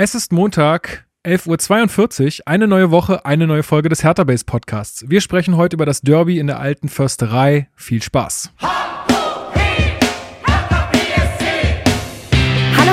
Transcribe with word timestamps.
Es 0.00 0.14
ist 0.14 0.30
Montag, 0.30 1.08
11.42 1.26 2.38
Uhr, 2.38 2.46
eine 2.46 2.68
neue 2.68 2.92
Woche, 2.92 3.26
eine 3.26 3.48
neue 3.48 3.64
Folge 3.64 3.88
des 3.88 4.04
Hertha 4.04 4.22
Base 4.22 4.44
Podcasts. 4.44 5.04
Wir 5.08 5.20
sprechen 5.20 5.56
heute 5.56 5.74
über 5.74 5.86
das 5.86 6.02
Derby 6.02 6.38
in 6.38 6.46
der 6.46 6.60
alten 6.60 6.88
Försterei. 6.88 7.68
Viel 7.74 8.00
Spaß. 8.00 8.52
Hallo 8.60 8.70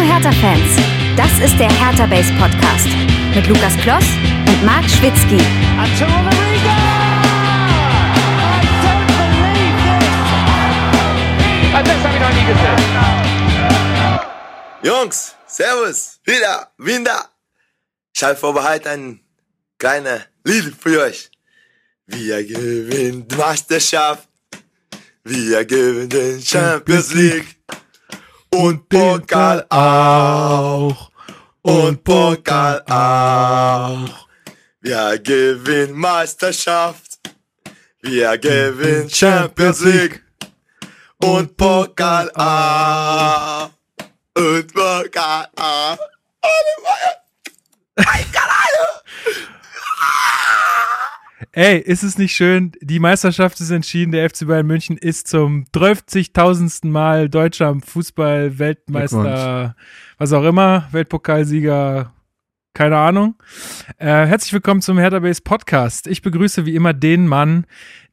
Hertha-Fans, 0.01 0.79
das 1.15 1.31
ist 1.47 1.59
der 1.59 1.69
Hertha 1.69 2.07
Base 2.07 2.33
Podcast 2.39 2.87
mit 3.35 3.47
Lukas 3.49 3.77
Kloss 3.83 4.07
und 4.47 4.65
Marc 4.65 4.89
Schwitzky. 4.89 5.37
Jungs, 14.81 15.34
Servus, 15.57 16.19
wieder, 16.25 16.73
Winder. 16.77 17.29
Ich 18.13 18.21
habe 18.21 18.35
vorbereitet 18.35 18.87
ein 18.87 19.21
kleines 19.77 20.23
Lied 20.43 20.75
für 20.77 21.03
euch. 21.03 21.31
Wir 22.07 22.43
gewinnen 22.43 23.25
die 23.25 23.35
Meisterschaft. 23.37 24.27
Wir 25.23 25.63
gewinnen 25.63 26.09
den 26.09 26.41
Champions 26.41 27.13
League. 27.13 27.55
Und 28.49 28.89
Pokal 28.89 29.65
auch. 29.69 31.09
Und 31.61 32.03
Pokal 32.03 32.83
auch. 32.89 34.27
Wir 34.81 35.17
gewinnen 35.19 35.93
Meisterschaft. 35.93 37.21
Wir 38.01 38.37
gewinnen 38.39 39.09
Champions 39.09 39.79
League. 39.79 40.21
Und 41.21 41.55
Pokal 41.55 42.29
auch. 42.31 43.74
Und 44.35 44.73
Pokal 44.73 45.47
auch. 45.55 45.97
Ey, 51.53 51.79
ist 51.79 52.03
es 52.03 52.17
nicht 52.17 52.35
schön? 52.35 52.73
Die 52.81 52.99
Meisterschaft 52.99 53.61
ist 53.61 53.69
entschieden. 53.69 54.11
Der 54.11 54.29
FC 54.29 54.45
Bayern 54.45 54.67
München 54.67 54.97
ist 54.97 55.29
zum 55.29 55.63
30.000. 55.73 56.85
Mal 56.87 57.29
deutscher 57.29 57.73
Fußball-Weltmeister, 57.79 59.77
was 60.17 60.33
auch 60.33 60.43
immer, 60.43 60.89
Weltpokalsieger, 60.91 62.11
keine 62.75 62.97
Ahnung. 62.97 63.35
Äh, 63.97 64.05
herzlich 64.05 64.51
willkommen 64.53 64.81
zum 64.81 64.99
Hertha 64.99 65.19
Base 65.19 65.41
Podcast. 65.41 66.07
Ich 66.07 66.21
begrüße 66.21 66.65
wie 66.65 66.75
immer 66.75 66.93
den 66.93 67.25
Mann, 67.25 67.65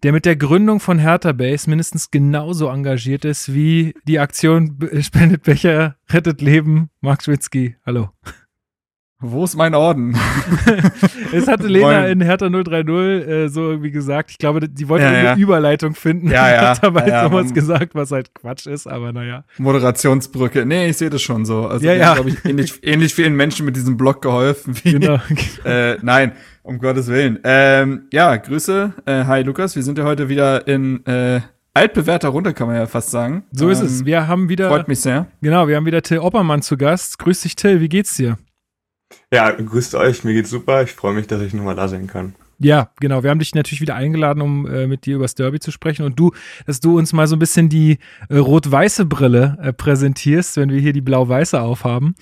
der 0.05 0.13
mit 0.13 0.25
der 0.25 0.37
Gründung 0.37 0.79
von 0.79 1.01
Hertha 1.01 1.33
Base 1.33 1.69
mindestens 1.69 2.13
genauso 2.13 2.69
engagiert 2.69 3.25
ist 3.25 3.53
wie 3.53 3.93
die 4.07 4.21
Aktion 4.21 4.79
Spendet 5.01 5.43
Becher, 5.43 5.97
rettet 6.09 6.41
Leben. 6.41 6.91
Marc 7.01 7.25
Schwitzky, 7.25 7.77
hallo. 7.85 8.11
Wo 9.25 9.45
ist 9.45 9.57
mein 9.57 9.75
Orden? 9.75 10.17
es 11.33 11.47
hatte 11.49 11.69
Lena 11.69 12.07
in 12.09 12.21
Hertha 12.21 12.49
030 12.49 12.89
äh, 12.89 13.49
so 13.49 13.71
irgendwie 13.71 13.91
gesagt. 13.93 14.31
Ich 14.33 14.39
glaube, 14.39 14.69
die 14.69 14.89
wollte 14.89 15.05
Ja, 15.05 15.11
eine 15.11 15.25
ja. 15.25 15.37
Überleitung 15.37 15.95
finden. 15.95 16.29
Ja, 16.31 16.51
ja. 16.53 16.71
Hat 16.71 16.83
dabei 16.83 17.07
Ja, 17.09 17.25
sowas 17.29 17.55
gesagt, 17.55 17.95
was 17.95 18.11
halt 18.11 18.35
Quatsch 18.35 18.67
ist, 18.67 18.87
aber 18.87 19.13
naja. 19.13 19.45
Moderationsbrücke. 19.59 20.67
Nee, 20.67 20.89
ich 20.89 20.97
sehe 20.97 21.11
das 21.11 21.23
schon 21.23 21.45
so. 21.45 21.67
Also, 21.67 21.87
Ja, 21.87 21.95
ja, 21.95 22.15
glaube 22.15 22.31
ich, 22.31 22.45
ähnlich, 22.45 22.79
ähnlich 22.83 23.15
vielen 23.15 23.35
Menschen 23.37 23.65
mit 23.67 23.77
diesem 23.77 23.97
Blog 23.97 24.23
geholfen 24.23 24.75
wie. 24.83 24.93
Genau. 24.93 25.19
Äh, 25.65 25.97
nein, 26.03 26.33
um 26.63 26.79
Gottes 26.79 27.09
Willen. 27.09 27.39
Ähm, 27.45 28.03
ja, 28.13 28.37
Grüße. 28.37 28.93
Äh, 29.07 29.25
hi, 29.25 29.43
Lukas. 29.43 29.77
Wir 29.77 29.83
sind 29.83 29.99
ja 29.99 30.05
heute 30.05 30.29
wieder 30.29 30.67
in 30.67 31.05
äh, 31.07 31.41
altbewährter 31.75 32.29
Runde, 32.31 32.53
kann 32.55 32.67
man 32.67 32.77
ja 32.77 32.87
fast 32.87 33.11
sagen. 33.11 33.45
So 33.53 33.69
ist 33.71 33.81
Ähm, 33.81 33.87
es. 33.87 34.05
Wir 34.05 34.27
haben 34.29 34.49
wieder, 34.49 34.69
Freut 34.69 34.89
mich 34.89 35.01
sehr. 35.01 35.27
genau, 35.41 35.69
wir 35.69 35.77
haben 35.77 35.87
wieder 35.87 36.03
Till 36.03 36.19
Oppermann 36.19 36.63
zu 36.63 36.77
Gast. 36.77 37.19
Grüß 37.19 37.43
dich, 37.43 37.57
Till. 37.57 37.81
Wie 37.81 37.89
geht's 37.89 38.17
dir? 38.17 38.37
Ja, 39.33 39.51
grüßt 39.51 39.95
euch, 39.95 40.25
mir 40.25 40.35
geht's 40.35 40.51
super. 40.51 40.83
Ich 40.83 40.93
freue 40.93 41.15
mich, 41.15 41.27
dass 41.27 41.41
ich 41.43 41.55
nochmal 41.55 41.77
da 41.77 41.89
sein 41.89 42.07
kann. 42.07 42.35
Ja, 42.63 42.91
genau. 43.01 43.25
Wir 43.25 43.31
haben 43.31 43.41
dich 43.41 43.57
natürlich 43.57 43.81
wieder 43.81 43.97
eingeladen, 43.97 44.41
um 44.41 44.67
äh, 44.67 44.87
mit 44.87 45.05
dir 45.05 45.17
über 45.17 45.25
das 45.25 45.35
Derby 45.35 45.59
zu 45.59 45.73
sprechen 45.73 46.07
und 46.07 46.17
du, 46.17 46.31
dass 46.65 46.79
du 46.79 46.97
uns 46.97 47.13
mal 47.13 47.27
so 47.27 47.35
ein 47.35 47.41
bisschen 47.41 47.69
die 47.69 47.99
äh, 48.29 48.37
rot-weiße 48.37 49.05
Brille 49.05 49.59
äh, 49.61 49.73
präsentierst, 49.73 50.57
wenn 50.57 50.71
wir 50.71 50.79
hier 50.79 50.93
die 50.93 51.01
blau-weiße 51.01 51.61
aufhaben. 51.61 52.15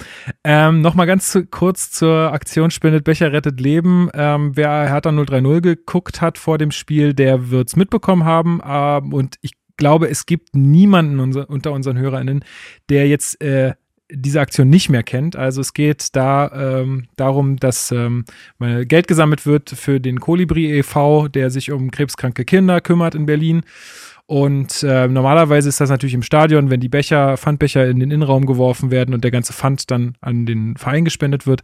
Ähm, 0.43 0.81
Nochmal 0.81 1.07
ganz 1.07 1.31
zu, 1.31 1.45
kurz 1.45 1.91
zur 1.91 2.33
Aktion 2.33 2.71
Spendet 2.71 3.05
Becher, 3.05 3.33
rettet 3.33 3.61
Leben. 3.61 4.09
Ähm, 4.15 4.57
wer 4.57 4.89
Hertha 4.89 5.13
030 5.13 5.63
geguckt 5.63 6.23
hat 6.23 6.39
vor 6.39 6.57
dem 6.57 6.71
Spiel, 6.71 7.13
der 7.13 7.51
wird's 7.51 7.77
mitbekommen 7.77 8.25
haben. 8.25 8.63
Ähm, 8.67 9.13
und 9.13 9.37
ich 9.43 9.53
glaube, 9.77 10.09
es 10.09 10.25
gibt 10.25 10.57
niemanden 10.57 11.21
unser, 11.21 11.51
unter 11.51 11.73
unseren 11.73 11.99
HörerInnen, 11.99 12.45
der 12.89 13.09
jetzt 13.09 13.43
äh, 13.43 13.75
diese 14.13 14.41
Aktion 14.41 14.69
nicht 14.69 14.89
mehr 14.89 15.03
kennt. 15.03 15.37
Also 15.37 15.61
es 15.61 15.75
geht 15.75 16.15
da 16.17 16.81
ähm, 16.81 17.07
darum, 17.17 17.57
dass 17.57 17.91
ähm, 17.93 18.25
Geld 18.59 19.09
gesammelt 19.09 19.47
wird 19.47 19.71
für 19.71 20.01
den 20.01 20.21
Kolibri 20.21 20.79
e.V., 20.79 21.29
der 21.29 21.51
sich 21.51 21.73
um 21.73 21.91
krebskranke 21.91 22.45
Kinder 22.45 22.81
kümmert 22.81 23.15
in 23.15 23.27
Berlin. 23.27 23.63
Und 24.31 24.85
äh, 24.85 25.09
normalerweise 25.09 25.69
ist 25.69 25.81
das 25.81 25.91
natürlich 25.91 26.15
im 26.15 26.23
Stadion, 26.23 26.71
wenn 26.71 26.79
die 26.79 26.89
Becher, 26.89 27.37
Pfandbecher 27.37 27.89
in 27.89 27.99
den 27.99 28.13
Innenraum 28.13 28.47
geworfen 28.47 28.93
werden 28.93 29.13
und 29.13 29.25
der 29.25 29.33
ganze 29.33 29.53
Pfand 29.53 29.91
dann 29.91 30.15
an 30.21 30.47
den 30.47 30.77
Verein 30.77 31.05
gespendet 31.05 31.49
wird. 31.49 31.63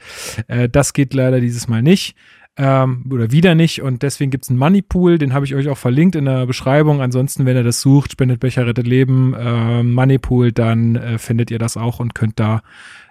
Äh, 0.49 0.69
das 0.69 0.93
geht 0.93 1.15
leider 1.15 1.41
dieses 1.41 1.69
Mal 1.69 1.83
nicht. 1.83 2.17
Ähm, 2.59 3.05
oder 3.11 3.31
wieder 3.31 3.55
nicht. 3.55 3.83
Und 3.83 4.03
deswegen 4.03 4.31
gibt 4.31 4.45
es 4.45 4.51
einen 4.51 4.59
Moneypool, 4.59 5.19
den 5.19 5.35
habe 5.35 5.45
ich 5.45 5.55
euch 5.55 5.69
auch 5.69 5.77
verlinkt 5.77 6.17
in 6.17 6.25
der 6.25 6.47
Beschreibung. 6.47 7.03
Ansonsten, 7.03 7.45
wenn 7.45 7.57
ihr 7.57 7.65
das 7.65 7.83
sucht, 7.83 8.13
spendet 8.13 8.41
Becher, 8.41 8.67
rettet 8.67 8.87
Leben, 8.87 9.35
äh, 9.35 9.83
Moneypool, 9.83 10.53
dann 10.53 10.97
äh, 10.97 11.19
findet 11.19 11.51
ihr 11.51 11.59
das 11.59 11.77
auch 11.77 12.01
und 12.01 12.15
könnt 12.15 12.41
da 12.41 12.63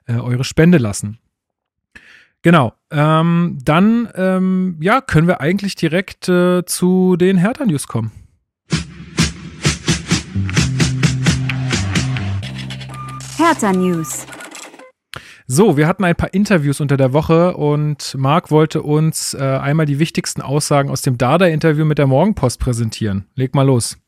äh, 0.07 0.15
eure 0.15 0.43
Spende 0.43 0.79
lassen. 0.79 1.19
Genau. 2.41 2.73
Ähm, 2.91 3.57
dann, 3.63 4.07
ähm, 4.15 4.77
ja, 4.79 5.01
können 5.01 5.27
wir 5.27 5.41
eigentlich 5.41 5.75
direkt 5.75 6.29
äh, 6.29 6.63
zu 6.65 7.15
den 7.15 7.37
Hertha-News 7.37 7.87
kommen. 7.87 8.11
Hertha 13.37 13.73
News. 13.73 14.25
So, 15.47 15.77
wir 15.77 15.87
hatten 15.87 16.03
ein 16.03 16.15
paar 16.15 16.33
Interviews 16.33 16.81
unter 16.81 16.97
der 16.97 17.13
Woche 17.13 17.55
und 17.55 18.15
Marc 18.17 18.49
wollte 18.49 18.81
uns 18.81 19.35
äh, 19.35 19.43
einmal 19.43 19.85
die 19.85 19.99
wichtigsten 19.99 20.41
Aussagen 20.41 20.89
aus 20.89 21.03
dem 21.03 21.19
Dada-Interview 21.19 21.85
mit 21.85 21.99
der 21.99 22.07
Morgenpost 22.07 22.59
präsentieren. 22.59 23.25
Leg 23.35 23.53
mal 23.53 23.65
los. 23.65 23.97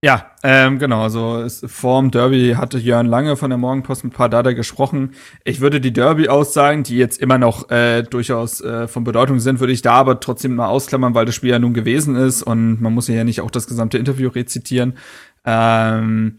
Ja, 0.00 0.30
ähm, 0.44 0.78
genau. 0.78 1.02
Also 1.02 1.38
es, 1.38 1.64
vorm 1.66 2.12
Derby 2.12 2.54
hatte 2.56 2.78
Jörn 2.78 3.06
Lange 3.06 3.36
von 3.36 3.50
der 3.50 3.58
Morgenpost 3.58 4.04
mit 4.04 4.14
Pardada 4.14 4.52
gesprochen. 4.52 5.14
Ich 5.42 5.60
würde 5.60 5.80
die 5.80 5.92
Derby-Aussagen, 5.92 6.84
die 6.84 6.96
jetzt 6.96 7.20
immer 7.20 7.36
noch 7.36 7.68
äh, 7.70 8.04
durchaus 8.04 8.60
äh, 8.60 8.86
von 8.86 9.02
Bedeutung 9.02 9.40
sind, 9.40 9.58
würde 9.58 9.72
ich 9.72 9.82
da 9.82 9.94
aber 9.94 10.20
trotzdem 10.20 10.54
mal 10.54 10.68
ausklammern, 10.68 11.16
weil 11.16 11.26
das 11.26 11.34
Spiel 11.34 11.50
ja 11.50 11.58
nun 11.58 11.74
gewesen 11.74 12.14
ist 12.14 12.44
und 12.44 12.80
man 12.80 12.94
muss 12.94 13.08
ja 13.08 13.24
nicht 13.24 13.40
auch 13.40 13.50
das 13.50 13.66
gesamte 13.66 13.98
Interview 13.98 14.28
rezitieren. 14.28 14.96
Ähm, 15.44 16.38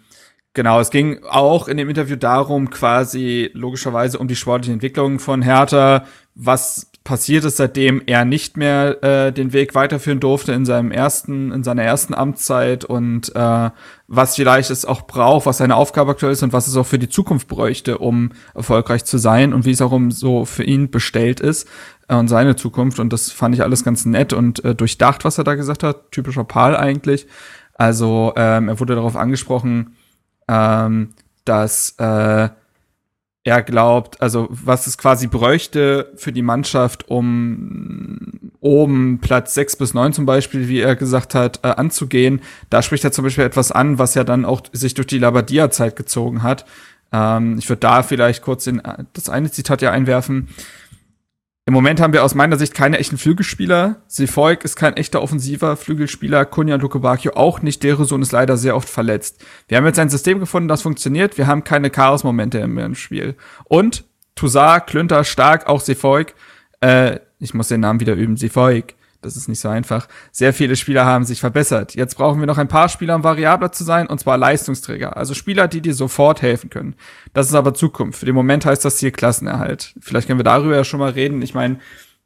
Genau, 0.54 0.80
es 0.80 0.90
ging 0.90 1.24
auch 1.30 1.68
in 1.68 1.78
dem 1.78 1.90
Interview 1.90 2.16
darum, 2.16 2.70
quasi 2.72 3.52
logischerweise 3.54 4.18
um 4.18 4.28
die 4.28 4.36
sportliche 4.36 4.74
Entwicklung 4.74 5.20
von 5.20 5.44
Hertha, 5.44 6.06
was 6.34 6.90
passiert 7.04 7.44
ist, 7.46 7.58
seitdem 7.58 8.02
er 8.06 8.26
nicht 8.26 8.58
mehr 8.58 9.04
äh, 9.04 9.32
den 9.32 9.54
Weg 9.54 9.74
weiterführen 9.74 10.20
durfte 10.20 10.52
in 10.54 10.66
seinem 10.66 10.92
ersten, 10.92 11.52
in 11.52 11.64
seiner 11.64 11.84
ersten 11.84 12.14
Amtszeit 12.14 12.84
und 12.84 13.36
äh, 13.36 13.70
was 14.08 14.36
vielleicht 14.36 14.70
es 14.70 14.86
auch 14.86 15.04
braucht, 15.04 15.46
was 15.46 15.58
seine 15.58 15.76
Aufgabe 15.76 16.12
aktuell 16.12 16.34
ist 16.34 16.44
und 16.44 16.54
was 16.54 16.68
es 16.68 16.76
auch 16.78 16.86
für 16.86 17.00
die 17.00 17.10
Zukunft 17.10 17.48
bräuchte, 17.48 18.00
um 18.00 18.32
erfolgreich 18.54 19.06
zu 19.06 19.18
sein 19.18 19.54
und 19.54 19.66
wie 19.66 19.72
es 19.72 19.82
auch 19.82 19.92
um 19.92 20.12
so 20.12 20.46
für 20.46 20.64
ihn 20.64 20.92
bestellt 20.92 21.40
ist 21.40 21.68
äh, 22.08 22.16
und 22.16 22.28
seine 22.28 22.56
Zukunft. 22.56 23.00
Und 23.00 23.14
das 23.14 23.32
fand 23.32 23.56
ich 23.56 23.64
alles 23.64 23.84
ganz 23.84 24.06
nett 24.06 24.34
und 24.34 24.64
äh, 24.66 24.76
durchdacht, 24.76 25.26
was 25.26 25.38
er 25.38 25.44
da 25.44 25.56
gesagt 25.56 25.84
hat. 25.84 26.12
Typischer 26.12 26.44
Paul 26.44 26.76
eigentlich. 26.76 27.28
Also 27.76 28.34
ähm, 28.36 28.68
er 28.68 28.80
wurde 28.80 28.96
darauf 28.96 29.16
angesprochen, 29.16 29.96
ähm, 30.50 31.10
dass 31.46 31.96
äh, 32.00 32.50
er 33.44 33.64
glaubt, 33.64 34.22
also 34.22 34.48
was 34.50 34.88
es 34.88 34.98
quasi 34.98 35.28
bräuchte 35.28 36.12
für 36.16 36.32
die 36.32 36.42
Mannschaft, 36.42 37.08
um 37.08 38.52
oben 38.60 39.20
Platz 39.22 39.54
6 39.54 39.78
bis 39.78 39.94
9 39.94 40.12
zum 40.12 40.26
Beispiel, 40.26 40.68
wie 40.68 40.82
er 40.82 40.96
gesagt 40.96 41.36
hat, 41.36 41.60
äh, 41.64 41.70
anzugehen. 41.70 42.42
Da 42.70 42.82
spricht 42.82 43.06
er 43.06 43.12
zum 43.12 43.24
Beispiel 43.24 43.46
etwas 43.46 43.72
an, 43.72 43.98
was 43.98 44.16
ja 44.16 44.24
dann 44.24 44.44
auch 44.44 44.62
sich 44.74 44.94
durch 44.96 45.08
die 45.08 45.20
Labadia-Zeit 45.20 45.96
gezogen 45.96 46.44
hat. 46.44 46.66
Ähm, 47.14 47.58
ich 47.58 47.70
würde 47.70 47.80
da 47.80 48.04
vielleicht 48.04 48.42
kurz 48.42 48.66
den, 48.66 48.82
das 49.14 49.30
eine 49.30 49.50
Zitat 49.50 49.82
ja 49.82 49.92
einwerfen. 49.92 50.50
Im 51.66 51.74
Moment 51.74 52.02
haben 52.02 52.14
wir 52.14 52.24
aus 52.24 52.34
meiner 52.34 52.58
Sicht 52.58 52.74
keine 52.74 52.98
echten 52.98 53.18
Flügelspieler. 53.20 54.02
Sefolk 54.08 54.64
ist 54.64 54.76
kein 54.76 54.98
echter 54.98 55.22
offensiver 55.22 55.78
Flügelspieler. 55.78 56.46
Kunja 56.46 56.78
Lukobakio 56.78 57.34
auch 57.36 57.62
nicht. 57.62 57.84
Dereson 57.84 58.24
ist 58.24 58.32
leider 58.32 58.58
sehr 58.58 58.76
oft 58.76 58.90
verletzt. 58.90 59.46
Wir 59.68 59.78
haben 59.78 59.86
jetzt 59.86 60.00
ein 60.00 60.10
System 60.10 60.40
gefunden, 60.40 60.68
das 60.68 60.82
funktioniert. 60.82 61.38
Wir 61.38 61.46
haben 61.46 61.64
keine 61.64 61.92
Chaos-Momente 61.92 62.58
im, 62.58 62.78
im 62.80 62.96
Spiel. 62.96 63.36
Und 63.66 64.06
Toussaint, 64.34 64.88
Klünter, 64.88 65.24
Stark, 65.24 65.68
auch 65.68 65.82
Sefolk. 65.82 66.34
Äh, 66.82 67.20
ich 67.40 67.54
muss 67.54 67.68
den 67.68 67.82
Namen 67.82 68.00
wieder 68.00 68.16
üben. 68.16 68.36
Sefolk. 68.36 68.96
Das 69.22 69.36
ist 69.36 69.50
nicht 69.50 69.60
so 69.60 69.70
einfach. 69.70 70.08
Sehr 70.32 70.54
viele 70.54 70.76
Spieler 70.76 71.06
haben 71.06 71.26
sich 71.26 71.40
verbessert. 71.40 71.96
Jetzt 71.96 72.16
brauchen 72.16 72.40
wir 72.40 72.48
noch 72.48 72.58
ein 72.58 72.68
paar 72.70 72.88
Spieler, 72.88 73.16
um 73.16 73.24
variabler 73.24 73.72
zu 73.72 73.84
sein, 73.84 74.08
und 74.08 74.20
zwar 74.20 74.38
Leistungsträger. 74.38 75.18
Also 75.18 75.34
Spieler, 75.34 75.68
die 75.68 75.82
dir 75.82 75.94
sofort 75.94 76.42
helfen 76.42 76.70
können. 76.70 76.96
Das 77.34 77.48
ist 77.48 77.54
aber 77.54 77.74
Zukunft. 77.74 78.20
Für 78.20 78.26
den 78.26 78.36
Moment 78.36 78.66
heißt 78.66 78.86
das 78.86 79.00
hier 79.00 79.12
Klassenerhalt. 79.12 79.94
Vielleicht 80.00 80.28
können 80.28 80.40
wir 80.40 80.44
darüber 80.46 80.76
ja 80.76 80.84
schon 80.84 81.00
mal 81.00 81.12
reden. 81.12 81.42
Ich 81.42 81.54
meine, 81.54 81.80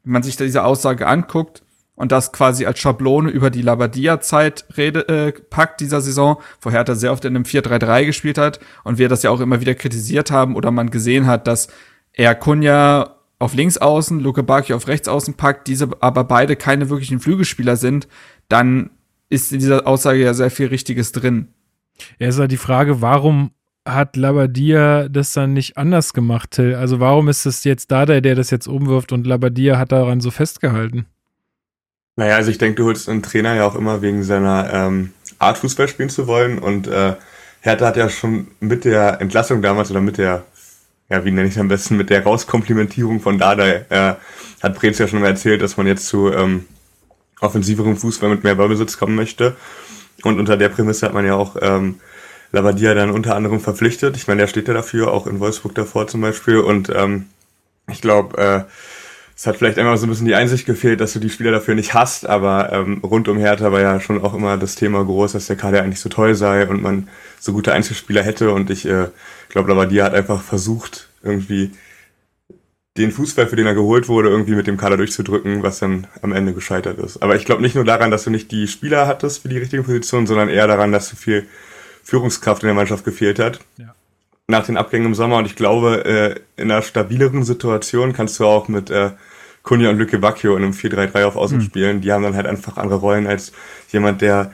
wenn 0.04 0.12
man 0.12 0.22
sich 0.22 0.36
diese 0.36 0.64
Aussage 0.64 1.06
anguckt 1.06 1.62
und 1.96 2.12
das 2.12 2.32
quasi 2.32 2.66
als 2.66 2.78
Schablone 2.78 3.30
über 3.30 3.50
die 3.50 3.62
Labadia-Zeit 3.62 4.64
rede, 4.76 5.08
äh, 5.08 5.32
packt 5.32 5.80
dieser 5.80 6.00
Saison, 6.00 6.40
wo 6.60 6.70
Hertha 6.70 6.94
sehr 6.94 7.12
oft 7.12 7.24
in 7.24 7.34
einem 7.34 7.44
4-3-3 7.44 8.04
gespielt 8.06 8.38
hat 8.38 8.60
und 8.84 8.98
wir 8.98 9.08
das 9.08 9.22
ja 9.22 9.30
auch 9.30 9.40
immer 9.40 9.60
wieder 9.60 9.74
kritisiert 9.74 10.30
haben 10.30 10.54
oder 10.54 10.70
man 10.70 10.90
gesehen 10.90 11.26
hat, 11.26 11.46
dass 11.46 11.68
er 12.12 12.34
Kunja 12.34 13.16
auf 13.38 13.54
links 13.54 13.78
außen, 13.78 14.20
Luke 14.20 14.42
Baki 14.42 14.72
auf 14.74 14.88
rechts 14.88 15.08
außen 15.08 15.34
packt, 15.34 15.66
diese 15.68 15.88
aber 16.00 16.24
beide 16.24 16.56
keine 16.56 16.90
wirklichen 16.90 17.20
Flügelspieler 17.20 17.76
sind, 17.76 18.08
dann 18.48 18.90
ist 19.28 19.52
in 19.52 19.58
dieser 19.58 19.86
Aussage 19.86 20.20
ja 20.20 20.34
sehr 20.34 20.50
viel 20.50 20.68
Richtiges 20.68 21.12
drin. 21.12 21.48
Ja, 22.18 22.28
ist 22.28 22.38
halt 22.38 22.52
die 22.52 22.56
Frage, 22.56 23.00
warum 23.00 23.50
hat 23.86 24.16
Labadia 24.16 25.08
das 25.08 25.32
dann 25.32 25.52
nicht 25.52 25.76
anders 25.76 26.12
gemacht, 26.12 26.52
Till? 26.52 26.74
Also 26.74 27.00
warum 27.00 27.28
ist 27.28 27.44
es 27.44 27.64
jetzt 27.64 27.90
Dada, 27.90 28.20
der 28.20 28.34
das 28.34 28.50
jetzt 28.50 28.66
umwirft 28.66 29.12
und 29.12 29.26
Labadia 29.26 29.78
hat 29.78 29.92
daran 29.92 30.20
so 30.20 30.30
festgehalten? 30.30 31.06
Naja, 32.16 32.36
also 32.36 32.50
ich 32.50 32.58
denke, 32.58 32.76
du 32.76 32.84
holst 32.86 33.08
einen 33.08 33.22
Trainer 33.22 33.54
ja 33.54 33.66
auch 33.66 33.74
immer 33.74 34.00
wegen 34.00 34.22
seiner 34.22 34.72
ähm, 34.72 35.12
Art, 35.38 35.58
Fußball 35.58 35.88
spielen 35.88 36.08
zu 36.08 36.26
wollen. 36.26 36.58
Und 36.58 36.86
äh, 36.86 37.16
Hertha 37.60 37.86
hat 37.86 37.96
ja 37.96 38.08
schon 38.08 38.48
mit 38.60 38.84
der 38.84 39.20
Entlassung 39.20 39.62
damals 39.62 39.90
oder 39.90 40.00
mit 40.00 40.18
der, 40.18 40.44
ja, 41.08 41.24
wie 41.24 41.30
nenne 41.30 41.48
ich 41.48 41.54
es 41.54 41.60
am 41.60 41.68
besten, 41.68 41.96
mit 41.96 42.10
der 42.10 42.22
Rauskomplimentierung 42.22 43.20
von 43.20 43.38
Dada, 43.38 43.66
äh, 43.66 44.14
hat 44.62 44.74
Brez 44.74 44.98
ja 44.98 45.06
schon 45.06 45.20
mal 45.20 45.28
erzählt, 45.28 45.62
dass 45.62 45.76
man 45.76 45.86
jetzt 45.86 46.06
zu 46.06 46.32
ähm, 46.32 46.64
offensiverem 47.40 47.96
Fußball 47.96 48.30
mit 48.30 48.44
mehr 48.44 48.54
Ballbesitz 48.54 48.98
kommen 48.98 49.14
möchte. 49.14 49.56
Und 50.22 50.38
unter 50.38 50.56
der 50.56 50.70
Prämisse 50.70 51.06
hat 51.06 51.14
man 51.14 51.26
ja 51.26 51.34
auch 51.34 51.56
ähm, 51.60 52.00
Labadia 52.52 52.94
dann 52.94 53.10
unter 53.10 53.36
anderem 53.36 53.60
verpflichtet. 53.60 54.16
Ich 54.16 54.26
meine, 54.26 54.42
der 54.42 54.46
steht 54.46 54.68
ja 54.68 54.74
dafür, 54.74 55.12
auch 55.12 55.26
in 55.26 55.40
Wolfsburg 55.40 55.74
davor 55.74 56.06
zum 56.06 56.20
Beispiel. 56.20 56.58
Und 56.58 56.88
ähm, 56.88 57.26
ich 57.88 58.00
glaube, 58.00 58.38
äh, 58.38 58.62
es 59.36 59.46
hat 59.46 59.56
vielleicht 59.56 59.78
einfach 59.78 59.96
so 59.96 60.06
ein 60.06 60.10
bisschen 60.10 60.26
die 60.26 60.34
Einsicht 60.34 60.64
gefehlt, 60.64 61.00
dass 61.00 61.12
du 61.12 61.18
die 61.18 61.30
Spieler 61.30 61.50
dafür 61.50 61.74
nicht 61.74 61.92
hast, 61.92 62.26
aber 62.26 62.72
ähm, 62.72 62.98
rund 63.02 63.28
um 63.28 63.36
Hertha 63.36 63.72
war 63.72 63.80
ja 63.80 64.00
schon 64.00 64.22
auch 64.22 64.34
immer 64.34 64.56
das 64.56 64.76
Thema 64.76 65.04
groß, 65.04 65.32
dass 65.32 65.46
der 65.46 65.56
Kader 65.56 65.82
eigentlich 65.82 66.00
so 66.00 66.08
toll 66.08 66.34
sei 66.34 66.68
und 66.68 66.82
man 66.82 67.08
so 67.40 67.52
gute 67.52 67.72
Einzelspieler 67.72 68.22
hätte 68.22 68.52
und 68.52 68.70
ich 68.70 68.86
äh, 68.86 69.08
glaube, 69.48 69.70
Labadia 69.70 70.04
hat 70.04 70.14
einfach 70.14 70.40
versucht, 70.40 71.08
irgendwie 71.22 71.72
den 72.96 73.10
Fußball, 73.10 73.48
für 73.48 73.56
den 73.56 73.66
er 73.66 73.74
geholt 73.74 74.08
wurde, 74.08 74.28
irgendwie 74.28 74.54
mit 74.54 74.68
dem 74.68 74.76
Kader 74.76 74.96
durchzudrücken, 74.96 75.64
was 75.64 75.80
dann 75.80 76.06
am 76.22 76.32
Ende 76.32 76.52
gescheitert 76.52 76.98
ist. 76.98 77.22
Aber 77.22 77.34
ich 77.34 77.44
glaube 77.44 77.62
nicht 77.62 77.74
nur 77.74 77.84
daran, 77.84 78.12
dass 78.12 78.22
du 78.22 78.30
nicht 78.30 78.52
die 78.52 78.68
Spieler 78.68 79.08
hattest 79.08 79.42
für 79.42 79.48
die 79.48 79.58
richtige 79.58 79.82
Position, 79.82 80.28
sondern 80.28 80.48
eher 80.48 80.68
daran, 80.68 80.92
dass 80.92 81.10
du 81.10 81.16
viel 81.16 81.46
Führungskraft 82.04 82.62
in 82.62 82.68
der 82.68 82.74
Mannschaft 82.74 83.04
gefehlt 83.04 83.40
hat. 83.40 83.58
Ja. 83.78 83.94
Nach 84.46 84.64
den 84.66 84.76
Abgängen 84.76 85.06
im 85.06 85.14
Sommer 85.14 85.38
und 85.38 85.46
ich 85.46 85.56
glaube, 85.56 86.04
äh, 86.04 86.60
in 86.60 86.70
einer 86.70 86.82
stabileren 86.82 87.44
Situation 87.44 88.12
kannst 88.12 88.38
du 88.38 88.44
auch 88.44 88.68
mit 88.68 88.90
äh, 88.90 89.12
Kunja 89.62 89.88
und 89.88 89.96
Lücke 89.96 90.18
Bacchio 90.18 90.56
in 90.56 90.62
einem 90.62 90.72
4-3-3 90.72 91.24
auf 91.24 91.36
Außen 91.36 91.58
mhm. 91.58 91.62
spielen. 91.62 92.00
Die 92.02 92.12
haben 92.12 92.22
dann 92.22 92.36
halt 92.36 92.46
einfach 92.46 92.76
andere 92.76 92.98
Rollen 92.98 93.26
als 93.26 93.52
jemand, 93.90 94.20
der 94.20 94.52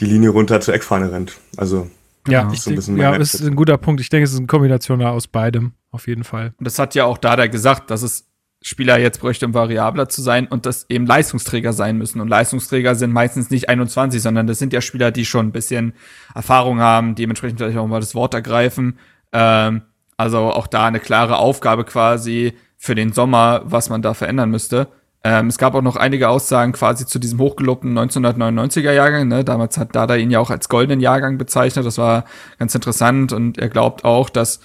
die 0.00 0.06
Linie 0.06 0.30
runter 0.30 0.60
zur 0.60 0.74
Eckfahne 0.74 1.12
rennt. 1.12 1.38
Also 1.56 1.90
ja, 2.26 2.50
ist, 2.50 2.64
so 2.64 2.70
ein 2.70 2.96
ja, 2.96 3.14
ist 3.14 3.40
ein 3.40 3.54
guter 3.54 3.78
Punkt. 3.78 4.00
Ich 4.00 4.08
denke, 4.08 4.24
es 4.24 4.32
ist 4.32 4.38
eine 4.38 4.46
Kombination 4.46 5.02
aus 5.02 5.28
beidem, 5.28 5.72
auf 5.90 6.08
jeden 6.08 6.24
Fall. 6.24 6.54
Und 6.58 6.66
das 6.66 6.78
hat 6.78 6.94
ja 6.94 7.04
auch 7.04 7.18
Dada 7.18 7.46
gesagt, 7.46 7.90
dass 7.90 8.02
es 8.02 8.26
Spieler 8.62 8.98
jetzt 8.98 9.20
bräuchte, 9.20 9.46
um 9.46 9.54
variabler 9.54 10.08
zu 10.08 10.22
sein 10.22 10.48
und 10.48 10.66
das 10.66 10.86
eben 10.88 11.06
Leistungsträger 11.06 11.72
sein 11.72 11.98
müssen. 11.98 12.20
Und 12.20 12.28
Leistungsträger 12.28 12.94
sind 12.94 13.12
meistens 13.12 13.50
nicht 13.50 13.68
21, 13.68 14.20
sondern 14.20 14.46
das 14.46 14.58
sind 14.58 14.72
ja 14.72 14.80
Spieler, 14.80 15.12
die 15.12 15.24
schon 15.24 15.48
ein 15.48 15.52
bisschen 15.52 15.92
Erfahrung 16.34 16.80
haben, 16.80 17.14
dementsprechend 17.14 17.60
vielleicht 17.60 17.78
auch 17.78 17.86
mal 17.86 18.00
das 18.00 18.14
Wort 18.14 18.34
ergreifen. 18.34 18.98
Ähm, 19.32 19.82
also 20.16 20.38
auch 20.38 20.66
da 20.66 20.86
eine 20.86 21.00
klare 21.00 21.36
Aufgabe 21.36 21.84
quasi 21.84 22.54
für 22.76 22.94
den 22.94 23.12
Sommer, 23.12 23.62
was 23.64 23.90
man 23.90 24.02
da 24.02 24.14
verändern 24.14 24.50
müsste. 24.50 24.88
Ähm, 25.24 25.48
es 25.48 25.58
gab 25.58 25.74
auch 25.74 25.82
noch 25.82 25.96
einige 25.96 26.28
Aussagen 26.28 26.72
quasi 26.72 27.04
zu 27.04 27.18
diesem 27.18 27.40
hochgelobten 27.40 27.98
1999er 27.98 28.92
Jahrgang. 28.92 29.26
Ne? 29.28 29.44
Damals 29.44 29.76
hat 29.76 29.96
Dada 29.96 30.14
ihn 30.14 30.30
ja 30.30 30.38
auch 30.38 30.50
als 30.50 30.68
goldenen 30.68 31.00
Jahrgang 31.00 31.36
bezeichnet. 31.36 31.84
Das 31.84 31.98
war 31.98 32.24
ganz 32.58 32.74
interessant 32.74 33.32
und 33.32 33.58
er 33.58 33.68
glaubt 33.68 34.04
auch, 34.04 34.30
dass 34.30 34.60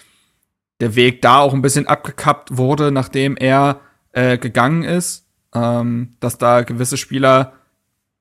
der 0.80 0.96
Weg 0.96 1.22
da 1.22 1.40
auch 1.40 1.54
ein 1.54 1.62
bisschen 1.62 1.88
abgekappt 1.88 2.58
wurde, 2.58 2.92
nachdem 2.92 3.38
er 3.38 3.80
äh, 4.12 4.38
gegangen 4.38 4.84
ist, 4.84 5.26
ähm, 5.56 6.16
dass 6.20 6.38
da 6.38 6.62
gewisse 6.62 6.98
Spieler, 6.98 7.54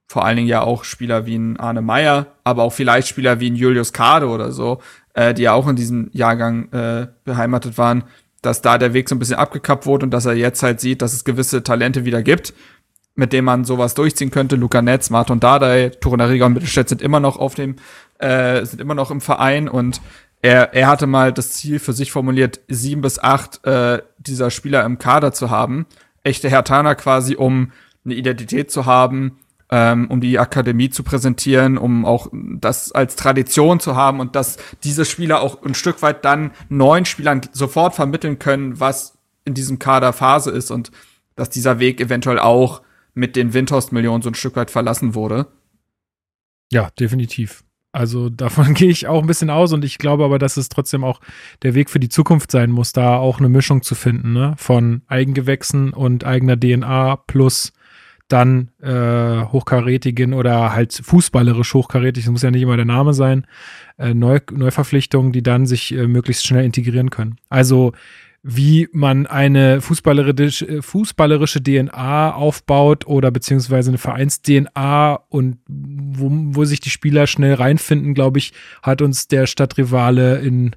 vor 0.06 0.24
allen 0.24 0.36
Dingen 0.36 0.48
ja 0.48 0.62
auch 0.62 0.84
Spieler 0.84 1.26
wie 1.26 1.36
ein 1.36 1.58
Arne 1.58 1.82
Meyer, 1.82 2.26
aber 2.42 2.62
auch 2.62 2.72
vielleicht 2.72 3.08
Spieler 3.08 3.40
wie 3.40 3.50
ein 3.50 3.56
Julius 3.56 3.92
Kade 3.92 4.28
oder 4.28 4.52
so, 4.52 4.80
äh, 5.14 5.34
die 5.34 5.42
ja 5.42 5.52
auch 5.52 5.68
in 5.68 5.76
diesem 5.76 6.10
Jahrgang 6.12 6.70
äh, 6.72 7.08
beheimatet 7.24 7.78
waren, 7.78 8.04
dass 8.42 8.62
da 8.62 8.78
der 8.78 8.94
Weg 8.94 9.08
so 9.08 9.14
ein 9.14 9.18
bisschen 9.18 9.36
abgekappt 9.36 9.86
wurde 9.86 10.06
und 10.06 10.10
dass 10.10 10.26
er 10.26 10.34
jetzt 10.34 10.62
halt 10.62 10.80
sieht, 10.80 11.02
dass 11.02 11.12
es 11.12 11.24
gewisse 11.24 11.62
Talente 11.62 12.04
wieder 12.04 12.22
gibt, 12.22 12.54
mit 13.14 13.32
denen 13.32 13.44
man 13.44 13.64
sowas 13.64 13.94
durchziehen 13.94 14.30
könnte. 14.30 14.56
Luca 14.56 14.82
Netz, 14.82 15.10
Martin 15.10 15.40
Dardai, 15.40 15.90
Torunariga 15.90 16.46
und 16.46 16.54
Mittelstädt 16.54 16.88
sind 16.88 17.02
immer 17.02 17.20
noch 17.20 17.36
auf 17.36 17.54
dem, 17.54 17.76
äh, 18.18 18.64
sind 18.64 18.80
immer 18.80 18.94
noch 18.94 19.10
im 19.10 19.20
Verein 19.20 19.68
und 19.68 20.00
er, 20.42 20.72
er 20.72 20.86
hatte 20.86 21.06
mal 21.06 21.32
das 21.32 21.52
Ziel 21.52 21.78
für 21.78 21.92
sich 21.92 22.12
formuliert, 22.12 22.60
sieben 22.68 23.02
bis 23.02 23.18
acht 23.18 23.64
äh, 23.66 24.00
dieser 24.18 24.50
Spieler 24.50 24.84
im 24.84 24.98
Kader 24.98 25.32
zu 25.32 25.50
haben. 25.50 25.86
Echte 26.22 26.48
Hertaner 26.48 26.94
quasi, 26.94 27.36
um 27.36 27.72
eine 28.04 28.14
Identität 28.14 28.70
zu 28.70 28.86
haben, 28.86 29.38
ähm, 29.70 30.08
um 30.10 30.20
die 30.20 30.38
Akademie 30.38 30.90
zu 30.90 31.02
präsentieren, 31.02 31.78
um 31.78 32.04
auch 32.04 32.28
das 32.32 32.92
als 32.92 33.16
Tradition 33.16 33.78
zu 33.80 33.94
haben 33.94 34.20
und 34.20 34.34
dass 34.34 34.56
diese 34.82 35.04
Spieler 35.04 35.40
auch 35.40 35.62
ein 35.62 35.74
Stück 35.74 36.02
weit 36.02 36.24
dann 36.24 36.50
neuen 36.68 37.04
Spielern 37.04 37.40
sofort 37.52 37.94
vermitteln 37.94 38.38
können, 38.38 38.80
was 38.80 39.18
in 39.44 39.54
diesem 39.54 39.78
Kader 39.78 40.12
Phase 40.12 40.50
ist 40.50 40.70
und 40.70 40.90
dass 41.36 41.50
dieser 41.50 41.78
Weg 41.78 42.00
eventuell 42.00 42.38
auch 42.38 42.82
mit 43.14 43.36
den 43.36 43.54
Windhorst-Millionen 43.54 44.22
so 44.22 44.30
ein 44.30 44.34
Stück 44.34 44.56
weit 44.56 44.70
verlassen 44.70 45.14
wurde. 45.14 45.46
Ja, 46.72 46.90
definitiv. 46.98 47.64
Also 47.92 48.28
davon 48.30 48.74
gehe 48.74 48.90
ich 48.90 49.06
auch 49.06 49.20
ein 49.20 49.26
bisschen 49.26 49.50
aus 49.50 49.72
und 49.72 49.84
ich 49.84 49.98
glaube 49.98 50.24
aber, 50.24 50.38
dass 50.38 50.56
es 50.56 50.68
trotzdem 50.68 51.04
auch 51.04 51.20
der 51.62 51.74
Weg 51.74 51.90
für 51.90 52.00
die 52.00 52.08
Zukunft 52.08 52.50
sein 52.50 52.70
muss, 52.70 52.92
da 52.92 53.16
auch 53.16 53.38
eine 53.38 53.48
Mischung 53.48 53.82
zu 53.82 53.94
finden, 53.94 54.32
ne? 54.32 54.54
Von 54.56 55.02
Eigengewächsen 55.06 55.92
und 55.92 56.24
eigener 56.24 56.58
DNA 56.58 57.16
plus 57.26 57.72
dann 58.32 58.70
äh, 58.80 59.44
hochkarätigen 59.44 60.34
oder 60.34 60.72
halt 60.72 60.92
fußballerisch 60.92 61.74
hochkarätig, 61.74 62.24
das 62.24 62.30
muss 62.30 62.42
ja 62.42 62.50
nicht 62.50 62.62
immer 62.62 62.76
der 62.76 62.84
Name 62.86 63.14
sein, 63.14 63.46
äh, 63.98 64.14
Neu 64.14 64.40
Neuverpflichtungen, 64.52 65.32
die 65.32 65.42
dann 65.42 65.66
sich 65.66 65.92
äh, 65.92 66.06
möglichst 66.06 66.46
schnell 66.46 66.64
integrieren 66.64 67.10
können. 67.10 67.36
Also 67.48 67.92
wie 68.42 68.88
man 68.92 69.26
eine 69.26 69.82
fußballerische, 69.82 70.82
fußballerische 70.82 71.62
DNA 71.62 72.32
aufbaut 72.32 73.06
oder 73.06 73.30
beziehungsweise 73.30 73.90
eine 73.90 73.98
Vereins-DNA 73.98 75.20
und 75.28 75.58
wo, 75.68 76.30
wo 76.30 76.64
sich 76.64 76.80
die 76.80 76.90
Spieler 76.90 77.26
schnell 77.26 77.54
reinfinden, 77.54 78.14
glaube 78.14 78.38
ich, 78.38 78.52
hat 78.82 79.02
uns 79.02 79.28
der 79.28 79.46
Stadtrivale 79.46 80.38
in 80.38 80.74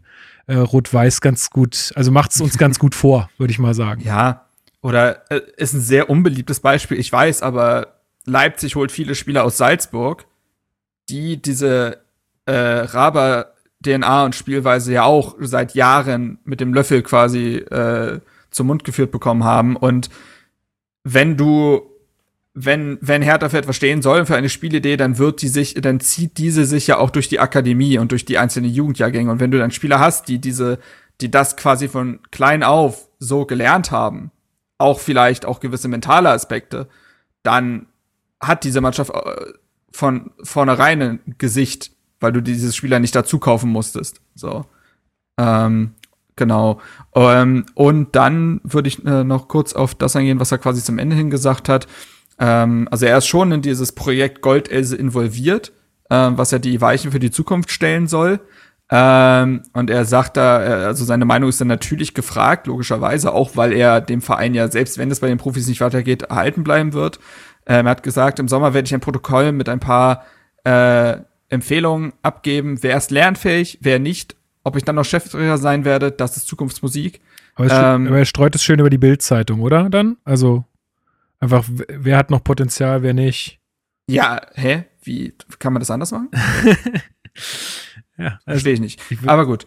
äh, 0.48 0.56
Rot-Weiß 0.56 1.22
ganz 1.22 1.52
gut, 1.52 1.94
also 1.96 2.12
macht 2.12 2.32
es 2.32 2.42
uns 2.42 2.58
ganz 2.58 2.80
gut 2.80 2.96
vor, 2.96 3.30
würde 3.38 3.52
ich 3.52 3.60
mal 3.60 3.74
sagen. 3.74 4.02
Ja, 4.04 4.46
oder 4.84 5.32
äh, 5.32 5.42
ist 5.58 5.74
ein 5.74 5.82
sehr 5.82 6.10
unbeliebtes 6.10 6.60
Beispiel, 6.60 7.00
ich 7.00 7.12
weiß, 7.12 7.42
aber 7.42 8.02
Leipzig 8.26 8.76
holt 8.76 8.92
viele 8.92 9.16
Spieler 9.16 9.44
aus 9.44 9.58
Salzburg, 9.58 10.26
die 11.10 11.42
diese 11.42 12.00
äh, 12.46 12.54
Raber 12.54 13.54
DNA 13.84 14.26
und 14.26 14.36
Spielweise 14.36 14.94
ja 14.94 15.04
auch 15.04 15.36
seit 15.40 15.74
Jahren 15.74 16.38
mit 16.44 16.60
dem 16.60 16.74
Löffel 16.74 17.02
quasi 17.02 17.56
äh, 17.56 18.20
zum 18.52 18.68
Mund 18.68 18.84
geführt 18.84 19.12
bekommen 19.12 19.44
haben. 19.44 19.76
Und 19.76 20.10
wenn 21.04 21.36
du, 21.38 21.82
wenn, 22.54 22.98
wenn 23.02 23.22
Hertha 23.22 23.50
für 23.50 23.58
etwas 23.58 23.76
stehen 23.76 24.02
soll, 24.02 24.26
für 24.26 24.36
eine 24.36 24.50
Spielidee, 24.50 24.96
dann 24.96 25.18
wird 25.18 25.42
die 25.42 25.48
sich, 25.48 25.76
dann 25.76 26.00
zieht 26.00 26.38
diese 26.38 26.66
sich 26.66 26.88
ja 26.88 26.98
auch 26.98 27.10
durch 27.10 27.28
die 27.28 27.40
Akademie 27.40 27.98
und 27.98 28.12
durch 28.12 28.26
die 28.26 28.38
einzelnen 28.38 28.72
Jugendjahrgänge. 28.72 29.32
Und 29.32 29.40
wenn 29.40 29.52
du 29.52 29.58
dann 29.58 29.72
Spieler 29.72 30.00
hast, 30.00 30.28
die 30.28 30.40
diese, 30.40 30.80
die 31.20 31.32
das 31.32 31.58
quasi 31.58 31.88
von 31.88 32.20
klein 32.32 32.64
auf 32.64 33.10
so 33.20 33.46
gelernt 33.46 33.92
haben, 33.92 34.32
auch 34.78 35.00
vielleicht 35.00 35.46
auch 35.46 35.60
gewisse 35.60 35.88
mentale 35.88 36.30
Aspekte, 36.30 36.88
dann 37.44 37.88
hat 38.40 38.64
diese 38.64 38.82
Mannschaft 38.82 39.12
äh, 39.12 39.54
von 39.92 40.32
vornherein 40.44 41.02
ein 41.02 41.36
Gesicht 41.38 41.94
weil 42.24 42.32
du 42.32 42.42
dieses 42.42 42.76
Spieler 42.76 43.00
nicht 43.00 43.16
dazu 43.16 43.38
kaufen 43.38 43.70
musstest. 43.70 44.22
So. 44.34 44.66
Ähm, 45.38 45.92
genau. 46.38 46.80
Ähm, 47.14 47.66
und 47.76 48.16
dann 48.16 48.62
würde 48.64 48.88
ich 48.88 49.06
äh, 49.06 49.26
noch 49.26 49.50
kurz 49.50 49.74
auf 49.74 49.94
das 49.94 50.16
eingehen, 50.16 50.40
was 50.40 50.54
er 50.54 50.58
quasi 50.58 50.82
zum 50.82 51.00
Ende 51.00 51.18
hin 51.18 51.30
gesagt 51.30 51.68
hat. 51.68 51.86
Ähm, 52.40 52.88
also 52.90 53.06
er 53.06 53.18
ist 53.18 53.28
schon 53.28 53.52
in 53.52 53.62
dieses 53.62 53.92
Projekt 53.92 54.42
Goldelse 54.42 54.96
involviert, 54.96 55.74
äh, 56.10 56.32
was 56.32 56.52
ja 56.52 56.60
die 56.60 56.80
Weichen 56.80 57.12
für 57.12 57.20
die 57.20 57.30
Zukunft 57.30 57.72
stellen 57.72 58.08
soll. 58.08 58.40
Ähm, 58.90 59.64
und 59.74 59.90
er 59.90 60.06
sagt 60.06 60.38
da, 60.38 60.58
also 60.58 61.06
seine 61.06 61.26
Meinung 61.26 61.50
ist 61.50 61.62
dann 61.62 61.68
natürlich 61.68 62.14
gefragt, 62.14 62.68
logischerweise, 62.68 63.32
auch 63.34 63.56
weil 63.56 63.74
er 63.74 64.02
dem 64.02 64.22
Verein 64.22 64.54
ja, 64.54 64.70
selbst 64.70 64.98
wenn 64.98 65.10
es 65.10 65.20
bei 65.20 65.28
den 65.28 65.38
Profis 65.38 65.68
nicht 65.68 65.82
weitergeht, 65.82 66.24
erhalten 66.24 66.64
bleiben 66.64 66.94
wird. 66.94 67.20
Ähm, 67.66 67.86
er 67.86 67.92
hat 67.92 68.04
gesagt, 68.04 68.40
im 68.40 68.48
Sommer 68.48 68.74
werde 68.74 68.86
ich 68.86 68.94
ein 68.94 69.00
Protokoll 69.00 69.52
mit 69.52 69.70
ein 69.70 69.80
paar 69.80 70.26
äh, 70.64 71.18
Empfehlungen 71.50 72.14
abgeben. 72.22 72.82
Wer 72.82 72.98
ist 72.98 73.12
lernfähig, 73.12 73.80
wer 73.82 74.00
nicht. 74.00 74.36
Ob 74.64 74.76
ich 74.76 74.84
dann 74.84 74.96
noch 74.96 75.06
Cheftrainer 75.06 75.58
sein 75.58 75.86
werde, 75.86 76.12
das 76.12 76.38
ist 76.38 76.48
Zukunftsmusik. 76.48 77.22
Aber, 77.56 77.70
Ähm, 77.70 78.08
aber 78.08 78.20
er 78.20 78.26
streut 78.26 78.56
es 78.56 78.64
schön 78.64 78.80
über 78.80 78.90
die 78.90 78.98
Bildzeitung, 78.98 79.62
oder? 79.62 79.90
Dann? 79.90 80.18
Also 80.24 80.66
einfach, 81.40 81.66
wer 81.68 82.18
hat 82.18 82.32
noch 82.32 82.44
Potenzial, 82.44 83.04
wer 83.04 83.14
nicht. 83.14 83.60
Ja, 84.08 84.42
hä? 84.54 84.86
Wie 85.04 85.34
kann 85.60 85.74
man 85.74 85.80
das 85.80 85.92
anders 85.92 86.12
machen? 86.12 86.30
Ja, 88.24 88.40
also, 88.46 88.60
Verstehe 88.60 88.74
ich 88.74 88.80
nicht. 88.80 89.02
ich 89.10 89.20
Aber 89.28 89.46
gut. 89.46 89.66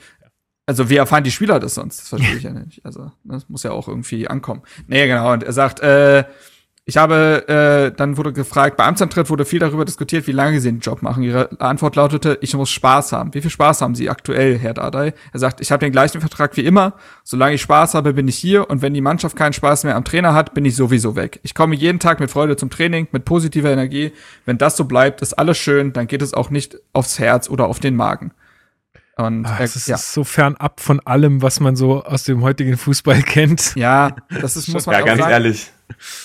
Also, 0.67 0.91
wie 0.91 0.97
erfahren 0.97 1.25
die 1.25 1.31
Spieler 1.31 1.61
das 1.61 1.75
sonst? 1.75 2.01
Das 2.01 2.09
verstehe 2.09 2.37
ich 2.37 2.43
ja 2.43 2.53
nicht. 2.53 2.85
Also, 2.85 3.13
das 3.25 3.49
muss 3.49 3.63
ja 3.63 3.71
auch 3.71 3.87
irgendwie 3.87 4.27
ankommen. 4.27 4.63
Nee, 4.89 5.07
genau. 5.07 5.33
Und 5.33 5.45
er 5.45 5.53
sagt, 5.53 5.81
äh, 5.81 6.25
ich 6.89 6.97
habe, 6.97 7.49
äh, 7.49 7.97
dann 7.97 8.17
wurde 8.17 8.33
gefragt, 8.33 8.77
bei 8.77 8.85
Amtsantritt 8.85 9.29
wurde 9.29 9.45
viel 9.45 9.59
darüber 9.59 9.85
diskutiert, 9.85 10.29
wie 10.29 10.33
lange 10.33 10.61
sie 10.61 10.71
den 10.71 10.79
Job 10.79 11.03
machen. 11.03 11.25
Ihre 11.25 11.61
Antwort 11.61 11.97
lautete, 11.97 12.39
ich 12.43 12.55
muss 12.55 12.71
Spaß 12.71 13.11
haben. 13.11 13.35
Wie 13.35 13.41
viel 13.41 13.51
Spaß 13.51 13.83
haben 13.83 13.97
Sie 13.97 14.09
aktuell, 14.09 14.57
Herr 14.57 14.73
Dardai? 14.73 15.13
Er 15.33 15.41
sagt, 15.41 15.61
ich 15.61 15.73
habe 15.73 15.85
den 15.85 15.91
gleichen 15.91 16.21
Vertrag 16.21 16.57
wie 16.57 16.65
immer. 16.65 16.95
Solange 17.25 17.57
ich 17.57 17.63
Spaß 17.63 17.95
habe, 17.95 18.13
bin 18.13 18.29
ich 18.29 18.37
hier. 18.37 18.71
Und 18.71 18.83
wenn 18.83 18.95
die 18.95 19.01
Mannschaft 19.01 19.35
keinen 19.35 19.53
Spaß 19.53 19.83
mehr 19.83 19.97
am 19.97 20.05
Trainer 20.05 20.33
hat, 20.33 20.55
bin 20.55 20.65
ich 20.65 20.77
sowieso 20.77 21.17
weg. 21.17 21.41
Ich 21.43 21.57
komme 21.57 21.75
jeden 21.75 21.99
Tag 21.99 22.21
mit 22.21 22.31
Freude 22.31 22.57
zum 22.57 22.71
Training, 22.71 23.09
mit 23.11 23.25
positiver 23.25 23.73
Energie. 23.73 24.13
Wenn 24.45 24.57
das 24.57 24.77
so 24.77 24.85
bleibt, 24.85 25.23
ist 25.23 25.33
alles 25.35 25.59
schön. 25.59 25.93
Dann 25.93 26.07
geht 26.07 26.23
es 26.23 26.35
auch 26.35 26.51
nicht 26.51 26.79
aufs 26.93 27.19
Herz 27.19 27.51
oder 27.51 27.67
auf 27.67 27.81
den 27.81 27.97
Magen. 27.97 28.31
Und 29.18 29.46
ach, 29.46 29.58
er, 29.58 29.64
es 29.64 29.76
ist 29.76 29.88
ja. 29.88 29.96
so 29.96 30.25
fernab 30.25 30.78
von 30.80 31.00
allem, 31.00 31.40
was 31.40 31.58
man 31.61 31.75
so 31.75 32.04
aus 32.04 32.25
dem 32.25 32.42
heutigen 32.42 32.76
Fußball 32.76 33.23
kennt. 33.23 33.75
ja, 33.75 34.14
das 34.40 34.56
ist, 34.56 34.68
muss 34.68 34.87
man 34.87 34.94
Ja, 34.96 35.02
auch 35.02 35.06
ganz 35.06 35.20
sagen. 35.20 35.32
ehrlich. 35.32 35.73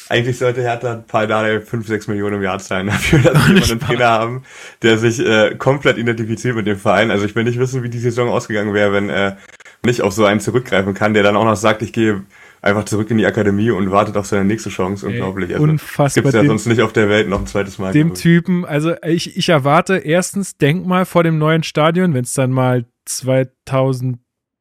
Eigentlich 0.10 0.38
sollte 0.40 0.62
Hertha 0.62 0.96
Paldada 1.08 1.62
5, 1.62 1.88
6 1.88 2.08
Millionen 2.08 2.38
im 2.38 2.42
Jahr 2.42 2.60
zahlen 2.60 2.88
dafür, 2.88 3.20
dass 3.34 3.48
wir 3.48 3.64
einen 3.64 3.80
Trainer 3.80 4.10
haben, 4.10 4.44
der 4.82 4.98
sich 4.98 5.20
äh, 5.20 5.56
komplett 5.56 5.98
identifiziert 5.98 6.56
mit 6.56 6.68
dem 6.68 6.78
Verein. 6.78 7.12
Also 7.12 7.26
ich 7.26 7.36
will 7.36 7.44
nicht 7.44 7.60
wissen, 7.60 7.82
wie 7.84 7.90
die 7.90 8.00
Saison 8.00 8.30
ausgegangen 8.30 8.74
wäre, 8.74 8.92
wenn 8.92 9.10
er 9.10 9.38
nicht 9.86 10.02
auf 10.02 10.14
so 10.14 10.26
einen 10.26 10.40
zurückgreifen 10.40 10.94
kann, 10.94 11.14
der 11.14 11.24
dann 11.24 11.36
auch 11.38 11.46
noch 11.46 11.56
sagt, 11.56 11.82
ich 11.84 11.94
gehe 11.94 12.24
einfach 12.62 12.86
zurück 12.86 13.10
in 13.12 13.18
die 13.18 13.26
Akademie 13.26 13.72
und 13.72 13.90
wartet 13.92 14.16
auf 14.18 14.26
seine 14.28 14.46
nächste 14.46 14.70
Chance. 14.70 15.08
Unglaublich. 15.08 15.52
Also, 15.54 15.64
unfassbar. 15.64 16.24
Gibt's 16.24 16.36
ja 16.36 16.42
Dem- 16.42 16.48
sonst 16.50 16.66
nicht 16.68 16.82
auf 16.82 16.94
der 16.94 17.10
Welt 17.10 17.28
noch 17.30 17.40
ein 17.40 17.48
zweites 17.48 17.78
Mal. 17.80 17.92
dem. 17.94 18.14
Typen, 18.14 18.66
also 18.66 18.94
ich, 19.04 19.36
ich 19.38 19.50
erwarte 19.50 19.98
erstens 19.98 20.58
Denkmal 20.58 21.06
vor 21.06 21.24
dem 21.24 21.38
neuen 21.38 21.64
Stadion, 21.64 22.14
wenn 22.14 22.24
es 22.24 22.34
dann 22.34 22.52
mal 22.52 22.86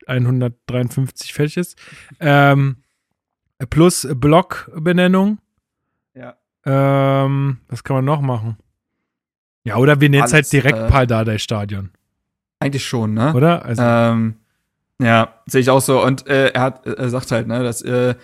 2153 0.06 1.32
fertig 1.34 1.56
ist. 1.56 1.78
Ähm, 2.20 2.76
plus 3.68 4.08
Blockbenennung. 4.14 5.38
Ja. 6.14 6.36
Ähm, 6.64 7.58
was 7.68 7.84
kann 7.84 7.96
man 7.96 8.04
noch 8.04 8.20
machen? 8.20 8.56
Ja, 9.64 9.76
oder 9.76 10.00
wir 10.00 10.08
nennen 10.08 10.24
es 10.24 10.32
halt 10.32 10.50
direkt 10.52 10.78
äh, 10.78 10.88
Pal 10.88 11.06
Dardai 11.06 11.36
Stadion, 11.38 11.90
Eigentlich 12.60 12.84
schon, 12.86 13.12
ne? 13.14 13.34
oder? 13.34 13.62
Also, 13.64 13.82
Ähm, 13.82 14.36
ja, 15.00 15.34
sehe 15.46 15.60
ich 15.60 15.70
auch 15.70 15.80
so. 15.80 16.02
Und 16.04 16.26
äh, 16.26 16.48
er 16.50 16.62
hat, 16.62 16.86
er 16.86 17.08
sagt 17.10 17.30
halt, 17.32 17.46
ne, 17.48 17.62
dass 17.62 17.82
äh, 17.82 18.14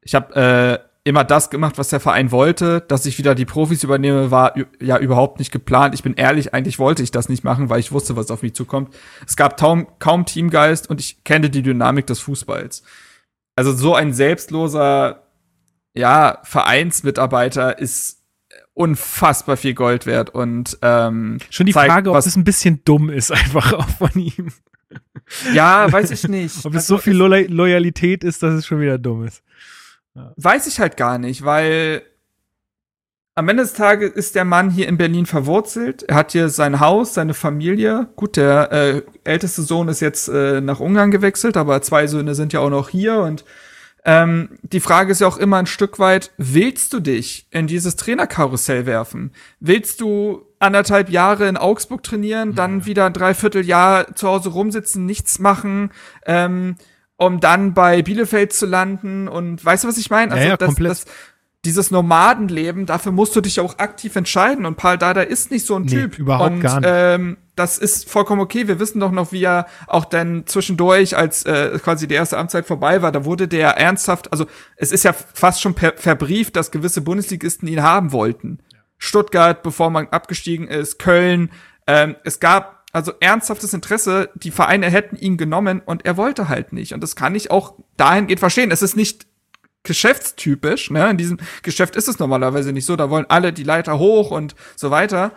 ich 0.00 0.14
habe 0.14 0.34
äh, 0.34 0.78
immer 1.04 1.24
das 1.24 1.50
gemacht, 1.50 1.78
was 1.78 1.88
der 1.88 1.98
Verein 2.00 2.30
wollte, 2.30 2.80
dass 2.82 3.06
ich 3.06 3.18
wieder 3.18 3.34
die 3.34 3.44
Profis 3.44 3.82
übernehme, 3.82 4.30
war 4.30 4.54
ja 4.80 4.98
überhaupt 4.98 5.38
nicht 5.40 5.50
geplant. 5.50 5.94
Ich 5.94 6.02
bin 6.04 6.14
ehrlich, 6.14 6.54
eigentlich 6.54 6.78
wollte 6.78 7.02
ich 7.02 7.10
das 7.10 7.28
nicht 7.28 7.42
machen, 7.42 7.68
weil 7.70 7.80
ich 7.80 7.90
wusste, 7.92 8.14
was 8.16 8.30
auf 8.30 8.42
mich 8.42 8.54
zukommt. 8.54 8.94
Es 9.26 9.34
gab 9.36 9.58
kaum, 9.58 9.88
kaum 9.98 10.26
Teamgeist 10.26 10.88
und 10.88 11.00
ich 11.00 11.24
kenne 11.24 11.50
die 11.50 11.62
Dynamik 11.62 12.06
des 12.06 12.20
Fußballs. 12.20 12.82
Also 13.56 13.72
so 13.72 13.94
ein 13.94 14.12
selbstloser, 14.12 15.24
ja, 15.94 16.38
Vereinsmitarbeiter 16.44 17.78
ist 17.78 18.22
unfassbar 18.74 19.56
viel 19.56 19.74
Gold 19.74 20.06
wert 20.06 20.30
und 20.30 20.78
ähm, 20.82 21.38
schon 21.50 21.66
die 21.66 21.72
zeigt, 21.72 21.92
Frage, 21.92 22.10
ob 22.10 22.16
was- 22.16 22.26
es 22.26 22.36
ein 22.36 22.44
bisschen 22.44 22.82
dumm 22.84 23.10
ist, 23.10 23.30
einfach 23.32 23.72
auch 23.74 23.88
von 23.88 24.10
ihm. 24.14 24.52
Ja, 25.54 25.90
weiß 25.90 26.10
ich 26.10 26.28
nicht. 26.28 26.56
Ob 26.64 26.72
es 26.72 26.82
Also 26.82 26.96
so 26.96 26.98
viel 27.02 27.14
Loya- 27.16 27.48
Loyalität 27.48 28.24
ist, 28.24 28.42
dass 28.42 28.54
es 28.54 28.66
schon 28.66 28.80
wieder 28.80 28.98
dumm 28.98 29.24
ist. 29.26 29.42
Weiß 30.36 30.66
ich 30.66 30.78
halt 30.78 30.96
gar 30.96 31.18
nicht, 31.18 31.44
weil 31.44 32.02
am 33.34 33.48
Ende 33.48 33.62
des 33.62 33.72
Tages 33.72 34.12
ist 34.12 34.34
der 34.34 34.44
Mann 34.44 34.68
hier 34.70 34.88
in 34.88 34.98
Berlin 34.98 35.24
verwurzelt. 35.24 36.02
Er 36.02 36.16
hat 36.16 36.32
hier 36.32 36.50
sein 36.50 36.80
Haus, 36.80 37.14
seine 37.14 37.32
Familie. 37.32 38.08
Gut, 38.14 38.36
der 38.36 38.70
äh, 38.72 39.02
älteste 39.24 39.62
Sohn 39.62 39.88
ist 39.88 40.00
jetzt 40.00 40.28
äh, 40.28 40.60
nach 40.60 40.80
Ungarn 40.80 41.10
gewechselt, 41.10 41.56
aber 41.56 41.80
zwei 41.80 42.06
Söhne 42.06 42.34
sind 42.34 42.52
ja 42.52 42.60
auch 42.60 42.68
noch 42.68 42.90
hier. 42.90 43.20
Und 43.20 43.46
ähm, 44.04 44.58
die 44.62 44.80
Frage 44.80 45.12
ist 45.12 45.20
ja 45.20 45.28
auch 45.28 45.36
immer 45.36 45.58
ein 45.58 45.66
Stück 45.66 45.98
weit, 45.98 46.32
willst 46.36 46.92
du 46.92 47.00
dich 47.00 47.46
in 47.50 47.66
dieses 47.66 47.96
Trainerkarussell 47.96 48.84
werfen? 48.84 49.32
Willst 49.60 50.00
du 50.00 50.46
anderthalb 50.58 51.08
Jahre 51.08 51.48
in 51.48 51.56
Augsburg 51.56 52.02
trainieren, 52.02 52.54
dann 52.54 52.84
wieder 52.84 53.06
ein 53.06 53.12
Dreivierteljahr 53.12 54.14
zu 54.14 54.28
Hause 54.28 54.50
rumsitzen, 54.50 55.06
nichts 55.06 55.38
machen, 55.38 55.90
ähm, 56.26 56.76
um 57.16 57.38
dann 57.38 57.74
bei 57.74 58.02
Bielefeld 58.02 58.52
zu 58.52 58.66
landen 58.66 59.28
und 59.28 59.64
weißt 59.64 59.84
du, 59.84 59.88
was 59.88 59.98
ich 59.98 60.10
meine? 60.10 60.32
Also 60.32 60.42
Ja, 60.42 60.50
ja, 60.50 60.56
das, 60.56 60.66
komplett. 60.66 60.90
das, 60.90 61.04
dieses 61.64 61.92
Nomadenleben, 61.92 62.86
dafür 62.86 63.12
musst 63.12 63.36
du 63.36 63.40
dich 63.40 63.60
auch 63.60 63.78
aktiv 63.78 64.16
entscheiden. 64.16 64.66
Und 64.66 64.76
Paul 64.76 64.98
Dada 64.98 65.20
ist 65.22 65.50
nicht 65.52 65.64
so 65.64 65.76
ein 65.76 65.82
Nee, 65.82 65.90
Typ. 65.90 66.18
überhaupt 66.18 66.50
und, 66.54 66.60
gar 66.60 66.80
nicht. 66.80 66.90
Ähm, 66.92 67.36
das 67.54 67.78
ist 67.78 68.10
vollkommen 68.10 68.40
okay. 68.40 68.66
Wir 68.66 68.80
wissen 68.80 68.98
doch 68.98 69.12
noch, 69.12 69.30
wie 69.30 69.44
er 69.44 69.66
auch 69.86 70.04
dann 70.04 70.44
zwischendurch, 70.46 71.16
als 71.16 71.44
äh, 71.44 71.78
quasi 71.78 72.08
die 72.08 72.14
erste 72.14 72.36
Amtszeit 72.38 72.66
vorbei 72.66 73.02
war, 73.02 73.12
da 73.12 73.24
wurde 73.24 73.46
der 73.46 73.76
ernsthaft, 73.76 74.32
also 74.32 74.46
es 74.76 74.90
ist 74.90 75.04
ja 75.04 75.12
fast 75.12 75.60
schon 75.60 75.74
verbrieft, 75.74 76.56
dass 76.56 76.70
gewisse 76.70 77.00
Bundesligisten 77.02 77.68
ihn 77.68 77.82
haben 77.82 78.10
wollten. 78.10 78.58
Stuttgart, 78.98 79.62
bevor 79.62 79.90
man 79.90 80.08
abgestiegen 80.08 80.66
ist, 80.66 80.98
Köln. 80.98 81.50
Ähm, 81.86 82.16
es 82.24 82.40
gab 82.40 82.82
also 82.92 83.12
ernsthaftes 83.20 83.72
Interesse, 83.72 84.30
die 84.34 84.50
Vereine 84.50 84.90
hätten 84.90 85.16
ihn 85.16 85.36
genommen 85.36 85.80
und 85.84 86.04
er 86.04 86.16
wollte 86.16 86.48
halt 86.48 86.72
nicht. 86.72 86.92
Und 86.92 87.02
das 87.02 87.16
kann 87.16 87.34
ich 87.34 87.50
auch 87.50 87.74
dahingehend 87.96 88.40
verstehen. 88.40 88.70
Es 88.70 88.82
ist 88.82 88.96
nicht 88.96 89.26
geschäftstypisch, 89.82 90.90
ne? 90.90 91.10
In 91.10 91.16
diesem 91.16 91.38
Geschäft 91.62 91.96
ist 91.96 92.08
es 92.08 92.18
normalerweise 92.18 92.72
nicht 92.72 92.86
so, 92.86 92.96
da 92.96 93.10
wollen 93.10 93.26
alle 93.28 93.52
die 93.52 93.64
Leiter 93.64 93.98
hoch 93.98 94.30
und 94.30 94.54
so 94.76 94.90
weiter. 94.90 95.32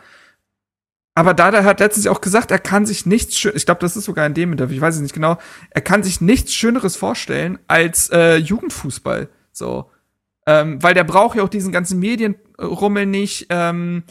Aber 1.15 1.33
Dada 1.33 1.63
hat 1.63 1.79
letztens 1.79 2.07
auch 2.07 2.19
gesagt, 2.19 2.51
er 2.51 2.59
kann 2.59 2.85
sich 2.85 3.05
nichts 3.05 3.37
schön, 3.37 3.53
ich 3.55 3.65
glaube, 3.65 3.79
das 3.79 3.95
ist 3.95 4.03
sogar 4.03 4.25
in 4.25 4.33
dem 4.33 4.51
Interview, 4.51 4.75
ich 4.75 4.81
weiß 4.81 4.95
es 4.95 5.01
nicht 5.01 5.13
genau, 5.13 5.37
er 5.69 5.81
kann 5.81 6.03
sich 6.03 6.19
nichts 6.19 6.53
Schöneres 6.53 6.97
vorstellen 6.97 7.57
als 7.67 8.09
äh, 8.09 8.35
Jugendfußball. 8.35 9.29
So. 9.51 9.89
Ähm, 10.45 10.83
weil 10.83 10.93
der 10.93 11.05
braucht 11.05 11.37
ja 11.37 11.43
auch 11.43 11.49
diesen 11.49 11.71
ganzen 11.71 11.99
Medienrummel 11.99 13.05
nicht. 13.05 13.47
Ähm, 13.49 14.03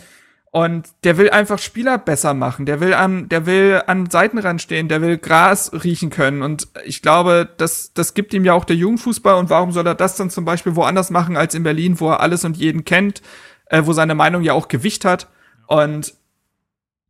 und 0.55 0.91
der 1.03 1.17
will 1.17 1.31
einfach 1.31 1.59
Spieler 1.59 1.99
besser 1.99 2.33
machen. 2.33 2.65
Der 2.65 2.79
will 2.79 2.95
an, 2.95 3.29
der 3.29 3.45
will 3.45 3.83
an 3.89 4.09
Seitenrand 4.09 4.63
stehen, 4.63 4.87
der 4.87 5.03
will 5.03 5.19
Gras 5.19 5.73
riechen 5.73 6.11
können. 6.11 6.43
Und 6.43 6.69
ich 6.85 7.03
glaube, 7.03 7.49
das, 7.57 7.93
das 7.93 8.15
gibt 8.15 8.33
ihm 8.33 8.45
ja 8.45 8.53
auch 8.53 8.65
der 8.65 8.77
Jugendfußball. 8.77 9.35
Und 9.35 9.51
warum 9.51 9.73
soll 9.73 9.85
er 9.85 9.97
das 9.97 10.15
dann 10.15 10.31
zum 10.31 10.45
Beispiel 10.45 10.77
woanders 10.77 11.11
machen 11.11 11.37
als 11.37 11.57
in 11.57 11.65
Berlin, 11.65 11.99
wo 11.99 12.09
er 12.09 12.21
alles 12.21 12.45
und 12.45 12.57
jeden 12.57 12.85
kennt, 12.85 13.21
äh, 13.67 13.83
wo 13.85 13.93
seine 13.95 14.15
Meinung 14.15 14.43
ja 14.43 14.53
auch 14.53 14.69
Gewicht 14.69 15.05
hat? 15.05 15.27
Und 15.67 16.15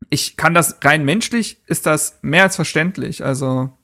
ich 0.08 0.38
kann 0.38 0.54
das 0.54 0.78
rein 0.82 1.04
menschlich, 1.04 1.60
ist 1.66 1.84
das 1.84 2.20
mehr 2.22 2.44
als 2.44 2.56
verständlich. 2.56 3.22
Also. 3.22 3.76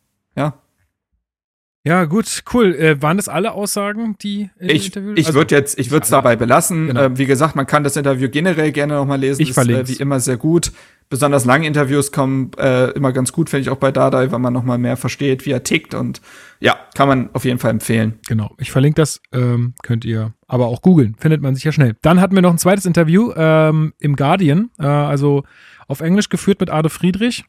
Ja, 1.82 2.04
gut, 2.04 2.42
cool. 2.52 2.74
Äh, 2.74 3.00
waren 3.00 3.16
das 3.16 3.28
alle 3.28 3.52
Aussagen, 3.52 4.16
die 4.22 4.50
in 4.58 4.68
Ich, 4.68 4.86
Interview? 4.86 5.14
ich 5.16 5.26
Also, 5.26 5.38
würde 5.38 5.54
jetzt, 5.54 5.78
ich 5.78 5.90
würde 5.90 6.04
es 6.04 6.10
dabei 6.10 6.36
belassen. 6.36 6.88
Genau. 6.88 7.04
Ähm, 7.04 7.18
wie 7.18 7.24
gesagt, 7.24 7.56
man 7.56 7.66
kann 7.66 7.84
das 7.84 7.96
Interview 7.96 8.28
generell 8.28 8.70
gerne 8.70 8.94
noch 8.94 9.06
mal 9.06 9.18
lesen. 9.18 9.40
Ich 9.40 9.50
ist, 9.50 9.54
verlink's. 9.54 9.88
äh, 9.90 9.94
wie 9.94 10.00
immer 10.02 10.20
sehr 10.20 10.36
gut. 10.36 10.72
Besonders 11.08 11.44
lange 11.46 11.66
Interviews 11.66 12.12
kommen 12.12 12.52
äh, 12.58 12.90
immer 12.90 13.12
ganz 13.12 13.32
gut, 13.32 13.48
finde 13.50 13.62
ich 13.62 13.70
auch 13.70 13.78
bei 13.78 13.90
Dardai, 13.90 14.30
weil 14.30 14.38
man 14.38 14.52
noch 14.52 14.62
mal 14.62 14.76
mehr 14.78 14.96
versteht, 14.98 15.44
wie 15.46 15.50
er 15.52 15.64
tickt. 15.64 15.94
Und 15.94 16.20
ja, 16.60 16.76
kann 16.94 17.08
man 17.08 17.30
auf 17.32 17.44
jeden 17.46 17.58
Fall 17.58 17.70
empfehlen. 17.70 18.20
Genau, 18.28 18.54
ich 18.58 18.70
verlinke 18.70 19.00
das, 19.00 19.20
ähm, 19.32 19.74
könnt 19.82 20.04
ihr 20.04 20.34
aber 20.46 20.66
auch 20.66 20.82
googeln, 20.82 21.16
findet 21.18 21.40
man 21.40 21.54
sicher 21.56 21.72
schnell. 21.72 21.96
Dann 22.02 22.20
hatten 22.20 22.34
wir 22.34 22.42
noch 22.42 22.52
ein 22.52 22.58
zweites 22.58 22.84
Interview 22.84 23.32
ähm, 23.34 23.94
im 23.98 24.14
Guardian, 24.16 24.70
äh, 24.78 24.84
also 24.86 25.44
auf 25.88 26.00
Englisch 26.00 26.28
geführt 26.28 26.60
mit 26.60 26.70
Ade 26.70 26.90
Friedrich. 26.90 27.44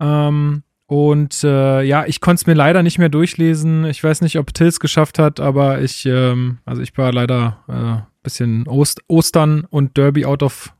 Ähm, 0.00 0.62
und 0.90 1.44
äh, 1.44 1.82
ja, 1.82 2.04
ich 2.04 2.20
konnte 2.20 2.40
es 2.40 2.46
mir 2.48 2.54
leider 2.54 2.82
nicht 2.82 2.98
mehr 2.98 3.08
durchlesen. 3.08 3.84
Ich 3.84 4.02
weiß 4.02 4.22
nicht, 4.22 4.40
ob 4.40 4.52
Tils 4.52 4.80
geschafft 4.80 5.20
hat, 5.20 5.38
aber 5.38 5.80
ich, 5.80 6.04
ähm, 6.04 6.58
also 6.64 6.82
ich 6.82 6.98
war 6.98 7.12
leider 7.12 7.58
äh, 7.68 8.02
bisschen 8.24 8.66
Ost 8.66 9.00
Ostern 9.06 9.68
und 9.70 9.96
Derby 9.96 10.24
out 10.26 10.42
of 10.42 10.72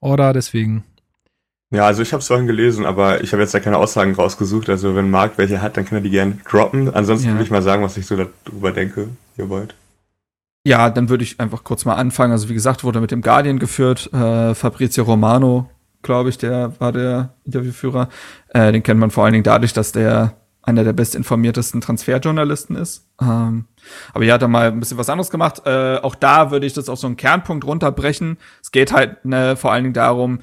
order, 0.00 0.34
deswegen. 0.34 0.84
Ja, 1.70 1.86
also 1.86 2.02
ich 2.02 2.12
habe 2.12 2.20
es 2.20 2.26
vorhin 2.26 2.46
gelesen, 2.46 2.84
aber 2.84 3.24
ich 3.24 3.32
habe 3.32 3.40
jetzt 3.42 3.54
da 3.54 3.60
keine 3.60 3.78
Aussagen 3.78 4.14
rausgesucht. 4.14 4.68
Also 4.68 4.94
wenn 4.94 5.10
Marc 5.10 5.38
welche 5.38 5.62
hat, 5.62 5.78
dann 5.78 5.86
kann 5.86 5.96
er 5.96 6.02
die 6.02 6.10
gerne 6.10 6.36
droppen. 6.46 6.92
Ansonsten 6.92 7.28
Ja. 7.28 7.32
würde 7.32 7.44
ich 7.44 7.50
mal 7.50 7.62
sagen, 7.62 7.82
was 7.82 7.96
ich 7.96 8.04
so 8.04 8.16
darüber 8.16 8.70
denke, 8.72 9.08
ihr 9.38 9.48
wollt. 9.48 9.74
Ja, 10.66 10.90
dann 10.90 11.08
würde 11.08 11.24
ich 11.24 11.40
einfach 11.40 11.64
kurz 11.64 11.86
mal 11.86 11.94
anfangen. 11.94 12.32
Also 12.32 12.50
wie 12.50 12.54
gesagt, 12.54 12.84
wurde 12.84 13.00
mit 13.00 13.10
dem 13.10 13.22
Guardian 13.22 13.58
geführt. 13.58 14.12
Äh, 14.12 14.54
Fabrizio 14.54 15.04
Romano, 15.04 15.70
glaube 16.02 16.28
ich, 16.28 16.38
der 16.38 16.78
war 16.80 16.92
der 16.92 17.34
Interviewführer. 17.44 18.08
Äh, 18.48 18.72
den 18.72 18.82
kennt 18.82 19.00
man 19.00 19.10
vor 19.10 19.24
allen 19.24 19.32
Dingen 19.32 19.44
dadurch, 19.44 19.72
dass 19.72 19.92
der 19.92 20.34
einer 20.62 20.84
der 20.84 20.92
bestinformiertesten 20.92 21.80
Transferjournalisten 21.80 22.76
ist. 22.76 23.08
Ähm, 23.20 23.66
aber 24.14 24.24
hier 24.24 24.34
hat 24.34 24.42
er 24.42 24.48
mal 24.48 24.68
ein 24.68 24.78
bisschen 24.78 24.98
was 24.98 25.10
anderes 25.10 25.30
gemacht. 25.30 25.62
Äh, 25.66 25.96
auch 25.96 26.14
da 26.14 26.50
würde 26.52 26.66
ich 26.66 26.72
das 26.72 26.88
auf 26.88 27.00
so 27.00 27.08
einen 27.08 27.16
Kernpunkt 27.16 27.64
runterbrechen. 27.64 28.38
Es 28.62 28.70
geht 28.70 28.92
halt 28.92 29.24
ne, 29.24 29.56
vor 29.56 29.72
allen 29.72 29.84
Dingen 29.84 29.94
darum, 29.94 30.38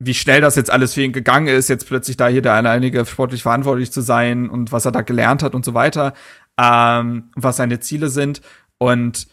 wie 0.00 0.14
schnell 0.14 0.40
das 0.40 0.56
jetzt 0.56 0.70
alles 0.70 0.94
für 0.94 1.02
ihn 1.02 1.12
gegangen 1.12 1.46
ist, 1.46 1.68
jetzt 1.68 1.86
plötzlich 1.86 2.16
da 2.16 2.26
hier 2.26 2.42
der 2.42 2.54
alleinige 2.54 3.06
sportlich 3.06 3.42
verantwortlich 3.42 3.92
zu 3.92 4.00
sein 4.00 4.50
und 4.50 4.72
was 4.72 4.84
er 4.84 4.92
da 4.92 5.02
gelernt 5.02 5.42
hat 5.44 5.54
und 5.54 5.64
so 5.64 5.72
weiter, 5.72 6.14
ähm, 6.58 7.30
was 7.36 7.56
seine 7.56 7.78
Ziele 7.78 8.08
sind. 8.08 8.42
Und 8.78 9.28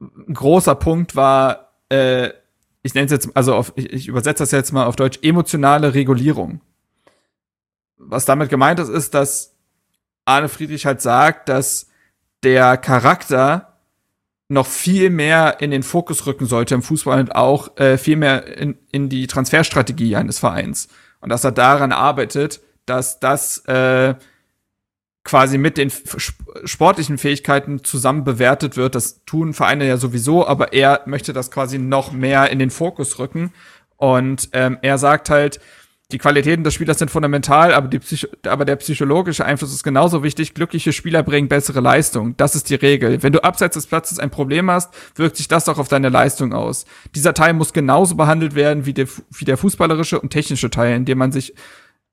ein 0.00 0.34
großer 0.34 0.74
Punkt 0.74 1.16
war, 1.16 1.72
äh, 1.90 2.30
ich 2.86 2.94
nenne 2.94 3.06
es 3.06 3.10
jetzt, 3.10 3.36
also 3.36 3.54
auf, 3.54 3.72
ich, 3.74 3.92
ich 3.92 4.08
übersetze 4.08 4.42
das 4.42 4.52
jetzt 4.52 4.72
mal 4.72 4.86
auf 4.86 4.96
Deutsch, 4.96 5.18
emotionale 5.22 5.94
Regulierung. 5.94 6.60
Was 7.98 8.24
damit 8.24 8.48
gemeint 8.48 8.78
ist, 8.78 8.88
ist, 8.88 9.14
dass 9.14 9.56
Arne 10.24 10.48
Friedrich 10.48 10.86
halt 10.86 11.02
sagt, 11.02 11.48
dass 11.48 11.88
der 12.44 12.76
Charakter 12.76 13.78
noch 14.48 14.66
viel 14.66 15.10
mehr 15.10 15.56
in 15.60 15.72
den 15.72 15.82
Fokus 15.82 16.26
rücken 16.26 16.46
sollte 16.46 16.76
im 16.76 16.82
Fußball 16.82 17.18
und 17.18 17.34
auch 17.34 17.76
äh, 17.78 17.98
viel 17.98 18.16
mehr 18.16 18.56
in, 18.56 18.78
in 18.92 19.08
die 19.08 19.26
Transferstrategie 19.26 20.14
eines 20.14 20.38
Vereins. 20.38 20.86
Und 21.20 21.30
dass 21.30 21.42
er 21.42 21.50
daran 21.50 21.90
arbeitet, 21.90 22.60
dass 22.84 23.18
das 23.18 23.58
äh, 23.66 24.14
quasi 25.26 25.58
mit 25.58 25.76
den 25.76 25.92
sportlichen 26.64 27.18
Fähigkeiten 27.18 27.84
zusammen 27.84 28.24
bewertet 28.24 28.76
wird. 28.76 28.94
Das 28.94 29.24
tun 29.26 29.52
Vereine 29.52 29.86
ja 29.86 29.98
sowieso, 29.98 30.46
aber 30.46 30.72
er 30.72 31.02
möchte 31.06 31.32
das 31.32 31.50
quasi 31.50 31.78
noch 31.78 32.12
mehr 32.12 32.50
in 32.50 32.58
den 32.58 32.70
Fokus 32.70 33.18
rücken. 33.18 33.52
Und 33.96 34.48
ähm, 34.52 34.78
er 34.82 34.98
sagt 34.98 35.28
halt, 35.28 35.60
die 36.12 36.18
Qualitäten 36.18 36.62
des 36.62 36.74
Spielers 36.74 37.00
sind 37.00 37.10
fundamental, 37.10 37.74
aber, 37.74 37.88
die 37.88 37.98
Psycho 37.98 38.28
aber 38.46 38.64
der 38.64 38.76
psychologische 38.76 39.44
Einfluss 39.44 39.72
ist 39.74 39.82
genauso 39.82 40.22
wichtig. 40.22 40.54
Glückliche 40.54 40.92
Spieler 40.92 41.24
bringen 41.24 41.48
bessere 41.48 41.80
Leistung. 41.80 42.36
Das 42.36 42.54
ist 42.54 42.70
die 42.70 42.76
Regel. 42.76 43.24
Wenn 43.24 43.32
du 43.32 43.42
abseits 43.42 43.74
des 43.74 43.88
Platzes 43.88 44.20
ein 44.20 44.30
Problem 44.30 44.70
hast, 44.70 44.94
wirkt 45.16 45.36
sich 45.36 45.48
das 45.48 45.68
auch 45.68 45.78
auf 45.78 45.88
deine 45.88 46.08
Leistung 46.08 46.52
aus. 46.52 46.84
Dieser 47.16 47.34
Teil 47.34 47.54
muss 47.54 47.72
genauso 47.72 48.14
behandelt 48.14 48.54
werden 48.54 48.86
wie 48.86 48.94
der, 48.94 49.08
wie 49.30 49.44
der 49.44 49.56
fußballerische 49.56 50.20
und 50.20 50.30
technische 50.30 50.70
Teil, 50.70 50.94
in 50.94 51.04
dem 51.04 51.18
man 51.18 51.32
sich, 51.32 51.54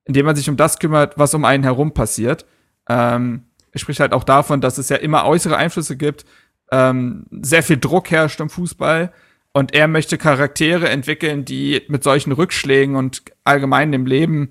in 0.06 0.16
dem 0.16 0.26
man 0.26 0.36
sich 0.36 0.50
um 0.50 0.58
das 0.58 0.80
kümmert, 0.80 1.20
was 1.20 1.36
um 1.36 1.46
einen 1.46 1.64
herum 1.64 1.94
passiert. 1.94 2.48
Ähm, 2.88 3.44
ich 3.74 3.82
spreche 3.82 4.02
halt 4.02 4.14
auch 4.14 4.24
davon, 4.24 4.62
dass 4.62 4.78
es 4.78 4.90
ja 4.90 4.98
immer 4.98 5.26
äußere 5.26 5.58
Einflüsse 5.58 5.98
gibt, 5.98 6.26
ähm, 6.72 7.26
sehr 7.32 7.64
viel 7.64 7.78
Druck 7.78 8.12
herrscht 8.12 8.40
im 8.40 8.50
Fußball 8.50 9.12
und 9.54 9.74
er 9.74 9.88
möchte 9.88 10.18
Charaktere 10.18 10.90
entwickeln, 10.90 11.46
die 11.46 11.84
mit 11.88 12.04
solchen 12.04 12.32
Rückschlägen 12.32 12.96
und 12.96 13.24
allgemein 13.44 13.94
im 13.94 14.06
Leben 14.06 14.50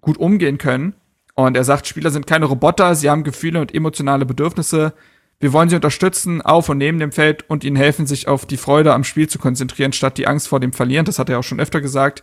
gut 0.00 0.18
umgehen 0.18 0.58
können. 0.58 0.94
Und 1.34 1.56
er 1.56 1.64
sagt, 1.64 1.86
Spieler 1.86 2.10
sind 2.10 2.26
keine 2.26 2.46
Roboter, 2.46 2.94
sie 2.94 3.10
haben 3.10 3.24
Gefühle 3.24 3.60
und 3.60 3.74
emotionale 3.74 4.24
Bedürfnisse. 4.24 4.94
Wir 5.40 5.52
wollen 5.52 5.68
sie 5.68 5.76
unterstützen, 5.76 6.40
auf 6.40 6.68
und 6.68 6.78
neben 6.78 6.98
dem 6.98 7.12
Feld 7.12 7.44
und 7.50 7.62
ihnen 7.64 7.76
helfen, 7.76 8.06
sich 8.06 8.26
auf 8.26 8.46
die 8.46 8.56
Freude 8.56 8.94
am 8.94 9.04
Spiel 9.04 9.28
zu 9.28 9.38
konzentrieren, 9.38 9.92
statt 9.92 10.16
die 10.16 10.26
Angst 10.26 10.48
vor 10.48 10.60
dem 10.60 10.72
Verlieren. 10.72 11.04
Das 11.04 11.18
hat 11.18 11.28
er 11.28 11.38
auch 11.38 11.44
schon 11.44 11.60
öfter 11.60 11.80
gesagt. 11.80 12.22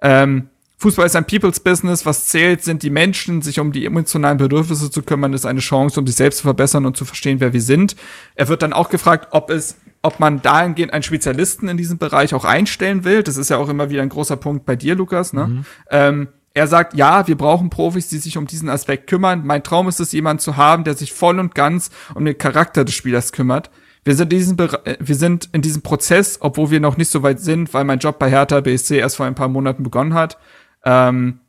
Ähm, 0.00 0.50
Fußball 0.82 1.06
ist 1.06 1.14
ein 1.14 1.24
People's 1.24 1.60
Business. 1.60 2.04
Was 2.04 2.26
zählt, 2.26 2.64
sind 2.64 2.82
die 2.82 2.90
Menschen. 2.90 3.40
Sich 3.40 3.60
um 3.60 3.72
die 3.72 3.86
emotionalen 3.86 4.36
Bedürfnisse 4.36 4.90
zu 4.90 5.02
kümmern, 5.02 5.32
ist 5.32 5.46
eine 5.46 5.60
Chance, 5.60 6.00
um 6.00 6.06
sich 6.06 6.16
selbst 6.16 6.38
zu 6.38 6.42
verbessern 6.42 6.84
und 6.86 6.96
zu 6.96 7.04
verstehen, 7.04 7.40
wer 7.40 7.52
wir 7.52 7.62
sind. 7.62 7.96
Er 8.34 8.48
wird 8.48 8.62
dann 8.62 8.72
auch 8.72 8.90
gefragt, 8.90 9.28
ob 9.30 9.50
es 9.50 9.76
ob 10.04 10.18
man 10.18 10.42
dahingehend 10.42 10.92
einen 10.92 11.04
Spezialisten 11.04 11.68
in 11.68 11.76
diesem 11.76 11.96
Bereich 11.96 12.34
auch 12.34 12.44
einstellen 12.44 13.04
will. 13.04 13.22
Das 13.22 13.36
ist 13.36 13.50
ja 13.50 13.58
auch 13.58 13.68
immer 13.68 13.88
wieder 13.88 14.02
ein 14.02 14.08
großer 14.08 14.36
Punkt 14.36 14.66
bei 14.66 14.74
dir, 14.74 14.96
Lukas. 14.96 15.32
Ne? 15.32 15.46
Mhm. 15.46 15.64
Ähm, 15.90 16.28
er 16.54 16.66
sagt, 16.66 16.94
ja, 16.94 17.28
wir 17.28 17.36
brauchen 17.36 17.70
Profis, 17.70 18.08
die 18.08 18.18
sich 18.18 18.36
um 18.36 18.48
diesen 18.48 18.68
Aspekt 18.68 19.06
kümmern. 19.06 19.42
Mein 19.44 19.62
Traum 19.62 19.86
ist 19.86 20.00
es, 20.00 20.10
jemanden 20.10 20.40
zu 20.40 20.56
haben, 20.56 20.82
der 20.82 20.94
sich 20.94 21.12
voll 21.12 21.38
und 21.38 21.54
ganz 21.54 21.90
um 22.16 22.24
den 22.24 22.36
Charakter 22.36 22.84
des 22.84 22.96
Spielers 22.96 23.30
kümmert. 23.30 23.70
Wir 24.04 24.16
sind, 24.16 24.32
in 24.32 24.38
diesem 24.40 24.58
äh, 24.58 24.96
wir 24.98 25.14
sind 25.14 25.48
in 25.52 25.62
diesem 25.62 25.82
Prozess, 25.82 26.38
obwohl 26.40 26.72
wir 26.72 26.80
noch 26.80 26.96
nicht 26.96 27.10
so 27.10 27.22
weit 27.22 27.38
sind, 27.38 27.72
weil 27.72 27.84
mein 27.84 28.00
Job 28.00 28.18
bei 28.18 28.28
Hertha 28.28 28.60
BSC 28.60 28.98
erst 28.98 29.16
vor 29.16 29.26
ein 29.26 29.36
paar 29.36 29.46
Monaten 29.46 29.84
begonnen 29.84 30.14
hat. 30.14 30.38
Ähm, 30.84 31.40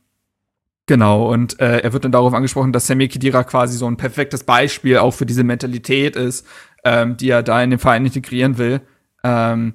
genau, 0.86 1.32
und 1.32 1.60
äh, 1.60 1.80
er 1.80 1.92
wird 1.92 2.04
dann 2.04 2.12
darauf 2.12 2.34
angesprochen, 2.34 2.72
dass 2.72 2.86
Sammy 2.86 3.08
Kidira 3.08 3.44
quasi 3.44 3.76
so 3.76 3.86
ein 3.86 3.96
perfektes 3.96 4.44
Beispiel 4.44 4.98
auch 4.98 5.12
für 5.12 5.26
diese 5.26 5.44
Mentalität 5.44 6.16
ist, 6.16 6.46
ähm, 6.84 7.16
die 7.16 7.30
er 7.30 7.42
da 7.42 7.62
in 7.62 7.70
den 7.70 7.78
Verein 7.78 8.04
integrieren 8.04 8.58
will. 8.58 8.80
Ähm, 9.22 9.74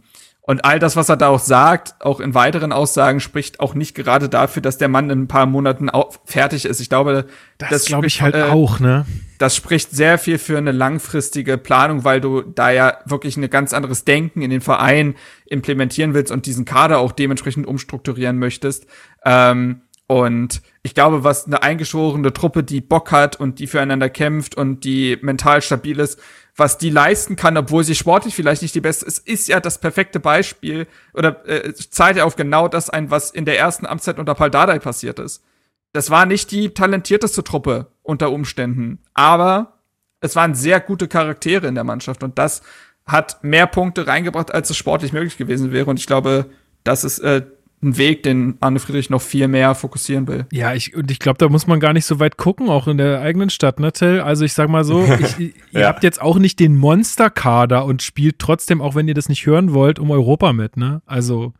und 0.50 0.66
all 0.66 0.80
das, 0.80 0.96
was 0.96 1.10
er 1.10 1.16
da 1.16 1.28
auch 1.28 1.38
sagt, 1.38 1.94
auch 2.00 2.20
in 2.20 2.34
weiteren 2.34 2.72
Aussagen, 2.72 3.20
spricht 3.20 3.60
auch 3.60 3.76
nicht 3.76 3.94
gerade 3.94 4.30
dafür, 4.30 4.64
dass 4.64 4.80
der 4.80 4.88
Mann 4.88 5.12
in 5.12 5.22
ein 5.22 5.28
paar 5.28 5.46
Monaten 5.46 5.92
fertig 6.26 6.66
ist. 6.66 6.80
Ich 6.80 6.90
glaube, 6.90 7.28
das, 7.60 7.70
das 7.70 7.86
glaube 7.86 8.08
ich 8.08 8.24
halt 8.24 8.34
äh, 8.34 8.42
auch, 8.46 8.80
ne? 8.80 9.06
Das 9.38 9.56
spricht 9.56 9.92
sehr 9.92 10.18
viel 10.18 10.40
für 10.40 10.58
eine 10.58 10.72
langfristige 10.72 11.60
Planung, 11.60 12.04
weil 12.04 12.20
du 12.20 12.42
da 12.42 12.72
ja 12.72 12.98
wirklich 13.06 13.38
ein 13.38 13.48
ganz 13.52 13.76
anderes 13.76 14.06
Denken 14.06 14.42
in 14.42 14.50
den 14.50 14.62
Verein 14.62 15.14
implementieren 15.46 16.16
willst 16.16 16.32
und 16.32 16.48
diesen 16.48 16.66
Kader 16.66 16.98
auch 16.98 17.12
dementsprechend 17.12 17.68
umstrukturieren 17.68 18.40
möchtest. 18.40 18.88
Ähm, 19.26 19.82
und 20.08 20.62
ich 20.82 20.96
glaube, 20.96 21.24
was 21.24 21.46
eine 21.46 21.62
eingeschworene 21.62 22.34
Truppe, 22.34 22.64
die 22.64 22.82
Bock 22.82 23.12
hat 23.12 23.40
und 23.40 23.60
die 23.60 23.68
füreinander 23.68 24.10
kämpft 24.10 24.56
und 24.56 24.84
die 24.84 25.18
mental 25.22 25.62
stabil 25.62 26.00
ist, 26.00 26.20
was 26.56 26.78
die 26.78 26.90
leisten 26.90 27.36
kann, 27.36 27.58
obwohl 27.58 27.84
sie 27.84 27.96
sportlich 27.96 28.36
vielleicht 28.36 28.62
nicht 28.62 28.74
die 28.74 28.82
beste 28.82 29.06
ist, 29.06 29.28
ist 29.28 29.48
ja 29.48 29.60
das 29.60 29.80
perfekte 29.80 30.20
Beispiel 30.20 30.88
oder 31.14 31.48
äh, 31.48 31.74
zeigt 31.74 32.18
ja 32.18 32.26
auf 32.26 32.36
genau 32.36 32.68
das 32.68 32.90
ein, 32.90 33.12
was 33.12 33.30
in 33.30 33.46
der 33.46 33.60
ersten 33.60 33.86
Amtszeit 33.86 34.20
unter 34.20 34.36
Paul 34.36 34.50
Dardai 34.50 34.80
passiert 34.80 35.20
ist. 35.20 35.44
Das 35.94 36.10
war 36.10 36.26
nicht 36.26 36.52
die 36.52 36.74
talentierteste 36.74 37.44
Truppe 37.44 37.92
unter 38.02 38.32
Umständen, 38.32 39.00
aber 39.14 39.80
es 40.22 40.36
waren 40.36 40.56
sehr 40.56 40.80
gute 40.80 41.08
Charaktere 41.08 41.68
in 41.68 41.76
der 41.76 41.84
Mannschaft 41.84 42.24
und 42.24 42.38
das 42.38 42.62
hat 43.06 43.44
mehr 43.44 43.68
Punkte 43.68 44.08
reingebracht, 44.08 44.54
als 44.54 44.70
es 44.70 44.78
sportlich 44.78 45.14
möglich 45.14 45.38
gewesen 45.38 45.72
wäre. 45.72 45.90
Und 45.90 46.00
ich 46.00 46.08
glaube, 46.08 46.48
das 46.84 47.04
ist 47.04 47.20
äh, 47.20 47.44
ein 47.82 47.98
Weg, 47.98 48.24
den 48.24 48.58
Arne 48.60 48.80
Friedrich 48.80 49.10
noch 49.10 49.22
viel 49.22 49.48
mehr 49.48 49.74
fokussieren 49.74 50.28
will. 50.28 50.46
Ja, 50.52 50.74
ich, 50.74 50.96
und 50.96 51.10
ich 51.12 51.20
glaube, 51.20 51.38
da 51.38 51.48
muss 51.48 51.66
man 51.66 51.80
gar 51.80 51.94
nicht 51.94 52.06
so 52.06 52.20
weit 52.20 52.36
gucken, 52.36 52.70
auch 52.70 52.88
in 52.88 52.98
der 52.98 53.22
eigenen 53.22 53.50
Stadt, 53.50 53.80
ne, 53.80 53.94
Till? 53.94 54.20
Also 54.20 54.44
ich 54.44 54.54
sag 54.54 54.70
mal 54.70 54.84
so, 54.84 55.08
ich, 55.40 55.54
ihr 55.72 55.88
habt 55.88 56.04
jetzt 56.04 56.22
auch 56.22 56.40
nicht 56.40 56.60
den 56.60 56.78
Monsterkader 56.78 57.86
und 57.86 58.02
spielt 58.02 58.40
trotzdem, 58.40 58.82
auch 58.82 58.96
wenn 58.96 59.08
ihr 59.08 59.14
das 59.14 59.30
nicht 59.30 59.46
hören 59.46 59.74
wollt, 59.74 59.98
um 59.98 60.12
Europa 60.12 60.52
mit, 60.52 60.76
ne? 60.76 61.02
Also 61.06 61.54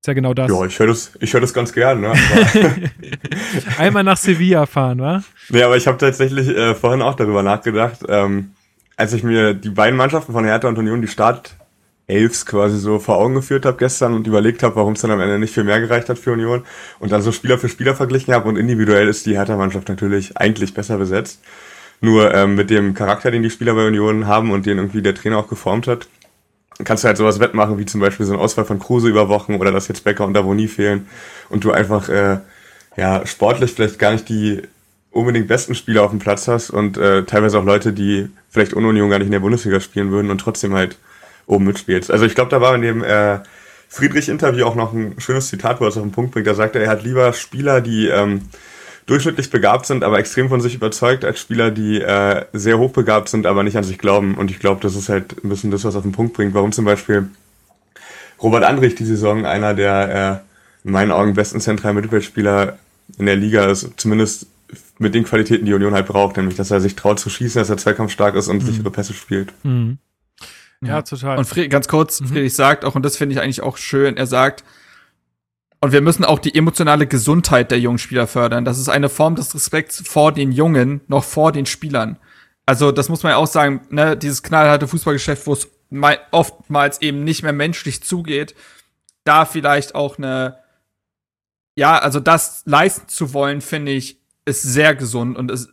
ist 0.00 0.06
ja 0.06 0.14
genau 0.14 0.34
das. 0.34 0.48
Ja, 0.48 0.64
ich 0.64 0.78
höre 0.78 0.86
das, 0.86 1.12
ich 1.18 1.32
hör 1.32 1.40
das 1.40 1.52
ganz 1.52 1.72
gern, 1.72 2.00
ne? 2.00 2.12
Einmal 3.78 4.04
nach 4.04 4.16
Sevilla 4.16 4.66
fahren, 4.66 5.00
wa? 5.00 5.24
Nee, 5.48 5.62
aber 5.64 5.76
ich 5.76 5.88
habe 5.88 5.98
tatsächlich 5.98 6.48
äh, 6.48 6.76
vorhin 6.76 7.02
auch 7.02 7.16
darüber 7.16 7.42
nachgedacht, 7.42 8.00
ähm, 8.08 8.52
als 8.96 9.12
ich 9.12 9.24
mir 9.24 9.54
die 9.54 9.70
beiden 9.70 9.96
Mannschaften 9.96 10.32
von 10.32 10.44
Hertha 10.44 10.68
und 10.68 10.78
Union 10.78 11.02
die 11.02 11.08
Start 11.08 11.56
Elfs 12.08 12.46
quasi 12.46 12.78
so 12.78 12.98
vor 12.98 13.16
Augen 13.16 13.34
geführt 13.34 13.66
habe 13.66 13.78
gestern 13.78 14.14
und 14.14 14.26
überlegt 14.26 14.62
habe, 14.62 14.76
warum 14.76 14.92
es 14.92 15.00
dann 15.00 15.10
am 15.10 15.20
Ende 15.20 15.38
nicht 15.38 15.52
viel 15.52 15.64
mehr 15.64 15.80
gereicht 15.80 16.08
hat 16.08 16.18
für 16.18 16.32
Union 16.32 16.64
und 17.00 17.10
dann 17.10 17.22
so 17.22 17.32
Spieler 17.32 17.58
für 17.58 17.68
Spieler 17.68 17.96
verglichen 17.96 18.32
habe 18.32 18.48
und 18.48 18.56
individuell 18.56 19.08
ist 19.08 19.26
die 19.26 19.36
Hertha-Mannschaft 19.36 19.88
natürlich 19.88 20.36
eigentlich 20.36 20.72
besser 20.72 20.98
besetzt. 20.98 21.40
Nur 22.00 22.32
ähm, 22.34 22.54
mit 22.54 22.70
dem 22.70 22.94
Charakter, 22.94 23.30
den 23.30 23.42
die 23.42 23.50
Spieler 23.50 23.74
bei 23.74 23.86
Union 23.86 24.26
haben 24.26 24.52
und 24.52 24.66
den 24.66 24.78
irgendwie 24.78 25.02
der 25.02 25.14
Trainer 25.14 25.38
auch 25.38 25.48
geformt 25.48 25.88
hat, 25.88 26.06
kannst 26.84 27.02
du 27.02 27.08
halt 27.08 27.16
sowas 27.16 27.40
wettmachen, 27.40 27.78
wie 27.78 27.86
zum 27.86 28.00
Beispiel 28.00 28.26
so 28.26 28.34
ein 28.34 28.38
Ausfall 28.38 28.66
von 28.66 28.78
Kruse 28.78 29.08
über 29.08 29.28
Wochen 29.28 29.54
oder 29.54 29.72
dass 29.72 29.88
jetzt 29.88 30.04
Becker 30.04 30.26
und 30.26 30.34
Davoni 30.34 30.68
fehlen 30.68 31.08
und 31.48 31.64
du 31.64 31.72
einfach 31.72 32.08
äh, 32.08 32.38
ja 32.96 33.26
sportlich 33.26 33.72
vielleicht 33.72 33.98
gar 33.98 34.12
nicht 34.12 34.28
die 34.28 34.62
unbedingt 35.10 35.48
besten 35.48 35.74
Spieler 35.74 36.02
auf 36.02 36.10
dem 36.10 36.18
Platz 36.18 36.46
hast 36.46 36.70
und 36.70 36.98
äh, 36.98 37.24
teilweise 37.24 37.58
auch 37.58 37.64
Leute, 37.64 37.92
die 37.92 38.28
vielleicht 38.50 38.76
ohne 38.76 38.88
Union 38.88 39.08
gar 39.08 39.18
nicht 39.18 39.26
in 39.26 39.32
der 39.32 39.40
Bundesliga 39.40 39.80
spielen 39.80 40.10
würden 40.10 40.30
und 40.30 40.38
trotzdem 40.38 40.74
halt 40.74 40.98
oben 41.46 41.64
mitspielst. 41.64 42.10
Also 42.10 42.24
ich 42.24 42.34
glaube, 42.34 42.50
da 42.50 42.60
war 42.60 42.74
in 42.74 42.82
dem 42.82 43.04
äh, 43.04 43.38
Friedrich-Interview 43.88 44.64
auch 44.64 44.74
noch 44.74 44.92
ein 44.92 45.14
schönes 45.18 45.48
Zitat, 45.48 45.80
wo 45.80 45.84
er 45.84 45.88
es 45.88 45.96
auf 45.96 46.02
den 46.02 46.12
Punkt 46.12 46.32
bringt. 46.32 46.46
Da 46.46 46.54
sagt 46.54 46.74
er, 46.76 46.82
er 46.82 46.90
hat 46.90 47.04
lieber 47.04 47.32
Spieler, 47.32 47.80
die 47.80 48.08
ähm, 48.08 48.42
durchschnittlich 49.06 49.50
begabt 49.50 49.86
sind, 49.86 50.02
aber 50.02 50.18
extrem 50.18 50.48
von 50.48 50.60
sich 50.60 50.74
überzeugt, 50.74 51.24
als 51.24 51.40
Spieler, 51.40 51.70
die 51.70 52.00
äh, 52.00 52.44
sehr 52.52 52.78
hochbegabt 52.78 53.28
sind, 53.28 53.46
aber 53.46 53.62
nicht 53.62 53.76
an 53.76 53.84
sich 53.84 53.98
glauben. 53.98 54.34
Und 54.34 54.50
ich 54.50 54.58
glaube, 54.58 54.80
das 54.80 54.96
ist 54.96 55.08
halt 55.08 55.42
ein 55.44 55.48
bisschen 55.48 55.70
das, 55.70 55.84
was 55.84 55.96
auf 55.96 56.02
den 56.02 56.12
Punkt 56.12 56.34
bringt. 56.34 56.54
Warum 56.54 56.72
zum 56.72 56.84
Beispiel 56.84 57.28
Robert 58.42 58.64
Andrich 58.64 58.96
die 58.96 59.04
Saison 59.04 59.46
einer 59.46 59.74
der 59.74 60.42
äh, 60.84 60.86
in 60.86 60.92
meinen 60.92 61.12
Augen 61.12 61.34
besten 61.34 61.60
zentralen 61.60 61.96
Mittelfeldspieler 61.96 62.78
in 63.18 63.26
der 63.26 63.36
Liga 63.36 63.66
ist, 63.66 63.88
zumindest 63.96 64.46
mit 64.98 65.14
den 65.14 65.24
Qualitäten, 65.24 65.64
die 65.64 65.74
Union 65.74 65.94
halt 65.94 66.06
braucht, 66.06 66.36
nämlich 66.36 66.56
dass 66.56 66.70
er 66.70 66.80
sich 66.80 66.96
traut 66.96 67.20
zu 67.20 67.30
schießen, 67.30 67.60
dass 67.60 67.70
er 67.70 67.76
zweikampfstark 67.76 68.34
ist 68.34 68.48
und 68.48 68.62
mhm. 68.62 68.66
sichere 68.66 68.90
Pässe 68.90 69.14
spielt. 69.14 69.52
Mhm. 69.62 69.98
Ja, 70.82 71.02
total. 71.02 71.38
Und 71.38 71.46
Fried, 71.46 71.70
ganz 71.70 71.88
kurz, 71.88 72.20
mhm. 72.20 72.28
Friedrich 72.28 72.54
sagt 72.54 72.84
auch, 72.84 72.94
und 72.94 73.02
das 73.02 73.16
finde 73.16 73.34
ich 73.34 73.40
eigentlich 73.40 73.62
auch 73.62 73.76
schön, 73.76 74.16
er 74.16 74.26
sagt, 74.26 74.64
und 75.80 75.92
wir 75.92 76.00
müssen 76.00 76.24
auch 76.24 76.38
die 76.38 76.54
emotionale 76.54 77.06
Gesundheit 77.06 77.70
der 77.70 77.78
jungen 77.78 77.98
Spieler 77.98 78.26
fördern. 78.26 78.64
Das 78.64 78.78
ist 78.78 78.88
eine 78.88 79.08
Form 79.08 79.36
des 79.36 79.54
Respekts 79.54 80.02
vor 80.06 80.32
den 80.32 80.50
Jungen, 80.50 81.02
noch 81.06 81.22
vor 81.22 81.52
den 81.52 81.66
Spielern. 81.66 82.18
Also, 82.64 82.92
das 82.92 83.08
muss 83.08 83.22
man 83.22 83.30
ja 83.30 83.36
auch 83.36 83.46
sagen, 83.46 83.82
ne, 83.90 84.16
dieses 84.16 84.42
knallharte 84.42 84.88
Fußballgeschäft, 84.88 85.46
wo 85.46 85.52
es 85.52 85.68
oftmals 86.32 87.00
eben 87.02 87.22
nicht 87.24 87.42
mehr 87.42 87.52
menschlich 87.52 88.02
zugeht, 88.02 88.54
da 89.24 89.44
vielleicht 89.44 89.94
auch 89.94 90.18
eine, 90.18 90.58
ja, 91.76 91.98
also 91.98 92.20
das 92.20 92.62
leisten 92.64 93.08
zu 93.08 93.32
wollen, 93.34 93.60
finde 93.60 93.92
ich, 93.92 94.18
ist 94.44 94.62
sehr 94.62 94.94
gesund 94.94 95.36
und 95.36 95.50
es 95.50 95.68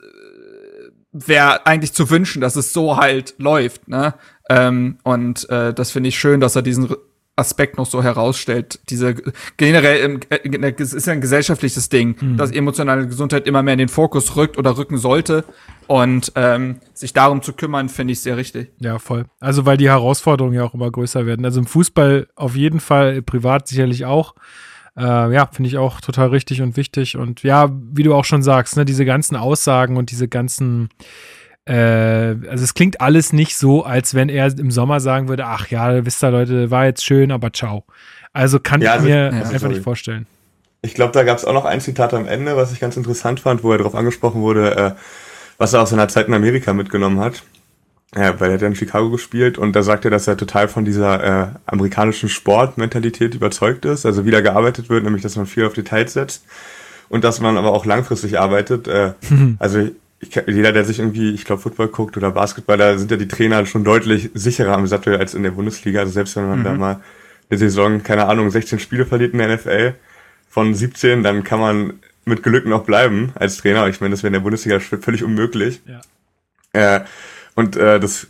wäre 1.13 1.65
eigentlich 1.65 1.93
zu 1.93 2.09
wünschen, 2.09 2.41
dass 2.41 2.55
es 2.55 2.73
so 2.73 2.97
halt 2.97 3.35
läuft, 3.37 3.87
ne? 3.87 4.15
Ähm, 4.49 4.97
und 5.03 5.49
äh, 5.49 5.73
das 5.73 5.91
finde 5.91 6.09
ich 6.09 6.19
schön, 6.19 6.39
dass 6.39 6.55
er 6.55 6.63
diesen 6.63 6.93
Aspekt 7.35 7.77
noch 7.77 7.85
so 7.85 8.03
herausstellt. 8.03 8.79
Diese 8.89 9.15
generell 9.57 10.19
äh, 10.29 10.73
es 10.77 10.93
ist 10.93 11.07
ja 11.07 11.13
ein 11.13 11.21
gesellschaftliches 11.21 11.89
Ding, 11.89 12.15
mhm. 12.19 12.37
dass 12.37 12.51
emotionale 12.51 13.07
Gesundheit 13.07 13.47
immer 13.47 13.63
mehr 13.63 13.73
in 13.73 13.79
den 13.79 13.89
Fokus 13.89 14.35
rückt 14.35 14.57
oder 14.57 14.77
rücken 14.77 14.97
sollte. 14.97 15.43
Und 15.87 16.31
ähm, 16.35 16.77
sich 16.93 17.13
darum 17.13 17.41
zu 17.41 17.53
kümmern, 17.53 17.89
finde 17.89 18.13
ich 18.13 18.21
sehr 18.21 18.37
richtig. 18.37 18.71
Ja, 18.79 18.99
voll. 18.99 19.25
Also 19.39 19.65
weil 19.65 19.77
die 19.77 19.89
Herausforderungen 19.89 20.55
ja 20.55 20.63
auch 20.63 20.73
immer 20.73 20.91
größer 20.91 21.25
werden. 21.25 21.45
Also 21.45 21.59
im 21.59 21.65
Fußball 21.65 22.27
auf 22.35 22.55
jeden 22.55 22.79
Fall, 22.79 23.21
privat 23.21 23.67
sicherlich 23.67 24.05
auch. 24.05 24.35
Äh, 24.97 25.33
ja, 25.33 25.47
finde 25.51 25.69
ich 25.69 25.77
auch 25.77 26.01
total 26.01 26.29
richtig 26.29 26.61
und 26.61 26.77
wichtig. 26.77 27.17
Und 27.17 27.43
ja, 27.43 27.69
wie 27.71 28.03
du 28.03 28.13
auch 28.13 28.25
schon 28.25 28.43
sagst, 28.43 28.77
ne, 28.77 28.85
diese 28.85 29.05
ganzen 29.05 29.35
Aussagen 29.35 29.97
und 29.97 30.11
diese 30.11 30.27
ganzen 30.27 30.89
äh, 31.65 31.73
also 31.73 32.63
es 32.63 32.73
klingt 32.73 32.99
alles 32.99 33.31
nicht 33.31 33.55
so, 33.55 33.83
als 33.83 34.15
wenn 34.15 34.29
er 34.29 34.47
im 34.57 34.71
Sommer 34.71 34.99
sagen 34.99 35.29
würde, 35.29 35.45
ach 35.45 35.69
ja, 35.69 36.05
wisst 36.05 36.23
ihr 36.23 36.31
Leute, 36.31 36.71
war 36.71 36.85
jetzt 36.85 37.05
schön, 37.05 37.31
aber 37.31 37.53
ciao. 37.53 37.85
Also 38.33 38.59
kann 38.59 38.81
ja, 38.81 38.87
ich 38.87 38.93
also, 38.95 39.07
mir 39.07 39.15
ja, 39.15 39.29
einfach 39.29 39.59
sorry. 39.59 39.73
nicht 39.73 39.83
vorstellen. 39.83 40.27
Ich 40.81 40.93
glaube, 40.93 41.13
da 41.13 41.23
gab 41.23 41.37
es 41.37 41.45
auch 41.45 41.53
noch 41.53 41.63
ein 41.63 41.79
Zitat 41.79 42.13
am 42.13 42.27
Ende, 42.27 42.57
was 42.57 42.73
ich 42.73 42.81
ganz 42.81 42.97
interessant 42.97 43.39
fand, 43.39 43.63
wo 43.63 43.71
er 43.71 43.77
darauf 43.77 43.95
angesprochen 43.95 44.41
wurde, 44.41 44.75
äh, 44.75 44.91
was 45.57 45.71
er 45.71 45.81
aus 45.81 45.91
seiner 45.91 46.09
Zeit 46.09 46.27
in 46.27 46.33
Amerika 46.33 46.73
mitgenommen 46.73 47.19
hat. 47.19 47.43
Ja, 48.15 48.39
weil 48.39 48.49
er 48.49 48.53
hat 48.55 48.61
ja 48.61 48.67
in 48.67 48.75
Chicago 48.75 49.09
gespielt 49.09 49.57
und 49.57 49.75
da 49.75 49.81
sagt 49.81 50.05
er, 50.05 50.11
dass 50.11 50.27
er 50.27 50.37
total 50.37 50.67
von 50.67 50.85
dieser 50.85 51.23
äh, 51.23 51.47
amerikanischen 51.65 52.29
Sportmentalität 52.29 53.33
überzeugt 53.33 53.85
ist, 53.85 54.05
also 54.05 54.25
wieder 54.25 54.41
gearbeitet 54.41 54.89
wird, 54.89 55.03
nämlich 55.03 55.23
dass 55.23 55.35
man 55.35 55.47
viel 55.47 55.65
auf 55.65 55.73
Details 55.73 56.13
setzt 56.13 56.45
und 57.09 57.23
dass 57.23 57.41
man 57.41 57.57
aber 57.57 57.73
auch 57.73 57.85
langfristig 57.85 58.39
arbeitet. 58.39 58.87
Äh, 58.87 59.13
also 59.59 59.89
ich, 60.19 60.35
jeder, 60.47 60.71
der 60.71 60.85
sich 60.85 60.99
irgendwie, 60.99 61.31
ich 61.31 61.45
glaube, 61.45 61.61
Football 61.61 61.87
guckt 61.89 62.17
oder 62.17 62.31
Basketball, 62.31 62.77
da 62.77 62.97
sind 62.97 63.11
ja 63.11 63.17
die 63.17 63.27
Trainer 63.27 63.65
schon 63.65 63.83
deutlich 63.83 64.29
sicherer 64.33 64.73
am 64.73 64.87
Sattel 64.87 65.17
als 65.17 65.33
in 65.33 65.43
der 65.43 65.51
Bundesliga. 65.51 66.01
Also 66.01 66.13
selbst 66.13 66.35
wenn 66.35 66.47
man 66.47 66.59
mhm. 66.59 66.63
da 66.63 66.73
mal 66.73 66.99
eine 67.49 67.59
Saison, 67.59 68.03
keine 68.03 68.25
Ahnung, 68.27 68.49
16 68.49 68.79
Spiele 68.79 69.05
verliert 69.05 69.33
in 69.33 69.39
der 69.39 69.55
NFL 69.55 69.95
von 70.49 70.73
17, 70.73 71.23
dann 71.23 71.43
kann 71.43 71.59
man 71.59 71.93
mit 72.25 72.43
Glück 72.43 72.65
noch 72.65 72.83
bleiben 72.83 73.33
als 73.35 73.57
Trainer. 73.57 73.87
Ich 73.87 73.99
meine, 74.01 74.11
das 74.11 74.23
wäre 74.23 74.27
in 74.27 74.33
der 74.33 74.39
Bundesliga 74.39 74.79
völlig 74.79 75.23
unmöglich. 75.23 75.81
Ja. 75.85 76.97
Äh, 76.97 77.01
und 77.55 77.75
äh, 77.75 77.99
das 77.99 78.27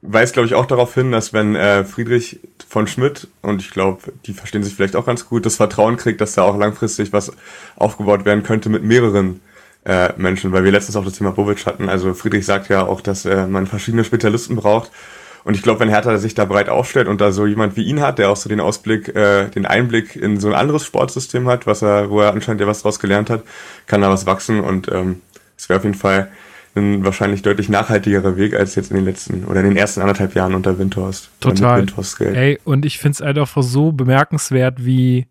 weist, 0.00 0.34
glaube 0.34 0.46
ich, 0.46 0.54
auch 0.54 0.66
darauf 0.66 0.94
hin, 0.94 1.12
dass 1.12 1.32
wenn 1.32 1.54
äh, 1.54 1.84
Friedrich 1.84 2.40
von 2.68 2.86
Schmidt, 2.86 3.28
und 3.42 3.60
ich 3.60 3.70
glaube, 3.70 4.12
die 4.26 4.32
verstehen 4.32 4.62
sich 4.62 4.74
vielleicht 4.74 4.96
auch 4.96 5.06
ganz 5.06 5.28
gut, 5.28 5.46
das 5.46 5.56
Vertrauen 5.56 5.96
kriegt, 5.96 6.20
dass 6.20 6.34
da 6.34 6.42
auch 6.42 6.56
langfristig 6.56 7.12
was 7.12 7.32
aufgebaut 7.76 8.24
werden 8.24 8.42
könnte 8.42 8.68
mit 8.68 8.82
mehreren 8.84 9.40
äh, 9.84 10.12
Menschen, 10.16 10.52
weil 10.52 10.64
wir 10.64 10.72
letztens 10.72 10.96
auch 10.96 11.04
das 11.04 11.14
Thema 11.14 11.32
Bobic 11.32 11.66
hatten. 11.66 11.88
Also 11.88 12.14
Friedrich 12.14 12.46
sagt 12.46 12.68
ja 12.68 12.86
auch, 12.86 13.00
dass 13.00 13.24
äh, 13.24 13.46
man 13.46 13.66
verschiedene 13.66 14.04
Spezialisten 14.04 14.56
braucht. 14.56 14.90
Und 15.44 15.56
ich 15.56 15.62
glaube, 15.62 15.80
wenn 15.80 15.88
Hertha 15.88 16.18
sich 16.18 16.34
da 16.34 16.44
breit 16.44 16.68
aufstellt 16.68 17.08
und 17.08 17.20
da 17.20 17.32
so 17.32 17.46
jemand 17.46 17.76
wie 17.76 17.82
ihn 17.82 18.00
hat, 18.00 18.18
der 18.18 18.30
auch 18.30 18.36
so 18.36 18.48
den 18.48 18.60
Ausblick, 18.60 19.08
äh, 19.08 19.48
den 19.48 19.66
Einblick 19.66 20.14
in 20.14 20.38
so 20.38 20.48
ein 20.48 20.54
anderes 20.54 20.86
Sportsystem 20.86 21.48
hat, 21.48 21.66
was 21.66 21.82
er, 21.82 22.10
wo 22.10 22.20
er 22.20 22.32
anscheinend 22.32 22.60
ja 22.60 22.68
was 22.68 22.82
draus 22.82 23.00
gelernt 23.00 23.28
hat, 23.28 23.42
kann 23.88 24.02
da 24.02 24.08
was 24.08 24.24
wachsen 24.24 24.60
und 24.60 24.88
ähm, 24.92 25.20
es 25.56 25.68
wäre 25.68 25.78
auf 25.78 25.84
jeden 25.84 25.96
Fall 25.96 26.30
ein 26.74 27.04
wahrscheinlich 27.04 27.42
deutlich 27.42 27.68
nachhaltigerer 27.68 28.36
Weg 28.36 28.54
als 28.54 28.74
jetzt 28.74 28.90
in 28.90 28.96
den 28.96 29.04
letzten 29.04 29.44
oder 29.44 29.60
in 29.60 29.66
den 29.66 29.76
ersten 29.76 30.00
anderthalb 30.00 30.34
Jahren 30.34 30.54
unter 30.54 30.78
Windhorst. 30.78 31.30
Total. 31.40 31.80
Windhorst 31.80 32.20
Ey, 32.20 32.58
und 32.64 32.86
ich 32.86 32.98
finde 32.98 33.16
es 33.16 33.20
halt 33.20 33.38
auch 33.38 33.50
so 33.62 33.92
bemerkenswert, 33.92 34.84
wie 34.84 35.26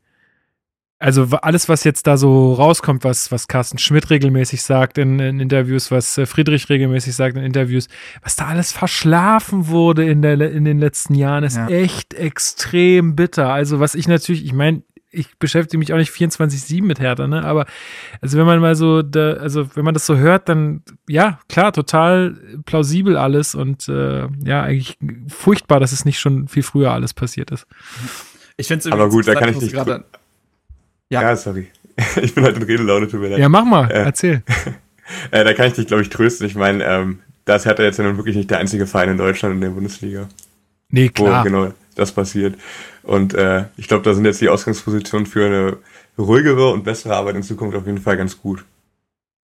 also 1.02 1.26
alles, 1.42 1.68
was 1.68 1.84
jetzt 1.84 2.06
da 2.06 2.16
so 2.16 2.54
rauskommt, 2.54 3.04
was, 3.04 3.32
was 3.32 3.48
Carsten 3.48 3.80
Schmidt 3.80 4.12
regelmäßig 4.12 4.62
sagt 4.62 5.00
in, 5.00 5.20
in 5.20 5.40
Interviews, 5.40 5.90
was 5.90 6.16
äh, 6.20 6.28
Friedrich 6.28 6.70
regelmäßig 6.70 7.16
sagt 7.16 7.38
in 7.38 7.44
Interviews, 7.44 7.88
was 8.22 8.36
da 8.36 8.46
alles 8.46 8.72
verschlafen 8.72 9.68
wurde 9.68 10.08
in, 10.08 10.22
der, 10.22 10.40
in 10.40 10.64
den 10.64 10.78
letzten 10.78 11.16
Jahren, 11.16 11.44
ist 11.44 11.58
ja. 11.58 11.68
echt 11.70 12.14
extrem 12.14 13.16
bitter. 13.16 13.52
Also 13.52 13.80
was 13.80 13.96
ich 13.96 14.08
natürlich, 14.08 14.46
ich 14.46 14.54
meine, 14.54 14.84
ich 15.12 15.38
beschäftige 15.38 15.78
mich 15.78 15.94
auch 15.94 15.98
nicht 15.98 16.12
24-7 16.12 16.84
mit 16.84 17.00
Hertha, 17.00 17.28
ne? 17.28 17.44
Aber 17.44 17.66
also 18.22 18.38
wenn 18.38 18.46
man 18.46 18.60
mal 18.60 18.76
so, 18.76 19.02
da, 19.02 19.34
also 19.34 19.76
wenn 19.76 19.84
man 19.84 19.94
das 19.94 20.06
so 20.06 20.18
hört, 20.18 20.48
dann 20.48 20.84
ja, 21.08 21.40
klar, 21.50 21.74
total 21.74 22.38
plausibel 22.66 23.18
alles 23.18 23.54
und 23.54 23.90
äh, 23.90 24.28
ja, 24.44 24.64
eigentlich 24.64 24.98
furchtbar, 25.28 25.80
dass 25.80 25.92
es 25.92 26.06
nicht 26.06 26.20
schon 26.20 26.48
viel 26.48 26.64
früher 26.64 26.92
alles 26.92 27.14
passiert 27.14 27.52
ist. 27.52 27.68
Ich 28.58 28.68
finde 28.68 28.88
es 28.88 28.92
Aber 28.92 29.10
gut, 29.10 29.28
da 29.28 29.36
kann 29.36 29.50
ich 29.50 29.62
nicht. 29.62 29.74
Ja. 29.74 30.02
ja, 31.10 31.36
sorry. 31.36 31.68
Ich 32.22 32.34
bin 32.34 32.44
halt 32.44 32.56
in 32.56 32.64
Redelaune, 32.64 33.08
tut 33.08 33.20
mir 33.20 33.30
leid. 33.30 33.40
Ja, 33.40 33.50
mach 33.50 33.66
mal, 33.66 33.92
äh, 33.92 34.04
erzähl. 34.06 34.44
äh, 35.32 35.44
da 35.44 35.54
kann 35.54 35.68
ich 35.68 35.74
dich, 35.74 35.88
glaube 35.88 36.02
ich, 36.02 36.10
trösten. 36.10 36.48
Ich 36.48 36.56
meine, 36.56 36.84
ähm, 36.84 37.20
das 37.46 37.66
hat 37.66 37.80
er 37.80 37.86
jetzt 37.86 38.00
ja 38.00 38.06
nun 38.06 38.18
wirklich 38.18 38.36
nicht 38.36 38.50
der 38.50 38.60
einzige 38.60 38.88
Verein 38.88 39.10
in 39.10 39.18
Deutschland 39.18 39.56
in 39.56 39.62
der 39.62 39.70
Bundesliga. 39.70 40.30
Nee, 40.90 41.10
klar. 41.10 41.42
Wo 41.42 41.44
genau 41.44 41.74
das 41.96 42.12
passiert. 42.12 42.56
Und 43.12 43.34
äh, 43.34 43.66
ich 43.76 43.90
glaube, 43.90 44.04
da 44.04 44.14
sind 44.14 44.24
jetzt 44.24 44.40
die 44.40 44.48
Ausgangspositionen 44.48 45.26
für 45.26 45.46
eine 45.46 45.78
ruhigere 46.18 46.70
und 46.72 46.86
bessere 46.86 47.14
Arbeit 47.14 47.36
in 47.36 47.44
Zukunft 47.44 47.76
auf 47.76 47.86
jeden 47.86 47.98
Fall 47.98 48.16
ganz 48.16 48.40
gut. 48.40 48.64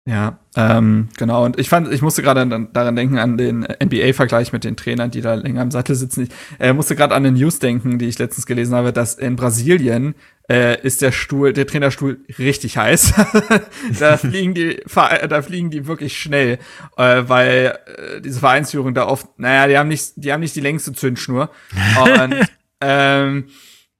Ja, 0.07 0.37
ähm, 0.55 1.09
genau. 1.17 1.43
Und 1.43 1.57
ich 1.57 1.67
fand, 1.67 1.91
ich 1.91 2.03
musste 2.03 2.21
gerade 2.21 2.45
daran 2.71 2.95
denken, 2.95 3.17
an 3.17 3.37
den 3.39 3.61
NBA-Vergleich 3.61 4.53
mit 4.53 4.65
den 4.65 4.77
Trainern, 4.77 5.09
die 5.09 5.21
da 5.21 5.33
länger 5.33 5.63
im 5.63 5.71
Sattel 5.71 5.95
sitzen. 5.95 6.25
Ich 6.25 6.29
äh, 6.59 6.73
musste 6.73 6.95
gerade 6.95 7.15
an 7.15 7.25
eine 7.25 7.35
News 7.35 7.57
denken, 7.57 7.97
die 7.97 8.05
ich 8.05 8.19
letztens 8.19 8.45
gelesen 8.45 8.75
habe, 8.75 8.93
dass 8.93 9.15
in 9.15 9.35
Brasilien 9.35 10.13
äh, 10.47 10.79
ist 10.83 11.01
der 11.01 11.11
Stuhl, 11.11 11.51
der 11.51 11.65
Trainerstuhl 11.65 12.19
richtig 12.37 12.77
heiß. 12.77 13.15
da 13.99 14.17
fliegen 14.17 14.53
die, 14.53 14.79
da 14.93 15.41
fliegen 15.41 15.71
die 15.71 15.87
wirklich 15.87 16.19
schnell, 16.19 16.59
äh, 16.97 17.23
weil 17.25 17.79
äh, 17.87 18.21
diese 18.21 18.41
Vereinsführung 18.41 18.93
da 18.93 19.07
oft, 19.07 19.39
naja, 19.39 19.67
die 19.67 19.77
haben 19.79 19.87
nicht, 19.87 20.13
die 20.17 20.31
haben 20.31 20.41
nicht 20.41 20.55
die 20.55 20.61
längste 20.61 20.93
Zündschnur. 20.93 21.49
Und 22.13 22.35
ähm, 22.81 23.47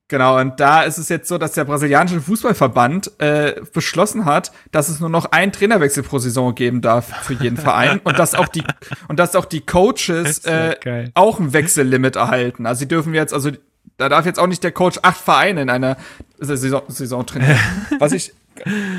Genau, 0.07 0.39
und 0.39 0.59
da 0.59 0.83
ist 0.83 0.99
es 0.99 1.09
jetzt 1.09 1.27
so, 1.27 1.39
dass 1.39 1.53
der 1.53 1.65
brasilianische 1.65 2.21
Fußballverband 2.21 3.19
äh, 3.19 3.55
beschlossen 3.73 4.25
hat, 4.25 4.51
dass 4.71 4.87
es 4.87 4.99
nur 4.99 5.09
noch 5.09 5.31
einen 5.31 5.51
Trainerwechsel 5.51 6.03
pro 6.03 6.19
Saison 6.19 6.53
geben 6.53 6.81
darf 6.81 7.23
für 7.23 7.33
jeden 7.33 7.57
Verein 7.57 8.01
und 8.03 8.19
dass 8.19 8.35
auch 8.35 8.47
die 8.47 8.63
und 9.07 9.17
dass 9.17 9.35
auch 9.35 9.45
die 9.45 9.61
Coaches 9.61 10.45
äh, 10.45 11.09
auch 11.15 11.39
ein 11.39 11.53
Wechsellimit 11.53 12.17
erhalten. 12.17 12.67
Also 12.67 12.79
sie 12.79 12.87
dürfen 12.87 13.15
jetzt, 13.15 13.33
also 13.33 13.49
da 13.97 14.07
darf 14.07 14.27
jetzt 14.27 14.37
auch 14.37 14.45
nicht 14.45 14.63
der 14.63 14.71
Coach 14.71 14.99
acht 15.01 15.19
Vereine 15.19 15.63
in 15.63 15.71
einer 15.71 15.97
Saison, 16.37 16.83
Saison 16.87 17.25
trainieren. 17.25 17.57
Was 17.99 18.11
ich 18.11 18.31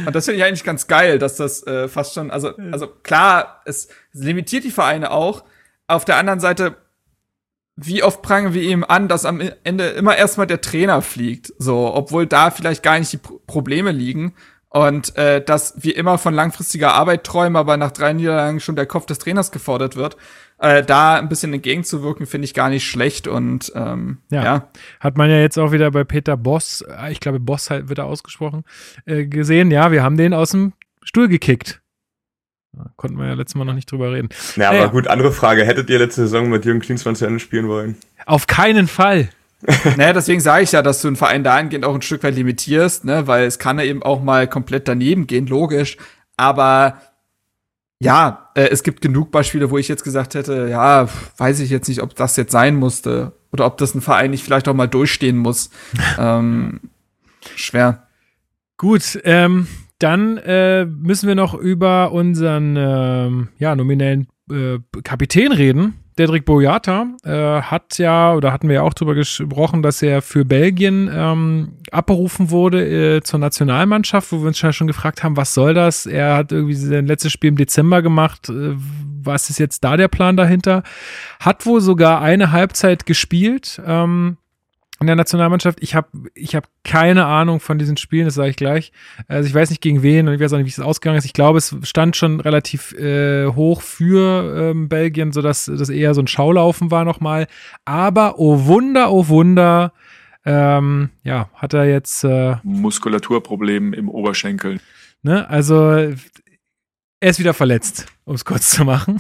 und 0.05 0.15
das 0.15 0.27
finde 0.27 0.39
ich 0.39 0.45
eigentlich 0.45 0.65
ganz 0.65 0.87
geil, 0.87 1.19
dass 1.19 1.37
das 1.37 1.67
äh, 1.67 1.89
fast 1.89 2.13
schon, 2.13 2.31
also 2.31 2.55
also 2.73 2.89
klar, 2.89 3.63
es 3.65 3.89
limitiert 4.13 4.65
die 4.65 4.71
Vereine 4.71 5.13
auch. 5.13 5.45
Auf 5.87 6.05
der 6.05 6.17
anderen 6.17 6.41
Seite 6.41 6.77
wie 7.77 8.03
oft 8.03 8.23
prangen 8.23 8.55
wir 8.55 8.63
ihm 8.63 8.85
an, 8.85 9.07
dass 9.07 9.27
am 9.27 9.41
Ende 9.63 9.89
immer 9.89 10.17
erstmal 10.17 10.47
der 10.47 10.63
Trainer 10.63 11.03
fliegt, 11.03 11.53
so, 11.59 11.95
obwohl 11.95 12.27
da 12.27 12.51
vielleicht 12.51 12.83
gar 12.83 12.99
nicht 12.99 13.13
die 13.13 13.19
Pro 13.19 13.41
Probleme 13.47 13.93
liegen 13.93 14.35
und 14.71 15.17
äh, 15.17 15.43
dass 15.43 15.75
wir 15.83 15.97
immer 15.97 16.19
von 16.19 16.35
langfristiger 16.35 16.95
Arbeit 16.95 17.25
träumen, 17.25 17.57
aber 17.57 17.77
nach 17.77 17.93
drei 17.93 18.13
Niederlagen 18.13 18.61
schon 18.61 18.77
der 18.77 18.87
Kopf 18.87 19.07
des 19.07 19.19
Trainers 19.19 19.51
gefordert 19.53 19.97
wird. 19.97 20.17
Äh, 20.59 20.83
da 20.83 21.17
ein 21.17 21.29
bisschen 21.29 21.53
entgegenzuwirken, 21.53 22.27
finde 22.27 22.47
ich 22.47 22.55
gar 22.55 22.71
nicht 22.71 22.87
schlecht 22.87 23.29
und 23.29 23.71
ähm, 23.75 24.19
ja. 24.31 24.43
ja. 24.43 24.69
Hat 25.01 25.19
man 25.19 25.29
ja 25.29 25.39
jetzt 25.39 25.59
auch 25.59 25.71
wieder 25.71 25.91
bei 25.91 26.05
Peter 26.05 26.39
Boss, 26.39 26.83
äh, 26.83 27.13
ich 27.13 27.21
glaube 27.21 27.41
Boss 27.41 27.69
halt 27.69 27.91
wird 27.91 27.99
er 27.99 28.07
ausgesprochen, 28.07 28.65
äh, 29.05 29.27
gesehen, 29.27 29.71
ja, 29.71 29.93
wir 29.93 30.03
haben 30.03 30.17
den 30.17 30.33
aus 30.33 30.53
dem 30.53 30.73
Stuhl 31.03 31.29
gekickt. 31.29 31.83
Konnten 32.97 33.19
wir 33.19 33.27
ja 33.27 33.35
letztes 33.35 33.55
Mal 33.55 33.65
noch 33.65 33.75
nicht 33.75 33.91
drüber 33.91 34.13
reden. 34.13 34.29
Ja, 34.57 34.71
aber 34.71 34.89
gut, 34.91 35.07
andere 35.07 35.33
Frage. 35.33 35.65
Hättet 35.65 35.91
ihr 35.91 35.99
letzte 35.99 36.23
Saison 36.23 36.49
mit 36.49 36.65
Jürgen 36.65 36.81
Klinsmann 36.81 37.17
zu 37.17 37.27
Ende 37.27 37.41
spielen 37.41 37.69
wollen? 37.69 37.97
Auf 38.27 38.47
keinen 38.47 38.89
Fall. 38.89 39.29
naja, 39.97 40.13
deswegen 40.13 40.41
sage 40.41 40.65
ich 40.65 40.73
ja, 40.73 40.83
dass 40.83 41.01
du 41.01 41.09
einen 41.09 41.17
Verein 41.17 41.43
dahingehend 41.43 41.85
auch 41.85 41.95
ein 41.95 42.03
Stück 42.03 42.23
weit 42.23 42.35
limitierst, 42.35 43.05
ne, 43.05 43.27
weil 43.27 43.47
es 43.47 43.59
kann 43.59 43.79
ja 43.79 43.85
eben 43.85 44.03
auch 44.03 44.23
mal 44.23 44.47
komplett 44.47 44.87
daneben 44.87 45.27
gehen, 45.27 45.47
logisch. 45.47 45.97
Aber 46.37 47.01
ja, 47.99 48.51
äh, 48.55 48.69
es 48.69 48.83
gibt 48.83 49.01
genug 49.01 49.31
Beispiele, 49.31 49.71
wo 49.71 49.79
ich 49.79 49.89
jetzt 49.89 50.05
gesagt 50.05 50.35
hätte, 50.35 50.69
ja, 50.69 51.09
weiß 51.39 51.61
ich 51.61 51.71
jetzt 51.71 51.89
nicht, 51.89 52.03
ob 52.03 52.15
das 52.15 52.37
jetzt 52.37 52.53
sein 52.53 52.77
musste 52.77 53.33
oder 53.53 53.65
ob 53.67 53.79
das 53.79 53.95
ein 53.95 54.03
Verein 54.03 54.31
nicht 54.31 54.45
vielleicht 54.45 54.69
auch 54.69 54.75
mal 54.75 54.87
durchstehen 54.87 55.39
muss. 55.39 55.71
ähm, 56.19 56.81
schwer. 57.55 58.07
Gut, 58.77 59.19
ähm, 59.25 59.67
dann 59.99 60.37
äh, 60.39 60.85
müssen 60.85 61.27
wir 61.29 61.35
noch 61.35 61.55
über 61.55 62.13
unseren 62.13 62.77
ähm, 62.79 63.49
ja, 63.59 63.75
nominellen 63.75 64.29
äh, 64.51 64.79
Kapitän 65.03 65.53
reden. 65.53 65.95
Dedrick 66.19 66.47
Boyata 66.47 67.09
äh, 67.25 67.61
hat 67.63 67.99
ja, 67.99 68.35
oder 68.35 68.51
hatten 68.51 68.69
wir 68.69 68.77
ja 68.77 68.83
auch 68.83 68.95
drüber 68.95 69.15
gesprochen, 69.15 69.83
dass 69.83 70.01
er 70.01 70.23
für 70.23 70.47
Belgien 70.47 71.11
ähm, 71.13 71.75
abberufen 71.91 72.51
wurde 72.51 73.17
äh, 73.17 73.23
zur 73.23 73.39
Nationalmannschaft, 73.39 74.33
wo 74.33 74.41
wir 74.41 74.47
uns 74.47 74.59
schon 74.59 74.87
gefragt 74.87 75.23
haben, 75.23 75.37
was 75.37 75.53
soll 75.53 75.75
das? 75.75 76.07
Er 76.07 76.37
hat 76.37 76.53
irgendwie 76.53 76.75
sein 76.75 77.07
letztes 77.07 77.33
Spiel 77.33 77.49
im 77.49 77.57
Dezember 77.57 78.01
gemacht. 78.01 78.49
Äh, 78.49 78.77
was 79.23 79.51
ist 79.51 79.59
jetzt 79.59 79.85
da 79.85 79.97
der 79.97 80.09
Plan 80.09 80.37
dahinter? 80.37 80.85
Hat 81.41 81.67
wohl 81.67 81.83
sogar 81.83 82.23
eine 82.23 82.53
Halbzeit 82.53 83.05
gespielt. 83.05 83.83
Ähm, 83.85 84.39
in 85.01 85.07
der 85.07 85.17
Nationalmannschaft. 85.17 85.79
Ich 85.83 85.95
habe 85.95 86.09
ich 86.35 86.55
hab 86.55 86.69
keine 86.85 87.27
Ahnung 87.27 87.61
von 87.61 87.79
diesen 87.79 87.97
Spielen, 87.97 88.25
das 88.25 88.35
sage 88.35 88.51
ich 88.51 88.57
gleich. 88.57 88.93
Also 89.29 89.49
ich 89.49 89.55
weiß 89.55 89.71
nicht 89.71 89.83
gegen 89.83 90.03
wen 90.03 90.27
und 90.27 90.35
ich 90.35 90.41
weiß 90.41 90.53
auch 90.53 90.59
nicht, 90.59 90.67
wie 90.67 90.71
es 90.71 90.81
ausgegangen 90.81 91.19
ist. 91.19 91.27
Ich 91.27 91.35
glaube, 91.35 91.59
es 91.59 91.77
stand 91.83 92.17
schon 92.17 92.41
relativ 92.41 92.93
äh, 92.93 93.47
hoch 93.47 93.83
für 93.83 94.71
ähm, 94.71 94.89
Belgien, 94.89 95.33
sodass 95.33 95.67
das 95.67 95.89
eher 95.91 96.15
so 96.15 96.23
ein 96.23 96.27
Schaulaufen 96.27 96.91
war 96.91 97.05
nochmal. 97.05 97.47
Aber 97.85 98.39
oh 98.39 98.65
Wunder, 98.67 99.13
oh 99.13 99.29
Wunder, 99.29 99.93
ähm, 100.45 101.11
ja, 101.25 101.51
hat 101.55 101.75
er 101.75 101.85
jetzt 101.85 102.25
äh, 102.25 102.57
Muskulaturproblem 102.63 103.93
im 103.93 104.09
Oberschenkel. 104.09 104.81
Ne, 105.23 105.49
also 105.51 105.91
er 107.21 107.31
ist 107.31 107.39
wieder 107.39 107.55
verletzt, 107.55 108.07
um 108.25 108.35
es 108.35 108.45
kurz 108.45 108.71
zu 108.71 108.85
machen. 108.85 109.19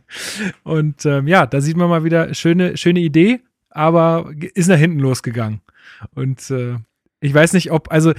Und 0.62 1.06
ähm, 1.06 1.26
ja, 1.26 1.46
da 1.46 1.60
sieht 1.60 1.76
man 1.76 1.88
mal 1.88 2.04
wieder 2.04 2.34
schöne, 2.34 2.76
schöne 2.76 3.00
Idee 3.00 3.40
aber 3.78 4.32
ist 4.54 4.68
nach 4.68 4.76
hinten 4.76 4.98
losgegangen. 4.98 5.60
Und 6.14 6.50
äh, 6.50 6.76
ich 7.20 7.32
weiß 7.32 7.52
nicht, 7.52 7.70
ob, 7.70 7.92
also 7.92 8.12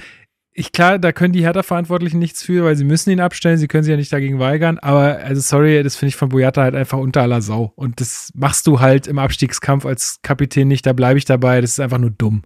ich 0.52 0.72
klar, 0.72 0.98
da 0.98 1.12
können 1.12 1.34
die 1.34 1.44
Hertha-Verantwortlichen 1.44 2.18
nichts 2.18 2.42
für, 2.42 2.64
weil 2.64 2.76
sie 2.76 2.84
müssen 2.84 3.10
ihn 3.10 3.20
abstellen, 3.20 3.58
sie 3.58 3.68
können 3.68 3.84
sich 3.84 3.90
ja 3.90 3.96
nicht 3.96 4.12
dagegen 4.12 4.38
weigern, 4.38 4.78
aber 4.78 5.18
also 5.18 5.40
sorry, 5.42 5.82
das 5.82 5.96
finde 5.96 6.08
ich 6.10 6.16
von 6.16 6.30
Boyata 6.30 6.62
halt 6.62 6.74
einfach 6.74 6.98
unter 6.98 7.22
aller 7.22 7.42
Sau. 7.42 7.72
Und 7.76 8.00
das 8.00 8.32
machst 8.34 8.66
du 8.66 8.80
halt 8.80 9.06
im 9.06 9.18
Abstiegskampf 9.18 9.84
als 9.84 10.20
Kapitän 10.22 10.66
nicht, 10.66 10.86
da 10.86 10.94
bleibe 10.94 11.18
ich 11.18 11.26
dabei, 11.26 11.60
das 11.60 11.72
ist 11.72 11.80
einfach 11.80 11.98
nur 11.98 12.10
dumm. 12.10 12.42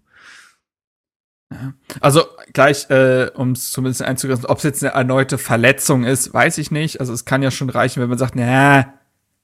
Also 2.00 2.24
gleich, 2.53 2.90
äh, 2.90 3.31
um 3.35 3.53
es 3.53 3.70
zumindest 3.70 4.03
einzugrenzen, 4.03 4.46
ob 4.46 4.59
es 4.59 4.64
jetzt 4.64 4.83
eine 4.83 4.92
erneute 4.92 5.38
Verletzung 5.38 6.03
ist, 6.03 6.35
weiß 6.35 6.59
ich 6.59 6.72
nicht. 6.72 6.98
Also 6.98 7.12
es 7.12 7.24
kann 7.24 7.42
ja 7.42 7.53
schon 7.53 7.70
reichen, 7.70 8.03
wenn 8.03 8.09
man 8.09 8.18
sagt, 8.18 8.35
na, 8.35 8.92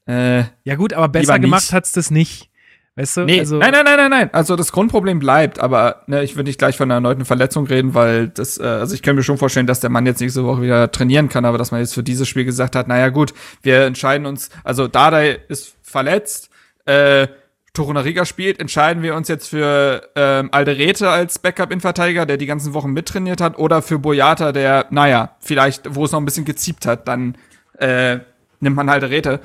äh, 0.07 0.43
ja 0.65 0.75
gut, 0.75 0.91
aber 0.91 1.07
besser 1.07 1.39
gemacht 1.39 1.71
hat 1.71 1.85
es 1.85 1.93
das 1.93 2.11
nicht. 2.11 2.50
Weißt 2.95 3.17
du? 3.17 3.21
Nee, 3.21 3.39
also, 3.39 3.57
nein, 3.57 3.71
nein, 3.71 3.85
nein, 3.85 3.97
nein, 3.97 4.09
nein. 4.09 4.29
Also 4.33 4.57
das 4.57 4.73
Grundproblem 4.73 5.19
bleibt, 5.19 5.59
aber 5.59 6.03
ne, 6.07 6.23
ich 6.23 6.35
würde 6.35 6.49
nicht 6.49 6.59
gleich 6.59 6.75
von 6.75 6.87
einer 6.87 6.95
erneuten 6.95 7.23
Verletzung 7.23 7.65
reden, 7.65 7.93
weil 7.93 8.27
das, 8.27 8.57
äh, 8.57 8.63
also 8.63 8.93
ich 8.93 9.01
kann 9.01 9.15
mir 9.15 9.23
schon 9.23 9.37
vorstellen, 9.37 9.65
dass 9.65 9.79
der 9.79 9.89
Mann 9.89 10.05
jetzt 10.05 10.19
nächste 10.19 10.43
Woche 10.43 10.61
wieder 10.61 10.91
trainieren 10.91 11.29
kann, 11.29 11.45
aber 11.45 11.57
dass 11.57 11.71
man 11.71 11.79
jetzt 11.79 11.93
für 11.93 12.03
dieses 12.03 12.27
Spiel 12.27 12.43
gesagt 12.43 12.75
hat, 12.75 12.89
naja 12.89 13.07
gut, 13.07 13.33
wir 13.61 13.83
entscheiden 13.83 14.25
uns, 14.25 14.49
also 14.65 14.89
Dardai 14.89 15.39
ist 15.47 15.75
verletzt, 15.83 16.49
äh, 16.85 17.27
Torunariga 17.73 18.25
spielt, 18.25 18.59
entscheiden 18.59 19.01
wir 19.01 19.15
uns 19.15 19.29
jetzt 19.29 19.47
für 19.47 20.09
ähm, 20.17 20.49
Alderete 20.51 21.09
als 21.09 21.39
Backup-Innenverteidiger, 21.39 22.25
der 22.25 22.35
die 22.35 22.45
ganzen 22.45 22.73
Wochen 22.73 22.91
mittrainiert 22.91 23.39
hat, 23.39 23.57
oder 23.57 23.81
für 23.81 23.99
Boyata, 23.99 24.51
der, 24.51 24.87
naja, 24.89 25.37
vielleicht, 25.39 25.95
wo 25.95 26.03
es 26.03 26.11
noch 26.11 26.19
ein 26.19 26.25
bisschen 26.25 26.43
geziebt 26.43 26.85
hat, 26.85 27.07
dann 27.07 27.37
äh, 27.77 28.19
nimmt 28.59 28.75
man 28.75 28.89
Alderete. 28.89 29.39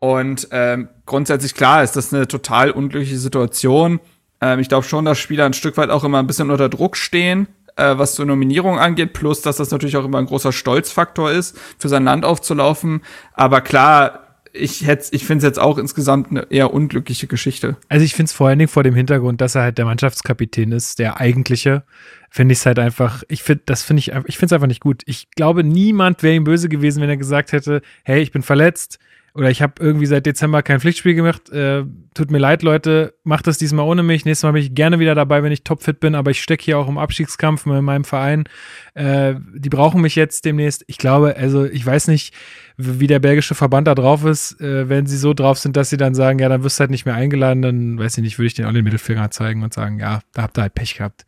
Und 0.00 0.48
ähm, 0.52 0.88
grundsätzlich 1.06 1.54
klar 1.54 1.82
ist 1.82 1.96
das 1.96 2.12
eine 2.12 2.28
total 2.28 2.70
unglückliche 2.70 3.18
Situation. 3.18 4.00
Ähm, 4.40 4.60
ich 4.60 4.68
glaube 4.68 4.86
schon, 4.86 5.04
dass 5.04 5.18
Spieler 5.18 5.46
ein 5.46 5.54
Stück 5.54 5.76
weit 5.76 5.90
auch 5.90 6.04
immer 6.04 6.18
ein 6.18 6.26
bisschen 6.26 6.50
unter 6.50 6.68
Druck 6.68 6.96
stehen, 6.96 7.48
äh, 7.76 7.98
was 7.98 8.14
zur 8.14 8.26
Nominierung 8.26 8.78
angeht, 8.78 9.12
plus 9.12 9.42
dass 9.42 9.56
das 9.56 9.70
natürlich 9.70 9.96
auch 9.96 10.04
immer 10.04 10.18
ein 10.18 10.26
großer 10.26 10.52
Stolzfaktor 10.52 11.30
ist, 11.30 11.58
für 11.78 11.88
sein 11.88 12.04
Land 12.04 12.24
aufzulaufen. 12.24 13.02
Aber 13.34 13.60
klar, 13.60 14.24
ich 14.52 14.86
hätte, 14.86 15.08
ich 15.12 15.24
finde 15.24 15.38
es 15.38 15.44
jetzt 15.44 15.58
auch 15.58 15.78
insgesamt 15.78 16.30
eine 16.30 16.46
eher 16.50 16.72
unglückliche 16.72 17.26
Geschichte. 17.26 17.76
Also 17.88 18.04
ich 18.04 18.14
finde 18.14 18.28
es 18.28 18.32
vor 18.32 18.48
allen 18.48 18.58
Dingen 18.58 18.68
vor 18.68 18.82
dem 18.82 18.94
Hintergrund, 18.94 19.40
dass 19.40 19.54
er 19.54 19.62
halt 19.62 19.78
der 19.78 19.84
Mannschaftskapitän 19.84 20.72
ist, 20.72 20.98
der 20.98 21.20
eigentliche, 21.20 21.84
finde 22.30 22.52
ich 22.52 22.58
es 22.58 22.66
halt 22.66 22.78
einfach, 22.78 23.22
ich 23.28 23.42
finde, 23.42 23.62
das 23.66 23.82
finde 23.82 24.00
ich, 24.00 24.08
ich 24.26 24.38
finde 24.38 24.46
es 24.46 24.52
einfach 24.52 24.66
nicht 24.66 24.80
gut. 24.80 25.02
Ich 25.06 25.30
glaube, 25.32 25.64
niemand 25.64 26.22
wäre 26.22 26.34
ihm 26.34 26.44
böse 26.44 26.68
gewesen, 26.68 27.02
wenn 27.02 27.10
er 27.10 27.16
gesagt 27.16 27.52
hätte, 27.52 27.82
hey, 28.04 28.20
ich 28.20 28.32
bin 28.32 28.42
verletzt, 28.42 28.98
oder 29.38 29.50
ich 29.50 29.62
habe 29.62 29.74
irgendwie 29.78 30.06
seit 30.06 30.26
Dezember 30.26 30.64
kein 30.64 30.80
Pflichtspiel 30.80 31.14
gemacht. 31.14 31.48
Äh, 31.50 31.84
tut 32.12 32.32
mir 32.32 32.38
leid, 32.38 32.64
Leute, 32.64 33.14
macht 33.22 33.46
das 33.46 33.56
diesmal 33.56 33.86
ohne 33.86 34.02
mich. 34.02 34.24
Nächstes 34.24 34.42
Mal 34.42 34.50
bin 34.50 34.62
ich 34.62 34.74
gerne 34.74 34.98
wieder 34.98 35.14
dabei, 35.14 35.44
wenn 35.44 35.52
ich 35.52 35.62
topfit 35.62 36.00
bin, 36.00 36.16
aber 36.16 36.32
ich 36.32 36.42
stecke 36.42 36.64
hier 36.64 36.76
auch 36.76 36.88
im 36.88 36.98
Abstiegskampf 36.98 37.64
mit 37.64 37.80
meinem 37.82 38.02
Verein. 38.02 38.48
Äh, 38.94 39.36
die 39.54 39.68
brauchen 39.68 40.00
mich 40.00 40.16
jetzt 40.16 40.44
demnächst. 40.44 40.82
Ich 40.88 40.98
glaube, 40.98 41.36
also 41.36 41.64
ich 41.66 41.86
weiß 41.86 42.08
nicht, 42.08 42.34
wie 42.76 43.06
der 43.06 43.20
belgische 43.20 43.54
Verband 43.54 43.86
da 43.86 43.94
drauf 43.94 44.24
ist. 44.24 44.60
Äh, 44.60 44.88
wenn 44.88 45.06
sie 45.06 45.16
so 45.16 45.34
drauf 45.34 45.56
sind, 45.60 45.76
dass 45.76 45.88
sie 45.88 45.98
dann 45.98 46.16
sagen, 46.16 46.40
ja, 46.40 46.48
dann 46.48 46.64
wirst 46.64 46.80
du 46.80 46.80
halt 46.80 46.90
nicht 46.90 47.06
mehr 47.06 47.14
eingeladen, 47.14 47.62
dann 47.62 47.96
weiß 47.96 48.18
ich 48.18 48.24
nicht, 48.24 48.40
würde 48.40 48.48
ich 48.48 48.54
den 48.54 48.66
auch 48.66 48.72
den 48.72 48.82
Mittelfinger 48.82 49.30
zeigen 49.30 49.62
und 49.62 49.72
sagen, 49.72 50.00
ja, 50.00 50.18
da 50.34 50.42
habt 50.42 50.58
ihr 50.58 50.62
halt 50.62 50.74
Pech 50.74 50.96
gehabt. 50.96 51.26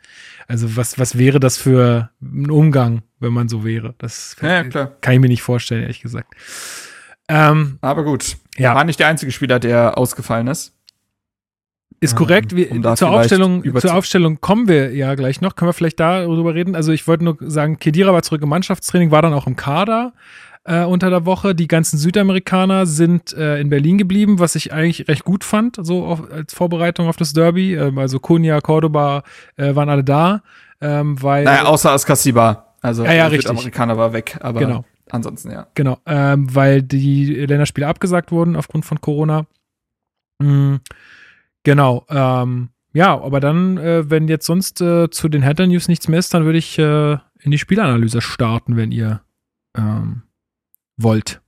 Also 0.48 0.76
was, 0.76 0.98
was 0.98 1.16
wäre 1.16 1.38
das 1.38 1.58
für 1.58 2.10
ein 2.20 2.50
Umgang, 2.50 3.02
wenn 3.20 3.32
man 3.32 3.48
so 3.48 3.64
wäre? 3.64 3.94
Das 3.98 4.34
ja, 4.42 4.64
kann 4.64 5.14
ich 5.14 5.20
mir 5.20 5.28
nicht 5.28 5.42
vorstellen, 5.42 5.82
ehrlich 5.82 6.02
gesagt. 6.02 6.34
Ähm, 7.30 7.78
Aber 7.80 8.02
gut. 8.02 8.36
Ja. 8.56 8.74
War 8.74 8.84
nicht 8.84 8.98
der 8.98 9.06
einzige 9.06 9.30
Spieler, 9.30 9.60
der 9.60 9.96
ausgefallen 9.96 10.48
ist. 10.48 10.74
Ist 12.00 12.16
korrekt. 12.16 12.56
Wir, 12.56 12.72
um 12.72 12.82
zur, 12.96 13.10
Aufstellung, 13.10 13.62
zur 13.78 13.94
Aufstellung 13.94 14.40
kommen 14.40 14.68
wir 14.68 14.94
ja 14.94 15.14
gleich 15.14 15.42
noch. 15.42 15.54
Können 15.54 15.68
wir 15.68 15.74
vielleicht 15.74 16.00
darüber 16.00 16.54
reden? 16.54 16.74
Also 16.74 16.92
ich 16.92 17.06
wollte 17.06 17.24
nur 17.24 17.36
sagen, 17.40 17.78
Kedira 17.78 18.12
war 18.12 18.22
zurück 18.22 18.42
im 18.42 18.48
Mannschaftstraining, 18.48 19.10
war 19.10 19.20
dann 19.20 19.34
auch 19.34 19.46
im 19.46 19.54
Kader 19.54 20.14
äh, 20.64 20.82
unter 20.82 21.10
der 21.10 21.26
Woche. 21.26 21.54
Die 21.54 21.68
ganzen 21.68 21.98
Südamerikaner 21.98 22.86
sind 22.86 23.34
äh, 23.34 23.60
in 23.60 23.68
Berlin 23.68 23.98
geblieben, 23.98 24.38
was 24.38 24.54
ich 24.54 24.72
eigentlich 24.72 25.08
recht 25.08 25.24
gut 25.24 25.44
fand, 25.44 25.76
so 25.78 26.04
auf, 26.06 26.30
als 26.32 26.54
Vorbereitung 26.54 27.06
auf 27.06 27.16
das 27.16 27.34
Derby. 27.34 27.74
Ähm, 27.74 27.98
also 27.98 28.18
Cunha, 28.18 28.60
Cordoba 28.60 29.22
äh, 29.56 29.74
waren 29.74 29.90
alle 29.90 30.02
da. 30.02 30.42
Ähm, 30.80 31.22
weil, 31.22 31.44
naja, 31.44 31.64
außer 31.66 31.92
Ascasiba. 31.92 32.74
Also 32.80 33.04
ja, 33.04 33.12
ja, 33.12 33.28
der 33.28 33.42
Südamerikaner 33.42 33.98
war 33.98 34.14
weg, 34.14 34.38
aber 34.40 34.60
genau. 34.60 34.84
Ansonsten 35.14 35.50
ja. 35.50 35.66
Genau, 35.74 35.98
ähm, 36.06 36.54
weil 36.54 36.82
die 36.82 37.26
Länderspiele 37.26 37.86
abgesagt 37.86 38.32
wurden 38.32 38.56
aufgrund 38.56 38.84
von 38.84 39.00
Corona. 39.00 39.46
Mhm. 40.38 40.80
Genau, 41.62 42.06
ähm, 42.08 42.70
ja, 42.92 43.20
aber 43.20 43.40
dann, 43.40 43.78
äh, 43.78 44.10
wenn 44.10 44.28
jetzt 44.28 44.46
sonst 44.46 44.80
äh, 44.80 45.10
zu 45.10 45.28
den 45.28 45.42
Header 45.42 45.66
News 45.66 45.88
nichts 45.88 46.08
mehr 46.08 46.18
ist, 46.18 46.34
dann 46.34 46.44
würde 46.44 46.58
ich 46.58 46.78
äh, 46.78 47.12
in 47.38 47.50
die 47.50 47.58
Spielanalyse 47.58 48.20
starten, 48.20 48.76
wenn 48.76 48.90
ihr 48.90 49.20
ähm, 49.76 50.22
wollt. 50.96 51.40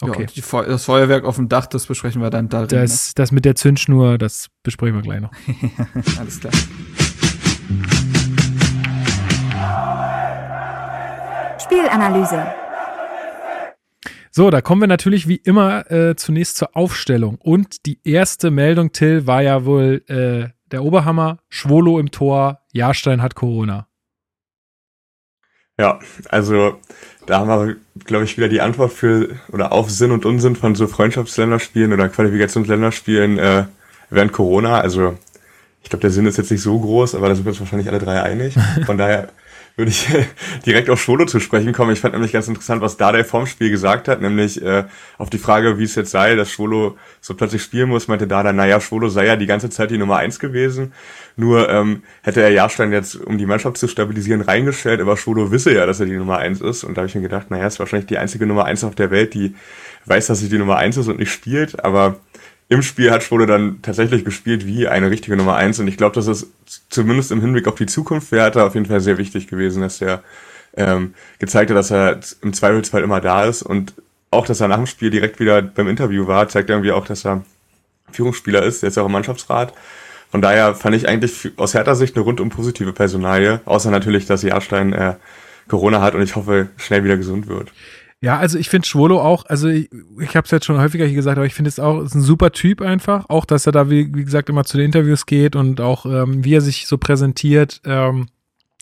Okay. 0.00 0.26
Ja, 0.32 0.42
Fe 0.42 0.64
das 0.66 0.84
Feuerwerk 0.84 1.24
auf 1.24 1.36
dem 1.36 1.48
Dach, 1.48 1.66
das 1.66 1.86
besprechen 1.86 2.20
wir 2.20 2.30
dann 2.30 2.48
da. 2.48 2.66
Das, 2.66 3.08
ne? 3.08 3.12
das 3.16 3.32
mit 3.32 3.44
der 3.44 3.54
Zündschnur, 3.54 4.18
das 4.18 4.48
besprechen 4.62 4.96
wir 4.96 5.02
gleich 5.02 5.20
noch. 5.20 5.32
Alles 6.18 6.40
klar. 6.40 6.52
Spielanalyse. 11.64 12.46
So, 14.30 14.50
da 14.50 14.60
kommen 14.60 14.82
wir 14.82 14.88
natürlich 14.88 15.28
wie 15.28 15.36
immer 15.36 15.90
äh, 15.90 16.14
zunächst 16.14 16.56
zur 16.56 16.76
Aufstellung. 16.76 17.36
Und 17.36 17.86
die 17.86 18.00
erste 18.04 18.50
Meldung, 18.50 18.92
Till, 18.92 19.26
war 19.26 19.42
ja 19.42 19.64
wohl 19.64 20.02
äh, 20.08 20.48
der 20.70 20.84
Oberhammer, 20.84 21.38
Schwolo 21.48 21.98
im 21.98 22.10
Tor, 22.10 22.60
Jahrstein 22.72 23.22
hat 23.22 23.34
Corona. 23.34 23.86
Ja, 25.78 26.00
also 26.28 26.78
da 27.26 27.38
haben 27.38 27.48
wir, 27.48 27.76
glaube 28.04 28.24
ich, 28.24 28.36
wieder 28.36 28.48
die 28.48 28.60
Antwort 28.60 28.92
für 28.92 29.30
oder 29.50 29.72
auf 29.72 29.90
Sinn 29.90 30.10
und 30.10 30.26
Unsinn 30.26 30.56
von 30.56 30.74
so 30.74 30.86
Freundschaftsländerspielen 30.86 31.92
oder 31.92 32.08
Qualifikationsländerspielen 32.08 33.38
äh, 33.38 33.64
während 34.10 34.32
Corona. 34.32 34.80
Also 34.80 35.16
ich 35.82 35.88
glaube, 35.88 36.02
der 36.02 36.10
Sinn 36.10 36.26
ist 36.26 36.36
jetzt 36.36 36.50
nicht 36.50 36.62
so 36.62 36.78
groß, 36.78 37.14
aber 37.14 37.28
da 37.28 37.34
sind 37.34 37.44
wir 37.44 37.50
uns 37.50 37.60
wahrscheinlich 37.60 37.88
alle 37.88 37.98
drei 37.98 38.22
einig. 38.22 38.54
Von 38.86 38.98
daher 38.98 39.30
würde 39.76 39.90
ich 39.90 40.06
direkt 40.66 40.88
auf 40.88 41.02
Schwolo 41.02 41.26
zu 41.26 41.40
sprechen 41.40 41.72
kommen. 41.72 41.92
Ich 41.92 42.00
fand 42.00 42.14
nämlich 42.14 42.32
ganz 42.32 42.48
interessant, 42.48 42.80
was 42.80 42.96
Dardai 42.96 43.24
vorm 43.24 43.46
Spiel 43.46 43.70
gesagt 43.70 44.08
hat, 44.08 44.20
nämlich 44.20 44.62
äh, 44.62 44.84
auf 45.18 45.30
die 45.30 45.38
Frage, 45.38 45.78
wie 45.78 45.84
es 45.84 45.94
jetzt 45.94 46.10
sei, 46.10 46.36
dass 46.36 46.50
Schwolo 46.50 46.96
so 47.20 47.34
plötzlich 47.34 47.62
spielen 47.62 47.88
muss, 47.88 48.06
meinte 48.06 48.26
Dardai, 48.26 48.52
naja, 48.52 48.80
Schwolo 48.80 49.08
sei 49.08 49.26
ja 49.26 49.36
die 49.36 49.46
ganze 49.46 49.70
Zeit 49.70 49.90
die 49.90 49.98
Nummer 49.98 50.18
eins 50.18 50.38
gewesen, 50.38 50.92
nur 51.36 51.68
ähm, 51.68 52.02
hätte 52.22 52.42
er 52.42 52.50
Jahrstein 52.50 52.92
jetzt, 52.92 53.16
um 53.16 53.38
die 53.38 53.46
Mannschaft 53.46 53.76
zu 53.76 53.88
stabilisieren, 53.88 54.42
reingestellt, 54.42 55.00
aber 55.00 55.16
Schwolo 55.16 55.50
wisse 55.50 55.74
ja, 55.74 55.86
dass 55.86 56.00
er 56.00 56.06
die 56.06 56.16
Nummer 56.16 56.38
eins 56.38 56.60
ist. 56.60 56.84
Und 56.84 56.94
da 56.94 57.00
habe 57.00 57.08
ich 57.08 57.14
mir 57.14 57.22
gedacht, 57.22 57.50
naja, 57.50 57.66
ist 57.66 57.80
wahrscheinlich 57.80 58.06
die 58.06 58.18
einzige 58.18 58.46
Nummer 58.46 58.66
eins 58.66 58.84
auf 58.84 58.94
der 58.94 59.10
Welt, 59.10 59.34
die 59.34 59.54
weiß, 60.06 60.28
dass 60.28 60.38
sie 60.38 60.48
die 60.48 60.58
Nummer 60.58 60.76
eins 60.76 60.96
ist 60.96 61.08
und 61.08 61.18
nicht 61.18 61.32
spielt, 61.32 61.84
aber 61.84 62.20
im 62.68 62.82
Spiel 62.82 63.10
hat 63.10 63.22
Schwole 63.22 63.46
dann 63.46 63.82
tatsächlich 63.82 64.24
gespielt 64.24 64.66
wie 64.66 64.88
eine 64.88 65.10
richtige 65.10 65.36
Nummer 65.36 65.56
eins 65.56 65.78
und 65.78 65.88
ich 65.88 65.96
glaube, 65.96 66.14
das 66.14 66.26
ist 66.26 66.50
zumindest 66.88 67.30
im 67.30 67.40
Hinblick 67.40 67.68
auf 67.68 67.74
die 67.74 67.86
Zukunft 67.86 68.28
für 68.28 68.36
Hertha 68.36 68.66
auf 68.66 68.74
jeden 68.74 68.86
Fall 68.86 69.00
sehr 69.00 69.18
wichtig 69.18 69.48
gewesen, 69.48 69.82
dass 69.82 70.00
er 70.00 70.22
ähm, 70.76 71.14
gezeigt 71.38 71.70
hat, 71.70 71.76
dass 71.76 71.90
er 71.90 72.20
im 72.42 72.52
Zweifelsfall 72.52 73.02
immer 73.02 73.20
da 73.20 73.44
ist 73.44 73.62
und 73.62 73.94
auch, 74.30 74.46
dass 74.46 74.60
er 74.60 74.68
nach 74.68 74.76
dem 74.76 74.86
Spiel 74.86 75.10
direkt 75.10 75.38
wieder 75.38 75.62
beim 75.62 75.88
Interview 75.88 76.26
war, 76.26 76.48
zeigt 76.48 76.70
irgendwie 76.70 76.92
auch, 76.92 77.06
dass 77.06 77.24
er 77.24 77.44
Führungsspieler 78.10 78.62
ist, 78.62 78.82
der 78.82 78.88
ist 78.88 78.98
auch 78.98 79.06
im 79.06 79.12
Mannschaftsrat. 79.12 79.72
Von 80.30 80.42
daher 80.42 80.74
fand 80.74 80.96
ich 80.96 81.08
eigentlich 81.08 81.52
aus 81.56 81.74
Hertha 81.74 81.94
Sicht 81.94 82.16
eine 82.16 82.24
rundum 82.24 82.48
positive 82.48 82.92
Personalie, 82.92 83.60
außer 83.66 83.90
natürlich, 83.90 84.26
dass 84.26 84.42
Jahrstein 84.42 84.92
äh, 84.92 85.14
Corona 85.68 86.00
hat 86.00 86.14
und 86.14 86.22
ich 86.22 86.34
hoffe, 86.34 86.68
schnell 86.76 87.04
wieder 87.04 87.16
gesund 87.16 87.46
wird. 87.46 87.72
Ja, 88.20 88.38
also 88.38 88.58
ich 88.58 88.70
finde 88.70 88.86
Schwolo 88.86 89.20
auch, 89.20 89.44
also 89.46 89.68
ich, 89.68 89.90
ich 90.18 90.34
habe 90.34 90.46
es 90.46 90.50
jetzt 90.50 90.64
schon 90.64 90.78
häufiger 90.78 91.04
hier 91.04 91.16
gesagt, 91.16 91.36
aber 91.36 91.46
ich 91.46 91.54
finde 91.54 91.68
es 91.68 91.78
auch, 91.78 92.00
ist 92.00 92.14
ein 92.14 92.22
super 92.22 92.52
Typ 92.52 92.80
einfach. 92.80 93.26
Auch, 93.28 93.44
dass 93.44 93.66
er 93.66 93.72
da, 93.72 93.90
wie, 93.90 94.14
wie 94.14 94.24
gesagt, 94.24 94.48
immer 94.48 94.64
zu 94.64 94.78
den 94.78 94.86
Interviews 94.86 95.26
geht 95.26 95.56
und 95.56 95.80
auch, 95.80 96.06
ähm, 96.06 96.44
wie 96.44 96.54
er 96.54 96.62
sich 96.62 96.86
so 96.86 96.96
präsentiert. 96.96 97.82
Ähm, 97.84 98.28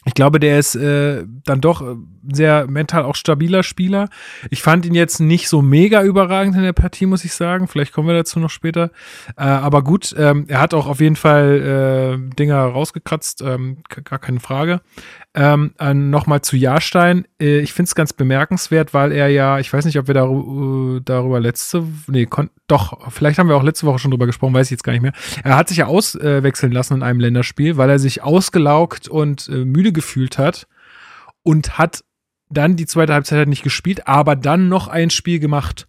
ich 0.04 0.14
glaube, 0.14 0.40
der 0.40 0.58
ist 0.58 0.74
äh, 0.74 1.24
dann 1.44 1.60
doch 1.60 1.80
ein 1.80 2.28
sehr 2.32 2.66
mental 2.66 3.04
auch 3.04 3.14
stabiler 3.14 3.62
Spieler. 3.62 4.08
Ich 4.50 4.60
fand 4.60 4.84
ihn 4.84 4.96
jetzt 4.96 5.20
nicht 5.20 5.48
so 5.48 5.62
mega 5.62 6.02
überragend 6.02 6.56
in 6.56 6.62
der 6.62 6.72
Partie, 6.72 7.06
muss 7.06 7.24
ich 7.24 7.34
sagen. 7.34 7.68
Vielleicht 7.68 7.92
kommen 7.92 8.08
wir 8.08 8.14
dazu 8.14 8.40
noch 8.40 8.50
später. 8.50 8.90
Äh, 9.36 9.44
aber 9.44 9.82
gut, 9.82 10.12
ähm, 10.18 10.46
er 10.48 10.60
hat 10.60 10.74
auch 10.74 10.88
auf 10.88 11.00
jeden 11.00 11.14
Fall 11.14 12.18
äh, 12.20 12.34
Dinger 12.34 12.64
rausgekratzt, 12.64 13.42
ähm, 13.42 13.78
gar 14.04 14.18
keine 14.18 14.40
Frage. 14.40 14.80
Ähm, 15.34 15.72
äh, 15.78 15.94
Nochmal 15.94 16.42
zu 16.42 16.56
Jahrstein. 16.56 17.26
Äh, 17.40 17.60
ich 17.60 17.72
finde 17.72 17.88
es 17.88 17.94
ganz 17.94 18.12
bemerkenswert, 18.12 18.92
weil 18.92 19.12
er 19.12 19.28
ja, 19.28 19.58
ich 19.58 19.72
weiß 19.72 19.86
nicht, 19.86 19.98
ob 19.98 20.06
wir 20.06 20.14
dar 20.14 20.30
äh, 20.30 21.00
darüber 21.02 21.40
letzte, 21.40 21.86
nee, 22.06 22.28
doch, 22.66 23.10
vielleicht 23.10 23.38
haben 23.38 23.48
wir 23.48 23.56
auch 23.56 23.62
letzte 23.62 23.86
Woche 23.86 23.98
schon 23.98 24.10
drüber 24.10 24.26
gesprochen, 24.26 24.52
weiß 24.52 24.66
ich 24.66 24.72
jetzt 24.72 24.84
gar 24.84 24.92
nicht 24.92 25.00
mehr. 25.00 25.14
Er 25.42 25.56
hat 25.56 25.68
sich 25.68 25.78
ja 25.78 25.86
auswechseln 25.86 26.72
lassen 26.72 26.94
in 26.94 27.02
einem 27.02 27.20
Länderspiel, 27.20 27.78
weil 27.78 27.88
er 27.88 27.98
sich 27.98 28.22
ausgelaugt 28.22 29.08
und 29.08 29.48
äh, 29.48 29.64
müde 29.64 29.92
gefühlt 29.92 30.36
hat 30.36 30.66
und 31.42 31.78
hat 31.78 32.04
dann 32.50 32.76
die 32.76 32.86
zweite 32.86 33.14
Halbzeit 33.14 33.38
halt 33.38 33.48
nicht 33.48 33.62
gespielt, 33.62 34.06
aber 34.06 34.36
dann 34.36 34.68
noch 34.68 34.88
ein 34.88 35.08
Spiel 35.08 35.38
gemacht. 35.38 35.88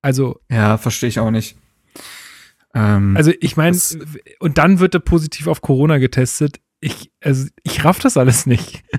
Also. 0.00 0.38
Ja, 0.48 0.78
verstehe 0.78 1.08
ich 1.08 1.18
auch 1.18 1.32
nicht. 1.32 1.56
Ähm, 2.72 3.16
also 3.16 3.32
ich 3.40 3.56
meine, 3.56 3.76
und 4.38 4.58
dann 4.58 4.78
wird 4.78 4.94
er 4.94 5.00
positiv 5.00 5.48
auf 5.48 5.60
Corona 5.60 5.98
getestet 5.98 6.60
ich, 6.80 7.10
also 7.22 7.46
ich 7.62 7.84
raff 7.84 7.98
das 7.98 8.16
alles 8.16 8.46
nicht. 8.46 8.82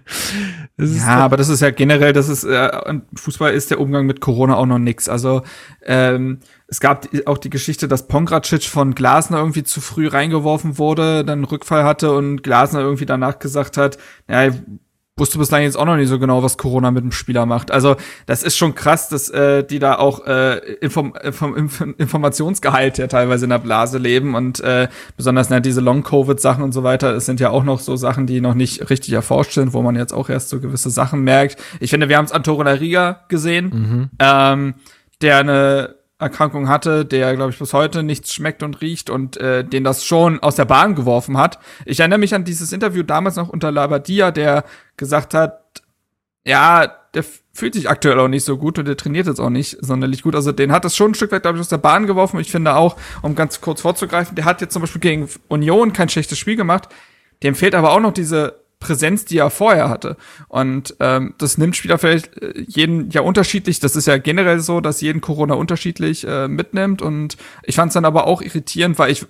Das 0.79 0.95
ja, 0.95 1.17
aber 1.17 1.37
das 1.37 1.49
ist 1.49 1.61
ja 1.61 1.71
generell, 1.71 2.13
das 2.13 2.29
ist, 2.29 2.43
äh, 2.43 2.69
Fußball 3.15 3.51
ist 3.51 3.71
der 3.71 3.79
Umgang 3.79 4.05
mit 4.05 4.21
Corona 4.21 4.55
auch 4.57 4.67
noch 4.67 4.77
nix. 4.77 5.09
Also 5.09 5.41
ähm, 5.83 6.41
es 6.67 6.79
gab 6.79 7.07
auch 7.25 7.39
die 7.39 7.49
Geschichte, 7.49 7.87
dass 7.87 8.07
Pongracic 8.07 8.65
von 8.65 8.93
Glasner 8.93 9.39
irgendwie 9.39 9.63
zu 9.63 9.81
früh 9.81 10.07
reingeworfen 10.07 10.77
wurde, 10.77 11.25
dann 11.25 11.39
einen 11.39 11.45
Rückfall 11.45 11.83
hatte 11.83 12.13
und 12.13 12.43
Glasner 12.43 12.81
irgendwie 12.81 13.07
danach 13.07 13.39
gesagt 13.39 13.75
hat, 13.75 13.97
ja, 14.29 14.51
wusste 15.17 15.37
bislang 15.37 15.63
jetzt 15.63 15.77
auch 15.77 15.85
noch 15.85 15.97
nicht 15.97 16.07
so 16.07 16.19
genau, 16.19 16.43
was 16.43 16.57
Corona 16.57 16.91
mit 16.91 17.03
dem 17.03 17.11
Spieler 17.11 17.45
macht. 17.45 17.71
Also 17.71 17.95
das 18.25 18.43
ist 18.43 18.55
schon 18.55 18.75
krass, 18.75 19.09
dass 19.09 19.29
äh, 19.29 19.63
die 19.63 19.79
da 19.79 19.97
auch 19.97 20.25
äh, 20.25 20.57
Inform 20.75 21.13
Inform 21.21 21.95
Informationsgehalt 21.97 22.97
ja 22.97 23.07
teilweise 23.07 23.45
in 23.45 23.49
der 23.49 23.59
Blase 23.59 23.97
leben 23.97 24.35
und 24.35 24.59
äh, 24.59 24.87
besonders 25.15 25.49
ne, 25.49 25.61
diese 25.61 25.81
Long-Covid-Sachen 25.81 26.63
und 26.63 26.71
so 26.71 26.83
weiter, 26.83 27.15
es 27.15 27.25
sind 27.25 27.39
ja 27.39 27.49
auch 27.49 27.63
noch 27.63 27.79
so 27.79 27.95
Sachen, 27.95 28.27
die 28.27 28.41
noch 28.41 28.53
nicht 28.53 28.89
richtig 28.89 29.13
erforscht 29.13 29.53
sind, 29.53 29.73
wo 29.73 29.81
man 29.81 29.95
jetzt 29.95 30.13
auch 30.13 30.29
erst 30.29 30.49
so 30.49 30.59
gewisse 30.59 30.89
Sachen 30.89 31.21
merkt. 31.21 31.57
Ich 31.79 31.89
finde, 31.89 32.09
wir 32.09 32.17
haben 32.17 32.25
es 32.25 32.31
an 32.31 32.43
Toruna 32.43 32.71
Riga 32.71 33.25
gesehen, 33.27 33.65
mhm. 33.65 34.09
ähm, 34.19 34.73
der 35.21 35.37
eine 35.39 35.96
Erkrankung 36.19 36.67
hatte, 36.67 37.05
der, 37.05 37.35
glaube 37.35 37.51
ich, 37.51 37.59
bis 37.59 37.73
heute 37.73 38.01
nichts 38.01 38.33
schmeckt 38.33 38.63
und 38.63 38.81
riecht 38.81 39.09
und 39.09 39.37
äh, 39.37 39.63
den 39.63 39.83
das 39.83 40.03
schon 40.03 40.39
aus 40.39 40.55
der 40.55 40.65
Bahn 40.65 40.95
geworfen 40.95 41.37
hat. 41.37 41.59
Ich 41.85 41.99
erinnere 41.99 42.19
mich 42.19 42.33
an 42.33 42.43
dieses 42.43 42.71
Interview 42.71 43.03
damals 43.03 43.35
noch 43.35 43.49
unter 43.49 43.71
Labadia, 43.71 44.31
der 44.31 44.63
gesagt 44.97 45.35
hat, 45.35 45.83
ja, 46.43 46.87
der 47.13 47.23
fühlt 47.53 47.73
sich 47.73 47.89
aktuell 47.89 48.19
auch 48.19 48.27
nicht 48.27 48.45
so 48.45 48.57
gut 48.57 48.79
und 48.79 48.85
der 48.85 48.97
trainiert 48.97 49.27
jetzt 49.27 49.39
auch 49.39 49.49
nicht 49.49 49.77
sonderlich 49.81 50.23
gut. 50.23 50.35
Also 50.35 50.51
den 50.51 50.71
hat 50.71 50.85
das 50.85 50.95
schon 50.95 51.11
ein 51.11 51.15
Stück 51.15 51.31
weit, 51.31 51.43
glaube 51.43 51.57
ich, 51.57 51.61
aus 51.61 51.69
der 51.69 51.77
Bahn 51.77 52.07
geworfen. 52.07 52.39
Ich 52.39 52.51
finde 52.51 52.75
auch, 52.75 52.95
um 53.21 53.35
ganz 53.35 53.61
kurz 53.61 53.81
vorzugreifen, 53.81 54.35
der 54.35 54.45
hat 54.45 54.61
jetzt 54.61 54.73
zum 54.73 54.81
Beispiel 54.81 55.01
gegen 55.01 55.29
Union 55.49 55.93
kein 55.93 56.09
schlechtes 56.09 56.39
Spiel 56.39 56.55
gemacht. 56.55 56.89
Dem 57.43 57.53
fehlt 57.53 57.75
aber 57.75 57.91
auch 57.91 57.99
noch 57.99 58.13
diese 58.13 58.59
Präsenz, 58.79 59.25
die 59.25 59.39
er 59.39 59.49
vorher 59.49 59.89
hatte. 59.89 60.17
Und 60.47 60.95
ähm, 60.99 61.33
das 61.37 61.57
nimmt 61.57 61.75
Spieler 61.75 61.97
vielleicht 61.97 62.37
äh, 62.41 62.53
jeden 62.67 63.09
ja 63.09 63.21
unterschiedlich. 63.21 63.79
Das 63.79 63.95
ist 63.95 64.07
ja 64.07 64.17
generell 64.17 64.59
so, 64.59 64.81
dass 64.81 65.01
jeden 65.01 65.21
Corona 65.21 65.55
unterschiedlich 65.55 66.25
äh, 66.27 66.47
mitnimmt. 66.47 67.01
Und 67.01 67.37
ich 67.63 67.75
fand 67.75 67.89
es 67.89 67.95
dann 67.95 68.05
aber 68.05 68.27
auch 68.27 68.41
irritierend, 68.41 68.99
weil 68.99 69.11
ich 69.11 69.25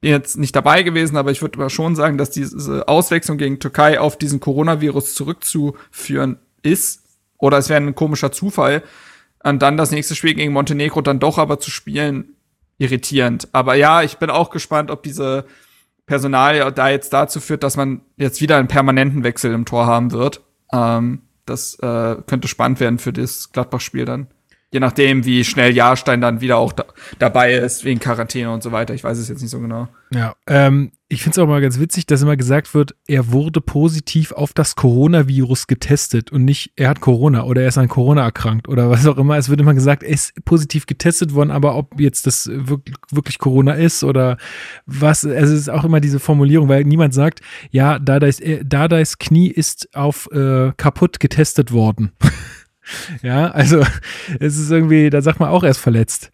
bin 0.00 0.10
jetzt 0.10 0.38
nicht 0.38 0.56
dabei 0.56 0.82
gewesen, 0.82 1.16
aber 1.16 1.30
ich 1.30 1.42
würde 1.42 1.58
aber 1.58 1.70
schon 1.70 1.94
sagen, 1.94 2.16
dass 2.16 2.30
diese 2.30 2.88
Auswechslung 2.88 3.38
gegen 3.38 3.60
Türkei 3.60 4.00
auf 4.00 4.16
diesen 4.16 4.40
Coronavirus 4.40 5.14
zurückzuführen 5.14 6.38
ist. 6.62 7.02
Oder 7.38 7.58
es 7.58 7.68
wäre 7.68 7.80
ein 7.80 7.94
komischer 7.94 8.32
Zufall. 8.32 8.82
Und 9.44 9.60
dann 9.60 9.76
das 9.76 9.90
nächste 9.90 10.14
Spiel 10.14 10.34
gegen 10.34 10.52
Montenegro 10.52 11.02
dann 11.02 11.20
doch 11.20 11.38
aber 11.38 11.60
zu 11.60 11.70
spielen, 11.70 12.36
irritierend. 12.78 13.48
Aber 13.52 13.74
ja, 13.74 14.02
ich 14.02 14.16
bin 14.16 14.30
auch 14.30 14.50
gespannt, 14.50 14.90
ob 14.90 15.02
diese 15.02 15.44
Personal 16.06 16.72
da 16.72 16.88
jetzt 16.88 17.12
dazu 17.12 17.40
führt, 17.40 17.62
dass 17.62 17.76
man 17.76 18.00
jetzt 18.16 18.40
wieder 18.40 18.56
einen 18.56 18.68
permanenten 18.68 19.24
Wechsel 19.24 19.52
im 19.52 19.64
Tor 19.64 19.86
haben 19.86 20.12
wird. 20.12 20.42
Ähm, 20.72 21.22
das 21.44 21.78
äh, 21.80 22.16
könnte 22.26 22.48
spannend 22.48 22.80
werden 22.80 22.98
für 22.98 23.12
das 23.12 23.52
Gladbach-Spiel 23.52 24.04
dann. 24.04 24.28
Je 24.72 24.80
nachdem, 24.80 25.24
wie 25.24 25.44
schnell 25.44 25.74
Jahrstein 25.74 26.20
dann 26.20 26.40
wieder 26.40 26.58
auch 26.58 26.72
da, 26.72 26.84
dabei 27.18 27.54
ist, 27.54 27.84
wegen 27.84 28.00
Quarantäne 28.00 28.50
und 28.52 28.62
so 28.62 28.72
weiter. 28.72 28.94
Ich 28.94 29.04
weiß 29.04 29.16
es 29.18 29.28
jetzt 29.28 29.40
nicht 29.42 29.50
so 29.50 29.60
genau. 29.60 29.88
Ja, 30.10 30.34
ähm, 30.48 30.92
ich 31.08 31.22
finde 31.22 31.34
es 31.34 31.38
auch 31.38 31.46
mal 31.46 31.60
ganz 31.60 31.78
witzig, 31.78 32.06
dass 32.06 32.22
immer 32.22 32.36
gesagt 32.36 32.74
wird, 32.74 32.96
er 33.06 33.30
wurde 33.30 33.60
positiv 33.60 34.32
auf 34.32 34.52
das 34.52 34.74
Coronavirus 34.74 35.68
getestet 35.68 36.32
und 36.32 36.44
nicht, 36.44 36.72
er 36.74 36.88
hat 36.88 37.00
Corona 37.00 37.44
oder 37.44 37.62
er 37.62 37.68
ist 37.68 37.78
an 37.78 37.86
Corona 37.86 38.24
erkrankt 38.24 38.68
oder 38.68 38.90
was 38.90 39.06
auch 39.06 39.16
immer. 39.16 39.36
Es 39.36 39.48
wird 39.48 39.60
immer 39.60 39.74
gesagt, 39.74 40.02
er 40.02 40.10
ist 40.10 40.32
positiv 40.44 40.86
getestet 40.86 41.32
worden, 41.32 41.52
aber 41.52 41.76
ob 41.76 42.00
jetzt 42.00 42.26
das 42.26 42.50
wirklich, 42.52 43.38
Corona 43.38 43.74
ist 43.74 44.02
oder 44.02 44.36
was, 44.86 45.24
also 45.24 45.54
es 45.54 45.60
ist 45.60 45.70
auch 45.70 45.84
immer 45.84 46.00
diese 46.00 46.18
Formulierung, 46.18 46.68
weil 46.68 46.82
niemand 46.82 47.14
sagt, 47.14 47.40
ja, 47.70 48.00
Dadais, 48.00 48.42
Dadais 48.64 49.18
Knie 49.18 49.48
ist 49.48 49.94
auf 49.94 50.28
äh, 50.32 50.72
kaputt 50.76 51.20
getestet 51.20 51.72
worden. 51.72 52.12
Ja, 53.20 53.50
also 53.50 53.82
es 54.38 54.56
ist 54.56 54.70
irgendwie, 54.70 55.10
da 55.10 55.20
sagt 55.20 55.40
man 55.40 55.48
auch 55.48 55.64
erst 55.64 55.80
verletzt. 55.80 56.30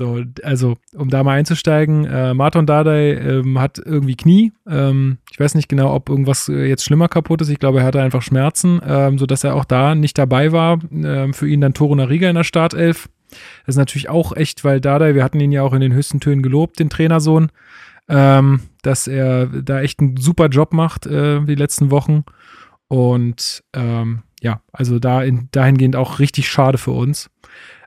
So, 0.00 0.24
also 0.44 0.78
um 0.94 1.10
da 1.10 1.22
mal 1.22 1.34
einzusteigen, 1.34 2.06
äh, 2.06 2.32
Martin 2.32 2.64
Dardai 2.64 3.16
ähm, 3.16 3.60
hat 3.60 3.78
irgendwie 3.84 4.16
Knie. 4.16 4.50
Ähm, 4.66 5.18
ich 5.30 5.38
weiß 5.38 5.54
nicht 5.54 5.68
genau, 5.68 5.94
ob 5.94 6.08
irgendwas 6.08 6.48
äh, 6.48 6.64
jetzt 6.64 6.86
schlimmer 6.86 7.06
kaputt 7.06 7.42
ist. 7.42 7.50
Ich 7.50 7.58
glaube, 7.58 7.80
er 7.80 7.84
hatte 7.84 8.00
einfach 8.00 8.22
Schmerzen, 8.22 8.80
ähm, 8.82 9.18
sodass 9.18 9.44
er 9.44 9.54
auch 9.54 9.66
da 9.66 9.94
nicht 9.94 10.16
dabei 10.16 10.52
war. 10.52 10.78
Ähm, 10.90 11.34
für 11.34 11.46
ihn 11.46 11.60
dann 11.60 11.74
Toruna 11.74 12.04
Riga 12.04 12.30
in 12.30 12.36
der 12.36 12.44
Startelf. 12.44 13.10
Das 13.28 13.74
ist 13.74 13.76
natürlich 13.76 14.08
auch 14.08 14.34
echt, 14.34 14.64
weil 14.64 14.80
Dardai, 14.80 15.14
wir 15.14 15.22
hatten 15.22 15.38
ihn 15.38 15.52
ja 15.52 15.62
auch 15.62 15.74
in 15.74 15.82
den 15.82 15.92
höchsten 15.92 16.18
Tönen 16.18 16.42
gelobt, 16.42 16.78
den 16.78 16.88
Trainersohn, 16.88 17.50
ähm, 18.08 18.60
dass 18.80 19.06
er 19.06 19.48
da 19.48 19.82
echt 19.82 20.00
einen 20.00 20.16
super 20.16 20.46
Job 20.46 20.72
macht 20.72 21.04
äh, 21.04 21.44
die 21.44 21.56
letzten 21.56 21.90
Wochen. 21.90 22.24
Und 22.88 23.62
ähm, 23.76 24.22
ja, 24.40 24.62
also 24.72 24.98
da 24.98 25.22
in, 25.22 25.50
dahingehend 25.52 25.94
auch 25.94 26.20
richtig 26.20 26.48
schade 26.48 26.78
für 26.78 26.92
uns. 26.92 27.28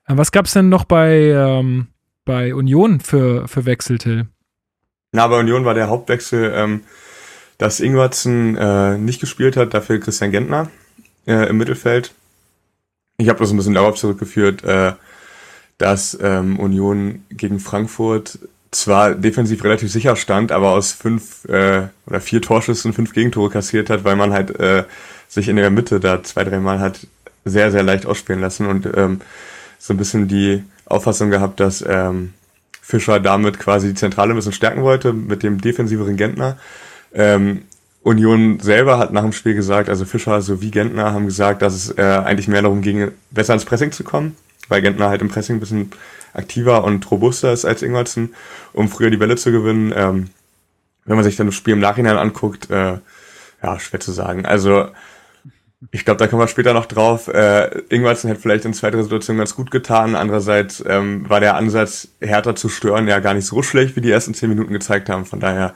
Äh, 0.05 0.15
was 0.15 0.31
gab 0.31 0.45
es 0.45 0.53
denn 0.53 0.69
noch 0.69 0.85
bei, 0.85 1.31
ähm, 1.31 1.87
bei 2.25 2.53
Union 2.53 2.99
für, 2.99 3.47
für 3.47 3.65
Wechsel, 3.65 3.97
Till? 3.97 4.27
Na, 5.11 5.27
bei 5.27 5.39
Union 5.39 5.65
war 5.65 5.73
der 5.73 5.89
Hauptwechsel, 5.89 6.51
ähm, 6.55 6.81
dass 7.57 7.79
Ingwertsen 7.79 8.57
äh, 8.57 8.97
nicht 8.97 9.19
gespielt 9.19 9.57
hat, 9.57 9.73
dafür 9.73 9.99
Christian 9.99 10.31
Gentner 10.31 10.69
äh, 11.27 11.49
im 11.49 11.57
Mittelfeld. 11.57 12.13
Ich 13.17 13.29
habe 13.29 13.39
das 13.39 13.51
ein 13.51 13.57
bisschen 13.57 13.75
darauf 13.75 13.95
zurückgeführt, 13.95 14.63
äh, 14.63 14.93
dass 15.77 16.17
ähm, 16.21 16.59
Union 16.59 17.23
gegen 17.29 17.59
Frankfurt 17.59 18.39
zwar 18.71 19.13
defensiv 19.13 19.63
relativ 19.63 19.91
sicher 19.91 20.15
stand, 20.15 20.51
aber 20.51 20.71
aus 20.71 20.91
fünf 20.91 21.45
äh, 21.45 21.87
oder 22.07 22.19
vier 22.19 22.41
Torschüssen 22.41 22.93
fünf 22.93 23.13
Gegentore 23.13 23.49
kassiert 23.49 23.89
hat, 23.89 24.03
weil 24.03 24.15
man 24.15 24.33
halt 24.33 24.59
äh, 24.59 24.85
sich 25.27 25.47
in 25.47 25.55
der 25.55 25.69
Mitte 25.69 25.99
da 25.99 26.23
zwei, 26.23 26.43
dreimal 26.43 26.79
hat 26.79 27.07
sehr, 27.45 27.71
sehr 27.71 27.83
leicht 27.83 28.05
ausspielen 28.05 28.41
lassen 28.41 28.65
und 28.65 28.87
ähm, 28.95 29.21
so 29.77 29.93
ein 29.93 29.97
bisschen 29.97 30.27
die 30.27 30.63
Auffassung 30.85 31.29
gehabt, 31.29 31.59
dass 31.59 31.83
ähm, 31.87 32.33
Fischer 32.81 33.19
damit 33.19 33.59
quasi 33.59 33.89
die 33.89 33.93
Zentrale 33.95 34.33
ein 34.33 34.35
bisschen 34.35 34.51
stärken 34.51 34.83
wollte 34.83 35.13
mit 35.13 35.43
dem 35.43 35.61
defensiveren 35.61 36.17
Gentner. 36.17 36.57
Ähm, 37.13 37.63
Union 38.03 38.59
selber 38.59 38.97
hat 38.97 39.13
nach 39.13 39.21
dem 39.21 39.31
Spiel 39.31 39.53
gesagt, 39.53 39.87
also 39.87 40.03
Fischer 40.03 40.41
sowie 40.41 40.71
Gentner 40.71 41.13
haben 41.13 41.25
gesagt, 41.25 41.61
dass 41.61 41.73
es 41.73 41.97
äh, 41.97 42.01
eigentlich 42.01 42.49
mehr 42.49 42.61
darum 42.61 42.81
ging, 42.81 43.11
besser 43.31 43.53
ins 43.53 43.63
Pressing 43.63 43.93
zu 43.93 44.03
kommen, 44.03 44.35
weil 44.67 44.81
Gentner 44.81 45.09
halt 45.09 45.21
im 45.21 45.29
Pressing 45.29 45.55
ein 45.55 45.59
bisschen 45.61 45.91
aktiver 46.33 46.83
und 46.83 47.09
robuster 47.09 47.53
ist 47.53 47.63
als 47.63 47.81
Ingwertsen, 47.81 48.33
um 48.73 48.89
früher 48.89 49.09
die 49.09 49.17
Bälle 49.17 49.37
zu 49.37 49.51
gewinnen. 49.51 49.93
Ähm, 49.95 50.29
wenn 51.05 51.15
man 51.15 51.23
sich 51.23 51.35
dann 51.35 51.47
das 51.47 51.55
Spiel 51.55 51.73
im 51.73 51.79
Nachhinein 51.79 52.17
anguckt, 52.17 52.69
äh, 52.69 52.97
ja, 53.61 53.79
schwer 53.79 53.99
zu 53.99 54.11
sagen. 54.11 54.45
Also 54.45 54.87
ich 55.91 56.05
glaube, 56.05 56.17
da 56.17 56.27
kommen 56.27 56.41
wir 56.41 56.47
später 56.47 56.73
noch 56.73 56.85
drauf. 56.85 57.27
Äh, 57.27 57.81
Ingwertsen 57.89 58.29
hätte 58.29 58.41
vielleicht 58.41 58.65
in 58.65 58.73
zweiter 58.73 59.01
Situation 59.03 59.37
ganz 59.37 59.55
gut 59.55 59.71
getan. 59.71 60.15
Andererseits 60.15 60.83
ähm, 60.87 61.27
war 61.29 61.39
der 61.39 61.55
Ansatz, 61.55 62.07
härter 62.21 62.55
zu 62.55 62.69
stören, 62.69 63.07
ja 63.07 63.19
gar 63.19 63.33
nicht 63.33 63.45
so 63.45 63.61
schlecht, 63.61 63.95
wie 63.95 64.01
die 64.01 64.11
ersten 64.11 64.33
zehn 64.33 64.49
Minuten 64.49 64.73
gezeigt 64.73 65.09
haben. 65.09 65.25
Von 65.25 65.39
daher, 65.39 65.73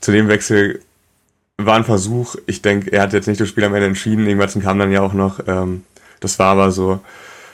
zu 0.00 0.12
dem 0.12 0.28
Wechsel 0.28 0.80
war 1.58 1.76
ein 1.76 1.84
Versuch. 1.84 2.36
Ich 2.46 2.62
denke, 2.62 2.92
er 2.92 3.02
hat 3.02 3.12
jetzt 3.12 3.28
nicht 3.28 3.40
das 3.40 3.48
Spiel 3.48 3.64
am 3.64 3.74
Ende 3.74 3.86
entschieden. 3.86 4.26
Ingwertsen 4.26 4.62
kam 4.62 4.78
dann 4.78 4.92
ja 4.92 5.02
auch 5.02 5.12
noch. 5.12 5.40
Ähm, 5.46 5.84
das 6.20 6.38
war 6.38 6.52
aber 6.52 6.70
so 6.70 7.00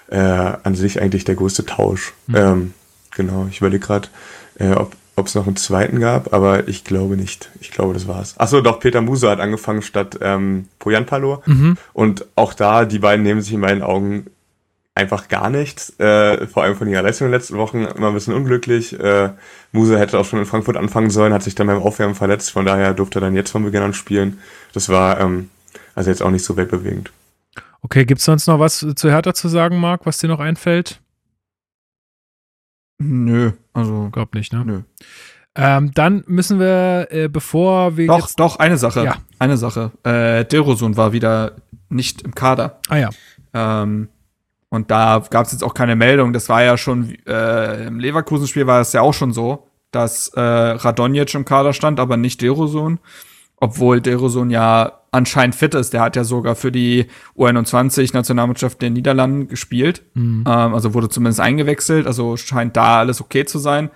äh, 0.08 0.16
an 0.16 0.74
sich 0.74 1.00
eigentlich 1.00 1.24
der 1.24 1.34
größte 1.34 1.66
Tausch. 1.66 2.12
Mhm. 2.26 2.36
Ähm, 2.36 2.74
genau, 3.14 3.46
ich 3.50 3.58
überlege 3.58 3.84
gerade, 3.84 4.08
äh, 4.58 4.70
ob 4.72 4.94
ob 5.20 5.26
es 5.26 5.34
noch 5.34 5.46
einen 5.46 5.56
zweiten 5.56 6.00
gab, 6.00 6.32
aber 6.34 6.68
ich 6.68 6.84
glaube 6.84 7.16
nicht. 7.16 7.50
Ich 7.60 7.70
glaube, 7.70 7.94
das 7.94 8.08
war's. 8.08 8.34
Achso, 8.38 8.60
doch, 8.60 8.80
Peter 8.80 9.00
Muse 9.00 9.30
hat 9.30 9.40
angefangen 9.40 9.82
statt 9.82 10.18
ähm, 10.20 10.66
Poyan 10.78 11.06
Palo. 11.06 11.42
Mhm. 11.46 11.76
Und 11.92 12.26
auch 12.34 12.54
da, 12.54 12.84
die 12.84 12.98
beiden 12.98 13.22
nehmen 13.22 13.40
sich 13.40 13.52
in 13.52 13.60
meinen 13.60 13.82
Augen 13.82 14.26
einfach 14.94 15.28
gar 15.28 15.50
nichts. 15.50 15.98
Äh, 15.98 16.46
vor 16.46 16.62
allem 16.64 16.76
von 16.76 16.88
ihrer 16.88 17.02
Leistung 17.02 17.26
in 17.26 17.32
den 17.32 17.38
letzten 17.38 17.56
Wochen 17.56 17.84
immer 17.84 18.08
ein 18.08 18.14
bisschen 18.14 18.34
unglücklich. 18.34 18.98
Äh, 18.98 19.30
Muse 19.72 19.98
hätte 19.98 20.18
auch 20.18 20.24
schon 20.24 20.40
in 20.40 20.46
Frankfurt 20.46 20.76
anfangen 20.76 21.10
sollen, 21.10 21.32
hat 21.32 21.42
sich 21.42 21.54
dann 21.54 21.68
beim 21.68 21.82
Aufwärmen 21.82 22.14
verletzt, 22.14 22.50
von 22.50 22.66
daher 22.66 22.92
durfte 22.92 23.18
er 23.18 23.22
dann 23.22 23.36
jetzt 23.36 23.50
von 23.50 23.64
Beginn 23.64 23.82
an 23.82 23.94
spielen. 23.94 24.38
Das 24.72 24.88
war 24.88 25.20
ähm, 25.20 25.48
Also 25.94 26.10
jetzt 26.10 26.22
auch 26.22 26.30
nicht 26.30 26.44
so 26.44 26.56
weltbewegend. 26.56 27.12
Okay, 27.82 28.04
gibt's 28.04 28.24
sonst 28.24 28.46
noch 28.46 28.58
was 28.58 28.84
zu 28.94 29.10
Hertha 29.10 29.32
zu 29.32 29.48
sagen, 29.48 29.78
Marc, 29.78 30.04
was 30.04 30.18
dir 30.18 30.28
noch 30.28 30.40
einfällt? 30.40 31.00
Nö, 33.02 33.52
also 33.72 34.10
Glaub 34.12 34.34
nicht, 34.34 34.52
ne? 34.52 34.62
nö. 34.64 34.82
Ähm, 35.56 35.90
dann 35.94 36.22
müssen 36.26 36.60
wir, 36.60 37.08
äh, 37.10 37.28
bevor 37.28 37.96
wir 37.96 38.06
Doch, 38.06 38.30
doch, 38.36 38.58
eine 38.58 38.76
Sache. 38.76 39.04
Ja. 39.04 39.16
Eine 39.38 39.56
Sache. 39.56 39.90
Äh, 40.04 40.44
Derosun 40.44 40.96
war 40.96 41.12
wieder 41.12 41.56
nicht 41.88 42.22
im 42.22 42.34
Kader. 42.34 42.78
Ah 42.88 42.96
ja. 42.96 43.10
Ähm, 43.54 44.08
und 44.68 44.90
da 44.90 45.24
gab 45.30 45.46
es 45.46 45.52
jetzt 45.52 45.64
auch 45.64 45.74
keine 45.74 45.96
Meldung. 45.96 46.32
Das 46.32 46.48
war 46.48 46.62
ja 46.62 46.76
schon 46.76 47.16
äh, 47.26 47.86
im 47.86 47.98
Leverkusen-Spiel 47.98 48.66
war 48.66 48.80
es 48.80 48.92
ja 48.92 49.00
auch 49.00 49.14
schon 49.14 49.32
so, 49.32 49.66
dass 49.90 50.28
äh, 50.28 50.40
Radonjic 50.40 51.34
im 51.34 51.44
Kader 51.44 51.72
stand, 51.72 51.98
aber 51.98 52.16
nicht 52.16 52.42
Derosun. 52.42 53.00
Obwohl 53.56 54.00
Derosun 54.00 54.50
ja 54.50 54.99
anscheinend 55.12 55.54
fit 55.54 55.74
ist. 55.74 55.92
Der 55.92 56.02
hat 56.02 56.16
ja 56.16 56.24
sogar 56.24 56.54
für 56.54 56.72
die 56.72 57.06
U21-Nationalmannschaft 57.36 58.80
der 58.80 58.90
Niederlanden 58.90 59.48
gespielt. 59.48 60.02
Mhm. 60.14 60.44
Ähm, 60.46 60.74
also 60.74 60.94
wurde 60.94 61.08
zumindest 61.08 61.40
eingewechselt. 61.40 62.06
Also 62.06 62.36
scheint 62.36 62.76
da 62.76 62.98
alles 62.98 63.20
okay 63.20 63.44
zu 63.44 63.58
sein. 63.58 63.90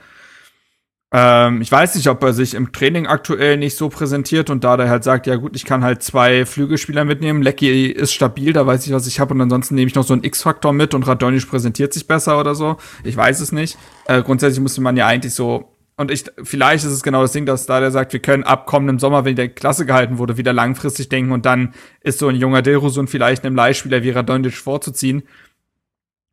Ähm, 1.16 1.62
ich 1.62 1.70
weiß 1.70 1.94
nicht, 1.94 2.08
ob 2.08 2.24
er 2.24 2.32
sich 2.32 2.54
im 2.54 2.72
Training 2.72 3.06
aktuell 3.06 3.56
nicht 3.56 3.76
so 3.76 3.88
präsentiert 3.88 4.50
und 4.50 4.64
da 4.64 4.76
der 4.76 4.88
halt 4.88 5.04
sagt, 5.04 5.28
ja 5.28 5.36
gut, 5.36 5.54
ich 5.54 5.64
kann 5.64 5.84
halt 5.84 6.02
zwei 6.02 6.44
Flügelspieler 6.44 7.04
mitnehmen. 7.04 7.40
Lecky 7.40 7.86
ist 7.86 8.12
stabil, 8.12 8.52
da 8.52 8.66
weiß 8.66 8.84
ich, 8.84 8.92
was 8.92 9.06
ich 9.06 9.20
habe 9.20 9.32
und 9.32 9.40
ansonsten 9.40 9.76
nehme 9.76 9.86
ich 9.86 9.94
noch 9.94 10.02
so 10.02 10.12
einen 10.12 10.24
X-Faktor 10.24 10.72
mit 10.72 10.92
und 10.92 11.06
Radonic 11.06 11.48
präsentiert 11.48 11.92
sich 11.92 12.08
besser 12.08 12.40
oder 12.40 12.56
so. 12.56 12.78
Ich 13.04 13.16
weiß 13.16 13.38
es 13.38 13.52
nicht. 13.52 13.78
Äh, 14.06 14.24
grundsätzlich 14.24 14.60
müsste 14.60 14.80
man 14.80 14.96
ja 14.96 15.06
eigentlich 15.06 15.34
so 15.34 15.73
und 15.97 16.11
ich, 16.11 16.24
vielleicht 16.42 16.84
ist 16.84 16.90
es 16.90 17.03
genau 17.03 17.22
das 17.22 17.32
Ding, 17.32 17.47
dass 17.47 17.66
da 17.66 17.78
der 17.78 17.92
sagt, 17.92 18.12
wir 18.12 18.20
können 18.20 18.42
ab 18.42 18.66
kommendem 18.66 18.99
Sommer, 18.99 19.24
wenn 19.24 19.36
der 19.36 19.49
Klasse 19.49 19.86
gehalten 19.86 20.18
wurde, 20.18 20.36
wieder 20.36 20.53
langfristig 20.53 21.09
denken 21.09 21.32
und 21.32 21.47
dann 21.47 21.72
ist 22.01 22.18
so 22.18 22.28
ein 22.28 22.36
junger 22.36 22.62
Dilrosun 22.62 23.07
vielleicht 23.07 23.45
einem 23.45 23.55
Leihspieler 23.55 24.03
wie 24.03 24.11
Radonjic 24.11 24.55
vorzuziehen. 24.55 25.22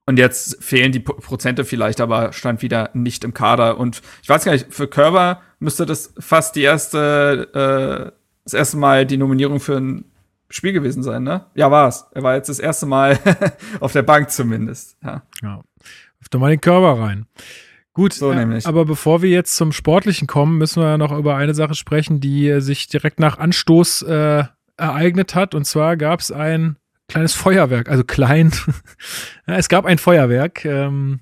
Und 0.08 0.18
jetzt 0.18 0.62
fehlen 0.64 0.92
die 0.92 1.00
Prozente 1.00 1.64
vielleicht, 1.64 2.02
aber 2.02 2.34
stand 2.34 2.64
wieder 2.64 2.90
nicht 2.94 3.24
im 3.24 3.36
Kader. 3.36 3.78
Und 3.78 4.02
ich 4.24 4.30
weiß 4.30 4.44
gar 4.44 4.52
nicht, 4.54 4.74
für 4.74 4.88
Körber 4.88 5.42
müsste 5.60 5.86
das 5.86 6.14
fast 6.18 6.56
die 6.56 6.64
erste, 6.64 7.48
äh, 7.54 8.18
das 8.44 8.56
erste 8.56 8.78
Mal 8.78 9.06
die 9.06 9.18
Nominierung 9.18 9.60
für 9.60 9.78
ein 9.78 10.06
Spiel 10.50 10.74
gewesen 10.74 11.04
sein, 11.04 11.24
ne? 11.24 11.46
Ja, 11.54 11.70
war's. 11.72 12.08
Er 12.14 12.24
war 12.24 12.36
jetzt 12.36 12.50
das 12.50 12.60
erste 12.60 12.88
Mal 12.88 13.20
auf 13.80 13.94
der 13.94 14.02
Bank 14.02 14.32
zumindest. 14.32 14.98
Ja. 15.04 15.22
Ja. 15.44 15.62
Wirf 16.20 16.30
doch 16.30 16.40
mal 16.40 16.50
den 16.50 16.62
Körper 16.62 17.00
rein. 17.00 17.26
Gut, 17.94 18.14
So 18.14 18.32
äh, 18.32 18.36
nämlich. 18.36 18.66
aber 18.66 18.86
bevor 18.86 19.22
wir 19.22 19.30
jetzt 19.30 19.56
zum 19.56 19.72
Sportlichen 19.72 20.28
kommen, 20.28 20.58
müssen 20.58 20.82
wir 20.82 20.98
noch 20.98 21.12
über 21.12 21.36
eine 21.36 21.54
Sache 21.54 21.76
sprechen, 21.76 22.22
die 22.22 22.48
äh, 22.48 22.60
sich 22.62 22.88
direkt 22.88 23.20
nach 23.20 23.38
Anstoß 23.38 24.04
äh, 24.04 24.44
ereignet 24.78 25.36
hat. 25.36 25.54
Und 25.56 25.66
zwar 25.66 25.98
gab 25.98 26.22
es 26.22 26.32
ein 26.32 26.78
kleines 27.08 27.34
Feuerwerk, 27.34 27.90
also 27.90 28.04
klein. 28.04 28.52
ja, 29.48 29.56
es 29.56 29.68
gab 29.68 29.86
ein 29.86 29.98
Feuerwerk 29.98 30.64
ähm, 30.64 31.20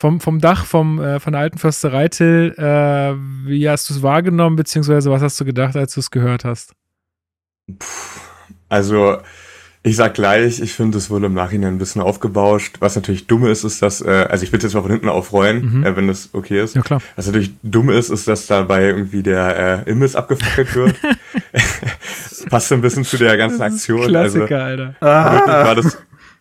vom, 0.00 0.18
vom 0.20 0.40
Dach 0.40 0.64
vom, 0.64 1.00
äh, 1.00 1.20
von 1.20 1.32
der 1.32 1.42
alten 1.42 1.58
Försterei 1.58 2.08
Till. 2.08 2.52
Äh, 2.58 3.14
wie 3.46 3.68
hast 3.68 3.88
du 3.88 3.94
es 3.94 4.02
wahrgenommen, 4.02 4.56
beziehungsweise 4.56 5.10
was 5.12 5.22
hast 5.22 5.40
du 5.40 5.44
gedacht, 5.44 5.76
als 5.76 5.94
du 5.94 6.00
es 6.00 6.10
gehört 6.10 6.44
hast? 6.44 6.74
Also, 8.68 9.18
ich 9.84 9.96
sag 9.96 10.14
gleich, 10.14 10.60
ich 10.60 10.72
finde, 10.74 10.98
es 10.98 11.10
wurde 11.10 11.26
im 11.26 11.34
Nachhinein 11.34 11.74
ein 11.74 11.78
bisschen 11.78 12.02
aufgebauscht. 12.02 12.76
Was 12.78 12.94
natürlich 12.94 13.26
dumm 13.26 13.46
ist, 13.46 13.64
ist, 13.64 13.82
dass, 13.82 14.00
äh, 14.00 14.26
also 14.30 14.44
ich 14.44 14.52
will 14.52 14.60
jetzt 14.62 14.74
mal 14.74 14.82
von 14.82 14.90
hinten 14.92 15.08
aufrollen, 15.08 15.78
Mhm. 15.78 15.84
äh, 15.84 15.96
wenn 15.96 16.06
das 16.06 16.30
okay 16.32 16.62
ist. 16.62 16.76
Ja, 16.76 16.82
klar. 16.82 17.02
Was 17.16 17.26
natürlich 17.26 17.52
dumm 17.64 17.90
ist, 17.90 18.08
ist, 18.10 18.28
dass 18.28 18.46
dabei 18.46 18.84
irgendwie 18.84 19.22
der 19.24 19.84
äh, 19.86 19.90
Imbiss 19.90 20.14
abgefackelt 20.14 20.74
wird. 20.76 20.94
das 21.52 22.44
passt 22.50 22.68
so 22.68 22.76
ein 22.76 22.80
bisschen 22.80 23.04
zu 23.04 23.16
der 23.18 23.36
ganzen 23.36 23.60
Aktion. 23.62 24.14
Also, 24.14 24.44
Klassiker, 24.46 24.62
Alter. 24.64 24.94
nötig 25.00 25.48
war 25.66 25.74
das, 25.74 25.98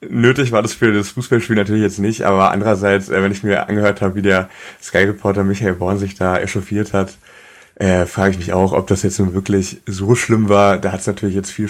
nötig 0.08 0.52
war 0.52 0.62
das 0.62 0.74
für 0.74 0.94
das 0.94 1.10
Fußballspiel 1.10 1.56
natürlich 1.56 1.82
jetzt 1.84 2.00
nicht, 2.00 2.22
aber 2.24 2.52
andererseits, 2.52 3.10
äh, 3.10 3.24
wenn 3.24 3.32
ich 3.32 3.44
mir 3.44 3.68
angehört 3.68 4.02
habe, 4.02 4.14
wie 4.16 4.22
der 4.22 4.50
Sky-Reporter 4.84 5.44
Michael 5.44 5.74
Born 5.74 5.98
sich 5.98 6.14
da 6.16 6.38
echauffiert 6.38 6.94
hat, 6.94 7.14
äh, 7.76 8.06
frage 8.06 8.32
ich 8.32 8.38
mich 8.38 8.54
auch, 8.54 8.74
ob 8.74 8.86
das 8.88 9.02
jetzt 9.02 9.20
nun 9.20 9.34
wirklich 9.34 9.82
so 9.88 10.14
schlimm 10.16 10.48
war. 10.50 10.78
Da 10.78 10.92
hat 10.92 11.00
es 11.00 11.08
natürlich 11.08 11.34
jetzt 11.36 11.50
viel, 11.52 11.70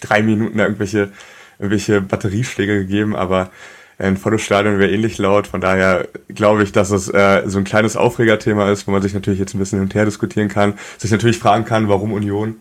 drei 0.00 0.22
Minuten 0.22 0.58
da 0.58 0.64
irgendwelche, 0.64 1.12
irgendwelche 1.58 2.00
Batterieschläge 2.00 2.78
gegeben, 2.78 3.16
aber 3.16 3.50
ein 3.98 4.16
volles 4.16 4.42
Stadion 4.42 4.78
wäre 4.78 4.90
ähnlich 4.90 5.18
laut. 5.18 5.46
Von 5.46 5.60
daher 5.60 6.08
glaube 6.28 6.62
ich, 6.62 6.72
dass 6.72 6.90
es 6.90 7.08
äh, 7.08 7.42
so 7.46 7.58
ein 7.58 7.64
kleines 7.64 7.96
Aufregerthema 7.96 8.70
ist, 8.70 8.86
wo 8.86 8.92
man 8.92 9.02
sich 9.02 9.12
natürlich 9.12 9.38
jetzt 9.38 9.54
ein 9.54 9.58
bisschen 9.58 9.78
hin 9.78 9.88
und 9.88 9.94
her 9.94 10.06
diskutieren 10.06 10.48
kann, 10.48 10.74
sich 10.96 11.10
natürlich 11.10 11.38
fragen 11.38 11.66
kann, 11.66 11.88
warum 11.88 12.12
Union 12.12 12.56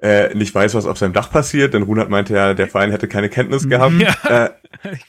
äh, 0.00 0.32
nicht 0.34 0.54
weiß, 0.54 0.74
was 0.74 0.86
auf 0.86 0.98
seinem 0.98 1.12
Dach 1.12 1.30
passiert. 1.30 1.74
Denn 1.74 1.82
Runert 1.82 2.10
meinte 2.10 2.34
ja, 2.34 2.54
der 2.54 2.68
Verein 2.68 2.92
hätte 2.92 3.08
keine 3.08 3.28
Kenntnis 3.28 3.68
gehabt. 3.68 3.94
Ja. 3.98 4.46
Äh, 4.46 4.50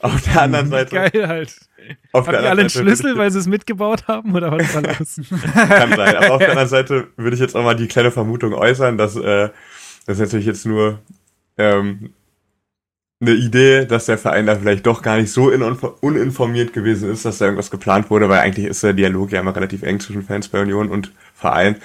auf 0.00 0.20
der 0.22 0.42
anderen 0.42 0.68
Seite, 0.68 0.96
Geil 0.96 1.28
halt. 1.28 1.54
auf 2.12 2.26
Haben 2.26 2.38
die 2.38 2.46
alle 2.48 2.60
einen 2.62 2.70
Schlüssel, 2.70 3.16
weil 3.16 3.30
sie 3.30 3.38
es 3.38 3.46
mitgebaut 3.46 4.08
haben 4.08 4.34
oder 4.34 4.50
was 4.50 4.74
war 4.74 4.82
los? 4.82 5.20
Kann 5.54 5.94
sein. 5.94 6.16
Aber 6.16 6.32
auf 6.32 6.38
der 6.38 6.50
anderen 6.50 6.68
Seite 6.68 7.06
würde 7.16 7.34
ich 7.34 7.40
jetzt 7.40 7.54
auch 7.54 7.62
mal 7.62 7.76
die 7.76 7.86
kleine 7.86 8.10
Vermutung 8.10 8.52
äußern, 8.52 8.98
dass 8.98 9.14
äh, 9.14 9.50
das 10.06 10.18
natürlich 10.18 10.46
jetzt 10.46 10.66
nur 10.66 10.98
ähm, 11.60 12.14
eine 13.20 13.32
Idee, 13.32 13.84
dass 13.84 14.06
der 14.06 14.16
Verein 14.16 14.46
da 14.46 14.56
vielleicht 14.56 14.86
doch 14.86 15.02
gar 15.02 15.18
nicht 15.18 15.30
so 15.30 15.52
uninformiert 16.00 16.72
gewesen 16.72 17.10
ist, 17.10 17.26
dass 17.26 17.38
da 17.38 17.44
irgendwas 17.44 17.70
geplant 17.70 18.08
wurde, 18.10 18.30
weil 18.30 18.40
eigentlich 18.40 18.66
ist 18.66 18.82
der 18.82 18.94
Dialog 18.94 19.30
ja 19.30 19.40
immer 19.40 19.54
relativ 19.54 19.82
eng 19.82 20.00
zwischen 20.00 20.22
Fans 20.22 20.48
bei 20.48 20.60
Union 20.62 20.88
und 20.88 21.12
Verein. 21.34 21.76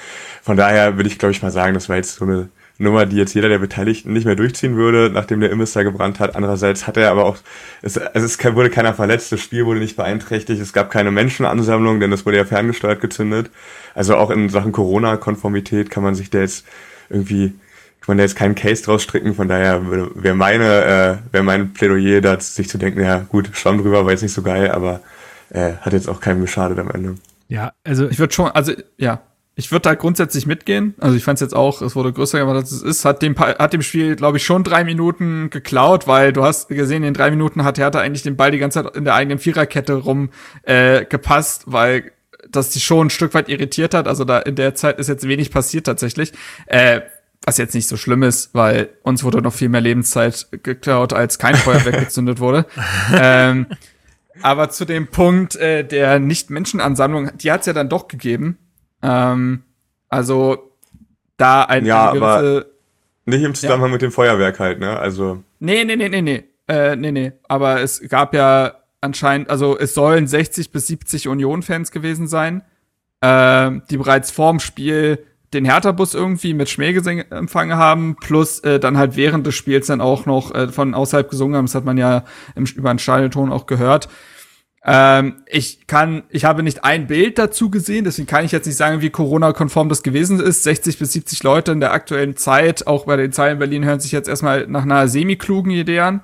Von 0.42 0.56
daher 0.56 0.96
würde 0.96 1.10
ich, 1.10 1.20
glaube 1.20 1.34
ich, 1.34 1.42
mal 1.42 1.52
sagen, 1.52 1.74
das 1.74 1.90
war 1.90 1.98
jetzt 1.98 2.16
so 2.16 2.26
eine 2.26 2.50
Nummer, 2.78 3.06
die 3.06 3.18
jetzt 3.18 3.34
jeder 3.34 3.50
der 3.50 3.60
Beteiligten 3.60 4.12
nicht 4.14 4.26
mehr 4.26 4.36
durchziehen 4.36 4.76
würde, 4.76 5.10
nachdem 5.10 5.40
der 5.40 5.50
Imbiss 5.50 5.74
da 5.74 5.84
gebrannt 5.84 6.20
hat. 6.20 6.36
Andererseits 6.36 6.88
hat 6.88 6.98
er 6.98 7.12
aber 7.12 7.26
auch, 7.26 7.38
es, 7.82 7.98
also 7.98 8.26
es 8.26 8.44
wurde 8.56 8.70
keiner 8.70 8.94
verletzt, 8.94 9.32
das 9.32 9.42
Spiel 9.42 9.66
wurde 9.66 9.80
nicht 9.80 9.96
beeinträchtigt, 9.96 10.62
es 10.62 10.74
gab 10.74 10.90
keine 10.92 11.12
Menschenansammlung, 11.12 12.00
denn 12.00 12.12
es 12.12 12.26
wurde 12.26 12.38
ja 12.38 12.46
ferngesteuert 12.46 13.00
gezündet. 13.02 13.50
Also 13.94 14.16
auch 14.16 14.30
in 14.30 14.50
Sachen 14.50 14.74
Corona-Konformität 14.74 15.90
kann 15.90 16.04
man 16.04 16.16
sich 16.16 16.30
da 16.30 16.40
jetzt 16.40 16.66
irgendwie, 17.10 17.54
kann 18.06 18.14
man 18.14 18.18
da 18.20 18.24
jetzt 18.24 18.36
keinen 18.36 18.54
Case 18.54 18.84
draus 18.84 19.02
stricken, 19.02 19.34
von 19.34 19.48
daher 19.48 19.82
wäre 19.90 20.36
meine, 20.36 21.20
äh, 21.24 21.34
wäre 21.34 21.44
mein 21.44 21.74
Plädoyer 21.74 22.22
da, 22.22 22.40
sich 22.40 22.70
zu 22.70 22.78
denken, 22.78 23.02
ja 23.02 23.26
gut, 23.30 23.50
Schwamm 23.54 23.80
drüber 23.80 24.06
war 24.06 24.12
jetzt 24.12 24.22
nicht 24.22 24.34
so 24.34 24.44
geil, 24.44 24.70
aber 24.70 25.02
äh, 25.50 25.74
hat 25.82 25.94
jetzt 25.94 26.08
auch 26.08 26.22
keinem 26.22 26.42
geschadet 26.42 26.78
am 26.78 26.92
Ende. 26.92 27.16
Ja, 27.48 27.74
also 27.84 28.08
Ich 28.08 28.20
würde 28.20 28.32
schon, 28.32 28.52
also 28.52 28.74
ja, 28.98 29.22
ich 29.56 29.72
würde 29.72 29.84
da 29.84 29.96
grundsätzlich 29.96 30.46
mitgehen. 30.46 30.94
Also 31.00 31.16
ich 31.16 31.24
fand 31.24 31.38
es 31.38 31.42
jetzt 31.42 31.56
auch, 31.56 31.82
es 31.82 31.96
wurde 31.96 32.14
größer 32.14 32.38
gemacht, 32.38 32.58
als 32.58 32.72
es 32.72 32.84
ist. 32.84 33.06
Hat 33.06 33.22
dem, 33.22 33.40
hat 33.40 33.74
dem 33.74 33.82
Spiel, 33.82 34.16
glaube 34.16 34.38
ich, 34.38 34.44
schon 34.44 34.64
drei 34.64 34.84
Minuten 34.84 35.50
geklaut, 35.50 36.08
weil 36.08 36.32
du 36.32 36.44
hast 36.44 36.68
gesehen, 36.68 37.04
in 37.04 37.14
drei 37.14 37.32
Minuten 37.32 37.64
hat 37.64 37.80
Hertha 37.80 38.00
eigentlich 38.00 38.24
den 38.24 38.36
Ball 38.36 38.52
die 38.52 38.58
ganze 38.60 38.84
Zeit 38.84 38.96
in 38.96 39.06
der 39.06 39.16
eigenen 39.16 39.40
Viererkette 39.40 39.94
rum 39.94 40.30
äh, 40.64 41.06
gepasst, 41.06 41.64
weil 41.68 42.12
das 42.50 42.70
die 42.70 42.80
schon 42.80 43.08
ein 43.08 43.10
Stück 43.10 43.34
weit 43.34 43.50
irritiert 43.50 43.94
hat. 43.94 44.08
Also 44.08 44.26
da 44.26 44.40
in 44.40 44.56
der 44.56 44.76
Zeit 44.76 45.00
ist 45.00 45.08
jetzt 45.08 45.28
wenig 45.28 45.52
passiert 45.52 45.86
tatsächlich. 45.86 46.34
Äh, 46.68 47.02
was 47.46 47.58
jetzt 47.58 47.76
nicht 47.76 47.88
so 47.88 47.96
schlimm 47.96 48.24
ist, 48.24 48.54
weil 48.54 48.90
uns 49.04 49.24
wurde 49.24 49.42
noch 49.42 49.54
viel 49.54 49.70
mehr 49.70 49.82
Lebenszeit 49.82 50.48
geklaut, 50.64 51.14
als 51.14 51.38
kein 51.40 51.56
Feuerwerk 51.56 52.00
gezündet 52.06 52.40
wurde. 52.40 52.66
ähm, 53.14 53.68
aber 54.42 54.70
zu 54.70 54.84
dem 54.86 55.08
Punkt 55.08 55.56
äh, 55.56 55.84
der 55.86 56.20
Nicht-Menschenansammlung, 56.20 57.38
die 57.38 57.52
hat 57.52 57.62
es 57.62 57.68
ja 57.68 57.74
dann 57.74 57.88
doch 57.88 58.08
gegeben. 58.08 58.58
Ähm, 59.02 59.64
also 60.10 60.72
da 61.38 61.64
ein, 61.64 61.86
Ja, 61.86 62.12
eine 62.12 62.22
aber- 62.22 62.42
gewisse. 62.42 62.72
Nicht 63.28 63.42
im 63.44 63.56
Zusammenhang 63.56 63.92
mit 63.92 64.02
dem 64.04 64.12
Feuerwerk 64.12 64.60
halt, 64.60 64.80
ne? 64.80 65.00
Also 65.00 65.42
Nee, 65.60 65.84
nee, 65.84 65.96
nee, 65.96 66.10
nee, 66.10 66.22
nee. 66.22 66.44
Äh, 66.68 66.96
nee, 66.96 67.12
nee. 67.12 67.32
Aber 67.48 67.82
es 67.82 68.02
gab 68.08 68.36
ja 68.36 68.76
anscheinend, 69.02 69.50
also 69.50 69.78
es 69.80 69.94
sollen 69.96 70.28
60 70.28 70.72
bis 70.72 70.86
70 70.88 71.28
Union-Fans 71.28 71.90
gewesen 71.92 72.28
sein, 72.28 72.62
ähm, 73.24 73.82
die 73.90 73.98
bereits 73.98 74.30
vorm 74.30 74.60
Spiel 74.60 75.26
den 75.56 75.66
Hertha-Bus 75.66 76.14
irgendwie 76.14 76.54
mit 76.54 76.70
Schmähgesang 76.70 77.20
empfangen 77.20 77.78
haben, 77.78 78.16
plus 78.20 78.60
äh, 78.60 78.80
dann 78.80 78.98
halt 78.98 79.16
während 79.16 79.48
des 79.48 79.56
Spiels 79.56 79.88
dann 79.88 80.02
auch 80.02 80.26
noch 80.26 80.54
äh, 80.54 80.68
von 80.68 80.94
außerhalb 80.94 81.30
gesungen 81.30 81.56
haben. 81.56 81.66
Das 81.66 81.76
hat 81.76 81.86
man 81.86 81.98
ja 81.98 82.24
im, 82.56 82.66
über 82.66 82.94
den 82.94 83.00
Stadionton 83.00 83.52
auch 83.52 83.66
gehört. 83.66 84.08
Ähm, 84.88 85.38
ich 85.48 85.88
kann, 85.88 86.24
ich 86.30 86.46
habe 86.46 86.62
nicht 86.62 86.84
ein 86.84 87.08
Bild 87.08 87.40
dazu 87.40 87.72
gesehen, 87.72 88.06
deswegen 88.06 88.28
kann 88.28 88.46
ich 88.46 88.52
jetzt 88.52 88.68
nicht 88.68 88.78
sagen, 88.78 89.02
wie 89.02 89.10
Corona-konform 89.10 89.90
das 89.90 90.04
gewesen 90.04 90.40
ist. 90.40 90.64
60 90.64 91.00
bis 91.00 91.14
70 91.14 91.42
Leute 91.42 91.72
in 91.72 91.80
der 91.80 91.92
aktuellen 91.92 92.36
Zeit, 92.38 92.86
auch 92.86 93.06
bei 93.06 93.18
den 93.18 93.32
Zahlen 93.32 93.54
in 93.54 93.60
Berlin, 93.60 93.84
hören 93.84 94.00
sich 94.00 94.12
jetzt 94.12 94.30
erstmal 94.30 94.68
nach 94.68 94.84
einer 94.84 95.08
semi-klugen 95.08 95.72
Idee 95.72 96.02
an. 96.02 96.22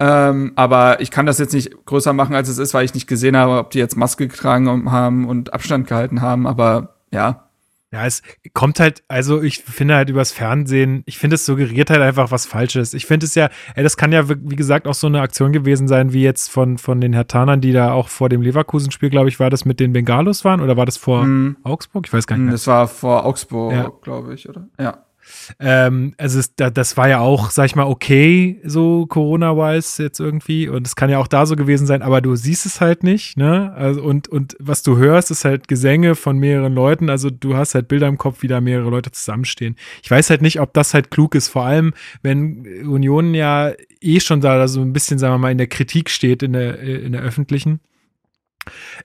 Ähm, 0.00 0.52
aber 0.56 1.02
ich 1.02 1.10
kann 1.10 1.26
das 1.26 1.38
jetzt 1.38 1.52
nicht 1.52 1.84
größer 1.84 2.14
machen, 2.14 2.34
als 2.34 2.48
es 2.48 2.56
ist, 2.56 2.72
weil 2.72 2.86
ich 2.86 2.94
nicht 2.94 3.06
gesehen 3.06 3.36
habe, 3.36 3.58
ob 3.58 3.70
die 3.70 3.78
jetzt 3.78 3.98
Maske 3.98 4.28
getragen 4.28 4.90
haben 4.90 5.28
und 5.28 5.52
Abstand 5.52 5.86
gehalten 5.86 6.22
haben. 6.22 6.46
Aber 6.46 6.94
ja, 7.12 7.49
Ja, 7.92 8.06
es 8.06 8.22
kommt 8.54 8.78
halt, 8.78 9.02
also 9.08 9.42
ich 9.42 9.58
finde 9.58 9.96
halt 9.96 10.10
übers 10.10 10.30
Fernsehen, 10.30 11.02
ich 11.06 11.18
finde 11.18 11.34
es 11.34 11.44
suggeriert 11.44 11.90
halt 11.90 12.00
einfach 12.02 12.30
was 12.30 12.46
Falsches. 12.46 12.94
Ich 12.94 13.04
finde 13.04 13.26
es 13.26 13.34
ja, 13.34 13.48
ey, 13.74 13.82
das 13.82 13.96
kann 13.96 14.12
ja, 14.12 14.28
wie 14.28 14.54
gesagt, 14.54 14.86
auch 14.86 14.94
so 14.94 15.08
eine 15.08 15.20
Aktion 15.20 15.50
gewesen 15.52 15.88
sein, 15.88 16.12
wie 16.12 16.22
jetzt 16.22 16.50
von, 16.52 16.78
von 16.78 17.00
den 17.00 17.12
Hertanern, 17.12 17.60
die 17.60 17.72
da 17.72 17.92
auch 17.92 18.08
vor 18.08 18.28
dem 18.28 18.42
Leverkusen-Spiel, 18.42 19.10
glaube 19.10 19.28
ich, 19.28 19.40
war 19.40 19.50
das 19.50 19.64
mit 19.64 19.80
den 19.80 19.92
Bengalos 19.92 20.44
waren 20.44 20.60
oder 20.60 20.76
war 20.76 20.86
das 20.86 20.96
vor 20.98 21.24
Mhm. 21.24 21.56
Augsburg? 21.64 22.06
Ich 22.06 22.12
weiß 22.12 22.28
gar 22.28 22.36
nicht 22.36 22.44
mehr. 22.44 22.52
das 22.52 22.66
war 22.68 22.86
vor 22.86 23.26
Augsburg, 23.26 23.72
Ja. 23.72 23.90
glaube 24.02 24.34
ich, 24.34 24.48
oder? 24.48 24.68
Ja. 24.78 25.04
Ähm, 25.58 26.14
also 26.18 26.38
es, 26.38 26.54
da, 26.54 26.70
das 26.70 26.96
war 26.96 27.08
ja 27.08 27.20
auch, 27.20 27.50
sag 27.50 27.66
ich 27.66 27.76
mal, 27.76 27.86
okay, 27.86 28.60
so 28.64 29.06
Corona-wise 29.06 30.02
jetzt 30.02 30.20
irgendwie. 30.20 30.68
Und 30.68 30.86
es 30.86 30.96
kann 30.96 31.10
ja 31.10 31.18
auch 31.18 31.26
da 31.26 31.46
so 31.46 31.56
gewesen 31.56 31.86
sein, 31.86 32.02
aber 32.02 32.20
du 32.20 32.36
siehst 32.36 32.66
es 32.66 32.80
halt 32.80 33.02
nicht, 33.02 33.36
ne? 33.36 33.72
Also, 33.74 34.02
und, 34.02 34.28
und 34.28 34.56
was 34.58 34.82
du 34.82 34.96
hörst, 34.96 35.30
ist 35.30 35.44
halt 35.44 35.68
Gesänge 35.68 36.14
von 36.14 36.38
mehreren 36.38 36.74
Leuten. 36.74 37.10
Also 37.10 37.30
du 37.30 37.56
hast 37.56 37.74
halt 37.74 37.88
Bilder 37.88 38.08
im 38.08 38.18
Kopf, 38.18 38.42
wie 38.42 38.48
da 38.48 38.60
mehrere 38.60 38.90
Leute 38.90 39.10
zusammenstehen. 39.10 39.76
Ich 40.02 40.10
weiß 40.10 40.30
halt 40.30 40.42
nicht, 40.42 40.60
ob 40.60 40.72
das 40.74 40.94
halt 40.94 41.10
klug 41.10 41.34
ist, 41.34 41.48
vor 41.48 41.64
allem, 41.64 41.92
wenn 42.22 42.66
Union 42.86 43.34
ja 43.34 43.72
eh 44.00 44.20
schon 44.20 44.40
da 44.40 44.66
so 44.68 44.80
ein 44.80 44.92
bisschen, 44.92 45.18
sagen 45.18 45.34
wir 45.34 45.38
mal, 45.38 45.52
in 45.52 45.58
der 45.58 45.66
Kritik 45.66 46.10
steht, 46.10 46.42
in 46.42 46.52
der, 46.52 46.78
in 46.80 47.12
der 47.12 47.22
öffentlichen. 47.22 47.80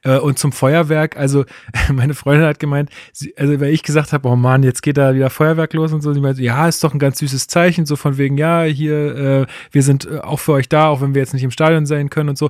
Äh, 0.03 0.18
und 0.20 0.38
zum 0.39 0.51
Feuerwerk, 0.51 1.18
also 1.18 1.45
meine 1.93 2.14
Freundin 2.14 2.47
hat 2.47 2.60
gemeint, 2.60 2.89
sie, 3.14 3.36
also 3.38 3.60
weil 3.60 3.74
ich 3.74 3.84
gesagt 3.84 4.14
habe, 4.14 4.28
oh 4.28 4.36
Mann, 4.36 4.64
jetzt 4.64 4.82
geht 4.82 4.97
da 4.97 5.16
wieder 5.16 5.30
Feuerwerk 5.30 5.74
los 5.74 5.93
und 5.93 6.01
so, 6.01 6.14
sie 6.14 6.22
meinte, 6.22 6.41
ja, 6.41 6.68
ist 6.68 6.84
doch 6.84 6.93
ein 6.93 6.99
ganz 6.99 7.20
süßes 7.20 7.47
Zeichen, 7.47 7.86
so 7.86 7.95
von 7.95 8.18
wegen, 8.18 8.38
ja, 8.38 8.64
hier, 8.64 9.16
äh, 9.16 9.45
wir 9.72 9.84
sind 9.84 10.06
äh, 10.06 10.20
auch 10.20 10.39
für 10.39 10.53
euch 10.53 10.70
da, 10.70 10.88
auch 10.88 11.01
wenn 11.01 11.14
wir 11.14 11.22
jetzt 11.22 11.34
nicht 11.34 11.43
im 11.43 11.51
Stadion 11.51 11.86
sein 11.86 12.10
können 12.10 12.30
und 12.30 12.38
so. 12.38 12.49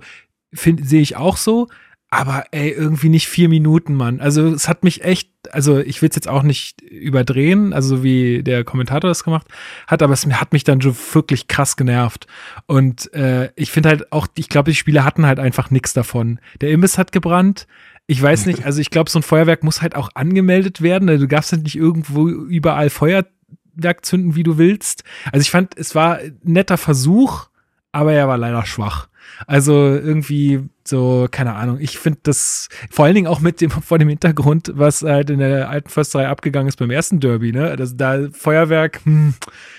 Sehe 0.51 1.01
ich 1.01 1.17
auch 1.17 1.35
so, 1.35 1.67
aber 2.15 2.45
ey, 2.51 2.69
irgendwie 2.69 3.09
nicht 3.09 3.27
vier 3.27 3.49
Minuten, 3.49 3.93
Mann. 3.93 4.21
Also 4.21 4.47
es 4.47 4.69
hat 4.69 4.85
mich 4.85 5.03
echt, 5.03 5.29
also 5.51 5.79
ich 5.79 6.01
will 6.01 6.07
es 6.07 6.15
jetzt 6.15 6.29
auch 6.29 6.43
nicht 6.43 6.81
überdrehen, 6.81 7.73
also 7.73 8.03
wie 8.03 8.41
der 8.41 8.63
Kommentator 8.63 9.09
das 9.09 9.25
gemacht 9.25 9.47
hat, 9.85 10.01
aber 10.01 10.13
es 10.13 10.25
hat 10.25 10.53
mich 10.53 10.63
dann 10.63 10.81
schon 10.81 10.95
wirklich 11.11 11.49
krass 11.49 11.75
genervt. 11.75 12.25
Und 12.67 13.13
äh, 13.13 13.49
ich 13.55 13.69
finde 13.71 13.89
halt 13.89 14.11
auch, 14.13 14.27
ich 14.37 14.47
glaube, 14.47 14.71
die 14.71 14.75
Spieler 14.75 15.03
hatten 15.03 15.25
halt 15.25 15.39
einfach 15.39 15.71
nichts 15.71 15.91
davon. 15.91 16.39
Der 16.61 16.69
Imbiss 16.69 16.97
hat 16.97 17.11
gebrannt. 17.11 17.67
Ich 18.07 18.21
weiß 18.21 18.45
nicht, 18.45 18.63
also 18.65 18.79
ich 18.79 18.91
glaube, 18.91 19.09
so 19.09 19.19
ein 19.19 19.23
Feuerwerk 19.23 19.63
muss 19.63 19.81
halt 19.81 19.95
auch 19.95 20.09
angemeldet 20.13 20.81
werden. 20.81 21.09
Also 21.09 21.25
du 21.25 21.27
darfst 21.27 21.51
halt 21.51 21.63
nicht 21.63 21.75
irgendwo 21.75 22.29
überall 22.29 22.89
Feuerwerk 22.89 24.05
zünden, 24.05 24.35
wie 24.35 24.43
du 24.43 24.57
willst. 24.57 25.03
Also 25.33 25.41
ich 25.41 25.51
fand, 25.51 25.77
es 25.77 25.95
war 25.95 26.19
ein 26.19 26.39
netter 26.43 26.77
Versuch, 26.77 27.47
aber 27.91 28.13
er 28.13 28.29
war 28.29 28.37
leider 28.37 28.65
schwach. 28.65 29.09
Also 29.47 29.73
irgendwie 29.73 30.61
so, 30.83 31.27
keine 31.29 31.53
Ahnung. 31.55 31.79
Ich 31.79 31.97
finde 31.97 32.19
das 32.23 32.69
vor 32.89 33.05
allen 33.05 33.15
Dingen 33.15 33.27
auch 33.27 33.39
mit 33.39 33.61
dem, 33.61 33.69
vor 33.71 33.97
dem 33.97 34.09
Hintergrund, 34.09 34.71
was 34.75 35.01
halt 35.01 35.29
in 35.29 35.39
der 35.39 35.69
alten 35.69 35.89
Försterei 35.89 36.27
abgegangen 36.27 36.67
ist 36.67 36.77
beim 36.77 36.91
ersten 36.91 37.19
Derby, 37.19 37.51
ne? 37.51 37.75
Das, 37.75 37.97
da 37.97 38.27
Feuerwerk, 38.31 39.01
hm, 39.03 39.33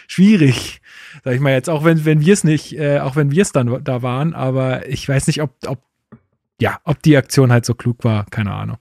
schwierig. 0.06 0.80
Sag 1.24 1.34
ich 1.34 1.40
mal 1.40 1.52
jetzt, 1.52 1.70
auch 1.70 1.84
wenn, 1.84 2.04
wenn 2.04 2.20
wir 2.20 2.32
es 2.32 2.44
nicht, 2.44 2.78
äh, 2.78 3.00
auch 3.00 3.16
wenn 3.16 3.30
wir 3.30 3.42
es 3.42 3.52
dann 3.52 3.82
da 3.82 4.02
waren, 4.02 4.34
aber 4.34 4.88
ich 4.88 5.08
weiß 5.08 5.26
nicht, 5.26 5.42
ob, 5.42 5.50
ob 5.66 5.80
ja, 6.60 6.78
ob 6.84 7.02
die 7.02 7.16
Aktion 7.16 7.52
halt 7.52 7.66
so 7.66 7.74
klug 7.74 8.02
war, 8.02 8.24
keine 8.30 8.52
Ahnung. 8.52 8.78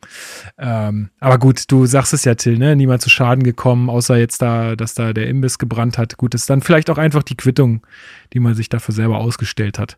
Ähm, 0.58 1.10
aber 1.20 1.38
gut, 1.38 1.70
du 1.70 1.86
sagst 1.86 2.14
es 2.14 2.24
ja, 2.24 2.36
Till, 2.36 2.58
ne? 2.58 2.76
Niemand 2.76 3.02
zu 3.02 3.10
Schaden 3.10 3.44
gekommen, 3.44 3.90
außer 3.90 4.18
jetzt 4.18 4.42
da, 4.42 4.76
dass 4.76 4.94
da 4.94 5.12
der 5.12 5.28
Imbiss 5.28 5.58
gebrannt 5.58 5.98
hat. 5.98 6.16
Gut, 6.18 6.34
ist 6.36 6.50
dann 6.50 6.62
vielleicht 6.62 6.90
auch 6.90 6.98
einfach 6.98 7.24
die 7.24 7.36
Quittung, 7.36 7.86
die 8.34 8.40
man 8.40 8.56
sich 8.56 8.70
dafür 8.70 8.96
selber 8.96 9.18
ausgestellt 9.18 9.78
hat. 9.78 9.98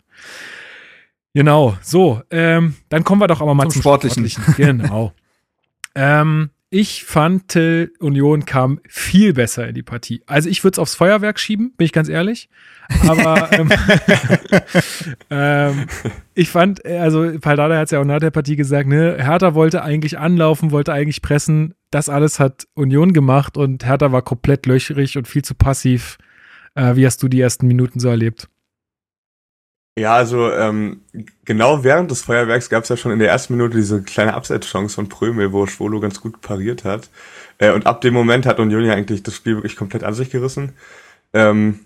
Genau, 1.36 1.78
so, 1.82 2.22
ähm, 2.32 2.76
dann 2.90 3.04
kommen 3.04 3.22
wir 3.22 3.28
doch 3.28 3.42
aber 3.42 3.54
mal 3.54 3.66
zum, 3.66 3.74
zum 3.74 3.82
Sportlichen. 3.82 4.28
Sportlichen. 4.28 4.80
Genau. 4.80 5.14
ähm, 5.96 6.50
ich 6.70 7.05
fand, 7.05 7.47
Till 7.47 7.93
Union 7.99 8.45
kam 8.45 8.82
viel 8.88 9.34
besser 9.34 9.68
in 9.70 9.76
die 9.76 9.84
Partie. 9.84 10.22
Also 10.26 10.49
ich 10.49 10.63
würde 10.63 10.76
es 10.76 10.80
aufs 10.80 10.95
Feuerwerk 10.95 11.39
schieben, 11.39 11.74
bin 11.78 11.86
ich 11.86 11.93
ganz 11.93 12.09
ehrlich. 12.09 12.49
Aber 13.07 13.51
ähm, 13.53 13.70
ähm, 15.30 15.86
ich 16.34 16.49
fand, 16.49 16.86
also 16.86 17.39
Paldada 17.39 17.78
hat 17.78 17.86
es 17.86 17.91
ja 17.91 18.01
auch 18.01 18.05
nach 18.05 18.20
der 18.20 18.32
Partie 18.32 18.57
gesagt, 18.57 18.89
ne, 18.89 19.15
Hertha 19.18 19.55
wollte 19.55 19.82
eigentlich 19.82 20.20
anlaufen, 20.20 20.72
wollte 20.72 20.91
eigentlich 20.91 21.22
pressen. 21.22 21.74
Das 21.89 22.09
alles 22.09 22.39
hat 22.39 22.68
Union 22.74 23.13
gemacht 23.13 23.55
und 23.55 23.86
Hertha 23.86 24.11
war 24.11 24.22
komplett 24.22 24.65
löcherig 24.65 25.18
und 25.18 25.28
viel 25.28 25.43
zu 25.43 25.55
passiv. 25.55 26.18
Äh, 26.76 26.97
wie 26.97 27.05
hast 27.05 27.24
du 27.24 27.30
die 27.30 27.39
ersten 27.39 27.68
Minuten 27.68 28.01
so 28.01 28.09
erlebt? 28.09 28.49
Ja, 29.98 30.14
also 30.14 30.52
ähm, 30.52 31.02
genau 31.43 31.84
während 31.84 32.12
des 32.12 32.22
Feuerwerks 32.22 32.70
gab 32.70 32.84
es 32.84 32.89
ja 32.89 32.98
schon 32.98 33.12
in 33.12 33.18
der 33.18 33.30
ersten 33.30 33.54
Minute 33.56 33.78
diese 33.78 34.04
kleine 34.04 34.36
Abseitschance 34.36 34.93
von 34.93 35.10
Prömel, 35.10 35.52
wo 35.52 35.66
Schwolo 35.66 36.00
ganz 36.00 36.22
gut 36.22 36.39
pariert 36.39 36.84
hat. 36.84 37.10
Äh, 37.58 37.72
und 37.72 37.88
ab 37.88 38.02
dem 38.02 38.14
Moment 38.14 38.45
hat 38.45 38.60
Union 38.60 38.86
ja 38.86 38.93
eigentlich 38.93 39.24
das 39.24 39.34
Spiel 39.34 39.56
wirklich 39.56 39.76
komplett 39.76 40.04
an 40.04 40.14
sich 40.14 40.30
gerissen. 40.30 40.74
Ähm, 41.34 41.80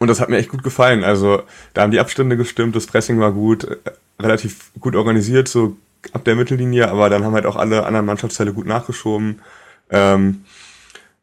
und 0.00 0.08
das 0.08 0.20
hat 0.20 0.28
mir 0.28 0.36
echt 0.36 0.50
gut 0.50 0.62
gefallen. 0.62 1.02
Also 1.02 1.42
da 1.72 1.80
haben 1.80 1.92
die 1.92 2.00
Abstände 2.00 2.36
gestimmt, 2.36 2.76
das 2.76 2.86
Pressing 2.86 3.18
war 3.20 3.32
gut, 3.32 3.64
äh, 3.64 3.78
relativ 4.20 4.70
gut 4.78 4.94
organisiert, 4.94 5.48
so 5.48 5.78
ab 6.12 6.24
der 6.26 6.36
Mittellinie, 6.36 6.90
aber 6.90 7.08
dann 7.08 7.24
haben 7.24 7.34
halt 7.34 7.46
auch 7.46 7.56
alle 7.56 7.86
anderen 7.86 8.04
Mannschaftsteile 8.04 8.52
gut 8.52 8.66
nachgeschoben. 8.66 9.40
Ähm, 9.88 10.44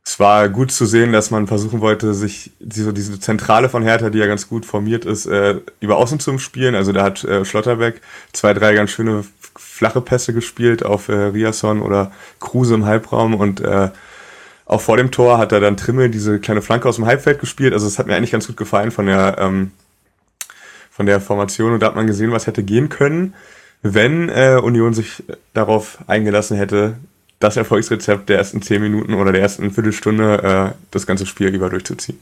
es 0.07 0.21
war 0.21 0.47
gut 0.47 0.71
zu 0.71 0.85
sehen, 0.85 1.11
dass 1.11 1.31
man 1.31 1.47
versuchen 1.47 1.81
wollte, 1.81 2.13
sich 2.13 2.51
diese, 2.61 2.93
diese 2.93 3.19
Zentrale 3.19 3.67
von 3.67 3.83
Hertha, 3.83 4.09
die 4.09 4.19
ja 4.19 4.25
ganz 4.25 4.47
gut 4.47 4.65
formiert 4.65 5.03
ist, 5.03 5.25
äh, 5.25 5.59
über 5.81 5.97
Außen 5.97 6.21
zu 6.21 6.37
spielen. 6.37 6.75
Also 6.75 6.93
da 6.93 7.03
hat 7.03 7.25
äh, 7.25 7.43
Schlotterbeck 7.43 7.99
zwei, 8.31 8.53
drei 8.53 8.73
ganz 8.73 8.91
schöne 8.91 9.25
flache 9.57 9.99
Pässe 9.99 10.33
gespielt 10.33 10.85
auf 10.85 11.09
äh, 11.09 11.13
Riasson 11.13 11.81
oder 11.81 12.13
Kruse 12.39 12.75
im 12.75 12.85
Halbraum 12.85 13.35
und 13.35 13.59
äh, 13.59 13.89
auch 14.65 14.79
vor 14.79 14.95
dem 14.95 15.11
Tor 15.11 15.39
hat 15.39 15.51
er 15.51 15.59
dann 15.59 15.75
Trimmel 15.75 16.09
diese 16.09 16.39
kleine 16.39 16.61
Flanke 16.61 16.87
aus 16.87 16.95
dem 16.95 17.05
Halbfeld 17.05 17.39
gespielt. 17.39 17.73
Also 17.73 17.85
es 17.85 17.99
hat 17.99 18.07
mir 18.07 18.15
eigentlich 18.15 18.31
ganz 18.31 18.47
gut 18.47 18.55
gefallen 18.55 18.91
von 18.91 19.07
der 19.07 19.35
ähm, 19.39 19.71
von 20.89 21.05
der 21.05 21.19
Formation 21.19 21.73
und 21.73 21.81
da 21.81 21.87
hat 21.87 21.97
man 21.97 22.07
gesehen, 22.07 22.31
was 22.31 22.47
hätte 22.47 22.63
gehen 22.63 22.87
können, 22.87 23.33
wenn 23.81 24.29
äh, 24.29 24.57
Union 24.63 24.93
sich 24.93 25.25
darauf 25.53 25.97
eingelassen 26.07 26.55
hätte, 26.55 26.95
das 27.39 27.57
Erfolgsrezept 27.57 28.29
der 28.29 28.37
ersten 28.37 28.61
zehn 28.61 28.81
Minuten 28.81 29.13
oder 29.13 29.31
der 29.31 29.41
ersten 29.41 29.71
Viertelstunde 29.71 30.73
äh, 30.73 30.77
das 30.91 31.05
ganze 31.05 31.25
Spiel 31.25 31.53
über 31.53 31.69
durchzuziehen. 31.69 32.19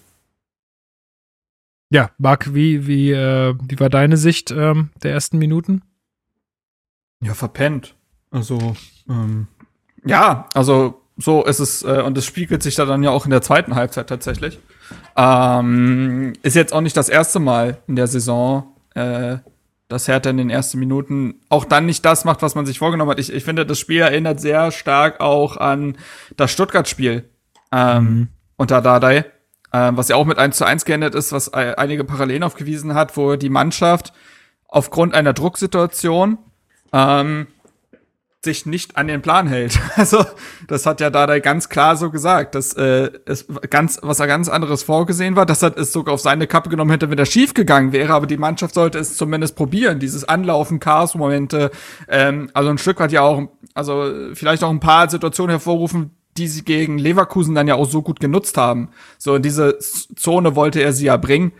Ja, 1.89 2.11
Marc, 2.17 2.53
wie, 2.53 2.87
wie, 2.87 3.11
äh, 3.11 3.55
wie 3.61 3.79
war 3.79 3.89
deine 3.89 4.17
Sicht 4.17 4.51
ähm, 4.51 4.89
der 5.03 5.11
ersten 5.11 5.37
Minuten? 5.37 5.83
Ja, 7.21 7.33
verpennt. 7.33 7.95
Also, 8.31 8.75
ähm, 9.07 9.47
ja, 10.03 10.49
also 10.53 11.01
so 11.17 11.45
ist 11.45 11.59
es, 11.59 11.83
äh, 11.83 12.01
und 12.05 12.17
es 12.17 12.25
spiegelt 12.25 12.63
sich 12.63 12.75
da 12.75 12.85
dann 12.85 13.03
ja 13.03 13.11
auch 13.11 13.25
in 13.25 13.31
der 13.31 13.41
zweiten 13.41 13.75
Halbzeit 13.75 14.09
tatsächlich. 14.09 14.59
Ähm, 15.15 16.33
ist 16.41 16.55
jetzt 16.55 16.73
auch 16.73 16.81
nicht 16.81 16.97
das 16.97 17.09
erste 17.09 17.39
Mal 17.39 17.77
in 17.87 17.95
der 17.95 18.07
Saison, 18.07 18.75
äh, 18.93 19.37
dass 19.95 20.09
Hertha 20.09 20.29
in 20.29 20.35
den 20.35 20.49
ersten 20.49 20.77
Minuten 20.77 21.35
auch 21.47 21.63
dann 21.63 21.85
nicht 21.85 22.03
das 22.03 22.25
macht, 22.25 22.41
was 22.41 22.53
man 22.53 22.65
sich 22.65 22.79
vorgenommen 22.79 23.11
hat. 23.11 23.17
Ich, 23.17 23.31
ich 23.31 23.45
finde, 23.45 23.65
das 23.65 23.79
Spiel 23.79 24.01
erinnert 24.01 24.41
sehr 24.41 24.71
stark 24.71 25.21
auch 25.21 25.55
an 25.55 25.97
das 26.35 26.51
Stuttgart-Spiel 26.51 27.29
ähm, 27.71 28.03
mhm. 28.03 28.27
unter 28.57 28.81
Dardai, 28.81 29.23
ähm, 29.71 29.95
was 29.95 30.09
ja 30.09 30.17
auch 30.17 30.25
mit 30.25 30.37
1 30.37 30.57
zu 30.57 30.65
1 30.65 30.83
geändert 30.83 31.15
ist, 31.15 31.31
was 31.31 31.53
einige 31.53 32.03
Parallelen 32.03 32.43
aufgewiesen 32.43 32.93
hat, 32.93 33.15
wo 33.15 33.37
die 33.37 33.47
Mannschaft 33.47 34.11
aufgrund 34.67 35.13
einer 35.13 35.31
Drucksituation 35.31 36.39
ähm, 36.91 37.47
sich 38.45 38.65
nicht 38.65 38.95
an 38.95 39.07
den 39.07 39.21
Plan 39.21 39.47
hält. 39.47 39.79
Also, 39.97 40.25
das 40.67 40.85
hat 40.85 40.99
ja 40.99 41.09
Dada 41.09 41.39
ganz 41.39 41.69
klar 41.69 41.95
so 41.95 42.11
gesagt, 42.11 42.53
dass 42.53 42.73
äh, 42.73 43.09
es 43.25 43.45
ganz, 43.69 43.99
was 44.01 44.19
er 44.19 44.27
ganz 44.27 44.49
anderes 44.49 44.83
vorgesehen 44.83 45.35
war, 45.35 45.45
dass 45.45 45.63
er 45.63 45.77
es 45.77 45.91
sogar 45.91 46.13
auf 46.13 46.19
seine 46.19 46.47
Kappe 46.47 46.69
genommen 46.69 46.91
hätte, 46.91 47.09
wenn 47.09 47.17
er 47.17 47.25
schief 47.25 47.53
gegangen 47.53 47.91
wäre, 47.91 48.13
aber 48.13 48.27
die 48.27 48.37
Mannschaft 48.37 48.75
sollte 48.75 48.99
es 48.99 49.17
zumindest 49.17 49.55
probieren, 49.55 49.99
dieses 49.99 50.23
Anlaufen, 50.25 50.79
Chaos-Momente, 50.79 51.71
ähm, 52.07 52.49
also 52.53 52.69
ein 52.69 52.77
Stück 52.77 52.99
weit 52.99 53.11
ja 53.11 53.21
auch, 53.21 53.47
also 53.73 54.11
vielleicht 54.33 54.63
auch 54.63 54.69
ein 54.69 54.79
paar 54.79 55.09
Situationen 55.09 55.51
hervorrufen, 55.51 56.11
die 56.37 56.47
sie 56.47 56.63
gegen 56.63 56.97
Leverkusen 56.97 57.55
dann 57.55 57.67
ja 57.67 57.75
auch 57.75 57.89
so 57.89 58.01
gut 58.01 58.19
genutzt 58.19 58.57
haben. 58.57 58.89
So 59.17 59.35
in 59.35 59.41
diese 59.41 59.79
Zone 59.79 60.55
wollte 60.55 60.81
er 60.81 60.93
sie 60.93 61.05
ja 61.05 61.17
bringen. 61.17 61.53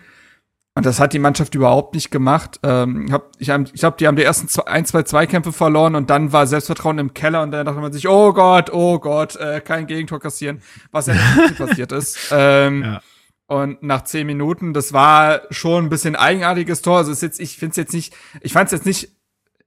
Und 0.78 0.86
das 0.86 1.00
hat 1.00 1.14
die 1.14 1.20
Mannschaft 1.20 1.56
überhaupt 1.56 1.96
nicht 1.96 2.12
gemacht. 2.12 2.60
Ähm, 2.62 3.10
hab, 3.10 3.32
ich 3.40 3.50
hab, 3.50 3.62
ich 3.74 3.80
glaube, 3.80 3.96
die 3.98 4.08
haben 4.08 4.18
die 4.18 4.24
ersten 4.24 4.50
zwei, 4.50 4.68
ein, 4.68 4.86
zwei 4.86 5.04
Zweikämpfe 5.04 5.54
verloren 5.54 5.96
und 5.96 6.10
dann 6.10 6.34
war 6.34 6.48
Selbstvertrauen 6.48 7.00
im 7.00 7.14
Keller 7.14 7.44
und 7.44 7.52
dann 7.52 7.66
dachte 7.66 7.80
man 7.80 7.94
sich, 7.94 8.10
oh 8.10 8.34
Gott, 8.34 8.74
oh 8.74 9.00
Gott, 9.00 9.38
äh, 9.38 9.62
kein 9.62 9.88
Gegentor 9.88 10.20
kassieren, 10.20 10.62
was 10.92 11.08
ja 11.08 11.14
nicht 11.14 11.58
passiert 11.58 11.92
ist. 11.92 12.18
Ähm, 12.32 12.84
ja. 12.84 13.02
Und 13.48 13.84
nach 13.84 14.04
zehn 14.04 14.26
Minuten, 14.26 14.74
das 14.74 14.92
war 14.92 15.42
schon 15.52 15.86
ein 15.86 15.90
bisschen 15.90 16.16
eigenartiges 16.16 16.82
Tor. 16.82 16.98
Also 16.98 17.12
ist 17.12 17.22
jetzt, 17.22 17.40
ich 17.40 17.58
finde 17.58 17.72
es 17.72 17.78
jetzt 17.78 17.94
nicht, 17.94 18.14
ich 18.42 18.52
fand 18.52 18.66
es 18.68 18.72
jetzt 18.72 18.86
nicht 18.86 19.12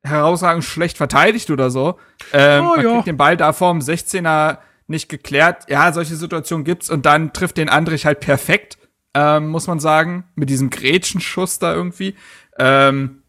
herausragend 0.02 0.64
schlecht 0.64 0.96
verteidigt 0.96 1.50
oder 1.50 1.70
so. 1.70 1.98
Ähm, 2.32 2.64
oh, 2.66 2.76
man 2.76 2.84
kriegt 2.84 3.06
den 3.06 3.16
Ball 3.16 3.36
da 3.36 3.52
vorm 3.52 3.78
16er 3.78 4.58
nicht 4.88 5.08
geklärt. 5.08 5.70
Ja, 5.70 5.92
solche 5.92 6.16
Situationen 6.16 6.64
gibt's 6.64 6.90
und 6.90 7.06
dann 7.06 7.32
trifft 7.32 7.56
den 7.56 7.68
Andrich 7.68 8.04
halt 8.04 8.20
perfekt 8.20 8.78
ähm, 9.14 9.48
muss 9.48 9.66
man 9.66 9.80
sagen, 9.80 10.24
mit 10.34 10.50
diesem 10.50 10.70
Gretchenschuss 10.70 11.58
da 11.58 11.74
irgendwie. 11.74 12.14
Ähm, 12.58 13.22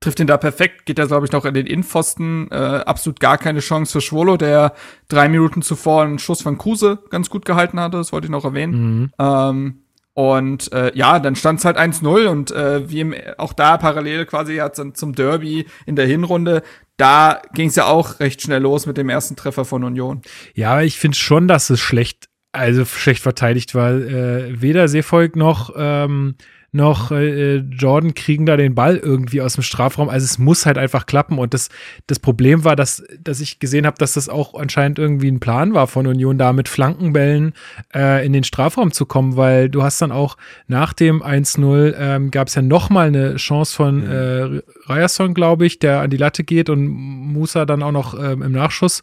trifft 0.00 0.20
ihn 0.20 0.26
da 0.26 0.36
perfekt, 0.36 0.86
geht 0.86 0.98
er, 0.98 1.06
glaube 1.06 1.26
ich, 1.26 1.32
noch 1.32 1.44
in 1.44 1.54
den 1.54 1.66
Innenpfosten. 1.66 2.50
Äh, 2.50 2.54
absolut 2.54 3.18
gar 3.18 3.38
keine 3.38 3.60
Chance 3.60 3.92
für 3.92 4.00
Schwolo, 4.00 4.36
der 4.36 4.74
drei 5.08 5.28
Minuten 5.28 5.62
zuvor 5.62 6.02
einen 6.02 6.18
Schuss 6.18 6.42
von 6.42 6.58
Kruse 6.58 6.98
ganz 7.10 7.30
gut 7.30 7.44
gehalten 7.44 7.80
hatte, 7.80 7.96
das 7.96 8.12
wollte 8.12 8.26
ich 8.26 8.30
noch 8.30 8.44
erwähnen. 8.44 9.00
Mhm. 9.00 9.12
Ähm, 9.18 9.82
und 10.12 10.72
äh, 10.72 10.92
ja, 10.94 11.18
dann 11.18 11.36
stand 11.36 11.58
es 11.58 11.64
halt 11.66 11.76
1-0 11.76 12.26
und 12.26 12.50
äh, 12.50 12.88
wie 12.88 13.00
im, 13.00 13.14
auch 13.36 13.52
da 13.52 13.76
parallel 13.76 14.24
quasi 14.24 14.54
ja 14.54 14.72
zum, 14.72 14.94
zum 14.94 15.14
Derby 15.14 15.66
in 15.84 15.94
der 15.94 16.06
Hinrunde, 16.06 16.62
da 16.96 17.42
ging 17.52 17.68
es 17.68 17.76
ja 17.76 17.84
auch 17.84 18.20
recht 18.20 18.40
schnell 18.40 18.62
los 18.62 18.86
mit 18.86 18.96
dem 18.96 19.10
ersten 19.10 19.36
Treffer 19.36 19.66
von 19.66 19.84
Union. 19.84 20.22
Ja, 20.54 20.80
ich 20.80 20.98
finde 20.98 21.18
schon, 21.18 21.48
dass 21.48 21.68
es 21.68 21.80
schlecht 21.80 22.30
also 22.56 22.84
schlecht 22.84 23.22
verteidigt 23.22 23.74
war. 23.74 23.92
Äh, 23.92 24.60
weder 24.60 24.88
Seevolk 24.88 25.36
noch 25.36 25.74
ähm, 25.76 26.34
noch 26.76 27.10
äh, 27.10 27.56
Jordan 27.56 28.14
kriegen 28.14 28.46
da 28.46 28.56
den 28.56 28.74
Ball 28.74 28.96
irgendwie 28.96 29.40
aus 29.40 29.54
dem 29.54 29.62
Strafraum. 29.62 30.08
Also 30.08 30.24
es 30.24 30.38
muss 30.38 30.66
halt 30.66 30.78
einfach 30.78 31.06
klappen. 31.06 31.38
Und 31.38 31.54
das, 31.54 31.68
das 32.06 32.18
Problem 32.18 32.64
war, 32.64 32.76
dass, 32.76 33.02
dass 33.20 33.40
ich 33.40 33.58
gesehen 33.58 33.86
habe, 33.86 33.96
dass 33.98 34.12
das 34.12 34.28
auch 34.28 34.54
anscheinend 34.54 34.98
irgendwie 34.98 35.28
ein 35.28 35.40
Plan 35.40 35.74
war 35.74 35.86
von 35.86 36.06
Union, 36.06 36.38
da 36.38 36.52
mit 36.52 36.68
Flankenbällen 36.68 37.54
äh, 37.94 38.24
in 38.24 38.32
den 38.32 38.44
Strafraum 38.44 38.92
zu 38.92 39.06
kommen, 39.06 39.36
weil 39.36 39.68
du 39.68 39.82
hast 39.82 40.00
dann 40.00 40.12
auch 40.12 40.36
nach 40.68 40.92
dem 40.92 41.22
1-0 41.22 41.94
ähm, 41.98 42.30
gab 42.30 42.48
es 42.48 42.54
ja 42.54 42.62
nochmal 42.62 43.08
eine 43.08 43.36
Chance 43.36 43.74
von 43.74 44.06
äh, 44.06 44.60
Ryerson, 44.88 45.34
glaube 45.34 45.66
ich, 45.66 45.78
der 45.78 46.00
an 46.00 46.10
die 46.10 46.16
Latte 46.16 46.44
geht 46.44 46.70
und 46.70 46.86
Musa 46.86 47.64
dann 47.66 47.82
auch 47.82 47.92
noch 47.92 48.18
ähm, 48.18 48.42
im 48.42 48.52
Nachschuss 48.52 49.02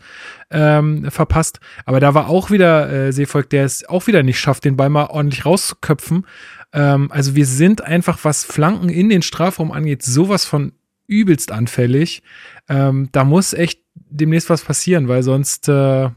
ähm, 0.51 1.09
verpasst. 1.09 1.59
Aber 1.85 1.99
da 1.99 2.13
war 2.13 2.29
auch 2.29 2.51
wieder 2.51 2.91
äh, 2.91 3.11
Seevolk, 3.11 3.49
der 3.49 3.65
es 3.65 3.87
auch 3.89 4.07
wieder 4.07 4.23
nicht 4.23 4.39
schafft, 4.39 4.65
den 4.65 4.77
Ball 4.77 4.89
mal 4.89 5.07
ordentlich 5.07 5.45
rauszuköpfen. 5.45 6.25
Ähm, 6.73 7.11
also 7.11 7.35
wir 7.35 7.45
sind 7.45 7.83
einfach, 7.83 8.19
was 8.23 8.43
Flanken 8.43 8.89
in 8.89 9.09
den 9.09 9.21
Strafraum 9.21 9.71
angeht, 9.71 10.03
sowas 10.03 10.45
von 10.45 10.73
übelst 11.07 11.51
anfällig. 11.51 12.23
Ähm, 12.67 13.09
da 13.11 13.23
muss 13.23 13.53
echt 13.53 13.79
demnächst 13.93 14.49
was 14.49 14.63
passieren, 14.63 15.07
weil 15.07 15.23
sonst, 15.23 15.69
äh, 15.69 16.09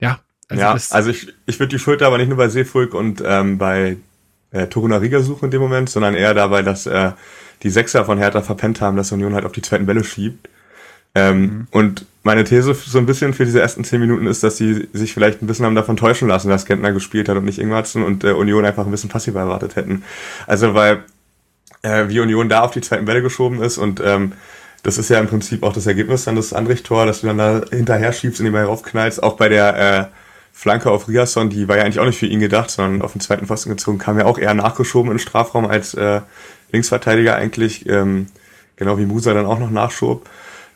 ja. 0.00 0.20
Also 0.48 0.60
ja, 0.60 0.76
also 0.90 1.10
ich, 1.10 1.32
ich 1.46 1.58
würde 1.58 1.70
die 1.70 1.78
Schuld 1.78 2.02
aber 2.02 2.18
nicht 2.18 2.28
nur 2.28 2.36
bei 2.36 2.48
Seefulk 2.48 2.92
und 2.92 3.22
ähm, 3.24 3.56
bei 3.56 3.96
äh, 4.50 4.66
Toruna 4.66 4.98
Riga 4.98 5.20
suchen 5.20 5.46
in 5.46 5.50
dem 5.50 5.62
Moment, 5.62 5.88
sondern 5.88 6.14
eher 6.14 6.34
dabei, 6.34 6.62
dass 6.62 6.86
äh, 6.86 7.12
die 7.62 7.70
Sechser 7.70 8.04
von 8.04 8.18
Hertha 8.18 8.42
verpennt 8.42 8.82
haben, 8.82 8.96
dass 8.96 9.10
Union 9.10 9.34
halt 9.34 9.46
auf 9.46 9.52
die 9.52 9.62
zweiten 9.62 9.86
Bälle 9.86 10.04
schiebt. 10.04 10.50
Ähm, 11.14 11.40
mhm. 11.40 11.66
Und 11.70 12.06
meine 12.24 12.44
These 12.44 12.74
so 12.74 12.98
ein 12.98 13.06
bisschen 13.06 13.34
für 13.34 13.44
diese 13.44 13.60
ersten 13.60 13.84
zehn 13.84 14.00
Minuten 14.00 14.26
ist, 14.26 14.42
dass 14.42 14.56
sie 14.56 14.88
sich 14.92 15.12
vielleicht 15.12 15.42
ein 15.42 15.46
bisschen 15.46 15.66
haben 15.66 15.74
davon 15.74 15.96
täuschen 15.96 16.26
lassen, 16.26 16.48
dass 16.48 16.64
Gentner 16.64 16.92
gespielt 16.92 17.28
hat 17.28 17.36
und 17.36 17.44
nicht 17.44 17.58
Ingwarzen 17.58 18.02
und 18.02 18.24
äh, 18.24 18.32
Union 18.32 18.64
einfach 18.64 18.86
ein 18.86 18.90
bisschen 18.90 19.10
passiver 19.10 19.40
erwartet 19.40 19.76
hätten. 19.76 20.04
Also 20.46 20.74
weil 20.74 21.04
äh, 21.82 22.08
wie 22.08 22.20
Union 22.20 22.48
da 22.48 22.62
auf 22.62 22.72
die 22.72 22.80
zweiten 22.80 23.04
Bälle 23.04 23.22
geschoben 23.22 23.62
ist 23.62 23.78
und 23.78 24.00
ähm, 24.04 24.32
das 24.82 24.98
ist 24.98 25.08
ja 25.10 25.18
im 25.18 25.28
Prinzip 25.28 25.62
auch 25.62 25.72
das 25.72 25.86
Ergebnis 25.86 26.24
dann 26.24 26.36
des 26.36 26.52
Anricht-Tor, 26.52 27.06
dass 27.06 27.20
du 27.20 27.26
dann 27.26 27.38
da 27.38 27.62
hinterher 27.70 28.12
schiebst 28.12 28.40
und 28.40 28.44
den 28.44 28.52
Ball 28.52 28.64
raufknallst. 28.64 29.22
Auch 29.22 29.36
bei 29.36 29.48
der 29.48 29.76
äh, 29.76 30.04
Flanke 30.52 30.90
auf 30.90 31.08
Riasson, 31.08 31.48
die 31.48 31.68
war 31.68 31.76
ja 31.76 31.84
eigentlich 31.84 32.00
auch 32.00 32.04
nicht 32.04 32.18
für 32.18 32.26
ihn 32.26 32.40
gedacht, 32.40 32.70
sondern 32.70 33.00
auf 33.00 33.12
den 33.12 33.20
zweiten 33.20 33.46
Pfosten 33.46 33.70
gezogen, 33.70 33.98
kam 33.98 34.18
ja 34.18 34.26
auch 34.26 34.38
eher 34.38 34.52
nachgeschoben 34.52 35.10
in 35.10 35.16
den 35.16 35.22
Strafraum 35.22 35.66
als 35.66 35.94
äh, 35.94 36.20
Linksverteidiger 36.70 37.34
eigentlich, 37.34 37.88
ähm, 37.88 38.26
genau 38.76 38.98
wie 38.98 39.06
Musa 39.06 39.32
dann 39.32 39.46
auch 39.46 39.58
noch 39.58 39.70
nachschob. 39.70 40.28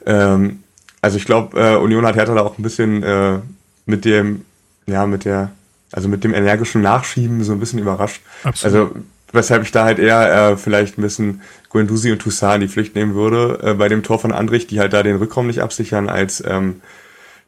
Ähm, 0.07 0.63
also 1.01 1.17
ich 1.17 1.25
glaube, 1.25 1.59
äh, 1.61 1.77
Union 1.77 2.07
hat 2.07 2.17
Hertha 2.17 2.35
da 2.35 2.43
auch 2.43 2.59
ein 2.59 2.63
bisschen 2.63 3.03
äh, 3.03 3.39
mit 3.87 4.05
dem, 4.05 4.45
ja, 4.87 5.07
mit 5.07 5.25
der, 5.25 5.51
also 5.93 6.09
mit 6.09 6.25
dem 6.25 6.35
energischen 6.35 6.83
Nachschieben 6.83 7.45
so 7.45 7.53
ein 7.53 7.61
bisschen 7.61 7.79
überrascht. 7.79 8.23
Absolut. 8.43 8.75
Also 8.75 8.95
weshalb 9.33 9.63
ich 9.63 9.73
da 9.73 9.85
halt 9.85 9.99
eher 9.99 10.53
äh, 10.53 10.57
vielleicht 10.57 10.99
ein 10.99 11.03
bisschen 11.03 11.43
Guendouzi 11.69 12.13
und 12.13 12.21
Toussaint 12.21 12.57
in 12.57 12.61
die 12.63 12.73
Pflicht 12.73 12.95
nehmen 12.95 13.15
würde 13.15 13.61
äh, 13.63 13.75
bei 13.75 13.89
dem 13.89 14.03
Tor 14.03 14.19
von 14.19 14.33
Andrich, 14.33 14.67
die 14.67 14.81
halt 14.81 14.93
da 14.93 15.03
den 15.03 15.17
Rückraum 15.17 15.47
nicht 15.47 15.61
absichern, 15.61 16.09
als 16.09 16.43
ähm, 16.47 16.81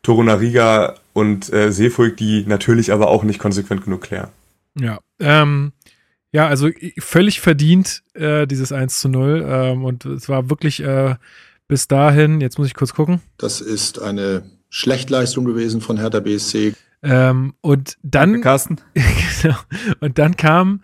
Torunariga 0.03 0.97
und 1.13 1.53
äh, 1.53 1.73
Seefolk, 1.73 2.17
die 2.17 2.45
natürlich 2.47 2.93
aber 2.93 3.09
auch 3.09 3.23
nicht 3.23 3.39
konsequent 3.39 3.85
genug 3.85 4.03
klären. 4.03 4.29
Ja, 4.79 5.01
ähm, 5.19 5.73
ja, 6.33 6.47
also 6.47 6.71
völlig 6.99 7.41
verdient 7.41 8.03
äh, 8.15 8.47
dieses 8.47 8.73
1 8.73 9.01
zu 9.01 9.09
0 9.09 9.45
ähm, 9.47 9.85
und 9.85 10.05
es 10.05 10.29
war 10.29 10.49
wirklich 10.49 10.81
äh, 10.83 11.17
bis 11.71 11.87
dahin, 11.87 12.41
jetzt 12.41 12.59
muss 12.59 12.67
ich 12.67 12.75
kurz 12.75 12.93
gucken. 12.93 13.21
Das 13.39 13.61
ist 13.61 14.03
eine 14.03 14.43
Schlechtleistung 14.71 15.45
gewesen 15.45 15.81
von 15.81 15.99
Hertha 15.99 16.19
BSC. 16.19 16.75
Ähm, 17.05 17.55
und 17.61 17.97
dann. 18.03 18.33
Danke, 18.33 18.41
Carsten. 18.41 18.77
genau. 19.43 19.55
Und 20.01 20.19
dann 20.19 20.37
kam 20.37 20.83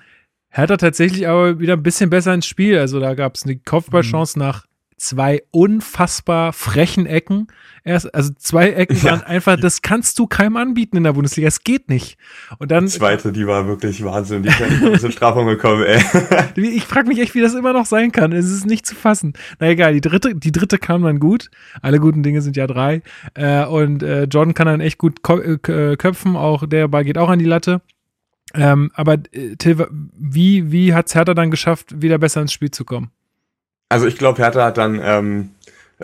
Hertha 0.49 0.76
tatsächlich 0.76 1.26
aber 1.26 1.59
wieder 1.59 1.72
ein 1.72 1.82
bisschen 1.82 2.09
besser 2.09 2.32
ins 2.32 2.47
Spiel. 2.47 2.78
Also 2.78 3.01
da 3.01 3.14
gab 3.14 3.34
es 3.34 3.43
eine 3.43 3.57
Kopfballchance 3.59 4.39
mhm. 4.39 4.45
nach 4.45 4.66
zwei 4.97 5.42
unfassbar 5.51 6.53
frechen 6.53 7.07
Ecken. 7.07 7.49
Erst, 7.84 8.14
also 8.14 8.32
zwei 8.38 8.70
Ecken 8.70 8.97
ja. 8.97 9.05
waren 9.05 9.22
einfach, 9.22 9.59
das 9.59 9.82
kannst 9.82 10.18
du 10.18 10.26
keinem 10.26 10.57
anbieten 10.57 10.97
in 10.97 11.05
der 11.05 11.12
Bundesliga. 11.12 11.47
Es 11.47 11.62
geht 11.62 11.88
nicht. 11.88 12.18
Und 12.59 12.70
dann. 12.70 12.86
Die 12.86 12.92
zweite, 12.92 13.32
die 13.32 13.47
war 13.47 13.66
wirklich 13.66 14.03
Wahnsinn. 14.05 14.42
Die 14.42 14.49
ist 14.49 15.05
in 15.05 15.12
Strafung 15.12 15.47
gekommen, 15.47 15.84
ey. 15.84 16.03
Ich 16.57 16.84
frage 16.84 17.09
mich 17.09 17.18
echt, 17.20 17.34
wie 17.34 17.40
das 17.40 17.55
immer 17.55 17.72
noch 17.72 17.86
sein 17.86 18.12
kann. 18.12 18.32
Es 18.32 18.51
ist 18.51 18.66
nicht 18.66 18.86
zu 18.86 18.94
fassen. 18.94 19.34
Na 19.61 19.68
egal, 19.68 19.92
die 19.92 20.01
dritte, 20.01 20.34
die 20.34 20.53
dritte 20.53 20.78
kam 20.78 21.03
dann 21.03 21.20
gut. 21.20 21.51
Alle 21.82 22.01
guten 22.01 22.22
Dinge 22.22 22.40
sind 22.40 22.57
ja 22.57 22.66
drei. 22.66 23.03
Äh, 23.34 23.64
und 23.66 24.03
äh, 24.03 24.24
Jordan 24.24 24.55
kann 24.55 24.66
dann 24.66 24.80
echt 24.80 24.99
gut 24.99 25.20
äh, 25.28 25.59
köpfen. 25.97 26.36
Auch 26.36 26.66
der 26.66 26.88
Ball 26.88 27.05
geht 27.05 27.18
auch 27.18 27.28
an 27.28 27.38
die 27.38 27.44
Latte. 27.44 27.82
Ähm, 28.55 28.90
aber 28.94 29.22
Till, 29.22 29.86
wie, 29.90 30.72
wie 30.72 30.94
hat 30.94 31.09
es 31.09 31.14
Hertha 31.14 31.34
dann 31.34 31.51
geschafft, 31.51 32.01
wieder 32.01 32.18
besser 32.18 32.40
ins 32.40 32.53
Spiel 32.53 32.70
zu 32.70 32.84
kommen? 32.84 33.11
Also 33.89 34.07
ich 34.07 34.16
glaube, 34.16 34.43
Hertha 34.43 34.64
hat 34.64 34.78
dann 34.78 35.01
ähm, 35.03 35.51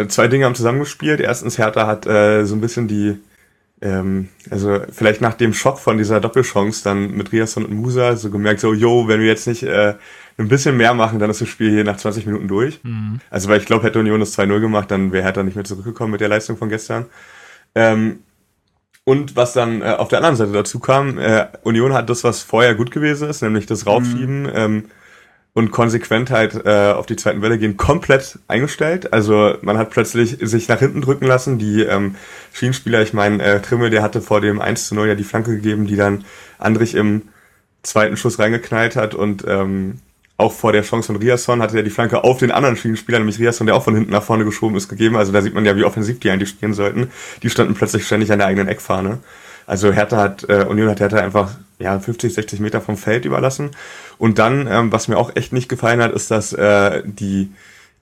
zwei 0.08 0.28
Dinge 0.28 0.44
haben 0.44 0.54
zusammengespielt. 0.54 1.20
Erstens, 1.20 1.58
Hertha 1.58 1.86
hat 1.86 2.06
äh, 2.06 2.44
so 2.44 2.54
ein 2.54 2.60
bisschen 2.60 2.88
die, 2.88 3.18
ähm, 3.80 4.28
also 4.50 4.80
vielleicht 4.90 5.20
nach 5.20 5.34
dem 5.34 5.52
Schock 5.52 5.78
von 5.78 5.98
dieser 5.98 6.20
Doppelchance 6.20 6.84
dann 6.84 7.12
mit 7.12 7.32
Riasson 7.32 7.64
und 7.64 7.74
Musa 7.74 8.16
so 8.16 8.30
gemerkt, 8.30 8.60
so, 8.60 8.72
yo, 8.72 9.08
wenn 9.08 9.20
wir 9.20 9.26
jetzt 9.26 9.46
nicht 9.46 9.64
äh, 9.64 9.94
ein 10.38 10.48
bisschen 10.48 10.76
mehr 10.76 10.94
machen, 10.94 11.18
dann 11.18 11.30
ist 11.30 11.40
das 11.40 11.48
Spiel 11.48 11.70
hier 11.70 11.84
nach 11.84 11.96
20 11.96 12.26
Minuten 12.26 12.48
durch. 12.48 12.80
Mhm. 12.82 13.20
Also 13.30 13.48
weil 13.48 13.60
ich 13.60 13.66
glaube, 13.66 13.84
hätte 13.84 13.98
Union 13.98 14.20
das 14.20 14.38
2-0 14.38 14.60
gemacht, 14.60 14.90
dann 14.90 15.12
wäre 15.12 15.24
Hertha 15.24 15.42
nicht 15.42 15.56
mehr 15.56 15.64
zurückgekommen 15.64 16.12
mit 16.12 16.20
der 16.20 16.28
Leistung 16.28 16.56
von 16.56 16.68
gestern. 16.68 17.06
Ähm, 17.74 18.20
und 19.04 19.34
was 19.34 19.52
dann 19.52 19.82
äh, 19.82 19.86
auf 19.86 20.08
der 20.08 20.18
anderen 20.18 20.36
Seite 20.36 20.52
dazu 20.52 20.78
kam, 20.78 21.18
äh, 21.18 21.48
Union 21.64 21.92
hat 21.92 22.08
das, 22.08 22.22
was 22.22 22.42
vorher 22.42 22.74
gut 22.74 22.92
gewesen 22.92 23.28
ist, 23.28 23.42
nämlich 23.42 23.66
das 23.66 23.86
Raufschieben, 23.86 24.42
mhm. 24.42 24.52
ähm, 24.54 24.84
und 25.54 25.70
Konsequentheit 25.70 26.64
äh, 26.64 26.92
auf 26.92 27.06
die 27.06 27.16
zweiten 27.16 27.42
Welle 27.42 27.58
gehen, 27.58 27.76
komplett 27.76 28.38
eingestellt. 28.48 29.12
Also 29.12 29.54
man 29.60 29.76
hat 29.76 29.90
plötzlich 29.90 30.38
sich 30.40 30.68
nach 30.68 30.78
hinten 30.78 31.02
drücken 31.02 31.26
lassen. 31.26 31.58
Die 31.58 31.82
ähm, 31.82 32.14
Schienenspieler, 32.52 33.02
ich 33.02 33.12
meine, 33.12 33.42
äh, 33.42 33.60
Trimmel, 33.60 33.90
der 33.90 34.02
hatte 34.02 34.22
vor 34.22 34.40
dem 34.40 34.60
1 34.62 34.88
zu 34.88 34.94
0 34.94 35.08
ja 35.08 35.14
die 35.14 35.24
Flanke 35.24 35.50
gegeben, 35.54 35.86
die 35.86 35.96
dann 35.96 36.24
Andrich 36.58 36.94
im 36.94 37.22
zweiten 37.82 38.16
Schuss 38.16 38.38
reingeknallt 38.38 38.96
hat 38.96 39.14
und 39.14 39.44
ähm, 39.46 39.98
auch 40.38 40.52
vor 40.52 40.72
der 40.72 40.82
Chance 40.82 41.08
von 41.08 41.16
Riasson 41.16 41.62
hatte 41.62 41.76
er 41.76 41.82
die 41.82 41.90
Flanke 41.90 42.24
auf 42.24 42.38
den 42.38 42.50
anderen 42.50 42.76
Schienenspieler, 42.76 43.18
nämlich 43.18 43.38
Riasson, 43.38 43.66
der 43.66 43.76
auch 43.76 43.84
von 43.84 43.94
hinten 43.94 44.10
nach 44.10 44.22
vorne 44.22 44.44
geschoben 44.44 44.76
ist, 44.76 44.88
gegeben. 44.88 45.16
Also 45.16 45.32
da 45.32 45.42
sieht 45.42 45.54
man 45.54 45.64
ja, 45.64 45.76
wie 45.76 45.84
offensiv 45.84 46.18
die 46.20 46.30
eigentlich 46.30 46.48
spielen 46.48 46.74
sollten. 46.74 47.10
Die 47.42 47.50
standen 47.50 47.74
plötzlich 47.74 48.06
ständig 48.06 48.32
an 48.32 48.38
der 48.38 48.48
eigenen 48.48 48.68
Eckfahne. 48.68 49.18
Also 49.66 49.92
Hertha 49.92 50.16
hat, 50.16 50.48
äh, 50.48 50.64
Union 50.68 50.88
hat 50.88 51.00
Hertha 51.00 51.18
einfach 51.18 51.52
ja, 51.82 51.98
50, 51.98 52.32
60 52.32 52.60
Meter 52.60 52.80
vom 52.80 52.96
Feld 52.96 53.24
überlassen. 53.24 53.70
Und 54.18 54.38
dann, 54.38 54.66
ähm, 54.70 54.92
was 54.92 55.08
mir 55.08 55.18
auch 55.18 55.34
echt 55.34 55.52
nicht 55.52 55.68
gefallen 55.68 56.00
hat, 56.00 56.12
ist, 56.12 56.30
dass 56.30 56.52
äh, 56.52 57.02
die, 57.04 57.50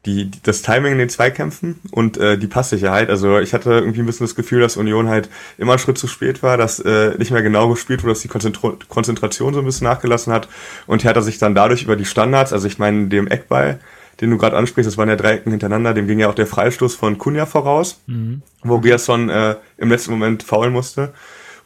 die, 0.07 0.31
das 0.43 0.63
Timing 0.63 0.93
in 0.93 0.99
den 0.99 1.09
Zweikämpfen 1.09 1.81
und 1.91 2.17
äh, 2.17 2.39
die 2.39 2.47
Passsicherheit. 2.47 3.11
Also 3.11 3.39
ich 3.39 3.53
hatte 3.53 3.71
irgendwie 3.71 4.01
ein 4.01 4.07
bisschen 4.07 4.27
das 4.27 4.35
Gefühl, 4.35 4.61
dass 4.61 4.77
Union 4.77 5.09
halt 5.09 5.29
immer 5.59 5.73
einen 5.73 5.79
Schritt 5.79 5.99
zu 5.99 6.07
spät 6.07 6.43
war, 6.43 6.57
dass 6.57 6.79
äh, 6.81 7.17
nicht 7.19 7.31
mehr 7.31 7.43
genau 7.43 7.69
gespielt 7.69 8.03
wurde, 8.03 8.13
dass 8.13 8.23
die 8.23 8.29
Konzentra 8.29 8.75
Konzentration 8.89 9.53
so 9.53 9.61
ein 9.61 9.67
bisschen 9.67 9.87
nachgelassen 9.87 10.33
hat 10.33 10.49
und 10.87 11.05
Hertha 11.05 11.21
sich 11.21 11.39
dann 11.39 11.55
dadurch 11.55 11.83
über 11.83 11.97
die 11.97 12.07
Standards, 12.07 12.53
also 12.53 12.67
ich 12.67 12.79
meine 12.79 13.09
dem 13.09 13.27
Eckball, 13.27 13.79
den 14.21 14.31
du 14.31 14.39
gerade 14.39 14.57
ansprichst, 14.57 14.91
das 14.91 14.99
waren 14.99 15.09
ja 15.09 15.17
drei 15.17 15.35
Ecken 15.35 15.51
hintereinander, 15.51 15.95
dem 15.95 16.07
ging 16.07 16.19
ja 16.19 16.29
auch 16.29 16.35
der 16.35 16.47
Freistoß 16.47 16.95
von 16.95 17.19
Kunja 17.19 17.47
voraus, 17.47 18.01
mhm. 18.07 18.43
wo 18.63 18.77
Riasson 18.77 19.29
äh, 19.29 19.57
im 19.77 19.91
letzten 19.91 20.13
Moment 20.13 20.43
faulen 20.43 20.73
musste. 20.73 21.13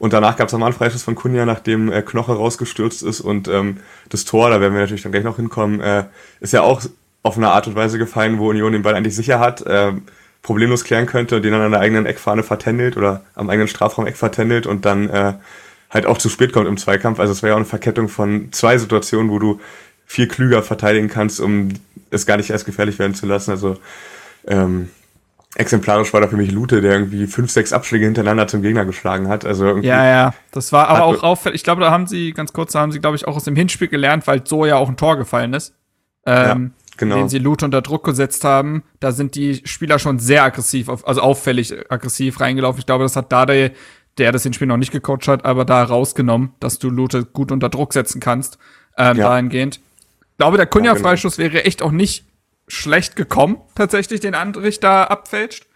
Und 0.05 0.13
danach 0.13 0.37
gab 0.37 0.49
es 0.49 0.53
nochmal 0.53 0.67
einen 0.67 0.77
Freischuss 0.77 1.03
von 1.03 1.15
Kunja, 1.15 1.47
nachdem 1.47 1.91
äh, 1.91 2.03
Knoche 2.03 2.33
rausgestürzt 2.33 3.03
ist. 3.03 3.23
Und 3.23 3.49
ähm, 3.49 3.79
das 4.11 4.27
Tor, 4.27 4.51
da 4.51 4.61
werden 4.61 4.75
wir 4.75 4.83
natürlich 4.83 5.03
dann 5.03 5.13
gleich 5.13 5.25
noch 5.25 5.37
hinkommen, 5.37 5.81
äh, 5.81 6.05
ist 6.41 6.53
ja 6.53 6.61
auch 6.61 6.83
auf 7.23 7.39
eine 7.39 7.49
Art 7.49 7.69
und 7.69 7.75
Weise 7.75 7.97
gefallen, 7.97 8.39
wo 8.39 8.51
Union 8.51 8.75
den 8.75 8.83
Ball 8.83 8.95
eigentlich 8.95 9.17
sicher 9.17 9.41
hat, 9.41 9.63
äh, 9.63 9.93
problemlos 10.43 10.85
klären 10.85 11.07
könnte 11.07 11.37
und 11.37 11.43
den 11.43 11.53
dann 11.53 11.63
an 11.63 11.71
der 11.71 11.81
eigenen 11.81 12.05
Eckfahne 12.05 12.43
vertändelt 12.43 12.99
oder 12.99 13.25
am 13.35 13.49
eigenen 13.49 13.67
Strafraum 13.67 14.07
Eck 14.07 14.19
vertändelt 14.19 14.67
und 14.67 14.85
dann 14.85 15.09
äh, 15.09 15.33
halt 15.89 16.05
auch 16.05 16.19
zu 16.19 16.29
spät 16.29 16.53
kommt 16.53 16.69
im 16.69 16.77
Zweikampf. 16.77 17.19
Also 17.19 17.33
es 17.33 17.43
wäre 17.43 17.53
ja 17.53 17.55
auch 17.55 17.61
eine 17.61 17.65
Verkettung 17.65 18.11
von 18.11 18.49
zwei 18.53 18.77
Situationen, 18.77 19.31
wo 19.31 19.39
du 19.39 19.59
viel 20.05 20.29
klüger 20.29 20.63
verteidigen 20.63 21.09
kannst, 21.09 21.41
um 21.41 21.71
es 22.11 22.27
gar 22.27 22.37
nicht 22.37 22.51
erst 22.51 22.67
gefährlich 22.67 22.99
werden 22.99 23.15
zu 23.15 23.25
lassen. 23.25 23.53
Also 23.53 23.79
ähm, 24.47 24.91
exemplarisch 25.55 26.13
war 26.13 26.21
da 26.21 26.29
für 26.29 26.37
mich 26.37 26.51
Lute, 26.51 26.81
der 26.81 26.93
irgendwie 26.93 27.27
fünf, 27.27 27.51
sechs 27.51 27.73
Abschläge 27.73 28.05
hintereinander 28.05 28.47
zum 28.47 28.63
Gegner 28.63 28.85
geschlagen 28.85 29.29
hat. 29.29 29.45
Also 29.45 29.67
irgendwie 29.67 29.89
ja, 29.89 30.05
ja, 30.05 30.35
das 30.51 30.73
war 30.73 30.89
aber 30.89 31.05
auch 31.05 31.23
auffällig. 31.23 31.57
Ich 31.57 31.65
glaube, 31.65 31.81
da 31.81 31.91
haben 31.91 32.07
sie, 32.07 32.33
ganz 32.33 32.53
kurz, 32.53 32.73
da 32.73 32.81
haben 32.81 32.93
sie, 32.93 33.01
glaube 33.01 33.17
ich, 33.17 33.27
auch 33.27 33.37
aus 33.37 33.45
dem 33.45 33.57
Hinspiel 33.57 33.89
gelernt, 33.89 34.27
weil 34.27 34.47
so 34.47 34.67
ja 34.67 34.77
auch 34.77 34.89
ein 34.89 34.97
Tor 34.97 35.17
gefallen 35.17 35.55
ist. 35.55 35.75
Ähm, 36.27 36.73
ja, 36.75 36.87
genau. 36.97 37.17
Den 37.17 37.29
sie 37.29 37.39
Lute 37.39 37.65
unter 37.65 37.83
Druck 37.83 38.05
gesetzt 38.05 38.45
haben. 38.45 38.83
Da 39.01 39.13
sind 39.13 39.35
die 39.35 39.63
Spieler 39.65 39.99
schon 39.99 40.19
sehr 40.19 40.43
aggressiv, 40.43 40.89
also 40.89 41.21
auffällig 41.21 41.75
aggressiv 41.91 42.41
reingelaufen. 42.41 42.81
Ich 42.81 42.87
glaube, 42.87 43.05
das 43.05 43.15
hat 43.15 43.31
Dade, 43.31 43.73
der 44.19 44.33
das 44.33 44.43
Hinspiel 44.43 44.67
noch 44.67 44.77
nicht 44.77 44.93
gecoacht 44.93 45.29
hat, 45.29 45.45
aber 45.45 45.65
da 45.65 45.85
rausgenommen, 45.85 46.53
dass 46.61 46.79
du 46.79 46.91
Lute 46.91 47.25
gut 47.25 47.53
unter 47.53 47.69
Druck 47.69 47.93
setzen 47.93 48.21
kannst, 48.21 48.59
ähm, 48.97 49.17
ja. 49.17 49.29
dahingehend. 49.29 49.77
Ich 49.77 50.39
glaube, 50.39 50.57
der 50.57 50.67
Kunja-Freischuss 50.67 51.37
ja, 51.37 51.45
genau. 51.45 51.55
wäre 51.55 51.65
echt 51.65 51.83
auch 51.83 51.93
nicht 51.93 52.25
schlecht 52.69 53.17
gekommen, 53.17 53.59
tatsächlich, 53.75 54.21
den 54.21 54.35
Andrich 54.35 54.81
da 54.81 55.05
abfälscht. 55.05 55.67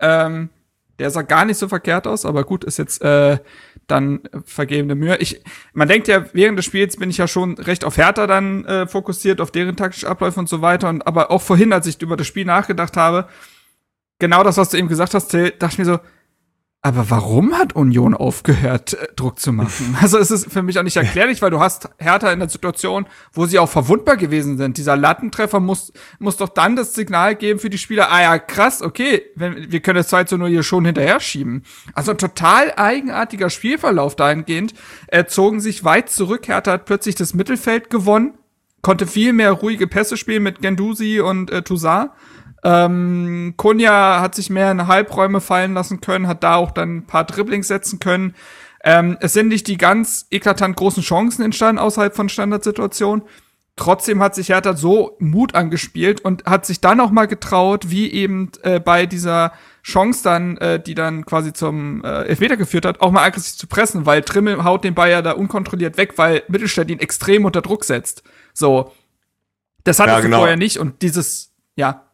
Ähm, 0.00 0.50
Der 0.98 1.10
sah 1.10 1.22
gar 1.22 1.44
nicht 1.44 1.58
so 1.58 1.68
verkehrt 1.68 2.06
aus, 2.08 2.24
aber 2.24 2.42
gut, 2.42 2.64
ist 2.64 2.78
jetzt 2.78 3.02
äh, 3.02 3.38
dann 3.86 4.20
vergebene 4.44 4.94
Mühe. 4.96 5.16
Ich, 5.18 5.40
man 5.72 5.86
denkt 5.88 6.08
ja, 6.08 6.26
während 6.32 6.58
des 6.58 6.66
Spiels 6.66 6.96
bin 6.96 7.08
ich 7.08 7.18
ja 7.18 7.28
schon 7.28 7.54
recht 7.56 7.84
auf 7.84 7.96
Hertha 7.96 8.26
dann 8.26 8.64
äh, 8.64 8.86
fokussiert, 8.88 9.40
auf 9.40 9.50
deren 9.50 9.76
taktische 9.76 10.08
Abläufe 10.08 10.40
und 10.40 10.48
so 10.48 10.60
weiter. 10.60 10.88
Und 10.88 11.06
aber 11.06 11.30
auch 11.30 11.40
vorhin, 11.40 11.72
als 11.72 11.86
ich 11.86 12.02
über 12.02 12.16
das 12.16 12.26
Spiel 12.26 12.44
nachgedacht 12.44 12.96
habe, 12.96 13.28
genau 14.18 14.42
das, 14.42 14.56
was 14.56 14.70
du 14.70 14.76
eben 14.76 14.88
gesagt 14.88 15.14
hast, 15.14 15.28
Till, 15.28 15.52
dachte 15.52 15.74
ich 15.74 15.78
mir 15.78 15.84
so, 15.84 16.00
aber 16.80 17.10
warum 17.10 17.58
hat 17.58 17.74
Union 17.74 18.14
aufgehört, 18.14 18.94
äh, 18.94 19.08
Druck 19.16 19.40
zu 19.40 19.52
machen? 19.52 19.96
Also 20.00 20.16
es 20.18 20.30
ist 20.30 20.50
für 20.50 20.62
mich 20.62 20.78
auch 20.78 20.84
nicht 20.84 20.96
erklärlich, 20.96 21.42
weil 21.42 21.50
du 21.50 21.58
hast 21.58 21.90
Hertha 21.98 22.30
in 22.30 22.38
der 22.38 22.48
Situation, 22.48 23.06
wo 23.32 23.46
sie 23.46 23.58
auch 23.58 23.68
verwundbar 23.68 24.16
gewesen 24.16 24.56
sind. 24.56 24.76
Dieser 24.76 24.96
Lattentreffer 24.96 25.58
muss, 25.58 25.92
muss 26.20 26.36
doch 26.36 26.48
dann 26.48 26.76
das 26.76 26.94
Signal 26.94 27.34
geben 27.34 27.58
für 27.58 27.68
die 27.68 27.78
Spieler, 27.78 28.12
ah 28.12 28.22
ja, 28.22 28.38
krass, 28.38 28.80
okay, 28.80 29.22
wenn, 29.34 29.72
wir 29.72 29.80
können 29.80 29.96
das 29.96 30.08
2 30.08 30.24
zu 30.24 30.38
0 30.38 30.50
hier 30.50 30.62
schon 30.62 30.84
hinterher 30.84 31.18
schieben. 31.18 31.64
Also 31.94 32.12
ein 32.12 32.18
total 32.18 32.72
eigenartiger 32.76 33.50
Spielverlauf 33.50 34.14
dahingehend. 34.14 34.72
Er 35.08 35.26
zogen 35.26 35.60
sich 35.60 35.82
weit 35.82 36.10
zurück, 36.10 36.46
Hertha 36.46 36.72
hat 36.72 36.84
plötzlich 36.84 37.16
das 37.16 37.34
Mittelfeld 37.34 37.90
gewonnen, 37.90 38.34
konnte 38.82 39.08
viel 39.08 39.32
mehr 39.32 39.50
ruhige 39.50 39.88
Pässe 39.88 40.16
spielen 40.16 40.44
mit 40.44 40.62
Gendusi 40.62 41.20
und 41.20 41.50
äh, 41.50 41.62
Toussaint 41.62 42.12
ähm, 42.64 43.54
Kunja 43.56 44.20
hat 44.20 44.34
sich 44.34 44.50
mehr 44.50 44.70
in 44.70 44.86
Halbräume 44.86 45.40
fallen 45.40 45.74
lassen 45.74 46.00
können, 46.00 46.26
hat 46.26 46.42
da 46.42 46.56
auch 46.56 46.70
dann 46.70 46.98
ein 46.98 47.06
paar 47.06 47.24
Dribblings 47.24 47.68
setzen 47.68 48.00
können. 48.00 48.34
Ähm, 48.82 49.16
es 49.20 49.32
sind 49.32 49.48
nicht 49.48 49.66
die 49.66 49.76
ganz 49.76 50.26
eklatant 50.30 50.76
großen 50.76 51.02
Chancen 51.02 51.42
entstanden 51.42 51.80
außerhalb 51.80 52.14
von 52.14 52.28
Standardsituationen. 52.28 53.24
Trotzdem 53.76 54.20
hat 54.20 54.34
sich 54.34 54.48
Hertha 54.48 54.74
so 54.76 55.16
Mut 55.20 55.54
angespielt 55.54 56.20
und 56.20 56.44
hat 56.46 56.66
sich 56.66 56.80
dann 56.80 57.00
auch 57.00 57.12
mal 57.12 57.26
getraut, 57.26 57.90
wie 57.90 58.10
eben 58.10 58.50
äh, 58.62 58.80
bei 58.80 59.06
dieser 59.06 59.52
Chance 59.84 60.24
dann, 60.24 60.56
äh, 60.56 60.82
die 60.82 60.94
dann 60.94 61.24
quasi 61.24 61.52
zum 61.52 62.04
äh, 62.04 62.24
Elfmeter 62.24 62.56
geführt 62.56 62.84
hat, 62.84 63.00
auch 63.00 63.12
mal 63.12 63.22
aggressiv 63.22 63.56
zu 63.56 63.68
pressen, 63.68 64.04
weil 64.04 64.22
Trimmel 64.22 64.64
haut 64.64 64.82
den 64.82 64.94
Bayer 64.94 65.22
da 65.22 65.32
unkontrolliert 65.32 65.96
weg, 65.96 66.14
weil 66.16 66.42
Mittelstädt 66.48 66.90
ihn 66.90 66.98
extrem 66.98 67.44
unter 67.44 67.62
Druck 67.62 67.84
setzt. 67.84 68.24
So. 68.52 68.92
Das 69.84 70.00
hattest 70.00 70.16
ja, 70.16 70.22
genau. 70.22 70.38
vorher 70.38 70.56
nicht 70.56 70.78
und 70.78 71.00
dieses, 71.02 71.54
ja. 71.76 72.07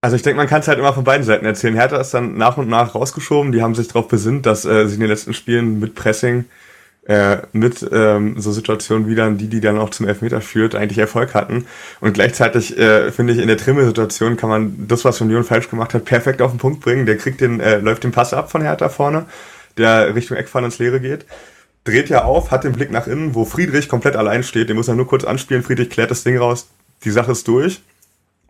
Also 0.00 0.14
ich 0.14 0.22
denke, 0.22 0.36
man 0.36 0.46
kann 0.46 0.60
es 0.60 0.68
halt 0.68 0.78
immer 0.78 0.92
von 0.92 1.02
beiden 1.02 1.24
Seiten 1.24 1.44
erzählen. 1.44 1.74
Hertha 1.74 1.96
ist 2.00 2.14
dann 2.14 2.36
nach 2.36 2.56
und 2.56 2.68
nach 2.68 2.94
rausgeschoben. 2.94 3.50
Die 3.50 3.62
haben 3.62 3.74
sich 3.74 3.88
darauf 3.88 4.06
besinnt, 4.06 4.46
dass 4.46 4.64
äh, 4.64 4.86
sie 4.86 4.94
in 4.94 5.00
den 5.00 5.08
letzten 5.08 5.34
Spielen 5.34 5.80
mit 5.80 5.96
Pressing, 5.96 6.44
äh, 7.08 7.38
mit 7.52 7.84
ähm, 7.90 8.40
so 8.40 8.52
Situationen 8.52 9.08
wie 9.08 9.16
dann 9.16 9.38
die, 9.38 9.48
die 9.48 9.60
dann 9.60 9.76
auch 9.76 9.90
zum 9.90 10.06
Elfmeter 10.06 10.40
führt, 10.40 10.76
eigentlich 10.76 10.98
Erfolg 10.98 11.34
hatten. 11.34 11.66
Und 12.00 12.12
gleichzeitig 12.12 12.78
äh, 12.78 13.10
finde 13.10 13.32
ich, 13.32 13.40
in 13.40 13.48
der 13.48 13.56
Trimmel-Situation 13.56 14.36
kann 14.36 14.50
man 14.50 14.86
das, 14.86 15.04
was 15.04 15.20
Union 15.20 15.42
falsch 15.42 15.68
gemacht 15.68 15.94
hat, 15.94 16.04
perfekt 16.04 16.42
auf 16.42 16.52
den 16.52 16.58
Punkt 16.58 16.80
bringen. 16.80 17.04
Der 17.04 17.16
kriegt 17.16 17.40
den, 17.40 17.58
äh, 17.58 17.78
läuft 17.78 18.04
den 18.04 18.12
Pass 18.12 18.32
ab 18.32 18.52
von 18.52 18.62
Hertha 18.62 18.88
vorne, 18.90 19.26
der 19.78 20.14
Richtung 20.14 20.36
Eckfahne 20.36 20.66
ins 20.66 20.78
Leere 20.78 21.00
geht. 21.00 21.26
Dreht 21.82 22.08
ja 22.08 22.22
auf, 22.22 22.52
hat 22.52 22.62
den 22.62 22.72
Blick 22.72 22.92
nach 22.92 23.08
innen, 23.08 23.34
wo 23.34 23.44
Friedrich 23.44 23.88
komplett 23.88 24.14
allein 24.14 24.44
steht. 24.44 24.68
Den 24.68 24.76
muss 24.76 24.86
er 24.86 24.94
nur 24.94 25.08
kurz 25.08 25.24
anspielen. 25.24 25.64
Friedrich 25.64 25.90
klärt 25.90 26.12
das 26.12 26.22
Ding 26.22 26.38
raus. 26.38 26.68
Die 27.02 27.10
Sache 27.10 27.32
ist 27.32 27.48
durch 27.48 27.80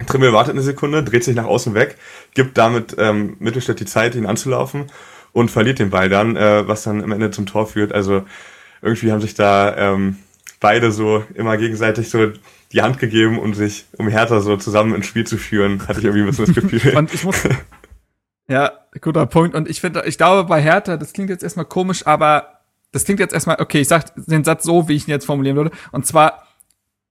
Trimmel 0.07 0.33
wartet 0.33 0.55
eine 0.55 0.63
Sekunde, 0.63 1.03
dreht 1.03 1.25
sich 1.25 1.35
nach 1.35 1.45
außen 1.45 1.75
weg, 1.75 1.97
gibt 2.35 2.57
damit 2.57 2.97
ähm, 2.99 3.37
Mittelstädt 3.41 3.81
die 3.81 3.85
Zeit, 3.87 4.15
ihn 4.15 4.27
anzulaufen 4.27 4.87
und 5.33 5.51
verliert 5.51 5.79
den 5.79 5.91
Ball 5.91 6.09
dann, 6.09 6.37
äh, 6.37 6.67
was 6.67 6.85
dann 6.85 7.03
am 7.03 7.13
Ende 7.13 7.31
zum 7.31 7.47
Tor 7.47 7.67
führt. 7.67 7.93
Also 7.93 8.25
irgendwie 8.81 9.11
haben 9.11 9.21
sich 9.21 9.35
da 9.35 9.77
ähm, 9.77 10.17
beide 10.61 10.93
so 10.93 11.25
immer 11.35 11.57
gegenseitig 11.57 12.11
so 12.11 12.33
die 12.73 12.83
Hand 12.83 12.99
gegeben, 12.99 13.39
um 13.39 13.55
sich, 13.55 13.87
um 13.97 14.09
Hertha 14.09 14.41
so 14.41 14.57
zusammen 14.57 14.95
ins 14.95 15.07
Spiel 15.07 15.27
zu 15.27 15.37
führen, 15.37 15.87
hatte 15.89 16.01
ich 16.01 16.05
irgendwie 16.05 16.23
ein 16.23 16.27
bisschen 16.27 16.55
das 16.55 16.55
Gefühl. 16.55 16.97
und 16.97 17.13
ich 17.13 17.25
muss, 17.25 17.43
ja, 18.49 18.73
guter 19.01 19.27
Punkt. 19.27 19.55
Und 19.55 19.69
ich 19.69 19.81
finde, 19.81 20.05
ich 20.07 20.17
glaube 20.17 20.49
bei 20.49 20.61
Hertha, 20.61 20.97
das 20.97 21.13
klingt 21.13 21.31
jetzt 21.31 21.43
erstmal 21.43 21.67
komisch, 21.67 22.07
aber 22.07 22.61
das 22.93 23.05
klingt 23.05 23.21
jetzt 23.21 23.35
erstmal, 23.35 23.61
okay, 23.61 23.81
ich 23.81 23.89
sag 23.89 24.13
den 24.17 24.45
Satz 24.45 24.65
so, 24.65 24.89
wie 24.89 24.95
ich 24.95 25.07
ihn 25.07 25.11
jetzt 25.11 25.27
formulieren 25.27 25.57
würde. 25.57 25.71
Und 25.93 26.07
zwar, 26.07 26.47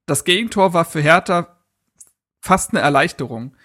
das 0.05 0.23
Gegentor 0.23 0.73
war 0.73 0.85
für 0.85 1.01
Hertha 1.01 1.56
fast 2.47 2.71
eine 2.71 2.81
Erleichterung. 2.81 3.55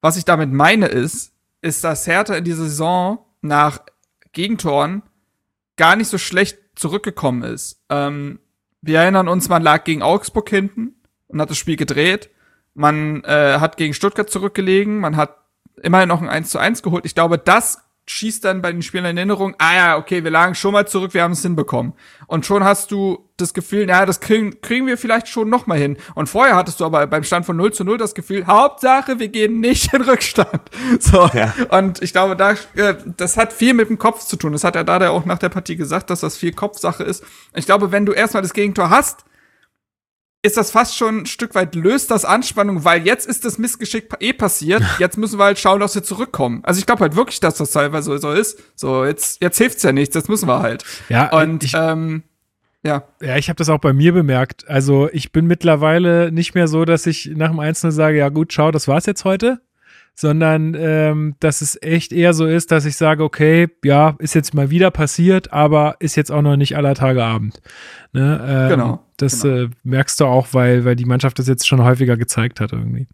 Was 0.00 0.16
ich 0.16 0.24
damit 0.24 0.50
meine 0.50 0.86
ist, 0.86 1.32
ist, 1.60 1.84
dass 1.84 2.06
Hertha 2.06 2.34
in 2.34 2.44
dieser 2.44 2.64
Saison 2.64 3.24
nach 3.42 3.80
Gegentoren 4.32 5.02
gar 5.76 5.96
nicht 5.96 6.08
so 6.08 6.18
schlecht 6.18 6.58
zurückgekommen 6.74 7.42
ist. 7.42 7.80
Ähm, 7.88 8.40
wir 8.80 9.00
erinnern 9.00 9.28
uns, 9.28 9.48
man 9.48 9.62
lag 9.62 9.84
gegen 9.84 10.02
Augsburg 10.02 10.48
hinten 10.48 10.96
und 11.28 11.40
hat 11.40 11.50
das 11.50 11.58
Spiel 11.58 11.76
gedreht. 11.76 12.30
Man 12.74 13.22
äh, 13.24 13.58
hat 13.60 13.76
gegen 13.76 13.94
Stuttgart 13.94 14.30
zurückgelegen, 14.30 14.98
man 14.98 15.16
hat 15.16 15.36
immerhin 15.82 16.08
noch 16.08 16.22
ein 16.22 16.28
1 16.28 16.50
zu 16.50 16.58
1 16.58 16.82
geholt. 16.82 17.04
Ich 17.04 17.14
glaube, 17.14 17.38
das 17.38 17.81
schießt 18.06 18.44
dann 18.44 18.62
bei 18.62 18.72
den 18.72 18.82
Spielen 18.82 19.04
in 19.04 19.16
Erinnerung, 19.16 19.54
ah 19.58 19.74
ja, 19.74 19.96
okay, 19.96 20.24
wir 20.24 20.30
lagen 20.30 20.54
schon 20.54 20.72
mal 20.72 20.86
zurück, 20.86 21.14
wir 21.14 21.22
haben 21.22 21.32
es 21.32 21.42
hinbekommen. 21.42 21.92
Und 22.26 22.44
schon 22.44 22.64
hast 22.64 22.90
du 22.90 23.30
das 23.36 23.54
Gefühl, 23.54 23.86
naja, 23.86 24.06
das 24.06 24.20
kriegen, 24.20 24.60
kriegen 24.60 24.86
wir 24.86 24.98
vielleicht 24.98 25.28
schon 25.28 25.48
noch 25.48 25.66
mal 25.66 25.78
hin. 25.78 25.96
Und 26.14 26.28
vorher 26.28 26.56
hattest 26.56 26.80
du 26.80 26.84
aber 26.84 27.06
beim 27.06 27.22
Stand 27.22 27.46
von 27.46 27.56
0 27.56 27.72
zu 27.72 27.84
0 27.84 27.98
das 27.98 28.14
Gefühl, 28.14 28.46
Hauptsache, 28.46 29.18
wir 29.18 29.28
gehen 29.28 29.60
nicht 29.60 29.92
in 29.92 30.02
Rückstand. 30.02 30.62
So. 31.00 31.28
Ja. 31.32 31.54
Und 31.70 32.02
ich 32.02 32.12
glaube, 32.12 32.36
da, 32.36 32.52
äh, 32.74 32.94
das 33.16 33.36
hat 33.36 33.52
viel 33.52 33.74
mit 33.74 33.88
dem 33.88 33.98
Kopf 33.98 34.24
zu 34.24 34.36
tun. 34.36 34.52
Das 34.52 34.64
hat 34.64 34.76
er 34.76 34.84
da 34.84 35.08
auch 35.10 35.24
nach 35.24 35.38
der 35.38 35.48
Partie 35.48 35.76
gesagt, 35.76 36.10
dass 36.10 36.20
das 36.20 36.36
viel 36.36 36.52
Kopfsache 36.52 37.02
ist. 37.02 37.24
Ich 37.54 37.66
glaube, 37.66 37.92
wenn 37.92 38.06
du 38.06 38.12
erstmal 38.12 38.42
das 38.42 38.52
Gegentor 38.52 38.90
hast, 38.90 39.24
ist 40.42 40.56
das 40.56 40.72
fast 40.72 40.96
schon 40.96 41.18
ein 41.18 41.26
Stück 41.26 41.54
weit 41.54 41.74
löst 41.76 42.10
das 42.10 42.24
Anspannung, 42.24 42.84
weil 42.84 43.06
jetzt 43.06 43.26
ist 43.26 43.44
das 43.44 43.58
Missgeschick 43.58 44.08
eh 44.18 44.32
passiert. 44.32 44.82
Jetzt 44.98 45.16
müssen 45.16 45.38
wir 45.38 45.44
halt 45.44 45.58
schauen, 45.58 45.80
dass 45.80 45.94
wir 45.94 46.02
zurückkommen. 46.02 46.60
Also 46.64 46.80
ich 46.80 46.86
glaube 46.86 47.00
halt 47.00 47.14
wirklich, 47.14 47.38
dass 47.38 47.54
das 47.54 47.70
teilweise 47.70 48.18
so 48.18 48.32
ist. 48.32 48.60
So, 48.74 49.04
jetzt, 49.04 49.40
jetzt 49.40 49.58
hilft's 49.58 49.84
ja 49.84 49.92
nichts, 49.92 50.14
jetzt 50.16 50.28
müssen 50.28 50.48
wir 50.48 50.58
halt. 50.58 50.84
Ja, 51.08 51.30
und 51.30 51.62
ich, 51.62 51.74
ähm, 51.76 52.24
ja. 52.82 53.04
Ja, 53.20 53.36
ich 53.36 53.48
habe 53.48 53.56
das 53.56 53.68
auch 53.68 53.78
bei 53.78 53.92
mir 53.92 54.12
bemerkt. 54.12 54.68
Also 54.68 55.08
ich 55.12 55.30
bin 55.30 55.46
mittlerweile 55.46 56.32
nicht 56.32 56.54
mehr 56.54 56.66
so, 56.66 56.84
dass 56.84 57.06
ich 57.06 57.30
nach 57.36 57.50
dem 57.50 57.60
Einzelnen 57.60 57.92
sage, 57.92 58.18
ja 58.18 58.28
gut, 58.28 58.52
schau, 58.52 58.72
das 58.72 58.88
war's 58.88 59.06
jetzt 59.06 59.24
heute 59.24 59.60
sondern 60.14 60.74
ähm, 60.78 61.34
dass 61.40 61.62
es 61.62 61.80
echt 61.80 62.12
eher 62.12 62.34
so 62.34 62.46
ist, 62.46 62.70
dass 62.70 62.84
ich 62.84 62.96
sage, 62.96 63.24
okay, 63.24 63.68
ja, 63.84 64.14
ist 64.18 64.34
jetzt 64.34 64.54
mal 64.54 64.70
wieder 64.70 64.90
passiert, 64.90 65.52
aber 65.52 65.96
ist 66.00 66.16
jetzt 66.16 66.30
auch 66.30 66.42
noch 66.42 66.56
nicht 66.56 66.76
aller 66.76 66.94
Tage 66.94 67.24
Abend. 67.24 67.60
Ne? 68.12 68.40
Ähm, 68.46 68.68
genau. 68.68 69.06
Das 69.16 69.42
genau. 69.42 69.64
Äh, 69.64 69.68
merkst 69.84 70.20
du 70.20 70.26
auch, 70.26 70.48
weil, 70.52 70.84
weil 70.84 70.96
die 70.96 71.06
Mannschaft 71.06 71.38
das 71.38 71.48
jetzt 71.48 71.66
schon 71.66 71.82
häufiger 71.82 72.16
gezeigt 72.16 72.60
hat 72.60 72.72
irgendwie. 72.72 73.08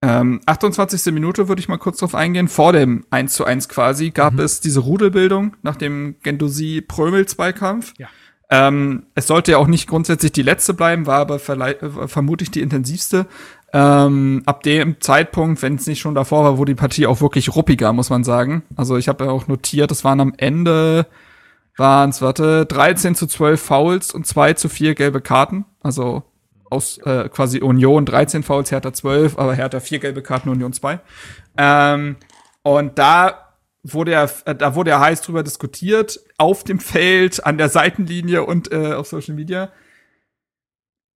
Ähm, 0.00 0.40
28. 0.46 1.12
Minute 1.12 1.48
würde 1.48 1.60
ich 1.60 1.68
mal 1.68 1.76
kurz 1.76 1.98
drauf 1.98 2.14
eingehen. 2.14 2.48
Vor 2.48 2.72
dem 2.72 3.04
1 3.10 3.32
zu 3.32 3.44
1 3.44 3.68
quasi 3.68 4.10
gab 4.10 4.34
mhm. 4.34 4.40
es 4.40 4.60
diese 4.60 4.80
Rudelbildung 4.80 5.56
nach 5.62 5.76
dem 5.76 6.16
Gendosi-Prömel-Zweikampf. 6.22 7.94
Ja. 7.98 8.08
Ähm, 8.50 9.04
es 9.14 9.26
sollte 9.26 9.52
ja 9.52 9.58
auch 9.58 9.66
nicht 9.66 9.88
grundsätzlich 9.88 10.32
die 10.32 10.42
letzte 10.42 10.72
bleiben, 10.72 11.06
war 11.06 11.18
aber 11.18 11.36
äh, 11.36 12.08
vermutlich 12.08 12.50
die 12.50 12.62
intensivste. 12.62 13.26
Ähm, 13.72 14.42
ab 14.46 14.62
dem 14.62 15.00
Zeitpunkt, 15.00 15.60
wenn 15.60 15.74
es 15.74 15.86
nicht 15.86 16.00
schon 16.00 16.14
davor 16.14 16.44
war, 16.44 16.58
wurde 16.58 16.72
die 16.72 16.80
Partie 16.80 17.06
auch 17.06 17.20
wirklich 17.20 17.54
ruppiger, 17.54 17.92
muss 17.92 18.08
man 18.08 18.24
sagen. 18.24 18.62
Also 18.76 18.96
ich 18.96 19.08
habe 19.08 19.26
ja 19.26 19.30
auch 19.30 19.46
notiert, 19.46 19.90
es 19.90 20.04
waren 20.04 20.20
am 20.20 20.32
Ende, 20.36 21.06
waren 21.76 22.10
es, 22.10 22.22
warte, 22.22 22.64
13 22.64 23.14
zu 23.14 23.26
12 23.26 23.60
Fouls 23.60 24.12
und 24.12 24.26
2 24.26 24.54
zu 24.54 24.68
4 24.68 24.94
gelbe 24.94 25.20
Karten. 25.20 25.66
Also 25.82 26.22
aus 26.70 26.98
äh, 26.98 27.28
quasi 27.28 27.60
Union 27.60 28.06
13 28.06 28.42
Fouls, 28.42 28.70
Hertha 28.70 28.92
12, 28.92 29.38
aber 29.38 29.54
Hertha 29.54 29.80
4 29.80 29.98
gelbe 29.98 30.22
Karten, 30.22 30.48
Union 30.48 30.72
2. 30.72 31.00
Ähm, 31.56 32.16
und 32.62 32.98
da 32.98 33.54
wurde 33.82 34.12
ja, 34.12 34.28
äh, 34.44 34.54
da 34.54 34.74
wurde 34.74 34.90
ja 34.90 35.00
heiß 35.00 35.22
drüber 35.22 35.42
diskutiert, 35.42 36.20
auf 36.36 36.64
dem 36.64 36.80
Feld, 36.80 37.44
an 37.44 37.58
der 37.58 37.68
Seitenlinie 37.68 38.44
und 38.44 38.72
äh, 38.72 38.94
auf 38.94 39.06
Social 39.06 39.34
Media. 39.34 39.70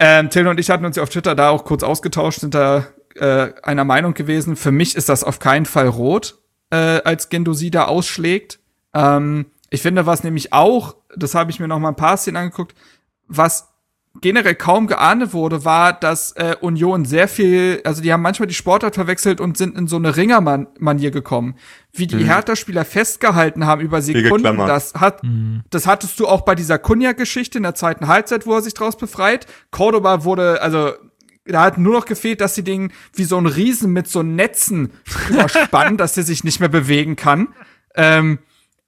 Ähm, 0.05 0.31
Till 0.31 0.49
und 0.49 0.59
ich 0.59 0.69
hatten 0.69 0.85
uns 0.85 0.97
ja 0.97 1.05
auf 1.05 1.11
Twitter 1.11 1.37
da 1.37 1.51
auch 1.51 1.65
kurz 1.65 1.85
ausgetauscht, 1.85 2.41
sind 2.41 2.57
da 2.57 2.89
äh, 3.15 3.53
einer 3.63 3.85
Meinung 3.85 4.15
gewesen. 4.15 4.57
Für 4.57 4.73
mich 4.73 4.97
ist 4.97 5.09
das 5.09 5.23
auf 5.23 5.39
keinen 5.39 5.65
Fall 5.65 5.87
rot, 5.87 6.39
äh, 6.71 7.01
als 7.05 7.29
Gendosi 7.29 7.71
da 7.71 7.85
ausschlägt. 7.85 8.59
Ähm, 8.95 9.47
ich 9.71 9.81
finde, 9.81 10.05
was 10.05 10.25
nämlich 10.25 10.53
auch, 10.53 10.97
das 11.17 11.37
habe 11.37 11.53
ich 11.53 11.61
mir 11.61 11.69
noch 11.69 11.79
mal 11.79 11.91
ein 11.91 11.95
paar 11.95 12.17
Szenen 12.17 12.39
angeguckt, 12.39 12.75
was 13.29 13.69
generell 14.21 14.57
kaum 14.57 14.89
geahndet 14.89 15.35
wurde, 15.35 15.65
war, 15.65 15.93
dass 15.93 16.33
äh, 16.33 16.57
Union 16.61 17.05
sehr 17.05 17.29
viel, 17.29 17.81
also 17.85 18.03
die 18.03 18.13
haben 18.13 18.23
manchmal 18.23 18.49
die 18.49 18.55
Sportart 18.55 18.97
verwechselt 18.97 19.41
und 19.41 19.57
sind 19.57 19.79
in 19.79 19.87
so 19.87 19.97
eine 19.97 20.17
Ringermanier 20.17 21.13
gekommen. 21.13 21.55
Wie 21.95 22.07
die 22.07 22.17
mhm. 22.17 22.25
Hertha-Spieler 22.25 22.87
festgehalten 22.87 23.67
haben 23.67 23.83
über 23.83 24.01
Sekunden, 24.01 24.57
das 24.57 24.95
hat, 24.95 25.23
mhm. 25.23 25.63
das 25.69 25.87
hattest 25.87 26.19
du 26.19 26.27
auch 26.27 26.41
bei 26.41 26.55
dieser 26.55 26.79
Kunja-Geschichte 26.79 27.59
in 27.59 27.65
der 27.65 27.75
zweiten 27.75 28.09
Halbzeit, 28.09 28.47
wo 28.47 28.55
er 28.55 28.63
sich 28.63 28.73
draus 28.73 28.97
befreit. 28.97 29.47
Cordoba 29.71 30.25
wurde, 30.25 30.63
also 30.63 30.93
da 31.45 31.63
hat 31.63 31.77
nur 31.77 31.93
noch 31.93 32.07
gefehlt, 32.07 32.41
dass 32.41 32.55
sie 32.55 32.65
den 32.65 32.93
wie 33.15 33.25
so 33.25 33.37
ein 33.37 33.47
Riesen 33.47 33.93
mit 33.93 34.09
so 34.09 34.23
Netzen 34.23 34.93
überspannen, 35.29 35.99
dass 35.99 36.17
er 36.17 36.23
sich 36.23 36.45
nicht 36.45 36.61
mehr 36.61 36.69
bewegen 36.71 37.17
kann. 37.17 37.49
Ähm, 37.95 38.39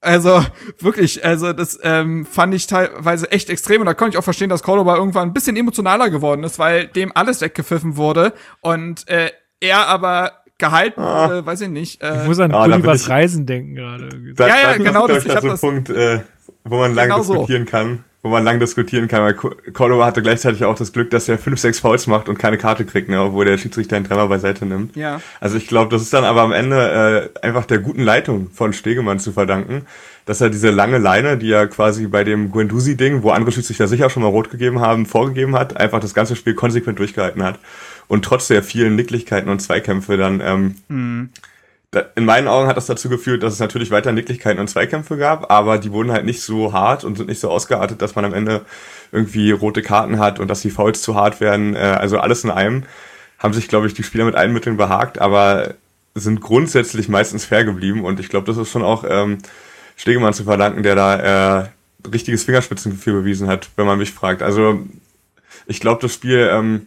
also 0.01 0.45
wirklich, 0.81 1.25
also 1.25 1.53
das 1.53 1.79
ähm, 1.83 2.27
fand 2.27 2.55
ich 2.55 2.67
teilweise 2.67 3.31
echt 3.33 3.49
extrem 3.49 3.81
und 3.81 3.87
da 3.87 3.95
konnte 3.95 4.15
ich 4.15 4.19
auch 4.19 4.25
verstehen, 4.25 4.51
dass 4.51 4.63
Cordoba 4.63 4.97
irgendwann 4.97 5.29
ein 5.29 5.33
bisschen 5.33 5.57
emotionaler 5.57 6.11
geworden 6.11 6.45
ist, 6.45 6.59
weil 6.59 6.87
dem 6.89 7.15
alles 7.15 7.41
weggepfiffen 7.41 7.97
wurde 7.97 8.35
und 8.61 9.09
äh, 9.09 9.31
er 9.61 9.89
aber 9.89 10.44
gehalten 10.59 11.03
wurde, 11.03 11.45
weiß 11.47 11.61
ich 11.63 11.69
nicht. 11.69 12.03
Äh, 12.03 12.23
Ich 12.23 12.27
muss 12.29 12.39
an 12.39 12.53
Ah, 12.53 12.67
Gullivers 12.67 13.03
ich- 13.03 13.09
Reisen 13.09 13.47
denken 13.47 13.75
gerade. 13.75 14.09
Da, 14.37 14.49
Ja, 14.49 14.55
ja, 14.57 14.69
das 14.69 14.77
genau, 14.79 15.07
ist, 15.07 15.17
das- 15.17 15.25
ich 15.25 15.31
ich, 15.31 15.35
hab 15.37 15.43
so 15.43 15.47
ein 15.49 15.51
das- 15.53 15.61
Punkt, 15.61 15.91
äh, 15.91 16.21
wo 16.65 16.79
man 16.79 16.95
lange 16.95 17.11
Genau 17.11 17.23
so. 17.23 17.33
diskutieren 17.35 17.65
kann. 17.67 18.05
Wo 18.23 18.31
man 18.31 18.43
lange 18.43 18.59
diskutieren 18.61 19.07
kann, 19.07 19.21
weil 19.23 19.35
Co- 19.35 19.53
Cordoba 19.75 20.07
hatte 20.07 20.23
gleichzeitig 20.23 20.65
auch 20.65 20.75
das 20.77 20.95
Glück, 20.95 21.11
dass 21.11 21.29
er 21.29 21.37
fünf, 21.37 21.61
sechs 21.61 21.79
Fouls 21.81 22.07
macht 22.07 22.31
und 22.31 22.39
keine 22.39 22.57
Karte 22.57 22.87
kriegt, 22.87 23.11
ne, 23.11 23.21
obwohl 23.21 23.45
der 23.45 23.59
Schiedsrichter 23.59 23.97
einen 23.97 24.07
Tremor 24.07 24.31
beiseite 24.31 24.65
nimmt. 24.65 24.97
Ja. 24.97 25.21
Also 25.41 25.59
ich 25.59 25.67
glaube, 25.67 25.91
das 25.91 26.01
ist 26.01 26.15
dann 26.15 26.25
aber 26.25 26.41
am 26.41 26.53
Ende 26.53 27.31
äh, 27.43 27.47
einfach 27.47 27.67
der 27.67 27.81
guten 27.81 28.01
Leitung 28.01 28.49
von 28.51 28.73
Stegemann 28.73 29.19
zu 29.19 29.33
verdanken, 29.33 29.83
dass 30.25 30.41
er 30.41 30.49
diese 30.49 30.71
lange 30.71 30.97
Leine, 30.97 31.37
die 31.37 31.53
er 31.53 31.67
quasi 31.67 32.07
bei 32.07 32.25
dem 32.25 32.51
Guendouzi-Ding, 32.51 33.23
wo 33.23 33.29
andere 33.29 33.53
Schiedsrichter 33.53 33.89
sicher 33.89 34.09
schon 34.09 34.23
mal 34.23 34.31
rot 34.31 34.51
gegeben 34.51 34.81
haben, 34.81 35.05
vorgegeben 35.05 35.55
hat, 35.55 35.77
einfach 35.77 36.01
das 36.01 36.15
ganze 36.15 36.35
Spiel 36.35 36.55
konsequent 36.55 36.99
durchgehalten 36.99 37.43
hat. 37.45 37.59
Und 38.09 38.25
trotz 38.25 38.49
der 38.49 38.63
vielen 38.63 38.97
Nicklichkeiten 38.97 39.49
und 39.49 39.61
Zweikämpfe 39.61 40.17
dann 40.17 40.41
ähm, 40.41 41.31
da, 41.95 42.05
in 42.17 42.25
meinen 42.25 42.49
Augen 42.49 42.67
hat 42.67 42.77
das 42.77 42.87
dazu 42.87 43.09
geführt, 43.09 43.43
dass 43.43 43.55
es 43.55 43.61
natürlich 43.61 43.91
weiter 43.91 44.13
Nicklichkeiten 44.13 44.59
und 44.59 44.69
Zweikämpfe 44.69 45.17
gab, 45.17 45.51
aber 45.51 45.79
die 45.79 45.93
wurden 45.93 46.11
halt 46.11 46.25
nicht 46.25 46.43
so 46.43 46.73
hart 46.73 47.05
und 47.05 47.17
sind 47.17 47.29
nicht 47.29 47.41
so 47.41 47.51
ausgeartet, 47.51 48.03
dass 48.03 48.17
man 48.17 48.25
am 48.25 48.35
Ende 48.35 48.63
irgendwie 49.13 49.53
rote 49.53 49.81
Karten 49.81 50.19
hat 50.19 50.41
und 50.41 50.49
dass 50.49 50.61
die 50.61 50.71
Fouls 50.71 51.03
zu 51.03 51.15
hart 51.15 51.41
werden. 51.41 51.77
Äh, 51.77 51.79
also 51.79 52.19
alles 52.19 52.45
in 52.45 52.51
einem 52.51 52.83
haben 53.39 53.55
sich, 53.55 53.69
glaube 53.69 53.87
ich, 53.87 53.95
die 53.95 54.03
Spieler 54.03 54.25
mit 54.25 54.35
allen 54.35 54.53
Mitteln 54.53 54.77
behagt, 54.77 55.21
aber 55.21 55.75
sind 56.15 56.41
grundsätzlich 56.41 57.09
meistens 57.09 57.45
fair 57.45 57.65
geblieben 57.65 58.05
und 58.05 58.21
ich 58.21 58.29
glaube, 58.29 58.47
das 58.47 58.57
ist 58.57 58.71
schon 58.71 58.83
auch 58.83 59.05
ähm, 59.09 59.39
Stegemann 59.97 60.35
zu 60.35 60.45
verdanken, 60.45 60.83
der 60.83 60.95
da 60.95 61.63
äh, 61.63 61.69
richtiges 62.13 62.45
Fingerspitzengefühl 62.45 63.15
bewiesen 63.15 63.49
hat, 63.49 63.71
wenn 63.77 63.87
man 63.87 63.99
mich 63.99 64.13
fragt. 64.13 64.43
Also 64.43 64.85
ich 65.67 65.81
glaube, 65.81 66.03
das 66.03 66.13
Spiel 66.13 66.49
ähm, 66.53 66.87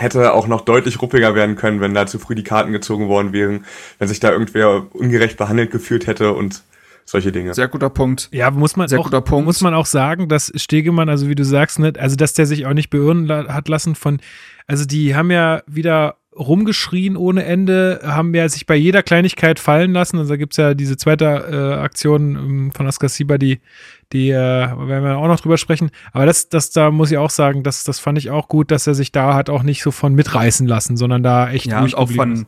hätte 0.00 0.32
auch 0.32 0.46
noch 0.46 0.62
deutlich 0.62 1.00
ruppiger 1.02 1.34
werden 1.34 1.56
können, 1.56 1.80
wenn 1.80 1.94
da 1.94 2.06
zu 2.06 2.18
früh 2.18 2.34
die 2.34 2.44
Karten 2.44 2.72
gezogen 2.72 3.08
worden 3.08 3.32
wären, 3.32 3.64
wenn 3.98 4.08
sich 4.08 4.20
da 4.20 4.30
irgendwer 4.32 4.86
ungerecht 4.94 5.36
behandelt 5.36 5.70
gefühlt 5.70 6.06
hätte 6.06 6.32
und 6.32 6.62
solche 7.04 7.32
Dinge. 7.32 7.54
Sehr 7.54 7.68
guter 7.68 7.90
Punkt. 7.90 8.28
Ja, 8.32 8.50
muss 8.50 8.76
man 8.76 8.88
Sehr 8.88 9.00
auch, 9.00 9.04
guter 9.04 9.20
Punkt. 9.20 9.46
muss 9.46 9.60
man 9.60 9.74
auch 9.74 9.86
sagen, 9.86 10.28
dass 10.28 10.52
Stegemann, 10.54 11.08
also 11.08 11.28
wie 11.28 11.34
du 11.34 11.44
sagst, 11.44 11.78
nicht, 11.78 11.98
also 11.98 12.16
dass 12.16 12.34
der 12.34 12.46
sich 12.46 12.66
auch 12.66 12.72
nicht 12.72 12.88
beirren 12.90 13.26
la 13.26 13.52
hat 13.52 13.68
lassen 13.68 13.94
von, 13.94 14.20
also 14.66 14.84
die 14.84 15.14
haben 15.14 15.30
ja 15.30 15.62
wieder 15.66 16.16
rumgeschrien 16.36 17.16
ohne 17.16 17.44
Ende, 17.44 18.00
haben 18.04 18.34
ja 18.34 18.48
sich 18.48 18.64
bei 18.64 18.76
jeder 18.76 19.02
Kleinigkeit 19.02 19.58
fallen 19.58 19.92
lassen. 19.92 20.18
Also 20.18 20.30
da 20.30 20.36
gibt's 20.36 20.56
ja 20.56 20.74
diese 20.74 20.96
zweite 20.96 21.24
äh, 21.24 21.80
Aktion 21.82 22.36
ähm, 22.36 22.72
von 22.72 22.86
Askasiba, 22.86 23.36
die, 23.36 23.60
die 24.12 24.30
äh, 24.30 24.34
werden 24.36 25.04
wir 25.04 25.18
auch 25.18 25.28
noch 25.28 25.40
drüber 25.40 25.56
sprechen. 25.58 25.90
Aber 26.12 26.26
das, 26.26 26.48
das, 26.48 26.70
da 26.70 26.90
muss 26.90 27.10
ich 27.10 27.18
auch 27.18 27.30
sagen, 27.30 27.62
das, 27.62 27.84
das 27.84 27.98
fand 28.00 28.18
ich 28.18 28.30
auch 28.30 28.48
gut, 28.48 28.70
dass 28.70 28.86
er 28.86 28.94
sich 28.94 29.12
da 29.12 29.34
hat 29.34 29.50
auch 29.50 29.62
nicht 29.62 29.82
so 29.82 29.90
von 29.90 30.14
mitreißen 30.14 30.66
lassen, 30.66 30.96
sondern 30.96 31.22
da 31.22 31.50
echt 31.50 31.66
Ja, 31.66 31.80
ruhig 31.80 31.94
und 31.96 32.00
auch 32.00 32.10
von, 32.10 32.32
ist. 32.32 32.46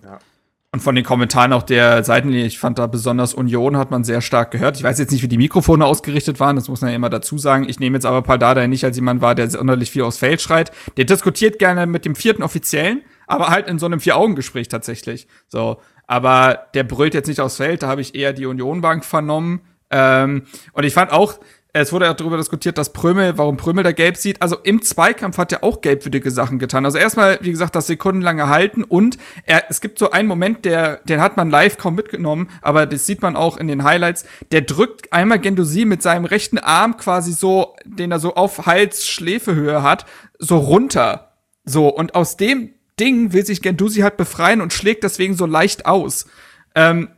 und 0.73 0.81
von 0.81 0.95
den 0.95 1.05
Kommentaren 1.05 1.53
auch 1.53 1.63
der 1.63 2.03
Seitenlinie, 2.03 2.47
ich 2.47 2.59
fand 2.59 2.79
da 2.79 2.87
besonders 2.89 3.35
Union 3.35 3.77
hat 3.77 3.91
man 3.91 4.03
sehr 4.05 4.21
stark 4.21 4.51
gehört. 4.51 4.77
Ich 4.77 4.83
weiß 4.83 4.99
jetzt 4.99 5.13
nicht, 5.13 5.23
wie 5.23 5.29
die 5.29 5.39
Mikrofone 5.39 5.85
ausgerichtet 5.85 6.41
waren, 6.41 6.57
das 6.57 6.69
muss 6.69 6.81
man 6.81 6.91
ja 6.91 6.97
immer 6.97 7.11
dazu 7.11 7.39
sagen. 7.39 7.69
Ich 7.69 7.79
nehme 7.79 7.97
jetzt 7.97 8.07
aber 8.07 8.23
Paldada 8.23 8.67
nicht 8.67 8.85
als 8.85 8.97
jemand 8.97 9.21
wahr, 9.21 9.35
der 9.35 9.49
sonderlich 9.49 9.91
viel 9.91 10.03
aufs 10.03 10.19
Feld 10.19 10.41
schreit. 10.43 10.73
Der 10.97 11.05
diskutiert 11.05 11.59
gerne 11.59 11.87
mit 11.87 12.05
dem 12.05 12.15
vierten 12.17 12.43
Offiziellen, 12.43 13.03
aber 13.29 13.49
halt 13.49 13.69
in 13.69 13.79
so 13.79 13.87
einem 13.87 14.01
Vier-Augen-Gespräch 14.01 14.69
tatsächlich. 14.69 15.29
So. 15.49 15.79
Aber 16.09 16.67
der 16.75 16.83
brüllt 16.83 17.15
jetzt 17.15 17.29
nicht 17.29 17.41
aufs 17.41 17.57
Feld, 17.57 17.83
da 17.85 17.87
habe 17.89 18.01
ich 18.01 18.15
eher 18.15 18.33
die 18.33 18.47
Unionbank 18.47 19.05
vernommen. 19.05 19.61
Ähm, 19.93 20.47
und 20.73 20.85
ich 20.85 20.95
fand 20.95 21.13
auch, 21.13 21.39
es 21.75 21.91
wurde 21.91 22.05
ja 22.05 22.13
darüber 22.13 22.37
diskutiert, 22.37 22.77
dass 22.77 22.93
Prömel, 22.93 23.39
warum 23.39 23.57
Prömel 23.57 23.83
da 23.83 23.93
gelb 23.93 24.19
sieht. 24.19 24.43
Also 24.43 24.57
im 24.63 24.83
Zweikampf 24.83 25.39
hat 25.39 25.53
er 25.53 25.65
auch 25.65 25.81
gelbwürdige 25.81 26.31
Sachen 26.31 26.59
getan. 26.59 26.85
Also 26.85 26.99
erstmal, 26.99 27.39
wie 27.41 27.51
gesagt, 27.51 27.75
das 27.75 27.87
sekundenlange 27.87 28.49
Halten 28.49 28.85
und 28.85 29.17
er, 29.47 29.65
es 29.71 29.81
gibt 29.81 29.99
so 29.99 30.11
einen 30.11 30.29
Moment, 30.29 30.67
der, 30.67 30.99
den 31.05 31.21
hat 31.23 31.39
man 31.39 31.49
live 31.49 31.79
kaum 31.79 31.95
mitgenommen, 31.95 32.51
aber 32.61 32.85
das 32.85 33.07
sieht 33.07 33.23
man 33.23 33.37
auch 33.37 33.57
in 33.57 33.69
den 33.69 33.85
Highlights. 33.85 34.27
Der 34.51 34.61
drückt 34.61 35.15
einmal 35.15 35.39
Gendosi 35.39 35.87
mit 35.87 36.03
seinem 36.03 36.27
rechten 36.27 36.59
Arm 36.59 36.99
quasi 36.99 37.33
so, 37.33 37.75
den 37.87 38.13
er 38.13 38.19
so 38.19 38.35
auf 38.35 38.67
Hals-Schläfehöhe 38.67 39.83
hat, 39.83 40.05
so 40.39 40.59
runter. 40.59 41.33
So, 41.65 41.89
und 41.89 42.15
aus 42.15 42.37
dem 42.37 42.75
Ding 43.01 43.33
will 43.33 43.47
sich 43.47 43.63
Gendusi 43.63 44.01
halt 44.01 44.19
befreien 44.19 44.61
und 44.61 44.75
schlägt 44.75 45.05
deswegen 45.05 45.35
so 45.35 45.47
leicht 45.47 45.87
aus. 45.87 46.27
Ähm, 46.75 47.09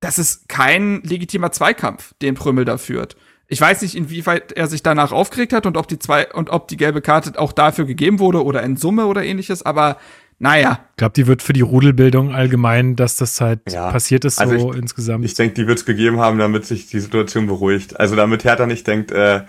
das 0.00 0.18
ist 0.18 0.48
kein 0.48 1.02
legitimer 1.02 1.50
Zweikampf, 1.52 2.14
den 2.22 2.34
Prümmel 2.34 2.64
da 2.64 2.78
führt. 2.78 3.16
Ich 3.48 3.60
weiß 3.60 3.80
nicht, 3.82 3.94
inwieweit 3.96 4.52
er 4.52 4.66
sich 4.66 4.82
danach 4.82 5.10
aufgeregt 5.10 5.52
hat 5.54 5.64
und 5.66 5.76
ob 5.76 5.88
die 5.88 5.98
zwei 5.98 6.30
und 6.32 6.50
ob 6.50 6.68
die 6.68 6.76
gelbe 6.76 7.00
Karte 7.00 7.38
auch 7.38 7.52
dafür 7.52 7.86
gegeben 7.86 8.18
wurde 8.18 8.44
oder 8.44 8.62
in 8.62 8.76
Summe 8.76 9.06
oder 9.06 9.24
ähnliches, 9.24 9.64
aber 9.64 9.96
naja. 10.40 10.80
Ich 10.92 10.96
glaube, 10.98 11.14
die 11.14 11.26
wird 11.26 11.42
für 11.42 11.52
die 11.54 11.62
Rudelbildung 11.62 12.32
allgemein, 12.32 12.94
dass 12.94 13.16
das 13.16 13.40
halt 13.40 13.60
Ja. 13.72 13.90
passiert 13.90 14.24
ist, 14.24 14.36
so 14.36 14.42
Also 14.42 14.70
ich- 14.72 14.76
insgesamt. 14.78 15.24
Ich 15.24 15.34
denke, 15.34 15.54
die 15.54 15.66
wird 15.66 15.78
es 15.78 15.84
gegeben 15.84 16.20
haben, 16.20 16.38
damit 16.38 16.64
sich 16.66 16.86
die 16.86 17.00
Situation 17.00 17.46
beruhigt. 17.48 17.98
Also 17.98 18.14
damit 18.14 18.44
Hertha 18.44 18.66
nicht 18.66 18.86
denkt, 18.86 19.10
äh, 19.10 19.40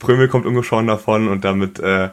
Prömel 0.00 0.26
kommt 0.28 0.46
ungeschoren 0.46 0.86
davon 0.88 1.28
und 1.28 1.44
damit 1.44 1.78
äh, 1.78 2.08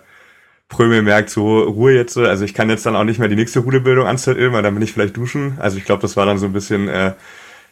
Prömel 0.67 1.01
merkt, 1.01 1.31
so 1.31 1.61
Ruhe 1.63 1.93
jetzt. 1.95 2.13
so. 2.13 2.21
Also 2.23 2.45
ich 2.45 2.53
kann 2.53 2.69
jetzt 2.69 2.85
dann 2.85 2.95
auch 2.95 3.03
nicht 3.03 3.17
mehr 3.17 3.29
die 3.29 3.35
nächste 3.35 3.61
Rudelbildung 3.61 4.05
anzetteln, 4.05 4.53
weil 4.53 4.61
dann 4.61 4.75
bin 4.75 4.83
ich 4.83 4.91
vielleicht 4.93 5.17
duschen. 5.17 5.57
Also 5.59 5.77
ich 5.77 5.85
glaube, 5.85 6.01
das 6.03 6.15
war 6.15 6.27
dann 6.27 6.37
so 6.37 6.45
ein 6.45 6.53
bisschen 6.53 6.87
äh, 6.87 7.13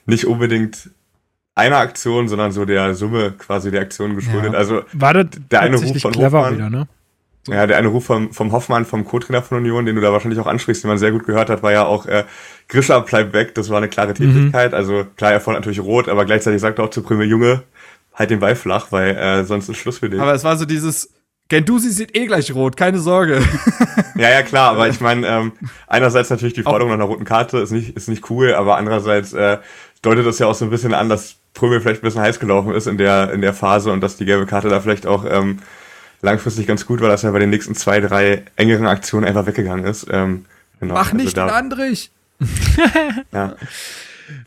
nicht 0.07 0.25
unbedingt 0.25 0.89
einer 1.55 1.77
Aktion, 1.77 2.27
sondern 2.27 2.51
so 2.51 2.65
der 2.65 2.93
Summe 2.93 3.33
quasi 3.37 3.71
der 3.71 3.81
Aktion 3.81 4.15
geschuldet. 4.15 4.53
Ja. 4.53 4.59
Also 4.59 4.83
War 4.93 5.13
das 5.13 5.27
der 5.51 5.61
eine 5.61 5.77
Ruf 5.77 6.01
von 6.01 6.11
clever 6.11 6.39
Hofmann. 6.39 6.55
wieder, 6.55 6.69
ne? 6.69 6.87
Ja, 7.47 7.65
der 7.65 7.77
eine 7.77 7.87
Ruf 7.87 8.05
vom, 8.05 8.33
vom 8.33 8.51
Hoffmann, 8.51 8.85
vom 8.85 9.05
Co-Trainer 9.05 9.41
von 9.41 9.57
Union, 9.57 9.85
den 9.85 9.95
du 9.95 10.01
da 10.01 10.11
wahrscheinlich 10.11 10.39
auch 10.39 10.47
ansprichst, 10.47 10.83
den 10.83 10.89
man 10.89 10.97
sehr 10.97 11.11
gut 11.11 11.25
gehört 11.25 11.49
hat, 11.49 11.63
war 11.63 11.71
ja 11.71 11.85
auch, 11.85 12.05
äh, 12.05 12.25
Grisha 12.67 12.99
bleibt 12.99 13.33
weg, 13.33 13.55
das 13.55 13.69
war 13.69 13.77
eine 13.77 13.87
klare 13.87 14.13
Tätigkeit. 14.13 14.73
Also 14.73 15.05
klar, 15.15 15.31
er 15.31 15.39
fordert 15.39 15.61
natürlich 15.61 15.79
rot, 15.79 16.09
aber 16.09 16.25
gleichzeitig 16.25 16.59
sagt 16.59 16.79
er 16.79 16.85
auch 16.85 16.89
zu 16.89 17.01
Prime 17.01 17.23
Junge, 17.23 17.63
halt 18.13 18.29
den 18.31 18.39
Ball 18.39 18.55
flach, 18.55 18.87
weil 18.91 19.15
äh, 19.15 19.43
sonst 19.45 19.69
ist 19.69 19.77
Schluss 19.77 19.99
für 19.99 20.09
dich. 20.09 20.19
Aber 20.19 20.33
es 20.33 20.43
war 20.43 20.57
so 20.57 20.65
dieses 20.65 21.09
Gendusi 21.49 21.91
sieht 21.91 22.17
eh 22.17 22.25
gleich 22.25 22.53
rot, 22.53 22.75
keine 22.75 22.99
Sorge. 22.99 23.41
ja, 24.15 24.29
ja, 24.29 24.41
klar, 24.43 24.71
aber 24.71 24.89
ich 24.89 24.99
meine, 24.99 25.25
ähm, 25.25 25.53
einerseits 25.87 26.29
natürlich 26.29 26.53
die 26.53 26.63
Forderung 26.63 26.89
nach 26.89 26.95
einer 26.95 27.05
roten 27.05 27.23
Karte 27.23 27.59
ist 27.59 27.71
nicht, 27.71 27.95
ist 27.95 28.09
nicht 28.09 28.29
cool, 28.29 28.53
aber 28.53 28.75
andererseits 28.75 29.31
äh, 29.31 29.57
deutet 30.01 30.25
das 30.25 30.39
ja 30.39 30.47
auch 30.47 30.55
so 30.55 30.65
ein 30.65 30.71
bisschen 30.71 30.93
an, 30.93 31.09
dass 31.09 31.35
Prömel 31.53 31.81
vielleicht 31.81 32.01
ein 32.03 32.05
bisschen 32.05 32.21
heiß 32.21 32.39
gelaufen 32.39 32.73
ist 32.73 32.87
in 32.87 32.97
der, 32.97 33.31
in 33.33 33.41
der 33.41 33.53
Phase 33.53 33.91
und 33.91 34.01
dass 34.01 34.17
die 34.17 34.25
gelbe 34.25 34.45
Karte 34.45 34.69
da 34.69 34.79
vielleicht 34.79 35.07
auch 35.07 35.25
ähm, 35.29 35.59
langfristig 36.21 36.67
ganz 36.67 36.85
gut 36.85 37.01
war, 37.01 37.09
dass 37.09 37.23
er 37.23 37.31
bei 37.31 37.39
den 37.39 37.49
nächsten 37.49 37.75
zwei, 37.75 37.99
drei 37.99 38.43
engeren 38.55 38.87
Aktionen 38.87 39.25
einfach 39.25 39.45
weggegangen 39.45 39.85
ist. 39.85 40.07
Ähm, 40.11 40.45
genau, 40.79 40.93
Mach 40.93 41.13
nicht 41.13 41.37
also 41.37 41.51
den 41.51 41.55
Andrich. 41.57 42.11
ja. 43.31 43.55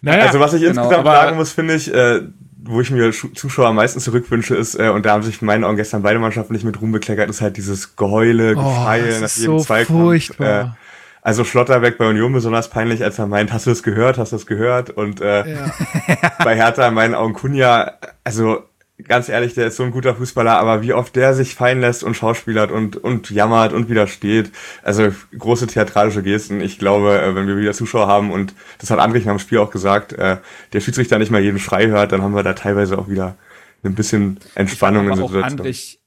Naja, 0.03 0.27
Also 0.27 0.41
was 0.41 0.53
ich 0.53 0.63
genau, 0.63 0.83
insgesamt 0.83 1.07
sagen 1.07 1.37
muss, 1.37 1.53
finde 1.53 1.75
ich, 1.75 1.93
äh, 1.93 2.23
wo 2.63 2.81
ich 2.81 2.91
mir 2.91 3.11
Zuschauer 3.11 3.69
am 3.69 3.77
meisten 3.77 4.01
zurückwünsche, 4.01 4.55
ist, 4.55 4.75
äh, 4.79 4.91
und 4.91 5.07
da 5.07 5.13
haben 5.13 5.23
sich 5.23 5.41
in 5.41 5.47
meinen 5.47 5.65
Augen 5.65 5.77
gestern 5.77 6.03
beide 6.03 6.19
Mannschaften 6.19 6.53
nicht 6.53 6.65
mit 6.65 6.81
Ruhm 6.81 6.93
bekleckert, 6.93 7.31
ist 7.31 7.41
halt 7.41 7.57
dieses 7.57 7.97
Geheule, 7.97 8.55
oh, 8.57 8.63
Gefeie 8.63 9.07
das 9.07 9.21
nach 9.21 9.37
jedem 9.37 9.59
so 9.59 9.65
Zweikampf. 9.65 10.01
furchtbar. 10.01 10.61
Äh, 10.61 10.80
also 11.23 11.45
Schlotterbeck 11.45 11.99
bei 11.99 12.09
Union 12.09 12.33
besonders 12.33 12.71
peinlich, 12.71 13.05
als 13.05 13.19
er 13.19 13.27
meint, 13.27 13.53
hast 13.53 13.67
du 13.67 13.71
das 13.71 13.83
gehört, 13.83 14.19
hast 14.19 14.33
du 14.33 14.37
das 14.37 14.47
gehört? 14.47 14.91
Und 14.91 15.21
äh, 15.21 15.55
ja. 15.55 15.73
bei 16.45 16.57
Hertha 16.57 16.89
in 16.89 16.95
meinen 16.95 17.15
Augen 17.15 17.35
Kunja, 17.35 17.99
also 18.25 18.65
ganz 19.05 19.29
ehrlich, 19.29 19.55
der 19.55 19.67
ist 19.67 19.77
so 19.77 19.83
ein 19.83 19.91
guter 19.91 20.15
Fußballer, 20.15 20.59
aber 20.59 20.83
wie 20.83 20.93
oft 20.93 21.15
der 21.17 21.35
sich 21.35 21.55
fallen 21.55 21.81
lässt 21.81 22.03
und 22.05 22.15
schauspielert 22.15 22.71
und, 22.71 22.97
und 22.97 23.31
jammert 23.31 23.73
und 23.73 23.89
widersteht. 23.89 24.51
Also 24.83 25.13
große 25.37 25.67
theatralische 25.67 26.23
Gesten. 26.23 26.61
Ich 26.61 26.79
glaube, 26.79 27.21
äh, 27.21 27.35
wenn 27.35 27.47
wir 27.47 27.57
wieder 27.57 27.73
Zuschauer 27.73 28.07
haben 28.07 28.31
und 28.31 28.55
das 28.79 28.91
hat 28.91 28.99
Andrich 28.99 29.25
nach 29.25 29.35
dem 29.35 29.39
Spiel 29.39 29.59
auch 29.59 29.71
gesagt, 29.71 30.13
äh, 30.13 30.39
der 30.73 30.81
Schiedsrichter 30.81 31.19
nicht 31.19 31.31
mal 31.31 31.43
jeden 31.43 31.59
Schrei 31.59 31.89
hört, 31.89 32.13
dann 32.13 32.23
haben 32.23 32.35
wir 32.35 32.43
da 32.43 32.55
teilweise 32.55 32.99
auch 32.99 33.09
wieder 33.09 33.37
ein 33.83 33.95
bisschen 33.95 34.39
Entspannung 34.55 35.05
in 35.05 35.09
der 35.09 35.17
Situation. 35.17 35.45
Andrich, 35.45 36.01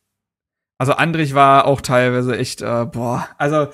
also 0.77 0.93
Andrich 0.93 1.33
war 1.33 1.65
auch 1.65 1.81
teilweise 1.81 2.37
echt, 2.37 2.61
äh, 2.61 2.85
boah, 2.85 3.27
also 3.37 3.67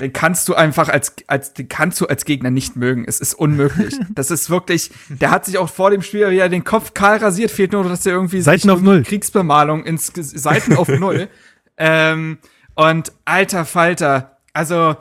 den 0.00 0.12
kannst 0.12 0.48
du 0.48 0.54
einfach 0.54 0.88
als, 0.88 1.14
als, 1.26 1.54
den 1.54 1.68
kannst 1.68 2.00
du 2.00 2.06
als 2.06 2.24
Gegner 2.24 2.50
nicht 2.50 2.76
mögen. 2.76 3.04
Es 3.06 3.20
ist 3.20 3.34
unmöglich. 3.34 3.94
Das 4.14 4.30
ist 4.30 4.48
wirklich, 4.48 4.90
der 5.08 5.30
hat 5.30 5.44
sich 5.44 5.58
auch 5.58 5.68
vor 5.68 5.90
dem 5.90 6.02
Spiel 6.02 6.30
wieder 6.30 6.48
den 6.48 6.62
Kopf 6.62 6.94
kahl 6.94 7.16
rasiert, 7.16 7.50
fehlt 7.50 7.72
nur, 7.72 7.84
dass 7.84 8.02
der 8.02 8.12
irgendwie 8.12 8.40
Seiten 8.40 8.70
auf 8.70 8.80
null. 8.80 9.02
Kriegsbemalung 9.02 9.84
ins 9.84 10.12
Seiten 10.14 10.76
auf 10.76 10.88
null. 11.00 11.28
Ähm, 11.76 12.38
und 12.74 13.12
alter 13.24 13.64
Falter, 13.64 14.38
also, 14.52 14.96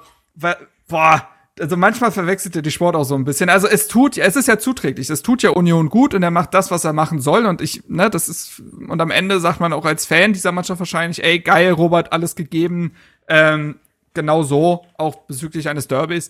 boah, 0.87 1.27
also 1.59 1.77
manchmal 1.77 2.11
verwechselt 2.11 2.55
er 2.55 2.61
die 2.61 2.71
Sport 2.71 2.95
auch 2.95 3.03
so 3.03 3.15
ein 3.15 3.25
bisschen. 3.25 3.49
Also 3.49 3.67
es 3.67 3.87
tut, 3.87 4.15
ja, 4.15 4.25
es 4.25 4.35
ist 4.35 4.47
ja 4.47 4.57
zuträglich. 4.57 5.09
Es 5.09 5.21
tut 5.21 5.43
ja 5.43 5.51
Union 5.51 5.89
gut 5.89 6.13
und 6.13 6.23
er 6.23 6.31
macht 6.31 6.53
das, 6.53 6.71
was 6.71 6.83
er 6.83 6.93
machen 6.93 7.21
soll. 7.21 7.45
Und 7.45 7.61
ich, 7.61 7.83
ne, 7.87 8.09
das 8.09 8.27
ist, 8.27 8.61
und 8.87 8.99
am 8.99 9.11
Ende 9.11 9.39
sagt 9.39 9.59
man 9.59 9.73
auch 9.73 9.85
als 9.85 10.05
Fan 10.05 10.33
dieser 10.33 10.51
Mannschaft 10.51 10.79
wahrscheinlich, 10.79 11.23
ey, 11.23 11.39
geil, 11.39 11.71
Robert, 11.71 12.11
alles 12.11 12.35
gegeben. 12.35 12.93
Ähm, 13.27 13.75
genau 14.13 14.43
so, 14.43 14.85
auch 14.97 15.15
bezüglich 15.27 15.69
eines 15.69 15.87
Derbys. 15.87 16.29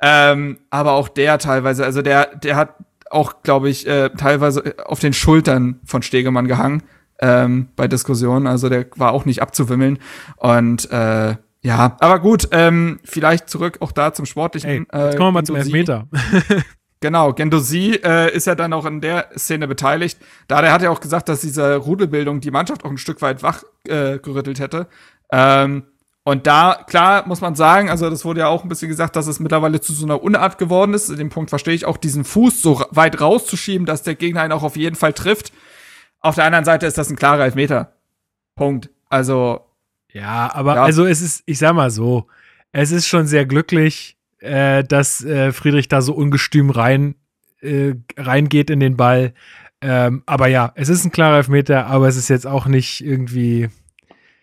Ähm, 0.00 0.58
aber 0.70 0.92
auch 0.92 1.08
der 1.08 1.38
teilweise, 1.38 1.84
also 1.84 2.02
der, 2.02 2.36
der 2.36 2.56
hat 2.56 2.74
auch, 3.10 3.42
glaube 3.42 3.68
ich, 3.68 3.86
äh, 3.86 4.10
teilweise 4.10 4.74
auf 4.86 5.00
den 5.00 5.12
Schultern 5.12 5.80
von 5.84 6.02
Stegemann 6.02 6.48
gehangen 6.48 6.82
ähm, 7.20 7.68
bei 7.76 7.86
Diskussionen. 7.88 8.46
Also 8.46 8.68
der 8.68 8.86
war 8.96 9.12
auch 9.12 9.24
nicht 9.24 9.40
abzuwimmeln. 9.40 9.98
Und 10.36 10.90
äh, 10.90 11.36
Ja, 11.62 11.96
aber 12.00 12.18
gut, 12.18 12.48
ähm, 12.50 13.00
vielleicht 13.04 13.48
zurück 13.48 13.78
auch 13.80 13.92
da 13.92 14.12
zum 14.12 14.26
sportlichen. 14.26 14.86
Ey, 14.90 15.06
jetzt 15.06 15.16
kommen 15.16 15.28
wir 15.28 15.32
mal 15.32 15.44
zum 15.44 15.56
Gendouzi. 15.56 15.76
Elfmeter. 15.76 16.08
Genau, 17.00 17.34
Gendosi 17.34 18.00
äh, 18.02 18.34
ist 18.34 18.46
ja 18.46 18.54
dann 18.54 18.72
auch 18.72 18.86
in 18.86 19.02
der 19.02 19.28
Szene 19.36 19.68
beteiligt. 19.68 20.18
Da 20.48 20.62
der 20.62 20.72
hat 20.72 20.80
ja 20.80 20.88
auch 20.88 21.00
gesagt, 21.00 21.28
dass 21.28 21.42
diese 21.42 21.76
Rudelbildung 21.76 22.40
die 22.40 22.50
Mannschaft 22.50 22.82
auch 22.82 22.90
ein 22.90 22.96
Stück 22.96 23.20
weit 23.20 23.42
wach 23.42 23.62
äh, 23.86 24.18
gerüttelt 24.20 24.58
hätte. 24.58 24.86
Ähm, 25.30 25.82
und 26.24 26.46
da, 26.46 26.82
klar, 26.86 27.26
muss 27.28 27.40
man 27.42 27.54
sagen, 27.54 27.90
also 27.90 28.08
das 28.08 28.24
wurde 28.24 28.40
ja 28.40 28.48
auch 28.48 28.62
ein 28.62 28.68
bisschen 28.68 28.88
gesagt, 28.88 29.14
dass 29.14 29.26
es 29.26 29.40
mittlerweile 29.40 29.80
zu 29.80 29.92
so 29.92 30.06
einer 30.06 30.22
Unart 30.22 30.56
geworden 30.58 30.94
ist. 30.94 31.10
In 31.10 31.18
dem 31.18 31.28
Punkt 31.28 31.50
verstehe 31.50 31.74
ich 31.74 31.84
auch, 31.84 31.98
diesen 31.98 32.24
Fuß 32.24 32.62
so 32.62 32.84
weit 32.90 33.20
rauszuschieben, 33.20 33.86
dass 33.86 34.02
der 34.02 34.14
Gegner 34.14 34.44
ihn 34.44 34.52
auch 34.52 34.62
auf 34.62 34.76
jeden 34.76 34.96
Fall 34.96 35.12
trifft. 35.12 35.52
Auf 36.20 36.34
der 36.36 36.44
anderen 36.44 36.64
Seite 36.64 36.86
ist 36.86 36.96
das 36.96 37.10
ein 37.10 37.16
klarer 37.16 37.44
Elfmeter. 37.44 37.92
Punkt. 38.56 38.88
Also, 39.10 39.60
Ja, 40.12 40.50
aber 40.54 40.76
Ja. 40.76 40.82
also 40.84 41.04
es 41.04 41.20
ist, 41.20 41.42
ich 41.44 41.58
sag 41.58 41.74
mal 41.74 41.90
so, 41.90 42.26
es 42.72 42.90
ist 42.90 43.06
schon 43.06 43.26
sehr 43.26 43.44
glücklich, 43.44 44.16
äh, 44.38 44.82
dass 44.82 45.22
äh, 45.24 45.52
Friedrich 45.52 45.88
da 45.88 46.00
so 46.00 46.14
ungestüm 46.14 46.70
rein 46.70 47.16
äh, 47.60 47.94
reingeht 48.16 48.70
in 48.70 48.80
den 48.80 48.96
Ball. 48.96 49.34
Ähm, 49.82 50.22
aber 50.24 50.46
ja, 50.48 50.72
es 50.76 50.88
ist 50.88 51.04
ein 51.04 51.12
klarer 51.12 51.36
Elfmeter, 51.38 51.86
aber 51.86 52.08
es 52.08 52.16
ist 52.16 52.28
jetzt 52.30 52.46
auch 52.46 52.66
nicht 52.66 53.04
irgendwie, 53.04 53.68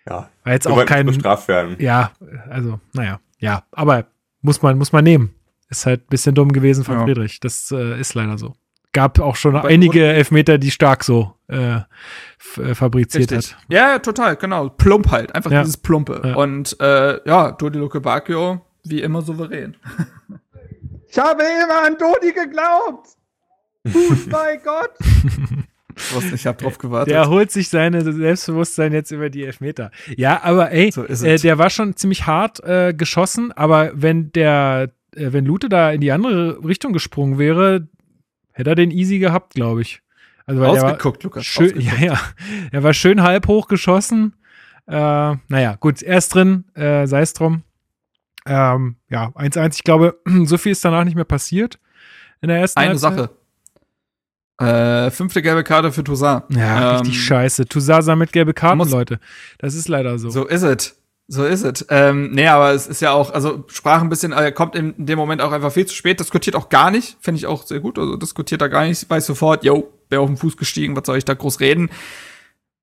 Ja, 0.09 0.29
war 0.43 0.53
jetzt 0.53 0.67
auch 0.67 0.83
kein, 0.85 1.05
bestraft 1.05 1.47
werden. 1.47 1.75
ja, 1.79 2.11
also, 2.49 2.79
naja, 2.93 3.19
ja, 3.39 3.63
aber 3.71 4.05
muss 4.41 4.61
man, 4.61 4.77
muss 4.77 4.91
man 4.91 5.03
nehmen. 5.03 5.33
Ist 5.69 5.85
halt 5.85 6.01
ein 6.01 6.07
bisschen 6.09 6.35
dumm 6.35 6.51
gewesen 6.51 6.83
von 6.83 6.97
Ja. 6.97 7.03
Friedrich. 7.05 7.39
Das 7.39 7.71
äh, 7.71 7.99
ist 7.99 8.13
leider 8.13 8.37
so. 8.37 8.55
Gab 8.93 9.19
auch 9.19 9.37
schon 9.37 9.55
Aber 9.55 9.69
einige 9.69 10.03
Elfmeter, 10.05 10.57
die 10.57 10.69
stark 10.71 11.03
so 11.05 11.35
äh, 11.47 11.75
äh, 11.75 12.75
fabriziert 12.75 13.31
Richtig. 13.31 13.53
hat. 13.55 13.63
Ja, 13.69 13.99
total, 13.99 14.35
genau. 14.35 14.67
Plump 14.67 15.11
halt. 15.11 15.33
Einfach 15.33 15.49
Ja. 15.51 15.61
dieses 15.61 15.77
Plumpe. 15.77 16.21
Ja. 16.25 16.35
Und 16.35 16.75
äh, 16.81 17.19
ja, 17.25 17.51
Dodi 17.53 17.77
Luke 17.79 18.01
Bacchio, 18.01 18.59
wie 18.83 19.01
immer 19.01 19.21
souverän. 19.21 19.77
ich 21.07 21.17
habe 21.17 21.41
immer 21.43 21.85
an 21.85 21.95
Dodi 21.97 22.33
geglaubt. 22.33 23.07
Fußball 23.87 24.57
Gott. 24.59 24.91
Ich 26.33 26.45
habe 26.45 26.61
drauf 26.61 26.77
gewartet. 26.77 27.13
Der 27.13 27.29
holt 27.29 27.51
sich 27.51 27.69
seine 27.69 28.01
Selbstbewusstsein 28.01 28.93
jetzt 28.93 29.11
über 29.11 29.29
die 29.29 29.43
Elfmeter. 29.43 29.91
Ja, 30.15 30.41
aber 30.43 30.71
ey, 30.71 30.91
So 30.91 31.05
äh, 31.05 31.37
der 31.37 31.57
war 31.57 31.69
schon 31.69 31.95
ziemlich 31.95 32.27
hart 32.27 32.63
äh, 32.63 32.93
geschossen, 32.93 33.51
aber 33.51 33.91
wenn 33.93 34.31
der, 34.31 34.91
äh, 35.15 35.33
wenn 35.33 35.45
Lute 35.45 35.69
da 35.69 35.91
in 35.91 36.01
die 36.01 36.11
andere 36.11 36.63
Richtung 36.63 36.93
gesprungen 36.93 37.37
wäre, 37.37 37.87
hätte 38.51 38.71
er 38.71 38.75
den 38.75 38.91
easy 38.91 39.19
gehabt, 39.19 39.53
glaube 39.53 39.81
ich. 39.81 40.01
Also 40.45 40.65
Ausgeguckt, 40.65 41.23
Lukas. 41.23 41.45
schön, 41.45 41.79
ja, 41.79 41.95
ja, 41.99 42.19
er 42.71 42.83
war 42.83 42.93
schön 42.93 43.21
halb 43.21 43.47
hoch 43.47 43.67
geschossen. 43.67 44.35
Äh, 44.87 44.93
naja, 45.47 45.75
gut, 45.79 46.01
er 46.01 46.17
ist 46.17 46.29
drin, 46.33 46.65
äh, 46.73 47.05
sei 47.07 47.21
es 47.21 47.33
drum. 47.33 47.63
Ähm, 48.45 48.95
ja, 49.09 49.27
1-1, 49.29 49.75
ich 49.75 49.83
glaube, 49.83 50.19
so 50.45 50.57
viel 50.57 50.71
ist 50.71 50.83
danach 50.83 51.03
nicht 51.05 51.15
mehr 51.15 51.25
passiert 51.25 51.79
in 52.41 52.47
der 52.49 52.57
ersten 52.57 52.79
Eine 52.79 52.89
Halbzeit. 52.89 53.17
Sache. 53.17 53.29
Äh, 54.61 55.11
fünfte 55.11 55.41
gelbe 55.41 55.63
Karte 55.63 55.91
für 55.91 56.03
Toussaint. 56.03 56.43
Ja, 56.49 56.91
richtig 56.97 57.15
Ähm, 57.15 57.19
scheiße. 57.21 57.65
Tusasa 57.65 58.15
mit 58.15 58.31
gelbe 58.33 58.53
Karten, 58.53 58.77
muss- 58.77 58.91
Leute. 58.91 59.19
Das 59.59 59.73
ist 59.75 59.87
leider 59.87 60.17
so. 60.19 60.29
So 60.29 60.45
ist 60.47 60.63
es. 60.63 60.97
So 61.27 61.45
ist 61.45 61.63
es. 61.63 61.85
Ähm, 61.89 62.31
nee, 62.31 62.47
aber 62.47 62.71
es 62.71 62.87
ist 62.87 63.01
ja 63.01 63.11
auch, 63.11 63.31
also 63.31 63.63
sprach 63.67 64.01
ein 64.01 64.09
bisschen, 64.09 64.33
er 64.33 64.51
kommt 64.51 64.75
in, 64.75 64.93
in 64.95 65.05
dem 65.05 65.17
Moment 65.17 65.41
auch 65.41 65.53
einfach 65.53 65.71
viel 65.71 65.85
zu 65.85 65.95
spät, 65.95 66.19
diskutiert 66.19 66.57
auch 66.57 66.67
gar 66.67 66.91
nicht, 66.91 67.15
finde 67.21 67.37
ich 67.37 67.45
auch 67.47 67.63
sehr 67.65 67.79
gut, 67.79 67.97
also 67.97 68.17
diskutiert 68.17 68.59
da 68.61 68.67
gar 68.67 68.83
nicht, 68.83 69.09
weiß 69.09 69.27
sofort, 69.27 69.63
yo, 69.63 69.93
wer 70.09 70.19
auf 70.19 70.27
den 70.27 70.35
Fuß 70.35 70.57
gestiegen, 70.57 70.93
was 70.95 71.05
soll 71.05 71.17
ich 71.17 71.23
da 71.23 71.33
groß 71.33 71.61
reden. 71.61 71.89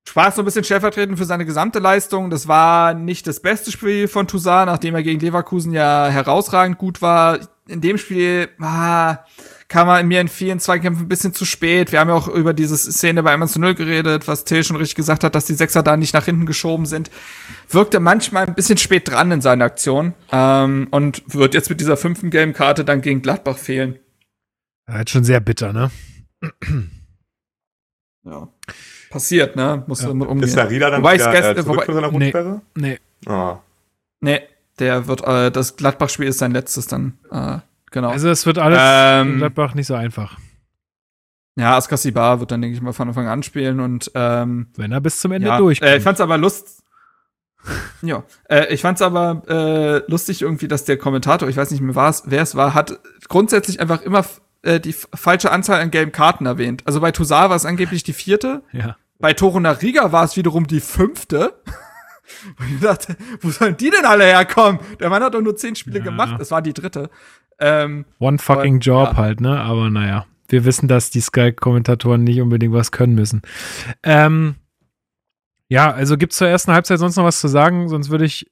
Sprach 0.07 0.33
so 0.33 0.41
ein 0.41 0.45
bisschen 0.45 0.63
stellvertretend 0.63 1.19
für 1.19 1.25
seine 1.25 1.45
gesamte 1.45 1.77
Leistung. 1.77 2.31
Das 2.31 2.47
war 2.47 2.95
nicht 2.95 3.27
das 3.27 3.39
beste 3.41 3.71
Spiel 3.71 4.07
von 4.07 4.25
Toussaint, 4.27 4.65
nachdem 4.65 4.95
er 4.95 5.03
gegen 5.03 5.19
Leverkusen 5.19 5.71
ja 5.71 6.07
herausragend 6.07 6.79
gut 6.79 7.03
war. 7.03 7.37
In 7.67 7.81
dem 7.81 7.99
Spiel 7.99 8.49
ah, 8.59 9.17
kam 9.69 9.87
er 9.87 10.03
mir 10.03 10.19
in 10.19 10.27
vielen 10.27 10.59
Zweikämpfen 10.59 11.05
ein 11.05 11.09
bisschen 11.09 11.33
zu 11.33 11.45
spät. 11.45 11.91
Wir 11.91 11.99
haben 11.99 12.09
ja 12.09 12.15
auch 12.15 12.27
über 12.27 12.53
diese 12.53 12.75
Szene 12.75 13.23
bei 13.23 13.31
1 13.33 13.53
zu 13.53 13.59
0 13.61 13.75
geredet, 13.75 14.27
was 14.27 14.43
Till 14.43 14.63
schon 14.63 14.75
richtig 14.77 14.95
gesagt 14.95 15.23
hat, 15.23 15.35
dass 15.35 15.45
die 15.45 15.53
Sechser 15.53 15.83
da 15.83 15.95
nicht 15.95 16.13
nach 16.13 16.25
hinten 16.25 16.45
geschoben 16.47 16.85
sind. 16.87 17.09
Wirkte 17.69 17.99
manchmal 17.99 18.47
ein 18.47 18.55
bisschen 18.55 18.77
spät 18.79 19.07
dran 19.07 19.31
in 19.31 19.41
seiner 19.41 19.65
Aktion 19.65 20.13
ähm, 20.31 20.87
und 20.91 21.23
wird 21.33 21.53
jetzt 21.53 21.69
mit 21.69 21.79
dieser 21.79 21.97
fünften 21.97 22.31
gelben 22.31 22.53
Karte 22.53 22.83
dann 22.83 23.01
gegen 23.01 23.21
Gladbach 23.21 23.57
fehlen. 23.57 23.99
Das 24.87 25.01
ist 25.01 25.09
schon 25.11 25.23
sehr 25.23 25.39
bitter, 25.39 25.71
ne? 25.71 25.91
Ja. 28.25 28.47
Passiert, 29.09 29.55
ne? 29.55 29.83
Muss 29.87 30.01
Ja. 30.01 30.09
umgehen. 30.09 30.43
Ist 30.43 30.53
Sarida 30.53 30.89
dann 30.89 31.01
Wobei 31.01 31.15
wieder 31.15 31.31
gest- 31.31 31.57
äh, 31.57 31.65
wobei- 31.67 31.85
von 31.85 31.95
seiner 31.95 32.11
Nee. 32.11 32.33
Nee. 32.75 32.99
Ah. 33.27 33.59
Nee, 34.21 34.41
der 34.79 35.07
wird, 35.07 35.21
äh, 35.25 35.51
das 35.51 35.75
Gladbach-Spiel 35.77 36.27
ist 36.27 36.39
sein 36.39 36.51
letztes 36.51 36.87
dann, 36.87 37.17
äh, 37.31 37.59
genau. 37.91 38.09
Also 38.09 38.29
es 38.29 38.45
wird 38.45 38.57
alles 38.57 38.79
Ähm, 38.81 39.33
in 39.33 39.37
Gladbach 39.39 39.73
nicht 39.75 39.87
so 39.87 39.95
einfach. 39.95 40.37
ja, 41.55 41.75
Askasibar 41.75 42.39
wird 42.39 42.51
dann, 42.51 42.61
denke 42.61 42.75
ich 42.75 42.81
mal, 42.81 42.93
von 42.93 43.07
Anfang 43.09 43.27
an 43.27 43.43
spielen 43.43 43.79
und, 43.79 44.11
ähm, 44.15 44.67
Wenn 44.77 44.91
er 44.91 45.01
bis 45.01 45.19
zum 45.19 45.31
Ende 45.31 45.47
ja, 45.49 45.57
durchkommt. 45.57 45.91
äh, 45.91 45.97
ich 45.97 46.03
fand's 46.03 46.21
aber 46.21 46.37
lust, 46.37 46.83
ja, 48.01 48.23
äh, 48.49 48.73
ich 48.73 48.81
fand's 48.81 49.01
aber 49.01 49.41
äh, 49.49 50.09
lustig 50.09 50.41
irgendwie, 50.41 50.67
dass 50.69 50.85
der 50.85 50.97
Kommentator, 50.97 51.49
ich 51.49 51.57
weiß 51.57 51.71
nicht 51.71 51.81
mehr, 51.81 51.95
wer 51.95 52.41
es 52.41 52.55
war, 52.55 52.73
hat 52.73 52.99
grundsätzlich 53.27 53.81
einfach 53.81 54.01
immer 54.01 54.25
äh, 54.61 54.79
die 54.79 54.93
falsche 54.93 55.51
Anzahl 55.51 55.81
an 55.81 55.91
gelben 55.91 56.11
Karten 56.13 56.45
erwähnt. 56.45 56.83
Also 56.85 57.01
bei 57.01 57.11
Toussaint 57.11 57.49
war 57.49 57.55
es 57.57 57.65
angeblich 57.65 58.03
die 58.03 58.13
vierte, 58.13 58.63
ja. 58.71 58.95
bei 59.19 59.33
Torunariga 59.33 60.11
war 60.13 60.23
es 60.23 60.37
wiederum 60.37 60.67
die 60.67 60.79
fünfte. 60.81 61.53
Und 62.59 62.71
ich 62.75 62.79
dachte, 62.79 63.17
wo 63.41 63.49
sollen 63.49 63.75
die 63.75 63.89
denn 63.89 64.05
alle 64.05 64.23
herkommen? 64.23 64.79
Der 64.99 65.09
Mann 65.09 65.23
hat 65.23 65.33
doch 65.33 65.41
nur 65.41 65.55
zehn 65.55 65.75
Spiele 65.75 65.97
Ja. 65.97 66.05
gemacht. 66.05 66.39
Es 66.39 66.51
war 66.51 66.61
die 66.61 66.73
dritte. 66.73 67.09
Ähm, 67.59 68.05
One 68.19 68.37
fucking 68.37 68.75
Aber, 68.75 68.83
Job 68.83 69.07
ja. 69.11 69.17
halt, 69.17 69.41
ne? 69.41 69.59
Aber 69.59 69.89
naja. 69.89 70.25
Wir 70.47 70.65
wissen, 70.65 70.87
dass 70.87 71.11
die 71.11 71.21
Sky-Kommentatoren 71.21 72.23
nicht 72.23 72.41
unbedingt 72.41 72.73
was 72.73 72.91
können 72.91 73.13
müssen. 73.13 73.43
Ähm, 74.01 74.55
ja, 75.67 75.91
also 75.91 76.17
gibt's 76.17 76.37
zur 76.37 76.47
ersten 76.47 76.71
Halbzeit 76.71 76.97
sonst 76.97 77.15
noch 77.15 77.25
was 77.25 77.39
zu 77.39 77.47
sagen? 77.47 77.87
Sonst 77.87 78.09
würde 78.09 78.25
ich 78.25 78.47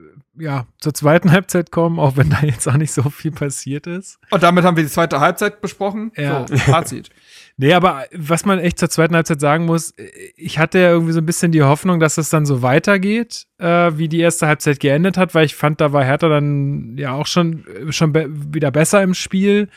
äh, 0.00 0.44
ja 0.44 0.66
zur 0.80 0.94
zweiten 0.94 1.30
Halbzeit 1.32 1.70
kommen, 1.70 1.98
auch 1.98 2.16
wenn 2.16 2.30
da 2.30 2.40
jetzt 2.40 2.66
auch 2.66 2.76
nicht 2.78 2.92
so 2.92 3.10
viel 3.10 3.32
passiert 3.32 3.86
ist. 3.86 4.18
und 4.30 4.42
damit 4.42 4.64
haben 4.64 4.76
wir 4.76 4.84
die 4.84 4.90
zweite 4.90 5.20
Halbzeit 5.20 5.60
besprochen. 5.60 6.12
Ja. 6.16 6.46
So, 6.48 6.56
Fazit. 6.56 7.10
Nee, 7.60 7.74
aber 7.74 8.04
was 8.14 8.44
man 8.44 8.60
echt 8.60 8.78
zur 8.78 8.88
zweiten 8.88 9.16
Halbzeit 9.16 9.40
sagen 9.40 9.66
muss, 9.66 9.92
ich 10.36 10.60
hatte 10.60 10.78
ja 10.78 10.90
irgendwie 10.90 11.12
so 11.12 11.18
ein 11.18 11.26
bisschen 11.26 11.50
die 11.50 11.64
Hoffnung, 11.64 11.98
dass 11.98 12.16
es 12.16 12.30
dann 12.30 12.46
so 12.46 12.62
weitergeht, 12.62 13.46
äh, 13.58 13.90
wie 13.96 14.08
die 14.08 14.20
erste 14.20 14.46
Halbzeit 14.46 14.78
geendet 14.78 15.16
hat, 15.16 15.34
weil 15.34 15.44
ich 15.44 15.56
fand, 15.56 15.80
da 15.80 15.92
war 15.92 16.04
Hertha 16.04 16.28
dann 16.28 16.96
ja 16.96 17.14
auch 17.14 17.26
schon, 17.26 17.64
schon 17.90 18.12
be 18.12 18.28
wieder 18.30 18.70
besser 18.70 19.02
im 19.02 19.12
Spiel. 19.12 19.68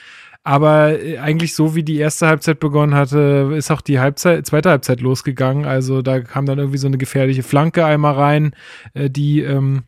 Aber 0.43 1.01
äh, 1.01 1.17
eigentlich 1.17 1.55
so 1.55 1.73
wie 1.73 1.81
die 1.81 1.97
erste 1.97 2.27
Halbzeit 2.27 2.59
begonnen 2.59 2.93
hatte, 2.93 3.51
ist 3.55 3.71
auch 3.71 3.81
die 3.81 3.99
Halbzeit, 3.99 4.45
zweite 4.45 4.69
Halbzeit 4.69 5.01
losgegangen. 5.01 5.65
Also 5.65 6.03
da 6.03 6.19
kam 6.19 6.45
dann 6.45 6.59
irgendwie 6.59 6.77
so 6.77 6.87
eine 6.87 6.99
gefährliche 6.99 7.41
Flanke 7.41 7.83
einmal 7.83 8.13
rein, 8.13 8.55
äh, 8.93 9.09
die, 9.09 9.41
ähm, 9.41 9.85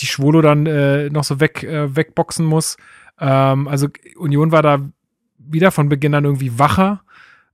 die 0.00 0.06
Schwolo 0.06 0.40
dann 0.40 0.66
äh, 0.66 1.08
noch 1.10 1.24
so 1.24 1.38
weg, 1.38 1.62
äh, 1.62 1.94
wegboxen 1.94 2.44
muss. 2.44 2.76
Ähm, 3.20 3.68
also 3.68 3.86
Union 4.16 4.50
war 4.50 4.62
da 4.62 4.80
wieder 5.38 5.70
von 5.70 5.88
Beginn 5.88 6.14
an 6.14 6.24
irgendwie 6.24 6.58
wacher. 6.58 7.02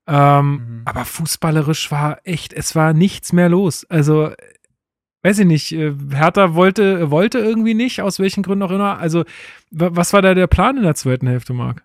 Ähm, 0.08 0.52
Mhm. 0.52 0.82
Aber 0.86 1.04
fußballerisch 1.04 1.90
war 1.92 2.18
echt, 2.24 2.52
es 2.54 2.74
war 2.74 2.92
nichts 2.94 3.32
mehr 3.34 3.48
los. 3.50 3.84
Also, 3.90 4.32
weiß 5.22 5.40
ich 5.40 5.46
nicht, 5.46 5.72
äh, 5.72 5.94
Hertha 6.12 6.54
wollte, 6.54 7.10
wollte 7.10 7.38
irgendwie 7.38 7.74
nicht, 7.74 8.00
aus 8.00 8.18
welchen 8.18 8.42
Gründen 8.42 8.62
auch 8.64 8.70
immer. 8.70 8.98
Also, 8.98 9.24
wa- 9.70 9.90
was 9.92 10.12
war 10.14 10.22
da 10.22 10.34
der 10.34 10.46
Plan 10.46 10.76
in 10.78 10.84
der 10.84 10.94
zweiten 10.94 11.26
Hälfte, 11.26 11.52
Marc? 11.52 11.84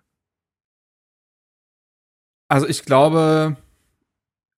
Also 2.48 2.66
ich 2.68 2.84
glaube, 2.84 3.56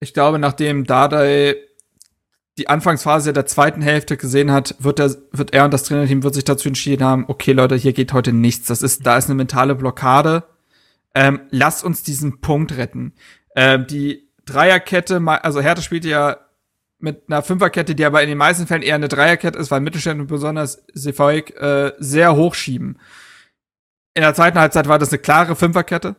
ich 0.01 0.13
glaube, 0.13 0.39
nachdem 0.39 0.85
Dardai 0.85 1.57
die 2.59 2.69
Anfangsphase 2.69 3.33
der 3.33 3.47
zweiten 3.47 3.83
Hälfte 3.83 4.17
gesehen 4.17 4.51
hat, 4.51 4.75
wird 4.79 4.99
er, 4.99 5.15
wird 5.33 5.53
er 5.55 5.67
und 5.67 5.75
das 5.75 5.85
Trainerteam 5.85 6.23
wird 6.23 6.35
sich 6.35 6.45
dazu 6.45 6.69
entschieden 6.69 7.05
haben, 7.05 7.25
okay, 7.29 7.53
Leute, 7.53 7.77
hier 7.77 7.93
geht 7.93 8.13
heute 8.13 8.33
nichts. 8.33 8.67
Das 8.67 8.83
ist, 8.83 9.07
da 9.07 9.17
ist 9.19 9.27
eine 9.27 9.35
mentale 9.35 9.75
Blockade. 9.75 10.45
Ähm, 11.15 11.41
lasst 11.51 11.85
uns 11.85 12.03
diesen 12.03 12.41
Punkt 12.41 12.77
retten. 12.77 13.13
Ähm, 13.57 13.87
die 13.87 14.29
Dreierkette, 14.45 15.21
also 15.43 15.61
Hertha 15.61 15.83
spielt 15.83 16.05
ja 16.05 16.37
mit 16.99 17.25
einer 17.29 17.43
Fünferkette, 17.43 17.95
die 17.95 18.05
aber 18.05 18.23
in 18.23 18.29
den 18.29 18.39
meisten 18.39 18.67
Fällen 18.67 18.83
eher 18.83 18.95
eine 18.95 19.09
Dreierkette 19.09 19.59
ist, 19.59 19.71
weil 19.71 19.81
Mittelstädt 19.81 20.19
und 20.19 20.29
besonders 20.29 20.85
Sefaik 20.93 21.57
äh, 21.61 21.93
sehr 21.99 22.37
hochschieben. 22.37 22.99
In 24.15 24.23
der 24.23 24.35
zweiten 24.35 24.59
Halbzeit 24.59 24.89
war 24.89 24.99
das 24.99 25.11
eine 25.11 25.19
klare 25.19 25.57
Fünferkette. 25.57 26.17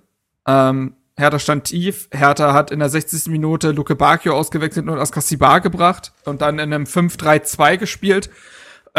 Ähm, 0.47 0.95
Hertha 1.15 1.39
stand 1.39 1.63
tief. 1.63 2.09
Hertha 2.11 2.53
hat 2.53 2.69
in 2.69 2.79
der 2.79 2.89
60. 2.89 3.27
Minute 3.27 3.71
Luke 3.71 3.95
Bacchio 3.95 4.35
ausgewechselt 4.35 4.87
und 4.87 4.99
Askar 4.99 5.21
Sibar 5.21 5.61
gebracht 5.61 6.13
und 6.25 6.41
dann 6.41 6.59
in 6.59 6.73
einem 6.73 6.83
5-3-2 6.83 7.77
gespielt. 7.77 8.29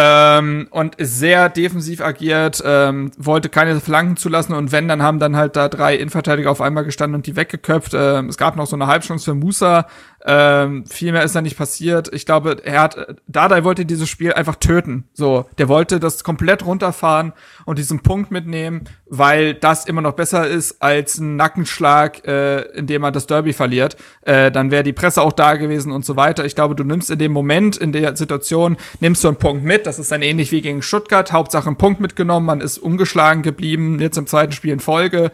Ähm, 0.00 0.68
und 0.70 0.94
sehr 1.00 1.48
defensiv 1.48 2.00
agiert, 2.00 2.62
ähm, 2.64 3.10
wollte 3.18 3.48
keine 3.48 3.80
Flanken 3.80 4.16
zulassen 4.16 4.54
und 4.54 4.70
wenn, 4.70 4.86
dann 4.86 5.02
haben 5.02 5.18
dann 5.18 5.34
halt 5.34 5.56
da 5.56 5.68
drei 5.68 5.96
Innenverteidiger 5.96 6.52
auf 6.52 6.60
einmal 6.60 6.84
gestanden 6.84 7.16
und 7.16 7.26
die 7.26 7.34
weggeköpft. 7.34 7.94
Ähm, 7.94 8.28
es 8.28 8.36
gab 8.36 8.54
noch 8.54 8.68
so 8.68 8.76
eine 8.76 8.86
Halbchance 8.86 9.24
für 9.24 9.34
Musa, 9.34 9.88
ähm, 10.26 10.84
viel 10.86 11.12
mehr 11.12 11.22
ist 11.22 11.36
da 11.36 11.42
nicht 11.42 11.56
passiert. 11.56 12.12
Ich 12.12 12.26
glaube, 12.26 12.56
er 12.64 12.82
hat, 12.82 13.16
Dardai 13.28 13.62
wollte 13.62 13.86
dieses 13.86 14.08
Spiel 14.08 14.32
einfach 14.32 14.56
töten. 14.56 15.04
So, 15.14 15.46
der 15.58 15.68
wollte 15.68 16.00
das 16.00 16.24
komplett 16.24 16.66
runterfahren 16.66 17.32
und 17.66 17.78
diesen 17.78 18.00
Punkt 18.00 18.30
mitnehmen, 18.30 18.84
weil 19.06 19.54
das 19.54 19.86
immer 19.86 20.00
noch 20.00 20.14
besser 20.14 20.46
ist 20.46 20.82
als 20.82 21.18
ein 21.18 21.36
Nackenschlag, 21.36 22.26
äh, 22.26 22.62
in 22.72 22.86
dem 22.86 23.02
man 23.02 23.12
das 23.12 23.26
Derby 23.26 23.52
verliert. 23.52 23.96
Äh, 24.22 24.50
dann 24.50 24.70
wäre 24.72 24.82
die 24.82 24.92
Presse 24.92 25.22
auch 25.22 25.32
da 25.32 25.54
gewesen 25.54 25.92
und 25.92 26.04
so 26.04 26.16
weiter. 26.16 26.44
Ich 26.44 26.56
glaube, 26.56 26.74
du 26.74 26.82
nimmst 26.82 27.10
in 27.10 27.18
dem 27.18 27.32
Moment, 27.32 27.76
in 27.76 27.92
der 27.92 28.16
Situation, 28.16 28.76
nimmst 29.00 29.22
du 29.22 29.28
einen 29.28 29.36
Punkt 29.36 29.64
mit. 29.64 29.86
Das 29.86 30.00
ist 30.00 30.10
dann 30.10 30.22
ähnlich 30.22 30.50
wie 30.50 30.62
gegen 30.62 30.82
Stuttgart. 30.82 31.32
Hauptsache 31.32 31.68
einen 31.68 31.76
Punkt 31.76 32.00
mitgenommen. 32.00 32.46
Man 32.46 32.60
ist 32.60 32.78
ungeschlagen 32.78 33.42
geblieben, 33.42 34.00
jetzt 34.00 34.18
im 34.18 34.26
zweiten 34.26 34.52
Spiel 34.52 34.72
in 34.72 34.80
Folge 34.80 35.30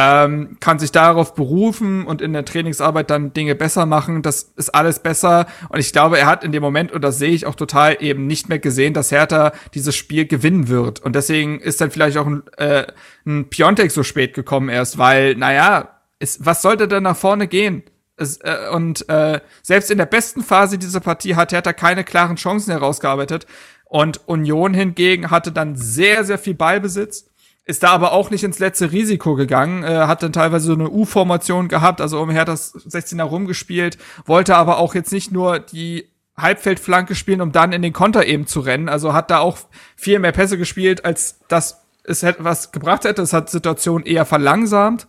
ähm, 0.00 0.58
kann 0.60 0.78
sich 0.78 0.92
darauf 0.92 1.34
berufen 1.34 2.06
und 2.06 2.22
in 2.22 2.32
der 2.32 2.44
Trainingsarbeit 2.44 3.10
dann 3.10 3.32
Dinge 3.32 3.56
besser 3.56 3.84
machen. 3.84 4.22
Das 4.22 4.52
ist 4.54 4.72
alles 4.72 5.00
besser. 5.00 5.46
Und 5.70 5.80
ich 5.80 5.92
glaube, 5.92 6.20
er 6.20 6.26
hat 6.26 6.44
in 6.44 6.52
dem 6.52 6.62
Moment, 6.62 6.92
und 6.92 7.02
das 7.02 7.18
sehe 7.18 7.32
ich 7.32 7.46
auch 7.46 7.56
total, 7.56 7.96
eben 7.98 8.28
nicht 8.28 8.48
mehr 8.48 8.60
gesehen, 8.60 8.94
dass 8.94 9.10
Hertha 9.10 9.50
dieses 9.74 9.96
Spiel 9.96 10.24
gewinnen 10.24 10.68
wird. 10.68 11.00
Und 11.00 11.16
deswegen 11.16 11.58
ist 11.58 11.80
dann 11.80 11.90
vielleicht 11.90 12.16
auch 12.16 12.28
ein, 12.28 12.44
äh, 12.58 12.86
ein 13.26 13.50
Piontek 13.50 13.90
so 13.90 14.04
spät 14.04 14.34
gekommen 14.34 14.68
erst, 14.68 14.98
weil, 14.98 15.34
naja, 15.34 15.98
es, 16.20 16.46
was 16.46 16.62
sollte 16.62 16.86
denn 16.86 17.02
nach 17.02 17.16
vorne 17.16 17.48
gehen? 17.48 17.82
Es, 18.16 18.36
äh, 18.36 18.68
und 18.72 19.08
äh, 19.08 19.40
selbst 19.62 19.90
in 19.90 19.98
der 19.98 20.06
besten 20.06 20.44
Phase 20.44 20.78
dieser 20.78 21.00
Partie 21.00 21.34
hat 21.34 21.50
Hertha 21.50 21.72
keine 21.72 22.04
klaren 22.04 22.36
Chancen 22.36 22.70
herausgearbeitet. 22.70 23.46
Und 23.84 24.28
Union 24.28 24.74
hingegen 24.74 25.32
hatte 25.32 25.50
dann 25.50 25.74
sehr, 25.74 26.22
sehr 26.24 26.38
viel 26.38 26.54
Ballbesitz 26.54 27.27
ist 27.68 27.82
da 27.82 27.90
aber 27.90 28.12
auch 28.12 28.30
nicht 28.30 28.42
ins 28.42 28.58
letzte 28.58 28.90
Risiko 28.90 29.34
gegangen, 29.34 29.84
äh, 29.84 30.06
hat 30.06 30.22
dann 30.22 30.32
teilweise 30.32 30.66
so 30.66 30.72
eine 30.72 30.90
U-Formation 30.90 31.68
gehabt, 31.68 32.00
also 32.00 32.20
um 32.20 32.34
das 32.34 32.74
16er 32.74 33.22
rumgespielt, 33.22 33.98
wollte 34.24 34.56
aber 34.56 34.78
auch 34.78 34.94
jetzt 34.94 35.12
nicht 35.12 35.30
nur 35.30 35.60
die 35.60 36.08
Halbfeldflanke 36.36 37.14
spielen, 37.14 37.40
um 37.40 37.52
dann 37.52 37.72
in 37.72 37.82
den 37.82 37.92
Konter 37.92 38.26
eben 38.26 38.46
zu 38.46 38.60
rennen, 38.60 38.88
also 38.88 39.12
hat 39.12 39.30
da 39.30 39.38
auch 39.38 39.58
viel 39.96 40.18
mehr 40.18 40.32
Pässe 40.32 40.56
gespielt, 40.56 41.04
als 41.04 41.40
das 41.48 41.84
es 42.08 42.22
hätte 42.22 42.42
was 42.42 42.72
gebracht 42.72 43.04
hätte. 43.04 43.22
Es 43.22 43.32
hat 43.32 43.50
Situation 43.50 44.02
eher 44.02 44.24
verlangsamt. 44.24 45.06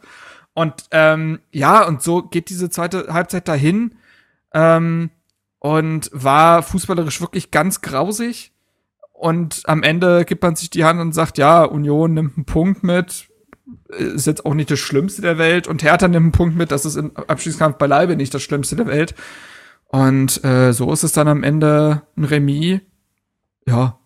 Und 0.54 0.74
ähm, 0.92 1.40
ja, 1.52 1.88
und 1.88 2.02
so 2.02 2.24
geht 2.24 2.50
diese 2.50 2.70
zweite 2.70 3.14
Halbzeit 3.14 3.48
dahin 3.48 3.96
ähm, 4.54 5.10
und 5.60 6.10
war 6.12 6.62
fußballerisch 6.64 7.22
wirklich 7.22 7.52
ganz 7.52 7.82
grausig. 7.82 8.52
Und 9.20 9.64
am 9.66 9.84
Ende 9.84 10.24
gibt 10.24 10.44
man 10.44 10.56
sich 10.56 10.70
die 10.70 10.86
Hand 10.86 11.02
und 11.02 11.12
sagt, 11.12 11.38
ja, 11.38 11.66
Union 11.66 12.14
nimmt 12.14 12.38
einen 12.38 12.46
Punkt 12.46 12.84
mit, 12.84 13.28
ist 13.90 14.28
jetzt 14.28 14.46
auch 14.46 14.54
nicht 14.54 14.72
das 14.72 14.80
Schlimmste 14.80 15.22
der 15.22 15.38
Welt. 15.38 15.68
Und 15.68 15.84
Hertha 15.84 16.08
nimmt 16.08 16.24
einen 16.24 16.32
Punkt 16.32 16.56
mit, 16.56 16.72
das 16.72 16.86
ist 16.86 16.96
im 16.96 17.14
Abschiedskampf 17.18 17.78
beileibe 17.78 18.16
nicht 18.16 18.34
das 18.34 18.42
Schlimmste 18.42 18.78
der 18.78 18.88
Welt. 18.88 19.16
Und 19.88 20.42
äh, 20.46 20.72
so 20.72 20.90
ist 20.94 21.04
es 21.04 21.12
dann 21.12 21.28
am 21.28 21.44
Ende 21.44 22.04
ein 22.16 22.24
Remis. 22.24 22.80
Ja. 23.68 24.00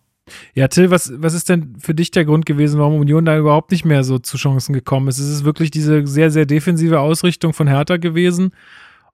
Ja, 0.52 0.66
Till, 0.66 0.90
was, 0.90 1.12
was 1.14 1.34
ist 1.34 1.48
denn 1.48 1.76
für 1.78 1.94
dich 1.94 2.10
der 2.10 2.24
Grund 2.24 2.44
gewesen, 2.44 2.80
warum 2.80 2.98
Union 2.98 3.24
da 3.24 3.38
überhaupt 3.38 3.70
nicht 3.70 3.84
mehr 3.84 4.02
so 4.02 4.18
zu 4.18 4.36
Chancen 4.36 4.72
gekommen 4.72 5.06
ist? 5.06 5.20
Ist 5.20 5.28
es 5.28 5.44
wirklich 5.44 5.70
diese 5.70 6.04
sehr, 6.08 6.32
sehr 6.32 6.44
defensive 6.44 6.98
Ausrichtung 6.98 7.52
von 7.52 7.68
Hertha 7.68 7.98
gewesen? 7.98 8.52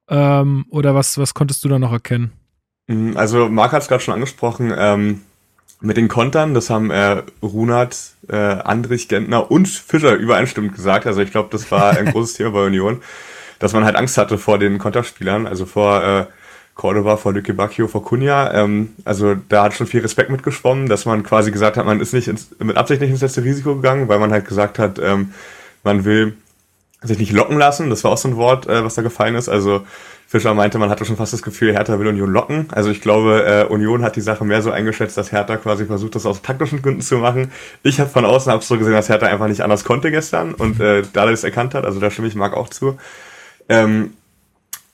Ähm, 0.09 0.65
oder 0.71 0.95
was, 0.95 1.19
was 1.19 1.35
konntest 1.35 1.63
du 1.63 1.69
da 1.69 1.79
noch 1.79 1.93
erkennen? 1.93 2.33
Also, 3.17 3.51
Marc 3.51 3.73
hat 3.73 3.83
es 3.83 3.89
gerade 3.89 4.03
schon 4.03 4.15
angesprochen. 4.15 4.73
Ähm, 4.75 5.21
mit 5.81 5.97
den 5.97 6.09
Kontern, 6.09 6.55
das 6.55 6.71
haben 6.71 6.91
äh, 6.91 7.23
Runert, 7.43 7.97
äh, 8.29 8.37
Andrich, 8.37 9.09
Gentner 9.09 9.51
und 9.51 9.69
Fischer 9.69 10.15
übereinstimmend 10.15 10.75
gesagt. 10.75 11.07
Also 11.07 11.21
ich 11.21 11.31
glaube, 11.31 11.49
das 11.53 11.71
war 11.71 11.97
ein 11.97 12.07
großes 12.13 12.35
Thema 12.35 12.51
bei 12.51 12.67
Union, 12.67 13.03
dass 13.59 13.73
man 13.73 13.85
halt 13.85 13.97
Angst 13.97 14.19
hatte 14.19 14.39
vor 14.39 14.59
den 14.59 14.79
Konterspielern, 14.79 15.47
also 15.47 15.67
vor 15.67 16.03
äh, 16.03 16.27
Cordova, 16.75 17.17
vor 17.17 17.33
Lücke 17.33 17.53
Bacchio, 17.53 17.89
vor 17.89 18.05
Kunja. 18.05 18.53
Ähm, 18.55 18.95
also 19.05 19.35
da 19.35 19.65
hat 19.65 19.75
schon 19.75 19.87
viel 19.87 20.01
Respekt 20.01 20.31
mitgeschwommen, 20.31 20.89
dass 20.89 21.05
man 21.05 21.23
quasi 21.23 21.51
gesagt 21.51 21.77
hat, 21.77 21.85
man 21.85 22.01
ist 22.01 22.15
nicht 22.15 22.29
ins, 22.29 22.49
mit 22.59 22.77
Absicht 22.77 23.01
nicht 23.01 23.11
ins 23.11 23.21
letzte 23.21 23.45
Risiko 23.45 23.77
gegangen, 23.77 24.09
weil 24.09 24.19
man 24.19 24.33
halt 24.33 24.47
gesagt 24.47 24.79
hat, 24.79 24.99
ähm, 24.99 25.35
man 25.83 26.05
will 26.05 26.37
sich 27.03 27.19
nicht 27.19 27.33
locken 27.33 27.59
lassen. 27.59 27.91
Das 27.91 28.05
war 28.05 28.13
auch 28.13 28.19
so 28.19 28.29
ein 28.29 28.37
Wort, 28.37 28.67
äh, 28.67 28.85
was 28.85 28.95
da 28.95 29.03
gefallen 29.03 29.35
ist. 29.35 29.49
Also 29.49 29.87
Fischer 30.31 30.55
meinte, 30.55 30.79
man 30.79 30.91
hatte 30.91 31.05
schon 31.05 31.17
fast 31.17 31.33
das 31.33 31.43
Gefühl, 31.43 31.73
Hertha 31.73 31.99
will 31.99 32.07
Union 32.07 32.31
locken. 32.31 32.69
Also 32.71 32.89
ich 32.89 33.01
glaube, 33.01 33.45
äh, 33.45 33.65
Union 33.65 34.05
hat 34.05 34.15
die 34.15 34.21
Sache 34.21 34.45
mehr 34.45 34.63
so 34.63 34.71
eingeschätzt, 34.71 35.17
dass 35.17 35.33
Hertha 35.33 35.57
quasi 35.57 35.87
versucht, 35.87 36.15
das 36.15 36.25
aus 36.25 36.41
taktischen 36.41 36.83
Gründen 36.83 37.01
zu 37.01 37.17
machen. 37.17 37.51
Ich 37.83 37.99
habe 37.99 38.11
von 38.11 38.25
außen 38.25 38.53
hab 38.53 38.63
so 38.63 38.79
gesehen, 38.79 38.93
dass 38.93 39.09
Hertha 39.09 39.27
einfach 39.27 39.49
nicht 39.49 39.63
anders 39.63 39.83
konnte 39.83 40.13
gestern 40.13 40.55
und 40.55 40.79
äh, 40.79 41.03
da 41.13 41.27
das 41.27 41.43
erkannt 41.43 41.75
hat. 41.75 41.85
Also 41.85 41.99
da 41.99 42.13
stimme 42.13 42.29
ich 42.29 42.37
Marc 42.37 42.57
auch 42.57 42.69
zu. 42.69 42.97
Ähm, 43.69 44.13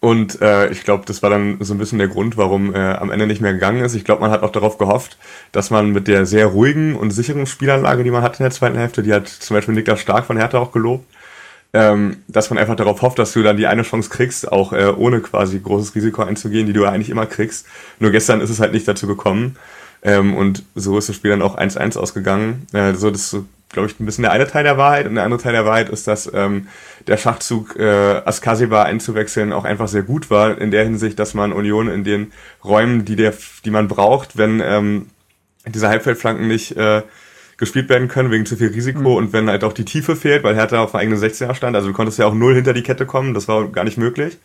und 0.00 0.40
äh, 0.40 0.70
ich 0.70 0.84
glaube, 0.84 1.04
das 1.06 1.22
war 1.22 1.28
dann 1.28 1.58
so 1.60 1.74
ein 1.74 1.78
bisschen 1.78 1.98
der 1.98 2.08
Grund, 2.08 2.38
warum 2.38 2.74
äh, 2.74 2.78
am 2.78 3.10
Ende 3.10 3.26
nicht 3.26 3.42
mehr 3.42 3.52
gegangen 3.52 3.84
ist. 3.84 3.94
Ich 3.94 4.06
glaube, 4.06 4.22
man 4.22 4.30
hat 4.30 4.42
auch 4.42 4.52
darauf 4.52 4.78
gehofft, 4.78 5.18
dass 5.52 5.68
man 5.70 5.90
mit 5.90 6.08
der 6.08 6.24
sehr 6.24 6.46
ruhigen 6.46 6.96
und 6.96 7.10
sicheren 7.10 7.44
Spielanlage, 7.44 8.04
die 8.04 8.10
man 8.10 8.22
hat 8.22 8.40
in 8.40 8.44
der 8.44 8.52
zweiten 8.52 8.78
Hälfte, 8.78 9.02
die 9.02 9.12
hat 9.12 9.28
zum 9.28 9.54
Beispiel 9.54 9.74
Niklas 9.74 10.00
Stark 10.00 10.24
von 10.24 10.38
Hertha 10.38 10.58
auch 10.58 10.72
gelobt, 10.72 11.04
ähm, 11.72 12.18
dass 12.28 12.50
man 12.50 12.58
einfach 12.58 12.76
darauf 12.76 13.02
hofft, 13.02 13.18
dass 13.18 13.32
du 13.32 13.42
dann 13.42 13.56
die 13.56 13.66
eine 13.66 13.82
Chance 13.82 14.10
kriegst, 14.10 14.50
auch 14.50 14.72
äh, 14.72 14.86
ohne 14.86 15.20
quasi 15.20 15.58
großes 15.58 15.94
Risiko 15.94 16.22
einzugehen, 16.22 16.66
die 16.66 16.72
du 16.72 16.84
eigentlich 16.84 17.10
immer 17.10 17.26
kriegst. 17.26 17.66
Nur 17.98 18.10
gestern 18.10 18.40
ist 18.40 18.50
es 18.50 18.60
halt 18.60 18.72
nicht 18.72 18.88
dazu 18.88 19.06
gekommen. 19.06 19.56
Ähm, 20.02 20.34
und 20.34 20.62
so 20.74 20.96
ist 20.98 21.08
das 21.08 21.16
Spiel 21.16 21.30
dann 21.30 21.42
auch 21.42 21.58
1-1 21.58 21.98
ausgegangen. 21.98 22.66
Äh, 22.72 22.94
so, 22.94 23.10
das 23.10 23.32
ist, 23.32 23.44
glaube 23.70 23.88
ich, 23.88 23.98
ein 23.98 24.06
bisschen 24.06 24.22
der 24.22 24.32
eine 24.32 24.46
Teil 24.46 24.64
der 24.64 24.78
Wahrheit. 24.78 25.06
Und 25.06 25.16
der 25.16 25.24
andere 25.24 25.40
Teil 25.40 25.52
der 25.52 25.66
Wahrheit 25.66 25.88
ist, 25.88 26.06
dass 26.06 26.30
ähm, 26.32 26.68
der 27.06 27.16
Schachzug 27.16 27.76
äh, 27.76 28.22
Askasiba 28.24 28.84
einzuwechseln 28.84 29.52
auch 29.52 29.64
einfach 29.64 29.88
sehr 29.88 30.02
gut 30.02 30.30
war, 30.30 30.58
in 30.58 30.70
der 30.70 30.84
Hinsicht, 30.84 31.18
dass 31.18 31.34
man 31.34 31.52
Union 31.52 31.88
in 31.88 32.04
den 32.04 32.32
Räumen, 32.64 33.04
die, 33.04 33.16
der, 33.16 33.34
die 33.64 33.70
man 33.70 33.88
braucht, 33.88 34.36
wenn 34.38 34.62
ähm, 34.64 35.06
diese 35.66 35.88
Halbfeldflanken 35.88 36.46
nicht 36.46 36.76
äh, 36.76 37.02
gespielt 37.56 37.88
werden 37.88 38.08
können 38.08 38.30
wegen 38.30 38.46
zu 38.46 38.56
viel 38.56 38.68
Risiko 38.68 39.00
mhm. 39.00 39.06
und 39.06 39.32
wenn 39.32 39.48
halt 39.48 39.64
auch 39.64 39.72
die 39.72 39.84
Tiefe 39.84 40.16
fehlt, 40.16 40.44
weil 40.44 40.54
Hertha 40.54 40.82
auf 40.82 40.94
eigenen 40.94 41.18
16er 41.18 41.54
stand, 41.54 41.74
also 41.74 41.88
du 41.88 41.94
konntest 41.94 42.18
ja 42.18 42.26
auch 42.26 42.34
null 42.34 42.54
hinter 42.54 42.74
die 42.74 42.82
Kette 42.82 43.06
kommen, 43.06 43.34
das 43.34 43.48
war 43.48 43.68
gar 43.68 43.84
nicht 43.84 43.98
möglich. 43.98 44.38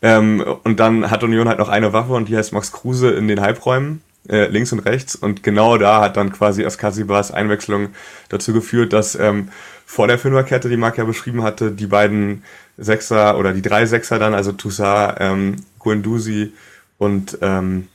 Ähm, 0.00 0.44
und 0.64 0.80
dann 0.80 1.10
hat 1.10 1.24
Union 1.24 1.48
halt 1.48 1.58
noch 1.58 1.68
eine 1.68 1.92
Waffe 1.92 2.12
und 2.12 2.28
die 2.28 2.36
heißt 2.36 2.52
Max 2.52 2.72
Kruse 2.72 3.10
in 3.10 3.26
den 3.28 3.40
Halbräumen, 3.40 4.00
äh, 4.28 4.46
links 4.46 4.72
und 4.72 4.80
rechts. 4.80 5.16
Und 5.16 5.42
genau 5.42 5.76
da 5.76 6.00
hat 6.00 6.16
dann 6.16 6.32
quasi 6.32 6.64
Askasibas 6.64 7.32
Einwechslung 7.32 7.88
dazu 8.28 8.52
geführt, 8.52 8.92
dass 8.92 9.16
ähm, 9.16 9.48
vor 9.84 10.06
der 10.06 10.18
Fünferkette, 10.18 10.68
die 10.68 10.76
Marc 10.76 10.98
ja 10.98 11.04
beschrieben 11.04 11.42
hatte, 11.42 11.72
die 11.72 11.86
beiden 11.86 12.44
Sechser 12.76 13.38
oder 13.38 13.52
die 13.52 13.62
drei 13.62 13.86
Sechser 13.86 14.18
dann, 14.18 14.34
also 14.34 14.52
Toussaint, 14.52 15.16
ähm, 15.18 15.56
Guendouzi 15.78 16.52
und 16.98 17.38
ähm, 17.42 17.88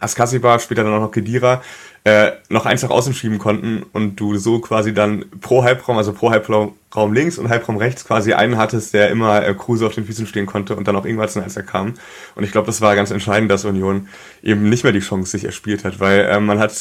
Askasiba, 0.00 0.58
später 0.58 0.84
dann 0.84 0.94
auch 0.94 1.00
noch 1.00 1.12
Kedira, 1.12 1.62
äh, 2.04 2.32
noch 2.50 2.64
eins 2.64 2.82
nach 2.82 2.90
außen 2.90 3.12
schieben 3.12 3.38
konnten 3.38 3.84
und 3.92 4.16
du 4.16 4.36
so 4.38 4.58
quasi 4.58 4.94
dann 4.94 5.26
pro 5.40 5.64
Halbraum, 5.64 5.98
also 5.98 6.14
pro 6.14 6.30
Halbraum 6.30 6.72
links 7.12 7.38
und 7.38 7.50
Halbraum 7.50 7.76
rechts 7.76 8.06
quasi 8.06 8.32
einen 8.32 8.56
hattest, 8.56 8.94
der 8.94 9.10
immer 9.10 9.46
äh, 9.46 9.52
Kruse 9.52 9.86
auf 9.86 9.94
den 9.94 10.06
Füßen 10.06 10.26
stehen 10.26 10.46
konnte 10.46 10.74
und 10.74 10.88
dann 10.88 10.96
auch 10.96 11.04
irgendwann 11.04 11.42
als 11.42 11.56
er 11.56 11.62
kam. 11.62 11.94
Und 12.36 12.44
ich 12.44 12.52
glaube, 12.52 12.66
das 12.66 12.80
war 12.80 12.96
ganz 12.96 13.10
entscheidend, 13.10 13.50
dass 13.50 13.66
Union 13.66 14.08
eben 14.42 14.68
nicht 14.68 14.82
mehr 14.82 14.94
die 14.94 15.00
Chance 15.00 15.30
sich 15.30 15.44
erspielt 15.44 15.84
hat, 15.84 16.00
weil 16.00 16.20
äh, 16.20 16.40
man 16.40 16.58
hat 16.58 16.72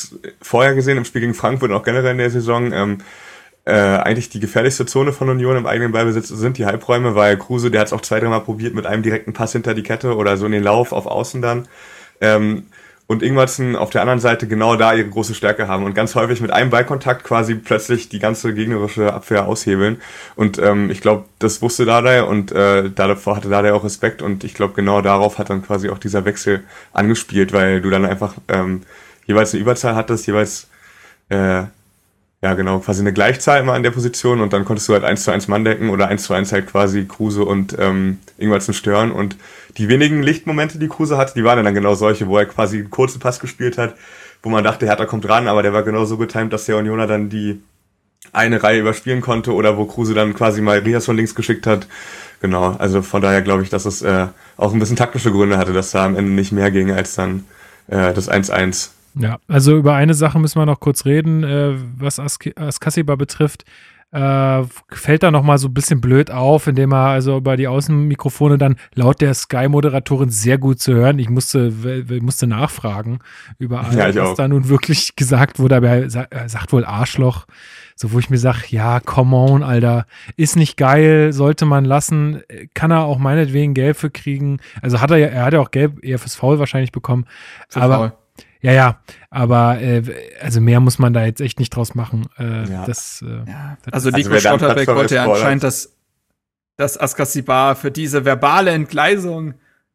vorher 0.42 0.74
gesehen 0.74 0.98
im 0.98 1.06
Spiel 1.06 1.22
gegen 1.22 1.34
Frankfurt 1.34 1.72
und 1.72 1.76
auch 1.76 1.84
generell 1.84 2.12
in 2.12 2.18
der 2.18 2.32
Saison, 2.32 2.72
ähm, 2.72 2.98
äh, 3.66 3.74
eigentlich 3.74 4.30
die 4.30 4.40
gefährlichste 4.40 4.86
Zone 4.86 5.12
von 5.12 5.28
Union 5.28 5.58
im 5.58 5.66
eigenen 5.66 5.92
Ballbesitz 5.92 6.30
sind 6.30 6.58
die 6.58 6.66
Halbräume, 6.66 7.16
weil 7.16 7.38
Kruse, 7.38 7.70
der 7.70 7.82
hat 7.82 7.88
es 7.88 7.94
auch 7.94 8.00
zwei, 8.00 8.22
dreimal 8.22 8.40
probiert 8.40 8.74
mit 8.74 8.86
einem 8.86 9.04
direkten 9.04 9.34
Pass 9.34 9.52
hinter 9.52 9.74
die 9.74 9.84
Kette 9.84 10.16
oder 10.16 10.38
so 10.38 10.46
in 10.46 10.54
den 10.54 10.64
Lauf 10.64 10.94
auf 10.94 11.06
Außen 11.06 11.42
dann. 11.42 11.68
Ähm, 12.22 12.68
und 13.08 13.24
Ingwertsen 13.24 13.78
auf 13.78 13.90
der 13.90 14.02
anderen 14.02 14.20
Seite 14.20 14.48
genau 14.48 14.76
da 14.76 14.94
ihre 14.94 15.08
große 15.08 15.34
Stärke 15.34 15.68
haben 15.70 15.86
und 15.86 15.94
ganz 15.94 16.14
häufig 16.16 16.42
mit 16.42 16.52
einem 16.52 16.70
Ballkontakt 16.70 17.24
quasi 17.24 17.56
plötzlich 17.56 18.10
die 18.10 18.20
ganze 18.20 18.54
gegnerische 18.54 19.14
Abwehr 19.14 19.48
aushebeln. 19.48 20.02
Und 20.36 20.60
ähm, 20.60 20.92
ich 20.92 21.00
glaube, 21.00 21.26
das 21.40 21.62
wusste 21.62 21.86
Dardai 21.86 22.24
und 22.24 22.52
äh, 22.52 22.90
davor 22.90 23.38
hatte 23.38 23.50
Dardai 23.50 23.74
auch 23.74 23.86
Respekt 23.86 24.22
und 24.22 24.44
ich 24.44 24.54
glaube, 24.54 24.74
genau 24.74 25.02
darauf 25.02 25.38
hat 25.38 25.50
dann 25.50 25.64
quasi 25.64 25.90
auch 25.90 26.00
dieser 26.00 26.26
Wechsel 26.26 26.64
angespielt, 26.92 27.54
weil 27.54 27.82
du 27.82 27.90
dann 27.90 28.06
einfach 28.06 28.34
ähm, 28.50 28.82
jeweils 29.26 29.54
eine 29.54 29.62
Überzahl 29.62 29.96
hattest, 29.96 30.28
jeweils 30.28 30.68
äh, 31.30 31.64
ja 32.42 32.54
genau, 32.54 32.80
quasi 32.80 33.02
eine 33.02 33.14
Gleichzahl 33.14 33.62
immer 33.62 33.74
an 33.74 33.84
der 33.84 33.92
Position 33.92 34.42
und 34.42 34.54
dann 34.54 34.64
konntest 34.64 34.88
du 34.90 34.94
halt 34.94 35.04
eins 35.04 35.24
zu 35.24 35.32
eins 35.32 35.48
Mann 35.48 35.64
decken 35.66 35.90
oder 35.90 36.08
eins 36.08 36.24
zu 36.24 36.34
eins 36.34 36.52
halt 36.52 36.68
quasi 36.68 37.06
Kruse 37.06 37.44
und 37.44 37.76
ähm, 37.80 38.20
Ingwertsen 38.38 38.74
stören 38.74 39.12
und 39.12 39.38
die 39.78 39.90
wenigen 39.90 40.24
Lichtmomente, 40.24 40.80
die 40.80 40.88
Kruse 40.88 41.18
hatte, 41.18 41.34
die 41.36 41.44
waren 41.44 41.64
dann 41.64 41.74
genau 41.74 41.96
solche, 41.96 42.28
wo 42.28 42.38
er 42.38 42.46
quasi 42.46 42.80
einen 42.80 42.90
kurzen 42.90 43.20
Pass 43.20 43.40
gespielt 43.40 43.78
hat, 43.78 43.96
wo 44.42 44.50
man 44.50 44.64
dachte, 44.64 44.86
Hertha 44.86 45.06
kommt 45.06 45.28
ran, 45.28 45.48
aber 45.48 45.64
der 45.64 45.74
war 45.74 45.84
genau 45.84 46.06
so 46.06 46.18
getimt, 46.18 46.54
dass 46.54 46.66
der 46.66 46.78
Unioner 46.78 47.08
dann 47.08 47.30
die 47.30 47.62
eine 48.34 48.62
Reihe 48.62 48.82
überspielen 48.82 49.22
konnte 49.22 49.54
oder 49.54 49.78
wo 49.78 49.86
Kruse 49.86 50.14
dann 50.14 50.34
quasi 50.34 50.62
mal 50.62 50.80
Rias 50.80 51.06
von 51.06 51.16
links 51.16 51.36
geschickt 51.36 51.68
hat. 51.68 51.88
Genau, 52.42 52.76
also 52.78 53.02
von 53.02 53.22
daher 53.22 53.42
glaube 53.42 53.64
ich, 53.64 53.70
dass 53.70 53.86
es 53.86 54.02
äh, 54.02 54.28
auch 54.58 54.74
ein 54.74 54.80
bisschen 54.80 54.96
taktische 54.96 55.32
Gründe 55.32 55.58
hatte, 55.58 55.74
dass 55.74 55.92
da 55.92 56.06
am 56.06 56.16
Ende 56.16 56.32
nicht 56.32 56.52
mehr 56.52 56.72
ging 56.72 56.92
als 56.92 57.16
dann 57.16 57.46
äh, 57.88 58.14
das 58.14 58.30
1-1. 58.30 58.90
Ja, 59.16 59.38
also 59.48 59.76
über 59.76 59.96
eine 59.96 60.14
Sache 60.14 60.40
müssen 60.40 60.60
wir 60.60 60.66
noch 60.66 60.80
kurz 60.80 61.06
reden, 61.06 61.44
äh, 61.44 61.76
was 61.98 62.20
Ask 62.20 62.48
Askasiba 62.56 63.16
betrifft. 63.16 63.66
Äh, 64.12 64.64
fällt 64.90 65.24
da 65.24 65.32
noch 65.32 65.44
mal 65.44 65.58
so 65.58 65.68
ein 65.68 65.74
bisschen 65.74 66.00
blöd 66.00 66.32
auf, 66.32 66.68
indem 66.68 66.94
er 66.94 67.08
also 67.08 67.38
über 67.38 67.58
die 67.58 67.68
Außenmikrofone 67.68 68.58
dann 68.58 68.78
laut 68.96 69.20
der 69.20 69.34
Sky-Moderatorin 69.34 70.30
sehr 70.30 70.58
gut 70.58 70.80
zu 70.80 70.94
hören. 70.94 71.20
Ich 71.20 71.30
musste, 71.30 71.74
musste 72.22 72.48
nachfragen 72.48 73.20
über 73.60 73.82
alles, 73.82 74.16
ja, 74.16 74.24
was 74.24 74.36
da 74.36 74.48
nun 74.48 74.70
wirklich 74.70 75.16
gesagt 75.18 75.60
wurde, 75.60 75.76
aber 75.76 75.90
er 75.90 76.50
sagt 76.50 76.72
wohl 76.72 76.86
Arschloch. 76.86 77.48
So, 77.96 78.14
wo 78.14 78.20
ich 78.20 78.30
mir 78.30 78.38
sage, 78.38 78.60
ja, 78.70 79.00
come 79.00 79.36
on, 79.36 79.64
Alter, 79.64 80.06
ist 80.36 80.56
nicht 80.56 80.78
geil, 80.78 81.34
sollte 81.34 81.66
man 81.66 81.84
lassen, 81.84 82.44
kann 82.76 82.92
er 82.92 83.04
auch 83.04 83.18
meinetwegen 83.18 83.74
Gelb 83.74 83.98
für 83.98 84.12
kriegen. 84.12 84.60
Also 84.82 85.02
hat 85.02 85.12
er 85.12 85.18
ja, 85.18 85.28
er 85.28 85.46
hat 85.46 85.54
ja 85.54 85.60
auch 85.60 85.72
Gelb 85.72 86.04
eher 86.04 86.20
fürs 86.20 86.36
Foul 86.36 86.60
wahrscheinlich 86.60 86.92
bekommen. 86.92 87.26
Für 87.68 87.82
aber 87.82 87.98
Foul. 87.98 88.14
Ja, 88.62 88.72
ja, 88.72 89.00
aber 89.30 89.80
äh, 89.80 90.04
also 90.42 90.62
mehr 90.62 90.80
muss 90.80 91.00
man 91.00 91.14
da 91.14 91.26
jetzt 91.26 91.42
echt 91.42 91.60
nicht 91.60 91.76
draus 91.76 91.96
machen. 91.96 92.28
Äh, 92.38 92.70
ja. 92.70 92.86
Das, 92.86 93.24
äh, 93.26 93.50
ja. 93.50 93.78
Also 93.92 94.10
Nico 94.10 94.30
also 94.30 94.40
Stotterbeck 94.40 94.88
wollte 94.88 95.16
ja 95.16 95.26
anscheinend, 95.26 95.64
dass, 95.64 95.96
dass 96.76 97.00
Askasibar 97.00 97.76
für 97.76 97.92
diese 97.92 98.26
verbale 98.26 98.72
Entgleisung 98.72 99.54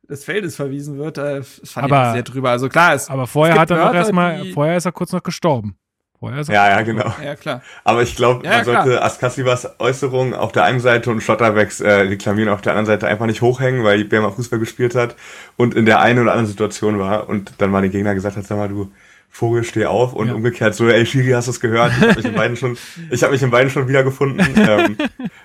des 0.09 0.25
Feldes 0.25 0.57
verwiesen 0.57 0.99
wird. 0.99 1.19
Da 1.19 1.43
fand 1.43 1.85
aber, 1.93 2.09
ich 2.09 2.13
sehr 2.15 2.23
drüber. 2.23 2.51
Also 2.51 2.69
klar, 2.69 2.95
es, 2.95 3.09
aber 3.09 3.27
vorher 3.27 3.59
hat 3.59 3.71
er 3.71 3.85
noch 3.85 3.95
erstmal, 3.95 4.47
vorher 4.53 4.77
ist 4.77 4.85
er 4.85 4.93
kurz 4.93 5.13
noch 5.13 5.23
gestorben. 5.23 5.77
Vorher 6.23 6.45
ja, 6.45 6.69
ja, 6.71 6.83
genau. 6.83 7.13
Ja, 7.21 7.35
klar. 7.35 7.63
Aber 7.83 8.05
ich 8.05 8.15
glaube, 8.15 8.47
ja, 8.47 8.59
man 8.59 8.65
sollte 8.65 8.91
klar. 8.91 9.03
Askasivas 9.03 9.69
Äußerungen 9.81 10.35
auf 10.35 10.53
der 10.53 10.63
einen 10.63 10.79
Seite 10.79 11.11
und 11.11 11.21
Schlotterbecks 11.21 11.81
äh, 11.81 11.93
Reklamieren 11.93 12.49
auf 12.49 12.61
der 12.61 12.75
anderen 12.75 12.87
Seite 12.87 13.09
einfach 13.09 13.27
nicht 13.27 13.43
hochhängen, 13.43 13.83
weil 13.83 14.05
Bär 14.05 14.21
mal 14.21 14.31
Fußball 14.31 14.61
gespielt 14.61 14.95
hat 14.95 15.17
und 15.57 15.75
in 15.75 15.85
der 15.85 15.99
einen 15.99 16.21
oder 16.21 16.31
anderen 16.31 16.47
Situation 16.47 17.01
war 17.01 17.29
und 17.29 17.55
dann 17.59 17.73
mal 17.73 17.83
den 17.83 17.91
Gegner 17.91 18.15
gesagt 18.15 18.37
hat, 18.37 18.47
sag 18.47 18.57
mal, 18.57 18.69
du 18.69 18.93
Vogel, 19.35 19.65
steh 19.65 19.87
auf 19.87 20.13
und 20.13 20.29
ja. 20.29 20.35
umgekehrt 20.35 20.77
so, 20.77 20.89
ey 20.89 21.05
Shiri, 21.07 21.33
hast 21.33 21.49
du 21.49 21.53
es 21.53 21.59
gehört? 21.59 21.91
Ich 21.97 22.03
habe 22.03 22.15
mich 22.17 22.25
in 22.27 22.35
beiden 22.35 22.57
schon, 22.57 22.79
ich 23.11 23.23
habe 23.25 23.33
mich 23.33 23.43
in 23.43 23.51
beiden 23.51 23.71
schon 23.71 23.89
wiedergefunden. 23.89 24.47
ähm, 24.57 24.97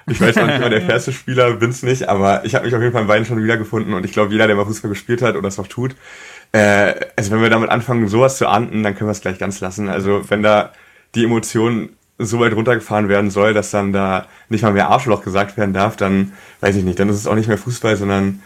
ich 0.08 0.22
weiß 0.22 0.36
noch 0.36 0.46
nicht 0.46 0.60
mal 0.60 0.70
der 0.70 0.82
fairste 0.82 1.12
Spieler, 1.12 1.54
bin's 1.54 1.82
nicht, 1.82 2.08
aber 2.08 2.46
ich 2.46 2.54
habe 2.54 2.66
mich 2.66 2.76
auf 2.76 2.82
jeden 2.82 2.94
Fall 2.94 3.04
in 3.04 3.08
beiden 3.08 3.26
schon 3.26 3.42
wiedergefunden 3.42 3.96
und 3.96 4.06
ich 4.06 4.12
glaube, 4.12 4.32
jeder, 4.32 4.46
der 4.46 4.58
mal 4.58 4.66
Fußball 4.66 4.90
gespielt 4.90 5.24
hat 5.24 5.38
oder 5.38 5.48
es 5.48 5.58
noch 5.58 5.68
tut, 5.68 5.96
äh, 6.52 6.94
also 7.16 7.32
wenn 7.32 7.42
wir 7.42 7.50
damit 7.50 7.70
anfangen, 7.70 8.08
sowas 8.08 8.38
zu 8.38 8.48
ahnden, 8.48 8.84
dann 8.84 8.96
können 8.96 9.08
wir 9.08 9.14
es 9.14 9.22
gleich 9.22 9.40
ganz 9.40 9.60
lassen. 9.60 9.90
Also 9.90 10.30
wenn 10.30 10.44
da 10.44 10.72
die 11.16 11.24
Emotionen 11.24 11.90
so 12.20 12.40
weit 12.40 12.54
runtergefahren 12.54 13.10
werden 13.10 13.30
soll, 13.30 13.54
dass 13.54 13.72
dann 13.72 13.94
da 13.94 14.26
nicht 14.50 14.64
mal 14.64 14.74
mehr 14.74 14.90
Arschloch 14.90 15.24
gesagt 15.24 15.58
werden 15.58 15.74
darf, 15.74 15.96
dann 15.98 16.34
weiß 16.62 16.76
ich 16.76 16.84
nicht, 16.84 17.00
dann 17.00 17.10
ist 17.10 17.18
es 17.18 17.28
auch 17.28 17.36
nicht 17.36 17.48
mehr 17.48 17.58
Fußball, 17.60 17.96
sondern 17.96 18.42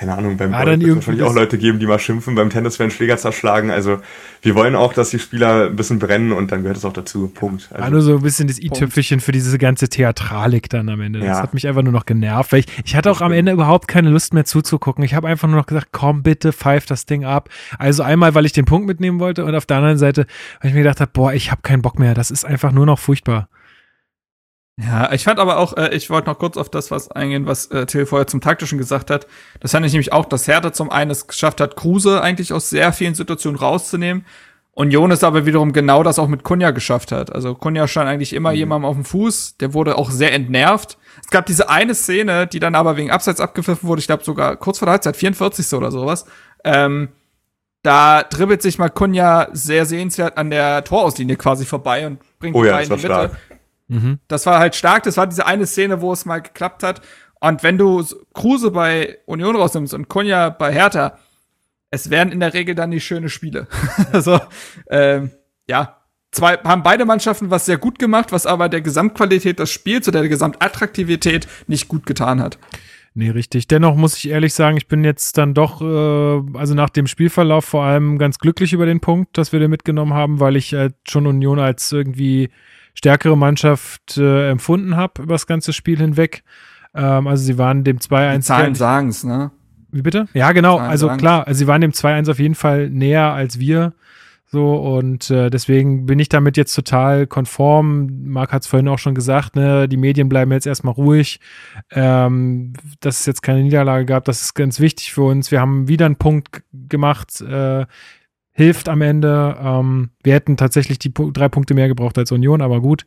keine 0.00 0.16
Ahnung, 0.16 0.38
beim 0.38 0.54
ah, 0.54 0.64
Golf 0.64 0.80
wird 0.80 0.88
es 0.88 0.96
wahrscheinlich 0.96 1.22
auch 1.24 1.34
Leute 1.34 1.58
geben, 1.58 1.78
die 1.78 1.86
mal 1.86 1.98
schimpfen, 1.98 2.34
beim 2.34 2.48
Tennis 2.48 2.78
werden 2.78 2.90
Schläger 2.90 3.18
zerschlagen. 3.18 3.70
Also 3.70 3.98
wir 4.40 4.54
wollen 4.54 4.74
auch, 4.74 4.94
dass 4.94 5.10
die 5.10 5.18
Spieler 5.18 5.66
ein 5.66 5.76
bisschen 5.76 5.98
brennen 5.98 6.32
und 6.32 6.50
dann 6.50 6.62
gehört 6.62 6.78
es 6.78 6.86
auch 6.86 6.94
dazu. 6.94 7.28
Punkt. 7.28 7.68
Also, 7.70 7.82
war 7.82 7.90
nur 7.90 8.00
so 8.00 8.16
ein 8.16 8.22
bisschen 8.22 8.48
das 8.48 8.58
i-Tüpfelchen 8.58 9.20
für 9.20 9.32
diese 9.32 9.58
ganze 9.58 9.90
Theatralik 9.90 10.70
dann 10.70 10.88
am 10.88 11.02
Ende. 11.02 11.18
Das 11.18 11.28
ja. 11.28 11.42
hat 11.42 11.52
mich 11.52 11.68
einfach 11.68 11.82
nur 11.82 11.92
noch 11.92 12.06
genervt, 12.06 12.52
weil 12.52 12.60
ich, 12.60 12.66
ich 12.82 12.96
hatte 12.96 13.10
auch 13.10 13.20
am 13.20 13.32
Ende 13.32 13.52
überhaupt 13.52 13.88
keine 13.88 14.08
Lust 14.08 14.32
mehr 14.32 14.46
zuzugucken. 14.46 15.04
Ich 15.04 15.12
habe 15.12 15.28
einfach 15.28 15.48
nur 15.48 15.58
noch 15.58 15.66
gesagt, 15.66 15.88
komm 15.92 16.22
bitte, 16.22 16.54
pfeif 16.54 16.86
das 16.86 17.04
Ding 17.04 17.26
ab. 17.26 17.50
Also 17.78 18.02
einmal, 18.02 18.34
weil 18.34 18.46
ich 18.46 18.52
den 18.52 18.64
Punkt 18.64 18.86
mitnehmen 18.86 19.20
wollte 19.20 19.44
und 19.44 19.54
auf 19.54 19.66
der 19.66 19.76
anderen 19.76 19.98
Seite, 19.98 20.24
weil 20.62 20.70
ich 20.70 20.74
mir 20.74 20.82
gedacht 20.82 21.02
habe, 21.02 21.10
boah, 21.12 21.34
ich 21.34 21.50
habe 21.50 21.60
keinen 21.60 21.82
Bock 21.82 21.98
mehr. 21.98 22.14
Das 22.14 22.30
ist 22.30 22.46
einfach 22.46 22.72
nur 22.72 22.86
noch 22.86 22.98
furchtbar. 22.98 23.50
Ja, 24.76 25.12
ich 25.12 25.24
fand 25.24 25.38
aber 25.38 25.58
auch, 25.58 25.76
äh, 25.76 25.94
ich 25.94 26.08
wollte 26.08 26.30
noch 26.30 26.38
kurz 26.38 26.56
auf 26.56 26.70
das 26.70 26.90
was 26.90 27.10
eingehen, 27.10 27.46
was 27.46 27.66
äh, 27.66 27.86
Till 27.86 28.06
vorher 28.06 28.26
zum 28.26 28.40
Taktischen 28.40 28.78
gesagt 28.78 29.10
hat. 29.10 29.26
Das 29.60 29.72
fand 29.72 29.84
ich 29.84 29.92
nämlich 29.92 30.12
auch, 30.12 30.24
dass 30.24 30.48
Hertha 30.48 30.72
zum 30.72 30.90
einen 30.90 31.10
es 31.10 31.26
geschafft 31.26 31.60
hat, 31.60 31.76
Kruse 31.76 32.22
eigentlich 32.22 32.52
aus 32.52 32.70
sehr 32.70 32.92
vielen 32.92 33.14
Situationen 33.14 33.58
rauszunehmen. 33.58 34.24
Und 34.72 34.92
Jonas 34.92 35.24
aber 35.24 35.44
wiederum 35.44 35.72
genau 35.72 36.02
das 36.02 36.18
auch 36.18 36.28
mit 36.28 36.44
Kunja 36.44 36.70
geschafft 36.70 37.12
hat. 37.12 37.30
Also 37.34 37.54
Kunja 37.54 37.86
stand 37.88 38.08
eigentlich 38.08 38.32
immer 38.32 38.52
mhm. 38.52 38.56
jemandem 38.56 38.88
auf 38.88 38.96
dem 38.96 39.04
Fuß, 39.04 39.58
der 39.58 39.74
wurde 39.74 39.98
auch 39.98 40.10
sehr 40.10 40.32
entnervt. 40.32 40.96
Es 41.22 41.28
gab 41.28 41.44
diese 41.44 41.68
eine 41.68 41.94
Szene, 41.94 42.46
die 42.46 42.60
dann 42.60 42.74
aber 42.74 42.96
wegen 42.96 43.10
Abseits 43.10 43.40
abgepfiffen 43.40 43.88
wurde, 43.88 44.00
ich 44.00 44.06
glaube 44.06 44.24
sogar 44.24 44.56
kurz 44.56 44.78
vor 44.78 44.86
der 44.86 44.92
Halbzeit, 44.92 45.16
44. 45.16 45.72
oder 45.74 45.90
sowas. 45.90 46.24
Ähm, 46.64 47.08
da 47.82 48.22
dribbelt 48.22 48.62
sich 48.62 48.78
mal 48.78 48.90
Kunja 48.90 49.48
sehr 49.52 49.86
sehenswert 49.86 50.38
an 50.38 50.50
der 50.50 50.84
Torauslinie 50.84 51.36
quasi 51.36 51.64
vorbei 51.64 52.06
und 52.06 52.20
bringt 52.38 52.54
oh 52.54 52.64
ja, 52.64 52.78
in 52.78 52.84
die 52.84 52.90
Mitte. 52.90 53.06
Stark. 53.06 53.36
Mhm. 53.90 54.20
Das 54.28 54.46
war 54.46 54.58
halt 54.60 54.76
stark. 54.76 55.02
Das 55.02 55.16
war 55.16 55.26
diese 55.26 55.46
eine 55.46 55.66
Szene, 55.66 56.00
wo 56.00 56.12
es 56.12 56.24
mal 56.24 56.40
geklappt 56.40 56.82
hat. 56.82 57.02
Und 57.40 57.62
wenn 57.62 57.76
du 57.76 58.04
Kruse 58.34 58.70
bei 58.70 59.18
Union 59.26 59.56
rausnimmst 59.56 59.94
und 59.94 60.08
Kunja 60.08 60.50
bei 60.50 60.72
Hertha, 60.72 61.18
es 61.90 62.08
werden 62.08 62.32
in 62.32 62.40
der 62.40 62.54
Regel 62.54 62.74
dann 62.74 62.92
die 62.92 63.00
schöne 63.00 63.28
Spiele. 63.28 63.66
also, 64.12 64.40
ähm, 64.88 65.30
ja, 65.68 65.96
zwei 66.30 66.56
haben 66.58 66.84
beide 66.84 67.04
Mannschaften 67.04 67.50
was 67.50 67.66
sehr 67.66 67.78
gut 67.78 67.98
gemacht, 67.98 68.30
was 68.30 68.46
aber 68.46 68.68
der 68.68 68.80
Gesamtqualität 68.80 69.58
des 69.58 69.70
Spiels 69.70 70.06
oder 70.06 70.20
der 70.20 70.28
Gesamtattraktivität 70.28 71.48
nicht 71.66 71.88
gut 71.88 72.06
getan 72.06 72.40
hat. 72.40 72.58
Nee, 73.14 73.30
richtig. 73.30 73.66
Dennoch 73.66 73.96
muss 73.96 74.16
ich 74.16 74.28
ehrlich 74.28 74.54
sagen, 74.54 74.76
ich 74.76 74.86
bin 74.86 75.02
jetzt 75.02 75.36
dann 75.36 75.52
doch, 75.52 75.80
äh, 75.80 76.58
also 76.58 76.74
nach 76.74 76.90
dem 76.90 77.08
Spielverlauf 77.08 77.64
vor 77.64 77.82
allem 77.82 78.18
ganz 78.18 78.38
glücklich 78.38 78.72
über 78.72 78.86
den 78.86 79.00
Punkt, 79.00 79.36
dass 79.36 79.50
wir 79.50 79.58
den 79.58 79.70
mitgenommen 79.70 80.14
haben, 80.14 80.38
weil 80.38 80.54
ich 80.54 80.74
halt 80.74 80.94
schon 81.08 81.26
Union 81.26 81.58
als 81.58 81.90
irgendwie 81.90 82.50
stärkere 83.00 83.34
Mannschaft 83.34 84.18
äh, 84.18 84.50
empfunden 84.50 84.94
habe 84.94 85.22
über 85.22 85.32
das 85.34 85.46
ganze 85.46 85.72
Spiel 85.72 85.96
hinweg. 85.96 86.44
Ähm, 86.94 87.26
also 87.26 87.42
sie 87.42 87.56
waren 87.56 87.82
dem 87.82 87.96
2-1. 87.96 88.34
Die 88.34 88.40
Zahlen 88.40 88.74
sagen 88.74 89.08
es, 89.08 89.24
ne? 89.24 89.50
Wie 89.90 90.02
bitte? 90.02 90.28
Ja, 90.34 90.52
genau. 90.52 90.76
Also 90.76 91.08
klar, 91.08 91.46
also 91.46 91.58
sie 91.58 91.66
waren 91.66 91.80
dem 91.80 91.92
2-1 91.92 92.30
auf 92.30 92.38
jeden 92.38 92.54
Fall 92.54 92.90
näher 92.90 93.32
als 93.32 93.58
wir. 93.58 93.94
So, 94.52 94.74
und 94.74 95.30
äh, 95.30 95.48
deswegen 95.48 96.04
bin 96.04 96.18
ich 96.18 96.28
damit 96.28 96.58
jetzt 96.58 96.74
total 96.74 97.26
konform. 97.26 98.24
Marc 98.24 98.52
hat 98.52 98.62
es 98.62 98.68
vorhin 98.68 98.88
auch 98.88 98.98
schon 98.98 99.14
gesagt, 99.14 99.56
ne, 99.56 99.88
die 99.88 99.96
Medien 99.96 100.28
bleiben 100.28 100.52
jetzt 100.52 100.66
erstmal 100.66 100.92
ruhig. 100.92 101.40
Ähm, 101.90 102.74
dass 103.00 103.20
es 103.20 103.26
jetzt 103.26 103.42
keine 103.42 103.62
Niederlage 103.62 104.04
gab, 104.04 104.24
das 104.24 104.42
ist 104.42 104.54
ganz 104.54 104.78
wichtig 104.78 105.12
für 105.12 105.22
uns. 105.22 105.50
Wir 105.50 105.60
haben 105.60 105.88
wieder 105.88 106.04
einen 106.04 106.16
Punkt 106.16 106.62
gemacht. 106.72 107.40
Äh, 107.40 107.86
hilft 108.60 108.90
am 108.90 109.00
Ende. 109.00 109.56
Ähm, 109.58 110.10
wir 110.22 110.34
hätten 110.34 110.58
tatsächlich 110.58 110.98
die 110.98 111.14
drei 111.14 111.48
Punkte 111.48 111.72
mehr 111.72 111.88
gebraucht 111.88 112.18
als 112.18 112.30
Union, 112.30 112.60
aber 112.60 112.82
gut. 112.82 113.06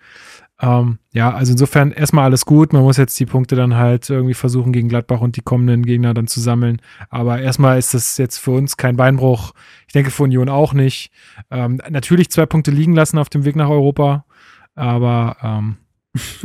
Ähm, 0.59 0.97
ja, 1.11 1.31
also 1.31 1.51
insofern 1.51 1.91
erstmal 1.91 2.25
alles 2.25 2.47
gut. 2.47 2.73
Man 2.73 2.81
muss 2.81 2.97
jetzt 2.97 3.19
die 3.19 3.27
Punkte 3.27 3.55
dann 3.55 3.75
halt 3.75 4.09
irgendwie 4.09 4.33
versuchen, 4.33 4.73
gegen 4.73 4.89
Gladbach 4.89 5.21
und 5.21 5.37
die 5.37 5.41
kommenden 5.41 5.85
Gegner 5.85 6.15
dann 6.15 6.25
zu 6.25 6.39
sammeln. 6.39 6.81
Aber 7.11 7.39
erstmal 7.39 7.77
ist 7.77 7.93
das 7.93 8.17
jetzt 8.17 8.39
für 8.39 8.49
uns 8.49 8.77
kein 8.77 8.97
Beinbruch. 8.97 9.51
Ich 9.85 9.93
denke 9.93 10.09
für 10.09 10.23
Union 10.23 10.49
auch 10.49 10.73
nicht. 10.73 11.11
Ähm, 11.51 11.79
natürlich 11.87 12.31
zwei 12.31 12.47
Punkte 12.47 12.71
liegen 12.71 12.95
lassen 12.95 13.19
auf 13.19 13.29
dem 13.29 13.45
Weg 13.45 13.55
nach 13.55 13.69
Europa. 13.69 14.25
Aber 14.73 15.37
ähm, 15.43 15.77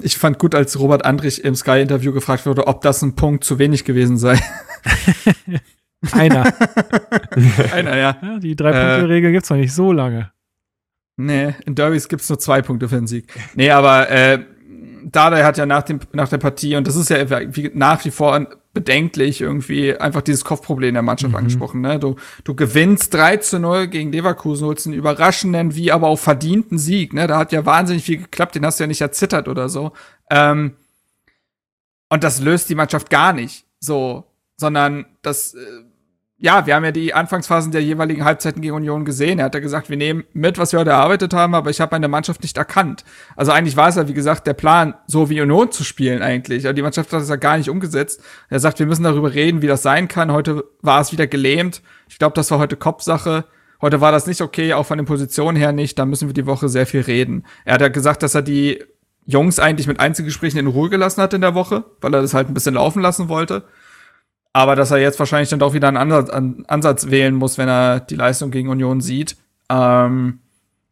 ich 0.03 0.19
fand 0.19 0.39
gut, 0.39 0.55
als 0.55 0.79
Robert 0.79 1.07
Andrich 1.07 1.45
im 1.45 1.55
Sky-Interview 1.55 2.13
gefragt 2.13 2.45
wurde, 2.45 2.67
ob 2.67 2.83
das 2.83 3.01
ein 3.01 3.17
Punkt 3.17 3.43
zu 3.43 3.59
wenig 3.59 3.87
gewesen 3.87 4.19
sei. 4.19 4.39
Einer. 6.13 6.45
Einer, 7.73 7.97
ja. 7.97 8.17
ja 8.23 8.39
die 8.39 8.55
Drei-Punkte-Regel 8.55 9.31
äh, 9.31 9.33
gibt's 9.33 9.51
noch 9.51 9.57
nicht 9.57 9.73
so 9.73 9.93
lange. 9.93 10.31
Nee, 11.17 11.55
in 11.67 11.75
Derbys 11.75 12.09
gibt's 12.09 12.29
nur 12.29 12.39
zwei 12.39 12.63
Punkte 12.63 12.89
für 12.89 12.97
den 12.97 13.09
Sieg. 13.09 13.33
Nee, 13.55 13.71
aber 13.71 14.09
äh, 14.09 14.39
Dada 15.05 15.45
hat 15.45 15.59
ja 15.59 15.67
nach, 15.67 15.83
dem, 15.83 16.01
nach 16.13 16.29
der 16.29 16.39
Partie, 16.39 16.77
und 16.77 16.87
das 16.87 16.97
ist 16.97 17.11
ja 17.11 17.29
wie, 17.55 17.71
nach 17.75 18.05
wie 18.05 18.11
vor 18.11 18.47
bedenklich, 18.73 19.41
irgendwie 19.41 19.97
einfach 19.97 20.23
dieses 20.23 20.45
Kopfproblem 20.45 20.95
der 20.95 21.03
Mannschaft 21.03 21.33
mhm. 21.33 21.39
angesprochen. 21.39 21.81
Ne? 21.81 21.99
Du, 21.99 22.15
du 22.45 22.55
gewinnst 22.55 23.13
3 23.15 23.39
zu 23.39 23.59
0 23.59 23.89
gegen 23.89 24.13
Leverkusen, 24.13 24.67
holst 24.67 24.87
einen 24.87 24.95
überraschenden, 24.95 25.75
wie 25.75 25.91
aber 25.91 26.07
auch 26.07 26.19
verdienten 26.19 26.79
Sieg. 26.79 27.13
Ne? 27.13 27.27
Da 27.27 27.39
hat 27.39 27.51
ja 27.51 27.67
wahnsinnig 27.67 28.05
viel 28.05 28.19
geklappt, 28.19 28.55
den 28.55 28.65
hast 28.65 28.79
du 28.79 28.85
ja 28.85 28.89
nicht 28.89 29.01
erzittert 29.01 29.49
oder 29.49 29.69
so. 29.69 29.93
Ähm, 30.31 30.77
und 32.09 32.23
das 32.23 32.41
löst 32.41 32.71
die 32.71 32.77
Mannschaft 32.77 33.11
gar 33.11 33.33
nicht. 33.33 33.65
So, 33.81 34.25
sondern 34.57 35.07
das 35.23 35.55
äh, 35.55 35.59
ja, 36.41 36.67
wir 36.67 36.77
haben 36.77 36.85
ja 36.85 36.93
die 36.93 37.15
Anfangsphasen 37.15 37.73
der 37.73 37.83
jeweiligen 37.83 38.25
Halbzeiten 38.25 38.63
gegen 38.63 38.75
Union 38.75 39.05
gesehen. 39.05 39.41
Er 39.41 39.47
hat 39.47 39.55
ja 39.55 39.61
gesagt, 39.61 39.91
wir 39.91 39.97
nehmen 39.97 40.23
mit, 40.33 40.57
was 40.57 40.71
wir 40.71 40.79
heute 40.79 40.91
erarbeitet 40.91 41.35
haben, 41.35 41.53
aber 41.57 41.71
ich 41.71 41.81
habe 41.81 41.97
meine 41.97 42.07
Mannschaft 42.07 42.43
nicht 42.43 42.57
erkannt. 42.57 43.05
Also 43.35 43.51
eigentlich 43.51 43.77
war 43.77 43.89
es 43.89 43.97
ja, 43.97 44.07
wie 44.07 44.15
gesagt, 44.15 44.47
der 44.47 44.55
Plan, 44.55 44.95
so 45.09 45.31
wie 45.31 45.41
Union 45.41 45.73
zu 45.73 45.83
spielen 45.83 46.23
eigentlich. 46.23 46.65
Aber 46.65 46.75
die 46.75 46.83
Mannschaft 46.83 47.13
hat 47.13 47.21
das 47.21 47.29
ja 47.29 47.37
gar 47.37 47.59
nicht 47.59 47.69
umgesetzt. 47.69 48.23
Er 48.51 48.61
sagt, 48.61 48.79
wir 48.79 48.87
müssen 48.87 49.03
darüber 49.03 49.35
reden, 49.35 49.63
wie 49.63 49.67
das 49.67 49.83
sein 49.83 50.07
kann. 50.07 50.31
Heute 50.31 50.65
war 50.81 51.01
es 51.01 51.11
wieder 51.11 51.27
gelähmt. 51.27 51.83
Ich 52.09 52.21
glaube, 52.21 52.35
das 52.35 52.53
war 52.53 52.61
heute 52.61 52.77
Kopfsache. 52.77 53.45
Heute 53.83 54.01
war 54.01 54.13
das 54.13 54.29
nicht 54.29 54.41
okay, 54.41 54.75
auch 54.75 54.87
von 54.87 54.99
den 54.99 55.07
Positionen 55.07 55.57
her 55.57 55.73
nicht. 55.73 55.99
Da 55.99 56.07
müssen 56.07 56.29
wir 56.29 56.35
die 56.35 56.47
Woche 56.47 56.69
sehr 56.69 56.87
viel 56.87 57.01
reden. 57.01 57.47
Er 57.65 57.75
hat 57.75 57.81
ja 57.81 57.89
gesagt, 57.89 58.23
dass 58.23 58.37
er 58.37 58.43
die 58.43 58.85
Jungs 59.27 59.59
eigentlich 59.59 59.89
mit 59.89 59.99
Einzelgesprächen 59.99 60.61
in 60.61 60.69
Ruhe 60.69 60.89
gelassen 60.89 61.21
hat 61.21 61.35
in 61.35 61.41
der 61.41 61.55
Woche, 61.55 61.85
weil 62.01 62.15
er 62.15 62.23
das 62.23 62.33
halt 62.33 62.49
ein 62.49 62.55
bisschen 62.55 62.75
laufen 62.75 63.03
lassen 63.03 63.29
wollte. 63.29 63.65
Aber 64.59 64.75
dass 64.75 64.91
er 64.91 64.99
jetzt 64.99 65.21
wahrscheinlich 65.21 65.51
dann 65.51 65.61
doch 65.61 65.73
wieder 65.73 65.87
einen 65.87 65.97
Ansatz, 65.97 66.31
einen 66.31 66.67
Ansatz 66.67 67.11
wählen 67.11 67.33
muss, 67.33 67.59
wenn 67.59 67.69
er 67.69 68.01
die 68.01 68.17
Leistung 68.17 68.51
gegen 68.51 68.71
Union 68.71 69.01
sieht. 69.01 69.37
Ähm, 69.71 70.41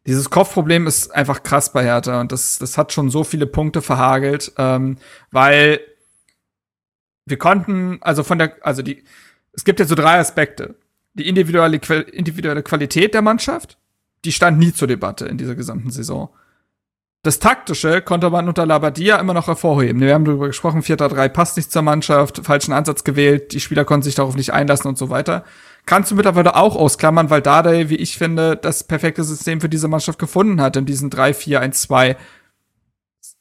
dieses 0.07 0.31
Kopfproblem 0.31 0.87
ist 0.87 1.13
einfach 1.13 1.43
krass 1.43 1.73
bei 1.73 1.83
Hertha 1.83 2.21
und 2.21 2.31
das, 2.31 2.61
das 2.61 2.79
hat 2.79 2.93
schon 2.93 3.11
so 3.11 3.25
viele 3.25 3.45
Punkte 3.45 3.83
verhagelt, 3.83 4.53
ähm, 4.57 4.99
weil 5.33 5.81
wir 7.25 7.39
konnten, 7.39 7.99
also 8.03 8.23
von 8.23 8.39
der, 8.39 8.55
also 8.65 8.83
die, 8.83 9.03
es 9.53 9.65
gibt 9.65 9.81
ja 9.81 9.87
so 9.87 9.97
drei 9.97 10.21
Aspekte. 10.21 10.77
Die 11.15 11.27
individuelle, 11.29 11.79
individuelle 12.13 12.63
Qualität 12.63 13.15
der 13.15 13.23
Mannschaft, 13.23 13.79
die 14.25 14.31
stand 14.31 14.61
nie 14.61 14.73
zur 14.73 14.87
Debatte 14.87 15.27
in 15.27 15.39
dieser 15.39 15.57
gesamten 15.57 15.91
Saison. 15.91 16.29
Das 17.27 17.41
Taktische 17.41 18.03
konnte 18.03 18.31
man 18.31 18.47
unter 18.47 18.65
Labadia 18.65 19.19
immer 19.19 19.35
noch 19.35 19.49
hervorheben. 19.49 20.01
Wir 20.01 20.15
haben 20.15 20.25
darüber 20.25 20.47
gesprochen, 20.47 20.83
4-3 20.83 21.29
passt 21.29 21.57
nicht 21.57 21.73
zur 21.73 21.83
Mannschaft, 21.83 22.41
falschen 22.45 22.73
Ansatz 22.73 23.03
gewählt, 23.03 23.53
die 23.53 23.59
Spieler 23.59 23.85
konnten 23.85 24.05
sich 24.05 24.15
darauf 24.15 24.37
nicht 24.37 24.53
einlassen 24.53 24.87
und 24.87 24.97
so 24.97 25.11
weiter. 25.11 25.43
Kannst 25.87 26.13
du 26.13 26.15
mittlerweile 26.15 26.55
auch 26.55 26.77
ausklammern, 26.77 27.29
weil 27.29 27.43
Dardai, 27.43 27.89
wie 27.89 27.97
ich 27.97 28.17
finde, 28.17 28.55
das 28.55 28.85
perfekte 28.85 29.25
System 29.25 29.61
für 29.61 29.69
diese 29.69 29.89
Mannschaft 29.89 30.21
gefunden 30.21 30.61
hat 30.61 30.77
in 30.77 30.87
diesen 30.87 31.11
3-4-1-2. 31.11 32.15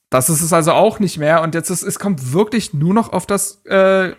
Das 0.10 0.32
ist 0.32 0.42
es 0.42 0.52
also 0.52 0.72
auch 0.72 0.98
nicht 0.98 1.20
mehr. 1.20 1.44
Und 1.44 1.54
jetzt 1.54 1.70
ist 1.70 1.84
es 1.84 2.00
kommt 2.00 2.34
wirklich 2.34 2.74
nur 2.74 2.96
noch 2.96 3.14
auf 3.14 3.28
das, 3.28 3.64
äh, 3.66 4.14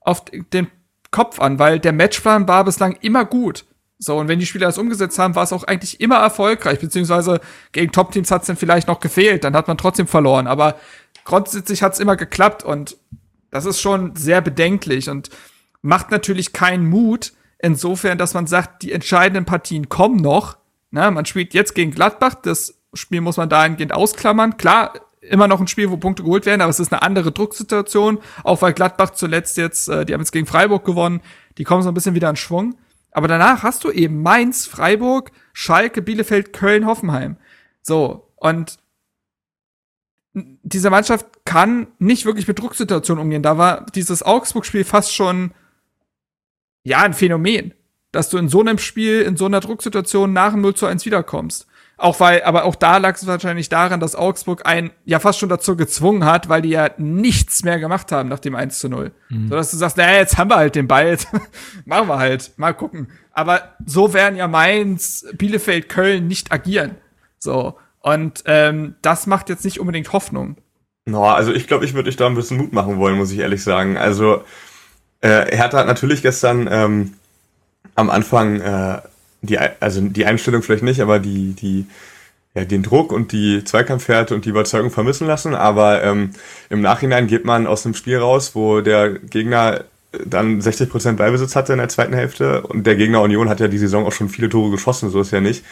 auf 0.00 0.24
den 0.24 0.66
Kopf 1.12 1.38
an, 1.38 1.60
weil 1.60 1.78
der 1.78 1.92
Matchplan 1.92 2.48
war 2.48 2.64
bislang 2.64 2.96
immer 3.02 3.24
gut. 3.24 3.66
So, 4.02 4.18
und 4.18 4.26
wenn 4.26 4.40
die 4.40 4.46
Spieler 4.46 4.66
das 4.66 4.78
umgesetzt 4.78 5.16
haben, 5.20 5.36
war 5.36 5.44
es 5.44 5.52
auch 5.52 5.62
eigentlich 5.62 6.00
immer 6.00 6.16
erfolgreich, 6.16 6.80
beziehungsweise 6.80 7.40
gegen 7.70 7.92
Top-Teams 7.92 8.32
hat 8.32 8.40
es 8.40 8.48
dann 8.48 8.56
vielleicht 8.56 8.88
noch 8.88 8.98
gefehlt, 8.98 9.44
dann 9.44 9.54
hat 9.54 9.68
man 9.68 9.78
trotzdem 9.78 10.08
verloren. 10.08 10.48
Aber 10.48 10.74
grundsätzlich 11.24 11.84
hat 11.84 11.92
es 11.92 12.00
immer 12.00 12.16
geklappt 12.16 12.64
und 12.64 12.96
das 13.52 13.64
ist 13.64 13.80
schon 13.80 14.16
sehr 14.16 14.40
bedenklich 14.40 15.08
und 15.08 15.30
macht 15.82 16.10
natürlich 16.10 16.52
keinen 16.52 16.90
Mut, 16.90 17.32
insofern, 17.60 18.18
dass 18.18 18.34
man 18.34 18.48
sagt, 18.48 18.82
die 18.82 18.90
entscheidenden 18.90 19.44
Partien 19.44 19.88
kommen 19.88 20.16
noch. 20.16 20.56
Na, 20.90 21.12
man 21.12 21.24
spielt 21.24 21.54
jetzt 21.54 21.76
gegen 21.76 21.92
Gladbach, 21.92 22.34
das 22.34 22.74
Spiel 22.94 23.20
muss 23.20 23.36
man 23.36 23.48
dahingehend 23.48 23.94
ausklammern. 23.94 24.56
Klar, 24.56 24.94
immer 25.20 25.46
noch 25.46 25.60
ein 25.60 25.68
Spiel, 25.68 25.90
wo 25.90 25.96
Punkte 25.96 26.24
geholt 26.24 26.44
werden, 26.44 26.60
aber 26.60 26.70
es 26.70 26.80
ist 26.80 26.92
eine 26.92 27.02
andere 27.02 27.30
Drucksituation, 27.30 28.18
auch 28.42 28.62
weil 28.62 28.72
Gladbach 28.72 29.10
zuletzt 29.10 29.58
jetzt, 29.58 29.88
äh, 29.88 30.04
die 30.04 30.12
haben 30.12 30.22
jetzt 30.22 30.32
gegen 30.32 30.46
Freiburg 30.46 30.84
gewonnen, 30.84 31.20
die 31.56 31.62
kommen 31.62 31.82
so 31.82 31.88
ein 31.88 31.94
bisschen 31.94 32.16
wieder 32.16 32.28
in 32.28 32.34
Schwung. 32.34 32.74
Aber 33.12 33.28
danach 33.28 33.62
hast 33.62 33.84
du 33.84 33.90
eben 33.90 34.22
Mainz, 34.22 34.66
Freiburg, 34.66 35.30
Schalke, 35.52 36.02
Bielefeld, 36.02 36.52
Köln, 36.52 36.86
Hoffenheim. 36.86 37.36
So, 37.82 38.32
und 38.36 38.78
diese 40.34 40.90
Mannschaft 40.90 41.26
kann 41.44 41.88
nicht 41.98 42.24
wirklich 42.24 42.48
mit 42.48 42.58
Drucksituationen 42.58 43.22
umgehen. 43.22 43.42
Da 43.42 43.58
war 43.58 43.86
dieses 43.94 44.22
Augsburg-Spiel 44.22 44.84
fast 44.84 45.14
schon, 45.14 45.52
ja, 46.84 47.02
ein 47.02 47.14
Phänomen. 47.14 47.74
Dass 48.12 48.30
du 48.30 48.38
in 48.38 48.48
so 48.48 48.60
einem 48.60 48.78
Spiel, 48.78 49.22
in 49.22 49.36
so 49.36 49.46
einer 49.46 49.60
Drucksituation 49.60 50.32
nach 50.32 50.52
dem 50.52 50.62
0 50.62 50.74
zu 50.74 50.86
1 50.86 51.04
wiederkommst. 51.06 51.66
Auch 51.96 52.18
weil, 52.18 52.42
aber 52.42 52.64
auch 52.64 52.74
da 52.74 52.96
lag 52.96 53.14
es 53.14 53.26
wahrscheinlich 53.26 53.68
daran, 53.68 54.00
dass 54.00 54.16
Augsburg 54.16 54.66
einen 54.66 54.90
ja 55.04 55.20
fast 55.20 55.38
schon 55.38 55.48
dazu 55.48 55.76
gezwungen 55.76 56.24
hat, 56.24 56.48
weil 56.48 56.62
die 56.62 56.70
ja 56.70 56.90
nichts 56.98 57.62
mehr 57.64 57.78
gemacht 57.78 58.10
haben 58.10 58.28
nach 58.28 58.40
dem 58.40 58.56
1 58.56 58.78
zu 58.78 58.88
0. 58.88 59.12
Mhm. 59.28 59.48
So 59.48 59.54
dass 59.54 59.70
du 59.70 59.76
sagst, 59.76 59.96
naja, 59.96 60.18
jetzt 60.18 60.36
haben 60.36 60.50
wir 60.50 60.56
halt 60.56 60.74
den 60.74 60.88
Ball, 60.88 61.08
jetzt 61.08 61.28
machen 61.84 62.08
wir 62.08 62.18
halt, 62.18 62.52
mal 62.56 62.72
gucken. 62.72 63.08
Aber 63.32 63.76
so 63.86 64.14
werden 64.14 64.36
ja 64.36 64.48
Mainz, 64.48 65.26
Bielefeld, 65.36 65.88
Köln 65.88 66.26
nicht 66.26 66.50
agieren. 66.50 66.96
So. 67.38 67.78
Und 68.00 68.42
ähm, 68.46 68.96
das 69.02 69.26
macht 69.26 69.48
jetzt 69.48 69.64
nicht 69.64 69.78
unbedingt 69.78 70.12
Hoffnung. 70.12 70.56
No, 71.04 71.24
also 71.24 71.52
ich 71.52 71.66
glaube, 71.66 71.84
ich 71.84 71.94
würde 71.94 72.10
dich 72.10 72.16
da 72.16 72.26
ein 72.26 72.34
bisschen 72.34 72.58
Mut 72.58 72.72
machen 72.72 72.98
wollen, 72.98 73.16
muss 73.16 73.32
ich 73.32 73.38
ehrlich 73.38 73.62
sagen. 73.62 73.96
Also 73.96 74.42
äh, 75.20 75.56
Hertha 75.56 75.78
hat 75.78 75.86
natürlich 75.86 76.22
gestern 76.22 76.68
ähm, 76.70 77.14
am 77.94 78.10
Anfang 78.10 78.60
äh, 78.60 79.00
die, 79.42 79.58
also 79.58 80.00
die 80.00 80.24
Einstellung 80.24 80.62
vielleicht 80.62 80.82
nicht, 80.82 81.00
aber 81.00 81.18
die, 81.18 81.52
die, 81.52 81.86
ja, 82.54 82.64
den 82.64 82.82
Druck 82.82 83.12
und 83.12 83.32
die 83.32 83.64
Zweikampfwerte 83.64 84.34
und 84.34 84.44
die 84.44 84.50
Überzeugung 84.50 84.90
vermissen 84.90 85.26
lassen. 85.26 85.54
Aber 85.54 86.02
ähm, 86.02 86.30
im 86.70 86.80
Nachhinein 86.80 87.26
geht 87.26 87.44
man 87.44 87.66
aus 87.66 87.84
einem 87.84 87.94
Spiel 87.94 88.18
raus, 88.18 88.52
wo 88.54 88.80
der 88.80 89.10
Gegner 89.10 89.84
dann 90.26 90.60
60 90.60 90.90
Prozent 90.90 91.18
Ballbesitz 91.18 91.56
hatte 91.56 91.72
in 91.72 91.78
der 91.78 91.88
zweiten 91.88 92.12
Hälfte 92.12 92.62
und 92.62 92.86
der 92.86 92.96
Gegner 92.96 93.22
Union 93.22 93.48
hat 93.48 93.60
ja 93.60 93.68
die 93.68 93.78
Saison 93.78 94.06
auch 94.06 94.12
schon 94.12 94.28
viele 94.28 94.48
Tore 94.48 94.70
geschossen, 94.70 95.10
so 95.10 95.20
ist 95.20 95.30
ja 95.30 95.40
nicht. 95.40 95.64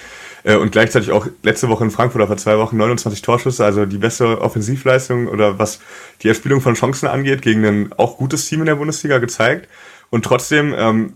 Äh, 0.45 0.57
und 0.57 0.73
gleichzeitig 0.73 1.13
auch 1.13 1.27
letzte 1.43 1.69
Woche 1.69 1.85
in 1.85 1.91
Frankfurt, 1.91 2.27
vor 2.27 2.37
zwei 2.37 2.59
Wochen 2.59 2.77
29 2.77 3.23
Torschüsse, 3.23 3.65
also 3.65 3.85
die 3.87 3.99
beste 3.99 4.41
Offensivleistung 4.41 5.27
oder 5.27 5.59
was 5.59 5.81
die 6.23 6.29
Erspielung 6.29 6.61
von 6.61 6.75
Chancen 6.75 7.07
angeht, 7.07 7.43
gegen 7.43 7.65
ein 7.65 7.93
auch 7.97 8.17
gutes 8.17 8.47
Team 8.47 8.61
in 8.61 8.67
der 8.67 8.77
Bundesliga 8.77 9.19
gezeigt. 9.19 9.69
Und 10.09 10.25
trotzdem 10.25 10.75
ähm, 10.77 11.13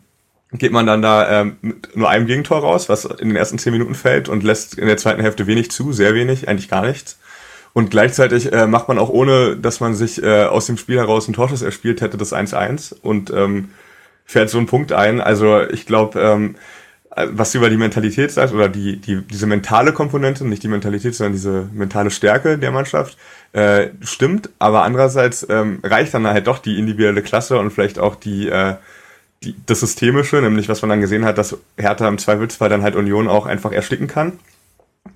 geht 0.58 0.72
man 0.72 0.86
dann 0.86 1.02
da 1.02 1.40
ähm, 1.40 1.56
mit 1.62 1.96
nur 1.96 2.08
einem 2.08 2.26
Gegentor 2.26 2.60
raus, 2.60 2.88
was 2.88 3.04
in 3.04 3.28
den 3.28 3.36
ersten 3.36 3.58
zehn 3.58 3.72
Minuten 3.72 3.94
fällt 3.94 4.28
und 4.28 4.42
lässt 4.42 4.78
in 4.78 4.86
der 4.86 4.96
zweiten 4.96 5.20
Hälfte 5.20 5.46
wenig 5.46 5.70
zu, 5.70 5.92
sehr 5.92 6.14
wenig, 6.14 6.48
eigentlich 6.48 6.68
gar 6.68 6.86
nichts. 6.86 7.18
Und 7.72 7.90
gleichzeitig 7.90 8.52
äh, 8.52 8.68
macht 8.68 8.86
man 8.86 8.98
auch 8.98 9.08
ohne, 9.08 9.56
dass 9.56 9.80
man 9.80 9.94
sich 9.94 10.22
äh, 10.22 10.44
aus 10.44 10.66
dem 10.66 10.76
Spiel 10.76 10.96
heraus 10.96 11.26
einen 11.26 11.34
Torschuss 11.34 11.62
erspielt 11.62 12.00
hätte, 12.00 12.16
das 12.16 12.32
1-1 12.32 12.94
und 13.00 13.30
ähm, 13.30 13.70
fährt 14.24 14.48
so 14.48 14.58
einen 14.58 14.68
Punkt 14.68 14.92
ein. 14.92 15.20
Also 15.20 15.62
ich 15.68 15.84
glaube, 15.84 16.20
ähm, 16.20 16.54
was 17.16 17.52
du 17.52 17.58
über 17.58 17.70
die 17.70 17.76
Mentalität 17.76 18.30
sagst, 18.30 18.54
oder 18.54 18.68
die, 18.68 18.96
die, 18.96 19.22
diese 19.22 19.46
mentale 19.46 19.92
Komponente, 19.92 20.46
nicht 20.46 20.62
die 20.62 20.68
Mentalität, 20.68 21.14
sondern 21.14 21.32
diese 21.32 21.68
mentale 21.72 22.10
Stärke 22.10 22.58
der 22.58 22.70
Mannschaft, 22.70 23.16
äh, 23.52 23.88
stimmt, 24.02 24.50
aber 24.58 24.82
andererseits 24.82 25.46
ähm, 25.48 25.78
reicht 25.82 26.14
dann 26.14 26.26
halt 26.26 26.46
doch 26.46 26.58
die 26.58 26.78
individuelle 26.78 27.22
Klasse 27.22 27.58
und 27.58 27.70
vielleicht 27.70 27.98
auch 27.98 28.16
die, 28.16 28.48
äh, 28.48 28.74
die, 29.44 29.54
das 29.66 29.80
Systemische, 29.80 30.36
nämlich 30.40 30.68
was 30.68 30.82
man 30.82 30.90
dann 30.90 31.00
gesehen 31.00 31.24
hat, 31.24 31.38
dass 31.38 31.56
Hertha 31.76 32.08
im 32.08 32.18
Zweifelsfall 32.18 32.68
dann 32.68 32.82
halt 32.82 32.96
Union 32.96 33.28
auch 33.28 33.46
einfach 33.46 33.72
ersticken 33.72 34.06
kann 34.06 34.32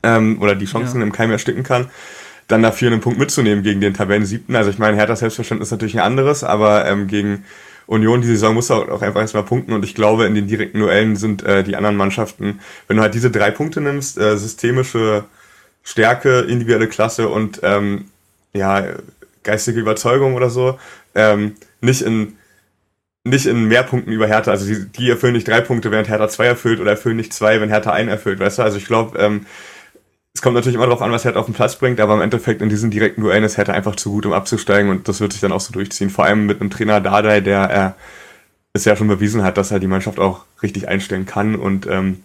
ähm, 0.02 0.40
oder 0.40 0.54
die 0.54 0.66
Chancen 0.66 1.00
ja. 1.00 1.06
im 1.06 1.12
Keim 1.12 1.30
ersticken 1.30 1.62
kann, 1.62 1.90
dann 2.46 2.62
dafür 2.62 2.90
einen 2.90 3.00
Punkt 3.00 3.18
mitzunehmen 3.18 3.62
gegen 3.62 3.80
den 3.80 3.94
Tabellen 3.94 4.26
siebten. 4.26 4.56
Also 4.56 4.70
ich 4.70 4.78
meine, 4.78 4.96
Herthas 4.96 5.20
Selbstverständnis 5.20 5.68
ist 5.68 5.72
natürlich 5.72 5.94
ein 5.94 6.04
anderes, 6.04 6.44
aber 6.44 6.86
ähm, 6.86 7.06
gegen 7.06 7.44
Union 7.86 8.20
die 8.20 8.26
Saison 8.26 8.54
muss 8.54 8.70
auch, 8.70 8.88
auch 8.88 9.02
einfach 9.02 9.20
erstmal 9.20 9.44
punkten 9.44 9.72
und 9.72 9.84
ich 9.84 9.94
glaube, 9.94 10.26
in 10.26 10.34
den 10.34 10.46
direkten 10.46 10.78
Duellen 10.78 11.16
sind 11.16 11.42
äh, 11.42 11.64
die 11.64 11.74
anderen 11.74 11.96
Mannschaften, 11.96 12.60
wenn 12.86 12.98
du 12.98 13.02
halt 13.02 13.14
diese 13.14 13.30
drei 13.30 13.50
Punkte 13.50 13.80
nimmst, 13.80 14.18
äh, 14.18 14.36
systemische 14.36 15.24
Stärke, 15.82 16.40
individuelle 16.40 16.88
Klasse 16.88 17.28
und 17.28 17.60
ähm, 17.62 18.06
ja, 18.52 18.84
geistige 19.42 19.80
Überzeugung 19.80 20.34
oder 20.34 20.50
so, 20.50 20.78
ähm, 21.14 21.54
nicht 21.80 22.02
in 22.02 22.36
nicht 23.28 23.46
in 23.46 23.64
mehr 23.64 23.82
Punkten 23.82 24.12
über 24.12 24.26
Hertha. 24.26 24.50
Also 24.50 24.66
die, 24.66 24.86
die 24.86 25.10
erfüllen 25.10 25.34
nicht 25.34 25.48
drei 25.48 25.60
Punkte, 25.60 25.90
während 25.90 26.08
Hertha 26.08 26.28
zwei 26.28 26.46
erfüllt 26.46 26.80
oder 26.80 26.92
erfüllen 26.92 27.16
nicht 27.16 27.32
zwei, 27.32 27.60
wenn 27.60 27.68
Hertha 27.68 27.92
einen 27.92 28.08
erfüllt, 28.08 28.40
weißt 28.40 28.58
du? 28.58 28.62
Also 28.62 28.78
ich 28.78 28.86
glaube, 28.86 29.18
ähm, 29.18 29.46
es 30.34 30.42
kommt 30.42 30.54
natürlich 30.54 30.76
immer 30.76 30.86
darauf 30.86 31.02
an, 31.02 31.12
was 31.12 31.24
Hertha 31.24 31.40
auf 31.40 31.46
den 31.46 31.54
Platz 31.54 31.76
bringt, 31.76 32.00
aber 32.00 32.14
im 32.14 32.20
Endeffekt 32.20 32.62
in 32.62 32.68
diesen 32.68 32.90
direkten 32.90 33.22
Duellen 33.22 33.44
ist 33.44 33.56
Hertha 33.56 33.72
einfach 33.72 33.96
zu 33.96 34.10
gut, 34.12 34.26
um 34.26 34.32
abzusteigen 34.32 34.90
und 34.90 35.08
das 35.08 35.20
wird 35.20 35.32
sich 35.32 35.40
dann 35.40 35.52
auch 35.52 35.60
so 35.60 35.72
durchziehen. 35.72 36.10
Vor 36.10 36.24
allem 36.24 36.46
mit 36.46 36.60
einem 36.60 36.70
Trainer 36.70 37.00
Dardai, 37.00 37.40
der 37.40 37.96
äh, 37.96 38.02
es 38.72 38.84
ja 38.84 38.96
schon 38.96 39.08
bewiesen 39.08 39.42
hat, 39.42 39.56
dass 39.56 39.70
er 39.70 39.80
die 39.80 39.86
Mannschaft 39.86 40.18
auch 40.18 40.44
richtig 40.62 40.88
einstellen 40.88 41.26
kann 41.26 41.56
und 41.56 41.86
ähm, 41.86 42.22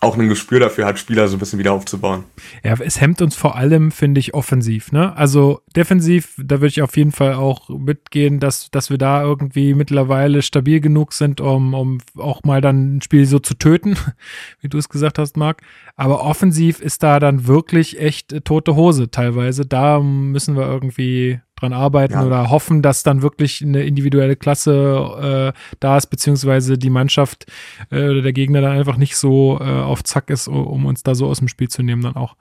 auch 0.00 0.16
ein 0.16 0.28
Gespür 0.28 0.60
dafür 0.60 0.86
hat, 0.86 0.98
Spieler 0.98 1.26
so 1.26 1.36
ein 1.36 1.40
bisschen 1.40 1.58
wieder 1.58 1.72
aufzubauen. 1.72 2.24
Ja, 2.62 2.74
es 2.80 3.00
hemmt 3.00 3.20
uns 3.20 3.34
vor 3.34 3.56
allem, 3.56 3.90
finde 3.90 4.20
ich, 4.20 4.32
offensiv. 4.32 4.92
Ne? 4.92 5.16
Also 5.16 5.60
defensiv, 5.74 6.34
da 6.38 6.56
würde 6.56 6.68
ich 6.68 6.82
auf 6.82 6.96
jeden 6.96 7.10
Fall 7.10 7.34
auch 7.34 7.68
mitgehen, 7.68 8.38
dass, 8.38 8.70
dass 8.70 8.90
wir 8.90 8.98
da 8.98 9.22
irgendwie 9.22 9.74
mittlerweile 9.74 10.42
stabil 10.42 10.80
genug 10.80 11.12
sind, 11.12 11.40
um, 11.40 11.74
um 11.74 11.98
auch 12.16 12.44
mal 12.44 12.60
dann 12.60 12.96
ein 12.96 13.02
Spiel 13.02 13.26
so 13.26 13.40
zu 13.40 13.54
töten, 13.54 13.96
wie 14.60 14.68
du 14.68 14.78
es 14.78 14.88
gesagt 14.88 15.18
hast, 15.18 15.36
Marc. 15.36 15.62
Aber 15.96 16.22
offensiv 16.22 16.80
ist 16.80 17.02
da 17.02 17.18
dann 17.18 17.48
wirklich 17.48 18.00
echt 18.00 18.32
äh, 18.32 18.40
tote 18.40 18.76
Hose 18.76 19.10
teilweise. 19.10 19.66
Da 19.66 19.98
müssen 19.98 20.56
wir 20.56 20.66
irgendwie 20.66 21.40
dran 21.60 21.72
arbeiten 21.72 22.14
ja. 22.14 22.24
oder 22.24 22.50
hoffen, 22.50 22.82
dass 22.82 23.02
dann 23.02 23.22
wirklich 23.22 23.62
eine 23.62 23.84
individuelle 23.84 24.36
Klasse 24.36 25.52
äh, 25.54 25.76
da 25.80 25.96
ist, 25.96 26.06
beziehungsweise 26.06 26.78
die 26.78 26.90
Mannschaft 26.90 27.46
äh, 27.90 28.08
oder 28.08 28.22
der 28.22 28.32
Gegner 28.32 28.60
dann 28.60 28.72
einfach 28.72 28.96
nicht 28.96 29.16
so 29.16 29.58
äh, 29.60 29.64
auf 29.64 30.04
Zack 30.04 30.30
ist, 30.30 30.48
um 30.48 30.86
uns 30.86 31.02
da 31.02 31.14
so 31.14 31.26
aus 31.26 31.38
dem 31.38 31.48
Spiel 31.48 31.68
zu 31.68 31.82
nehmen 31.82 32.02
dann 32.02 32.16
auch. 32.16 32.36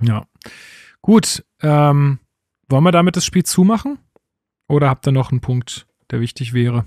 Ja. 0.00 0.26
Gut. 1.00 1.44
Ähm, 1.62 2.18
wollen 2.68 2.84
wir 2.84 2.92
damit 2.92 3.16
das 3.16 3.24
Spiel 3.24 3.44
zumachen? 3.44 3.98
Oder 4.68 4.88
habt 4.88 5.06
ihr 5.06 5.12
noch 5.12 5.30
einen 5.30 5.40
Punkt, 5.40 5.86
der 6.10 6.20
wichtig 6.20 6.52
wäre? 6.52 6.86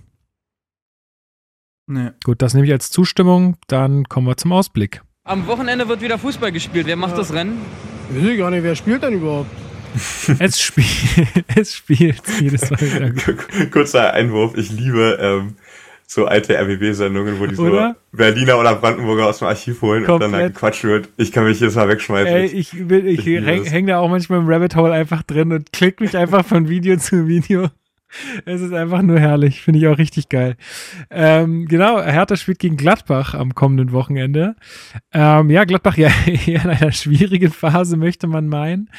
Nee. 1.87 2.11
Gut, 2.23 2.41
das 2.41 2.53
nehme 2.53 2.65
ich 2.65 2.73
als 2.73 2.89
Zustimmung. 2.89 3.57
Dann 3.67 4.05
kommen 4.05 4.27
wir 4.27 4.37
zum 4.37 4.51
Ausblick. 4.51 5.03
Am 5.23 5.45
Wochenende 5.47 5.87
wird 5.87 6.01
wieder 6.01 6.17
Fußball 6.17 6.51
gespielt. 6.51 6.87
Wer 6.87 6.95
macht 6.95 7.11
ja. 7.11 7.17
das 7.17 7.33
Rennen? 7.33 7.61
Ich 8.09 8.23
weiß 8.23 8.37
gar 8.37 8.51
nicht, 8.51 8.63
wer 8.63 8.75
spielt 8.75 9.03
denn 9.03 9.13
überhaupt? 9.13 9.49
es, 10.39 10.61
spiel, 10.61 10.85
es 11.55 11.75
spielt 11.75 12.21
jedes 12.39 12.69
Mal 12.69 12.81
wieder 12.81 13.09
gut. 13.11 13.71
Kurzer 13.71 14.13
Einwurf, 14.13 14.57
ich 14.57 14.71
liebe 14.71 15.17
ähm, 15.21 15.55
so 16.07 16.25
alte 16.25 16.57
RBB-Sendungen, 16.57 17.39
wo 17.39 17.47
die 17.47 17.55
so 17.55 17.93
Berliner 18.11 18.59
oder 18.59 18.75
Brandenburger 18.75 19.27
aus 19.27 19.39
dem 19.39 19.47
Archiv 19.47 19.81
holen 19.81 20.05
Komplett. 20.05 20.27
und 20.27 20.31
dann 20.33 20.41
da 20.41 20.47
gequatscht 20.47 20.83
wird. 20.83 21.09
Ich 21.17 21.31
kann 21.31 21.45
mich 21.45 21.59
jedes 21.59 21.75
Mal 21.75 21.89
wegschmeißen. 21.89 22.33
Ey, 22.33 22.45
ich, 22.45 22.73
ich, 22.73 22.79
ich 22.79 23.25
hänge 23.25 23.69
häng 23.69 23.87
da 23.87 23.99
auch 23.99 24.09
manchmal 24.09 24.39
im 24.39 24.47
Rabbit 24.47 24.75
Hole 24.75 24.93
einfach 24.93 25.23
drin 25.23 25.51
und 25.51 25.71
klick 25.71 25.99
mich 25.99 26.15
einfach 26.15 26.45
von 26.45 26.69
Video 26.69 26.97
zu 26.97 27.27
Video. 27.27 27.69
Es 28.45 28.61
ist 28.61 28.73
einfach 28.73 29.01
nur 29.01 29.19
herrlich, 29.19 29.61
finde 29.61 29.79
ich 29.79 29.87
auch 29.87 29.97
richtig 29.97 30.29
geil. 30.29 30.55
Ähm, 31.09 31.65
genau, 31.65 32.01
Hertha 32.01 32.35
spielt 32.35 32.59
gegen 32.59 32.77
Gladbach 32.77 33.33
am 33.33 33.55
kommenden 33.55 33.91
Wochenende. 33.91 34.55
Ähm, 35.13 35.49
ja, 35.49 35.65
Gladbach 35.65 35.97
ja 35.97 36.09
in 36.45 36.59
einer 36.59 36.91
schwierigen 36.91 37.51
Phase, 37.51 37.97
möchte 37.97 38.27
man 38.27 38.47
meinen. 38.47 38.89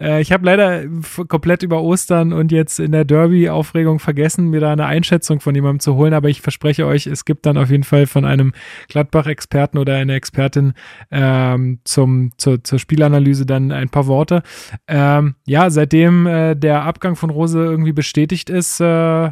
Äh, 0.00 0.20
ich 0.20 0.32
habe 0.32 0.44
leider 0.44 0.84
komplett 1.28 1.62
über 1.62 1.82
Ostern 1.82 2.32
und 2.32 2.52
jetzt 2.52 2.78
in 2.80 2.92
der 2.92 3.04
Derby-Aufregung 3.04 3.98
vergessen, 3.98 4.50
mir 4.50 4.60
da 4.60 4.72
eine 4.72 4.86
Einschätzung 4.86 5.40
von 5.40 5.54
jemandem 5.54 5.80
zu 5.80 5.94
holen, 5.94 6.14
aber 6.14 6.28
ich 6.28 6.40
verspreche 6.40 6.86
euch, 6.86 7.06
es 7.06 7.24
gibt 7.24 7.46
dann 7.46 7.56
auf 7.56 7.70
jeden 7.70 7.84
Fall 7.84 8.06
von 8.06 8.24
einem 8.24 8.52
Gladbach-Experten 8.88 9.78
oder 9.78 9.96
einer 9.96 10.14
Expertin 10.14 10.74
ähm, 11.10 11.80
zum, 11.84 12.32
zur, 12.36 12.62
zur 12.64 12.78
Spielanalyse 12.78 13.46
dann 13.46 13.72
ein 13.72 13.88
paar 13.88 14.06
Worte. 14.06 14.42
Ähm, 14.86 15.34
ja, 15.46 15.70
seitdem 15.70 16.26
äh, 16.26 16.54
der 16.54 16.82
Abgang 16.82 17.16
von 17.16 17.30
Rose 17.30 17.58
irgendwie 17.58 17.92
bestätigt 17.92 18.50
ist, 18.50 18.57
äh, 18.80 19.30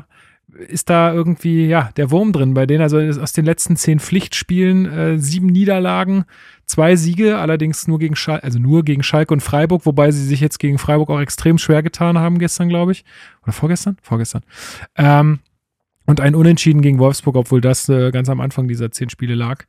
ist 0.68 0.88
da 0.88 1.12
irgendwie, 1.12 1.66
ja, 1.66 1.90
der 1.96 2.10
Wurm 2.10 2.32
drin 2.32 2.54
bei 2.54 2.66
denen. 2.66 2.82
Also 2.82 2.98
aus 2.98 3.32
den 3.32 3.44
letzten 3.44 3.76
zehn 3.76 4.00
Pflichtspielen 4.00 4.86
äh, 4.86 5.18
sieben 5.18 5.48
Niederlagen, 5.48 6.24
zwei 6.64 6.96
Siege, 6.96 7.38
allerdings 7.38 7.86
nur 7.86 7.98
gegen 7.98 8.16
Schalke, 8.16 8.44
also 8.44 8.58
nur 8.58 8.84
gegen 8.84 9.02
Schalke 9.02 9.34
und 9.34 9.40
Freiburg, 9.40 9.86
wobei 9.86 10.10
sie 10.10 10.24
sich 10.24 10.40
jetzt 10.40 10.58
gegen 10.58 10.78
Freiburg 10.78 11.10
auch 11.10 11.20
extrem 11.20 11.58
schwer 11.58 11.82
getan 11.82 12.18
haben 12.18 12.38
gestern, 12.38 12.68
glaube 12.68 12.92
ich. 12.92 13.04
Oder 13.42 13.52
vorgestern? 13.52 13.96
Vorgestern. 14.02 14.42
Ähm, 14.96 15.40
und 16.06 16.20
ein 16.20 16.34
Unentschieden 16.34 16.82
gegen 16.82 16.98
Wolfsburg, 16.98 17.36
obwohl 17.36 17.60
das 17.60 17.88
äh, 17.88 18.10
ganz 18.12 18.28
am 18.28 18.40
Anfang 18.40 18.68
dieser 18.68 18.90
zehn 18.92 19.10
Spiele 19.10 19.34
lag. 19.34 19.64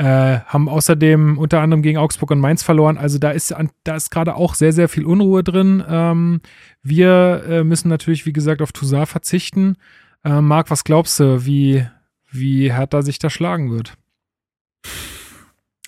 Äh, 0.00 0.40
haben 0.46 0.70
außerdem 0.70 1.36
unter 1.36 1.60
anderem 1.60 1.82
gegen 1.82 1.98
Augsburg 1.98 2.30
und 2.30 2.40
Mainz 2.40 2.62
verloren. 2.62 2.96
Also 2.96 3.18
da 3.18 3.32
ist, 3.32 3.54
da 3.84 3.96
ist 3.96 4.10
gerade 4.10 4.34
auch 4.34 4.54
sehr, 4.54 4.72
sehr 4.72 4.88
viel 4.88 5.04
Unruhe 5.04 5.44
drin. 5.44 5.84
Ähm, 5.86 6.40
wir 6.82 7.44
äh, 7.46 7.64
müssen 7.64 7.88
natürlich, 7.88 8.24
wie 8.24 8.32
gesagt, 8.32 8.62
auf 8.62 8.72
Toussaint 8.72 9.10
verzichten. 9.10 9.76
Äh, 10.24 10.40
Marc, 10.40 10.70
was 10.70 10.84
glaubst 10.84 11.20
du, 11.20 11.44
wie, 11.44 11.86
wie 12.30 12.72
Hertha 12.72 13.02
sich 13.02 13.18
da 13.18 13.28
schlagen 13.28 13.70
wird? 13.70 13.98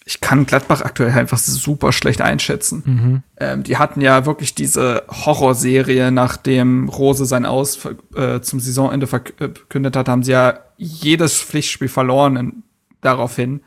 Ich 0.05 0.21
kann 0.21 0.45
Gladbach 0.45 0.83
aktuell 0.83 1.13
einfach 1.13 1.39
super 1.39 1.91
schlecht 1.93 2.21
einschätzen. 2.21 2.83
Mhm. 2.85 3.23
Ähm, 3.41 3.63
die 3.63 3.79
hatten 3.79 4.03
ja 4.03 4.27
wirklich 4.27 4.55
diese 4.55 5.05
Horrorserie, 5.09 6.11
nachdem 6.11 6.91
Rose 6.91 7.25
sein 7.25 7.47
Aus 7.47 7.89
äh, 8.15 8.41
zum 8.43 8.61
Saisonende 8.61 9.07
verkündet 9.07 9.97
hat, 9.97 10.11
haben 10.11 10.23
sie 10.23 10.33
ja 10.33 10.59
jedes 10.77 11.41
Pflichtspiel 11.41 11.89
verloren 11.89 12.37
in, 12.37 12.63
daraufhin. 13.01 13.63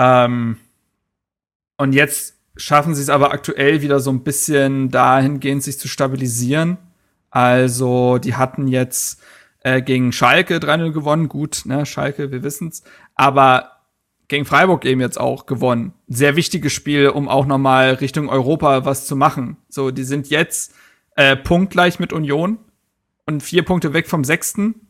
Ähm, 0.00 0.56
und 1.76 1.92
jetzt 1.92 2.36
schaffen 2.56 2.94
sie 2.94 3.02
es 3.02 3.10
aber 3.10 3.32
aktuell 3.32 3.82
wieder 3.82 4.00
so 4.00 4.10
ein 4.10 4.24
bisschen 4.24 4.90
dahingehend, 4.90 5.62
sich 5.62 5.78
zu 5.78 5.88
stabilisieren. 5.88 6.78
Also, 7.30 8.18
die 8.18 8.34
hatten 8.34 8.66
jetzt 8.66 9.20
äh, 9.62 9.82
gegen 9.82 10.12
Schalke 10.12 10.56
3-0 10.56 10.92
gewonnen. 10.92 11.28
Gut, 11.28 11.62
ne, 11.66 11.84
Schalke, 11.84 12.32
wir 12.32 12.42
wissen's. 12.42 12.82
Aber 13.14 13.72
gegen 14.28 14.46
Freiburg 14.46 14.86
eben 14.86 15.00
jetzt 15.00 15.20
auch 15.20 15.44
gewonnen. 15.44 15.92
Sehr 16.08 16.34
wichtiges 16.34 16.72
Spiel, 16.72 17.10
um 17.10 17.28
auch 17.28 17.44
noch 17.46 17.58
mal 17.58 17.94
Richtung 17.94 18.30
Europa 18.30 18.86
was 18.86 19.06
zu 19.06 19.16
machen. 19.16 19.58
So, 19.68 19.90
die 19.90 20.04
sind 20.04 20.30
jetzt 20.30 20.74
äh, 21.16 21.36
punktgleich 21.36 21.98
mit 21.98 22.12
Union 22.12 22.58
und 23.26 23.42
vier 23.42 23.64
Punkte 23.64 23.92
weg 23.92 24.08
vom 24.08 24.24
Sechsten. 24.24 24.86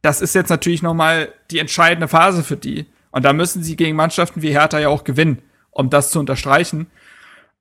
Das 0.00 0.22
ist 0.22 0.34
jetzt 0.34 0.50
natürlich 0.50 0.82
noch 0.82 0.94
mal 0.94 1.32
die 1.50 1.58
entscheidende 1.58 2.08
Phase 2.08 2.42
für 2.42 2.56
die. 2.56 2.86
Und 3.14 3.24
da 3.24 3.32
müssen 3.32 3.62
sie 3.62 3.76
gegen 3.76 3.94
Mannschaften 3.94 4.42
wie 4.42 4.50
Hertha 4.50 4.80
ja 4.80 4.88
auch 4.88 5.04
gewinnen, 5.04 5.40
um 5.70 5.88
das 5.88 6.10
zu 6.10 6.18
unterstreichen. 6.18 6.88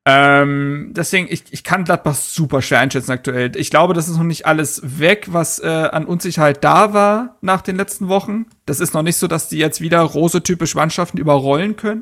Ähm, 0.03 0.93
deswegen, 0.97 1.27
ich, 1.29 1.43
ich 1.51 1.63
kann 1.63 1.83
Gladbach 1.83 2.15
super 2.15 2.63
schwer 2.63 2.79
einschätzen 2.79 3.11
aktuell. 3.11 3.55
Ich 3.55 3.69
glaube, 3.69 3.93
das 3.93 4.09
ist 4.09 4.17
noch 4.17 4.23
nicht 4.23 4.47
alles 4.47 4.81
weg, 4.99 5.27
was 5.29 5.59
äh, 5.59 5.67
an 5.67 6.05
Unsicherheit 6.05 6.63
da 6.63 6.95
war 6.95 7.37
nach 7.41 7.61
den 7.61 7.75
letzten 7.75 8.07
Wochen. 8.07 8.47
Das 8.65 8.79
ist 8.79 8.95
noch 8.95 9.03
nicht 9.03 9.17
so, 9.17 9.27
dass 9.27 9.47
die 9.47 9.59
jetzt 9.59 9.79
wieder 9.79 9.99
rose-typisch 10.01 10.73
Mannschaften 10.73 11.19
überrollen 11.19 11.75
können. 11.75 12.01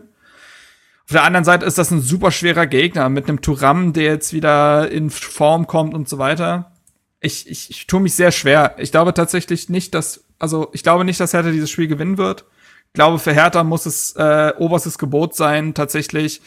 Auf 1.03 1.11
der 1.11 1.23
anderen 1.23 1.43
Seite 1.43 1.65
ist 1.65 1.77
das 1.77 1.91
ein 1.91 1.99
super 1.99 2.31
schwerer 2.31 2.67
Gegner 2.67 3.09
mit 3.09 3.27
einem 3.27 3.41
Turam, 3.41 3.91
der 3.91 4.05
jetzt 4.05 4.31
wieder 4.31 4.89
in 4.89 5.09
Form 5.09 5.67
kommt 5.67 5.93
und 5.93 6.07
so 6.07 6.17
weiter. 6.19 6.71
Ich, 7.19 7.49
ich, 7.49 7.69
ich 7.69 7.85
tue 7.85 7.99
mich 7.99 8.15
sehr 8.15 8.31
schwer. 8.31 8.75
Ich 8.77 8.91
glaube 8.91 9.13
tatsächlich 9.13 9.67
nicht, 9.67 9.93
dass, 9.93 10.23
also 10.39 10.69
ich 10.71 10.83
glaube 10.83 11.03
nicht, 11.03 11.19
dass 11.19 11.33
Hertha 11.33 11.51
dieses 11.51 11.69
Spiel 11.69 11.89
gewinnen 11.89 12.17
wird 12.17 12.45
glaube, 12.93 13.19
für 13.19 13.33
Hertha 13.33 13.63
muss 13.63 13.85
es 13.85 14.15
äh, 14.15 14.53
oberstes 14.57 14.97
Gebot 14.97 15.35
sein, 15.35 15.73
tatsächlich 15.73 16.41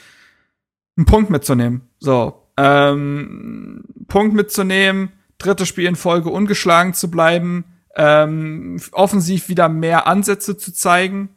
einen 0.97 1.07
Punkt 1.07 1.31
mitzunehmen. 1.31 1.83
So, 1.99 2.43
ähm, 2.57 3.85
Punkt 4.09 4.35
mitzunehmen, 4.35 5.13
drittes 5.39 5.69
Spiel 5.69 5.87
in 5.87 5.97
Folge 5.97 6.31
ungeschlagen 6.31 6.95
zu 6.95 7.11
bleiben, 7.11 7.65
ähm, 7.97 8.81
offensiv 8.93 9.49
wieder 9.49 9.69
mehr 9.69 10.07
Ansätze 10.07 10.57
zu 10.57 10.73
zeigen. 10.73 11.31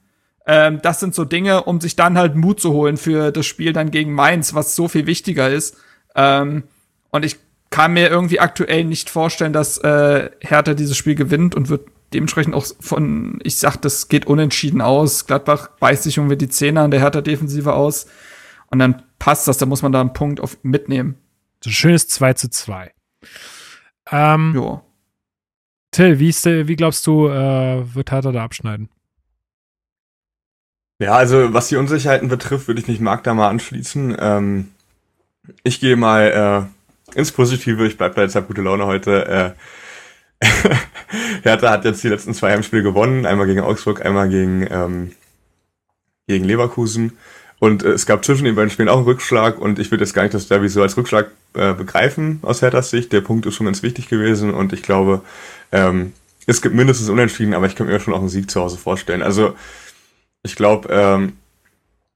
Ähm, 0.46 0.80
das 0.82 1.00
sind 1.00 1.14
so 1.14 1.26
Dinge, 1.26 1.64
um 1.64 1.82
sich 1.82 1.96
dann 1.96 2.18
halt 2.18 2.36
Mut 2.36 2.60
zu 2.60 2.72
holen 2.72 2.98
für 2.98 3.32
das 3.32 3.46
Spiel 3.46 3.74
dann 3.74 3.92
gegen 3.92 4.14
Mainz, 4.14 4.54
was 4.54 4.76
so 4.76 4.88
viel 4.88 5.06
wichtiger 5.06 5.50
ist. 5.50 5.78
Ähm, 6.16 6.64
und 7.12 7.26
ich 7.26 7.38
kann 7.70 7.94
mir 7.94 8.10
irgendwie 8.10 8.40
aktuell 8.40 8.86
nicht 8.86 9.10
vorstellen, 9.10 9.54
dass 9.54 9.78
äh, 9.80 10.30
Hertha 10.40 10.74
dieses 10.74 10.96
Spiel 10.96 11.16
gewinnt 11.16 11.54
und 11.54 11.70
wird 11.70 11.88
dementsprechend 12.14 12.56
auch 12.56 12.66
von, 12.80 13.40
ich 13.44 13.58
sag, 13.58 13.78
das 13.78 14.08
geht 14.08 14.26
unentschieden 14.26 14.82
aus. 14.82 15.26
Gladbach 15.26 15.70
beißt 15.80 16.04
sich 16.04 16.18
irgendwie 16.18 16.38
die 16.38 16.50
Zähne 16.50 16.82
an 16.82 16.92
der 16.92 17.02
Hertha-Defensive 17.02 17.74
aus. 17.74 18.08
Und 18.68 18.80
dann 18.80 19.04
passt 19.20 19.48
das, 19.48 19.58
da 19.58 19.66
muss 19.66 19.82
man 19.82 19.92
da 19.92 20.02
einen 20.02 20.14
Punkt 20.14 20.40
auf 20.40 20.58
mitnehmen. 20.64 21.16
So 21.64 21.70
ein 21.70 21.74
schönes 21.74 22.08
2 22.08 22.34
zu 22.34 22.50
2. 22.50 22.92
Ähm, 24.12 24.54
jo. 24.56 24.82
Till, 25.92 26.20
wie, 26.20 26.30
ist, 26.30 26.46
wie 26.46 26.76
glaubst 26.76 27.08
du, 27.08 27.28
äh, 27.28 27.96
wird 27.96 28.12
Hertha 28.12 28.32
da 28.32 28.44
abschneiden? 28.44 28.90
Ja, 31.00 31.14
also 31.16 31.54
was 31.54 31.68
die 31.68 31.76
Unsicherheiten 31.76 32.28
betrifft, 32.28 32.68
würde 32.68 32.82
ich 32.82 32.88
mich 32.88 33.00
Marc 33.00 33.24
da 33.24 33.34
mal 33.34 33.50
anschließen. 33.50 34.16
Ähm, 34.20 34.72
ich 35.64 35.80
gehe 35.80 35.96
mal 35.96 36.68
äh, 37.14 37.18
ins 37.18 37.32
Positive, 37.32 37.86
ich 37.86 37.98
bleibe 37.98 38.16
da 38.16 38.24
jetzt 38.24 38.36
auf 38.36 38.48
gute 38.48 38.62
Laune 38.62 38.86
heute. 38.86 39.56
Äh, 40.42 40.46
Hertha 41.44 41.70
hat 41.70 41.86
jetzt 41.86 42.04
die 42.04 42.10
letzten 42.10 42.34
zwei 42.34 42.52
Heimspiele 42.52 42.84
gewonnen, 42.84 43.26
einmal 43.26 43.48
gegen 43.48 43.62
Augsburg, 43.62 44.06
einmal 44.06 44.30
gegen, 44.30 44.68
ähm, 44.70 45.12
gegen 46.28 46.46
Leverkusen. 46.46 47.18
Und 47.60 47.84
äh, 47.84 47.90
es 47.90 48.06
gab 48.06 48.24
zwischen 48.24 48.46
den 48.46 48.56
beiden 48.56 48.70
Spielen 48.70 48.90
auch 48.90 48.98
einen 48.98 49.06
Rückschlag 49.06 49.60
und 49.60 49.80
ich 49.80 49.92
würde 49.92 50.04
jetzt 50.04 50.14
gar 50.14 50.24
nicht 50.24 50.34
das 50.34 50.48
Derby 50.48 50.70
so 50.70 50.82
als 50.82 50.98
Rückschlag 50.98 51.32
äh, 51.54 51.74
begreifen 51.74 52.40
aus 52.44 52.62
Herthas 52.62 52.90
Sicht. 52.90 53.12
Der 53.14 53.22
Punkt 53.22 53.46
ist 53.46 53.56
schon 53.56 53.66
ganz 53.66 53.84
wichtig 53.84 54.10
gewesen 54.10 54.54
und 54.54 54.74
ich 54.74 54.84
glaube, 54.84 55.22
ähm, 55.72 56.14
es 56.46 56.62
gibt 56.62 56.76
mindestens 56.76 57.10
Unentschieden, 57.10 57.54
aber 57.54 57.66
ich 57.66 57.76
könnte 57.76 57.92
mir 57.92 58.00
schon 58.00 58.14
auch 58.14 58.20
einen 58.20 58.30
Sieg 58.30 58.50
zu 58.50 58.62
Hause 58.62 58.78
vorstellen. 58.78 59.22
Also 59.22 59.56
ich 60.44 60.56
glaube, 60.56 60.88
ähm, 60.92 61.34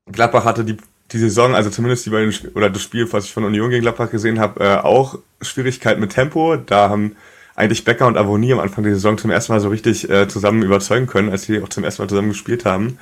Gladbach 0.10 0.46
hatte 0.46 0.64
die, 0.64 0.78
die 1.12 1.18
Saison, 1.18 1.56
also 1.56 1.70
zumindest 1.70 2.06
die 2.06 2.12
beiden, 2.12 2.34
oder 2.54 2.70
das 2.70 2.82
Spiel, 2.82 3.12
was 3.12 3.26
ich 3.26 3.34
von 3.34 3.44
Union 3.44 3.70
gegen 3.70 3.82
Gladbach 3.82 4.10
gesehen 4.10 4.40
habe, 4.40 4.64
äh, 4.64 4.76
auch 4.78 5.20
Schwierigkeiten 5.42 6.00
mit 6.00 6.12
Tempo. 6.12 6.56
Da 6.56 6.90
haben 6.90 7.16
eigentlich 7.62 7.86
Becker 7.86 8.08
und 8.08 8.18
Avonie 8.18 8.54
am 8.54 8.60
Anfang 8.60 8.84
der 8.84 8.96
Saison 8.96 9.20
zum 9.20 9.30
ersten 9.30 9.54
Mal 9.54 9.60
so 9.60 9.70
richtig 9.70 10.10
äh, 10.10 10.28
zusammen 10.28 10.64
überzeugen 10.64 11.06
können, 11.06 11.30
als 11.30 11.44
sie 11.44 11.62
auch 11.62 11.70
zum 11.70 11.84
ersten 11.84 12.02
Mal 12.02 12.10
zusammen 12.10 12.30
gespielt 12.30 12.66
haben. 12.66 12.98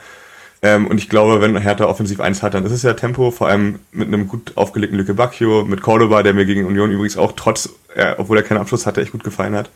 Ähm, 0.61 0.88
und 0.88 0.98
ich 0.98 1.07
glaube, 1.07 1.40
wenn 1.40 1.56
Hertha 1.56 1.86
offensiv 1.86 2.19
eins 2.19 2.44
hat, 2.44 2.53
dann 2.53 2.65
ist 2.65 2.73
es 2.73 2.84
ja 2.84 2.94
Tempo, 2.94 3.31
vor 3.31 3.48
allem 3.48 3.80
mit 3.94 4.10
einem 4.10 4.27
gut 4.27 4.52
aufgelegten 4.56 4.98
Lücke 4.98 5.14
Bacchio, 5.14 5.64
mit 5.64 5.81
Cordoba, 5.81 6.23
der 6.23 6.34
mir 6.34 6.45
gegen 6.45 6.65
Union 6.65 6.91
übrigens 6.91 7.18
auch 7.18 7.31
trotz, 7.38 7.69
äh, 7.95 8.15
obwohl 8.18 8.36
er 8.36 8.44
keinen 8.44 8.57
Abschluss 8.57 8.86
hatte, 8.86 9.02
echt 9.02 9.14
gut 9.14 9.23
gefallen 9.23 9.56
hat, 9.56 9.69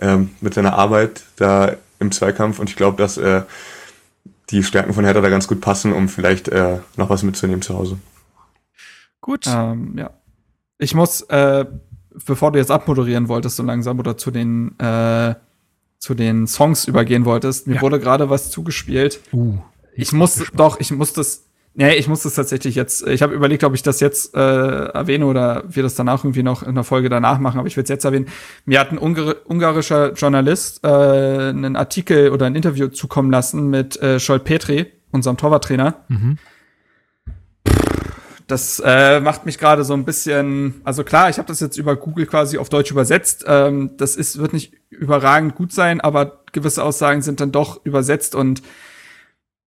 ähm, 0.00 0.30
mit 0.40 0.54
seiner 0.54 0.72
Arbeit 0.72 1.24
da 1.36 1.76
im 1.98 2.10
Zweikampf. 2.10 2.58
Und 2.58 2.70
ich 2.70 2.76
glaube, 2.76 2.96
dass 2.96 3.18
äh, 3.18 3.42
die 4.48 4.62
Stärken 4.62 4.94
von 4.94 5.04
Hertha 5.04 5.20
da 5.20 5.28
ganz 5.28 5.46
gut 5.46 5.60
passen, 5.60 5.92
um 5.92 6.08
vielleicht 6.08 6.48
äh, 6.48 6.78
noch 6.96 7.10
was 7.10 7.22
mitzunehmen 7.22 7.60
zu 7.60 7.76
Hause. 7.76 7.98
Gut. 9.20 9.46
Ähm, 9.46 9.94
ja. 9.98 10.10
Ich 10.78 10.94
muss 10.94 11.20
äh, 11.22 11.66
bevor 12.26 12.52
du 12.52 12.58
jetzt 12.58 12.70
abmoderieren 12.70 13.28
wolltest, 13.28 13.56
so 13.56 13.62
langsam 13.62 13.98
oder 13.98 14.16
zu 14.16 14.30
den, 14.30 14.78
äh, 14.78 15.34
zu 15.98 16.14
den 16.14 16.46
Songs 16.46 16.86
übergehen 16.86 17.24
wolltest, 17.24 17.66
mir 17.66 17.76
ja. 17.76 17.82
wurde 17.82 18.00
gerade 18.00 18.30
was 18.30 18.50
zugespielt. 18.50 19.20
Uh, 19.32 19.58
ich 19.94 20.12
muss 20.12 20.44
doch, 20.54 20.80
ich 20.80 20.90
muss 20.90 21.12
das, 21.12 21.44
nee, 21.74 21.94
ich 21.94 22.08
muss 22.08 22.22
das 22.22 22.34
tatsächlich 22.34 22.74
jetzt, 22.74 23.06
ich 23.06 23.22
habe 23.22 23.34
überlegt, 23.34 23.64
ob 23.64 23.74
ich 23.74 23.82
das 23.82 24.00
jetzt 24.00 24.34
äh, 24.34 24.38
erwähne 24.38 25.26
oder 25.26 25.64
wir 25.68 25.82
das 25.82 25.94
danach 25.94 26.24
irgendwie 26.24 26.42
noch 26.42 26.62
in 26.62 26.74
der 26.74 26.84
Folge 26.84 27.08
danach 27.08 27.38
machen, 27.38 27.58
aber 27.58 27.68
ich 27.68 27.76
will 27.76 27.84
es 27.84 27.90
jetzt 27.90 28.04
erwähnen. 28.04 28.26
Mir 28.64 28.80
hat 28.80 28.90
ein 28.90 28.98
Ungar 28.98 29.36
ungarischer 29.44 30.12
Journalist 30.14 30.84
äh, 30.84 30.88
einen 30.88 31.76
Artikel 31.76 32.30
oder 32.30 32.46
ein 32.46 32.56
Interview 32.56 32.88
zukommen 32.88 33.30
lassen 33.30 33.70
mit 33.70 34.00
äh, 34.00 34.18
Scholt 34.18 34.44
Petri, 34.44 34.86
unserem 35.10 35.36
Torwarttrainer. 35.36 35.96
Mhm 36.08 36.38
das 38.52 38.82
äh, 38.84 39.18
macht 39.20 39.46
mich 39.46 39.56
gerade 39.56 39.82
so 39.82 39.94
ein 39.94 40.04
bisschen, 40.04 40.82
also 40.84 41.04
klar, 41.04 41.30
ich 41.30 41.38
habe 41.38 41.48
das 41.48 41.60
jetzt 41.60 41.78
über 41.78 41.96
Google 41.96 42.26
quasi 42.26 42.58
auf 42.58 42.68
Deutsch 42.68 42.90
übersetzt. 42.90 43.46
Ähm, 43.48 43.96
das 43.96 44.14
ist, 44.14 44.36
wird 44.36 44.52
nicht 44.52 44.74
überragend 44.90 45.54
gut 45.54 45.72
sein, 45.72 46.02
aber 46.02 46.44
gewisse 46.52 46.84
Aussagen 46.84 47.22
sind 47.22 47.40
dann 47.40 47.50
doch 47.50 47.82
übersetzt 47.86 48.34
und 48.34 48.62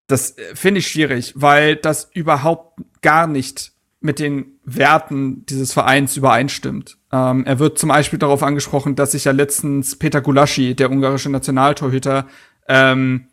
das 0.06 0.38
äh, 0.38 0.56
finde 0.56 0.80
ich 0.80 0.88
schwierig, 0.88 1.34
weil 1.36 1.78
das 1.78 2.12
überhaupt 2.14 2.80
gar 3.02 3.26
nicht 3.26 3.72
mit 4.02 4.20
den 4.20 4.60
Werten 4.64 5.48
dieses 5.48 5.74
Vereins 5.74 6.16
übereinstimmt. 6.16 6.99
Ähm, 7.12 7.44
er 7.48 7.57
wird 7.57 7.80
zum 7.80 7.90
Beispiel 7.90 8.20
darauf 8.20 8.44
angesprochen, 8.44 8.95
dass 8.95 9.14
sich 9.14 9.24
ja 9.24 9.32
letztens 9.32 9.98
Peter 9.98 10.22
Gulaschi, 10.22 10.76
der 10.76 10.91
ungarische 10.91 11.32
Nationaltorhüter, 11.32 12.28
ähm, 12.68 13.30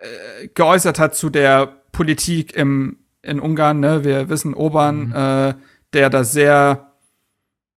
äh, 0.00 0.48
geäußert 0.48 0.98
hat 0.98 1.14
zu 1.14 1.30
der 1.30 1.82
Politik 1.92 2.56
im, 2.56 2.96
in 3.24 3.40
Ungarn. 3.40 3.80
Ne? 3.80 4.04
Wir 4.04 4.28
wissen, 4.28 4.54
Oban, 4.54 5.08
mhm. 5.08 5.14
äh, 5.14 5.54
der 5.92 6.10
da 6.10 6.22
sehr, 6.24 6.92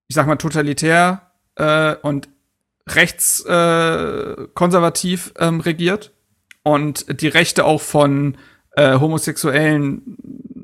ich 0.07 0.15
sag 0.15 0.27
mal, 0.27 0.35
totalitär 0.37 1.31
äh, 1.55 1.95
und 1.95 2.29
rechtskonservativ 2.87 5.33
äh, 5.37 5.47
ähm, 5.47 5.59
regiert 5.59 6.13
und 6.63 7.21
die 7.21 7.27
Rechte 7.27 7.65
auch 7.65 7.81
von 7.81 8.37
äh, 8.75 8.99
homosexuellen 8.99 10.17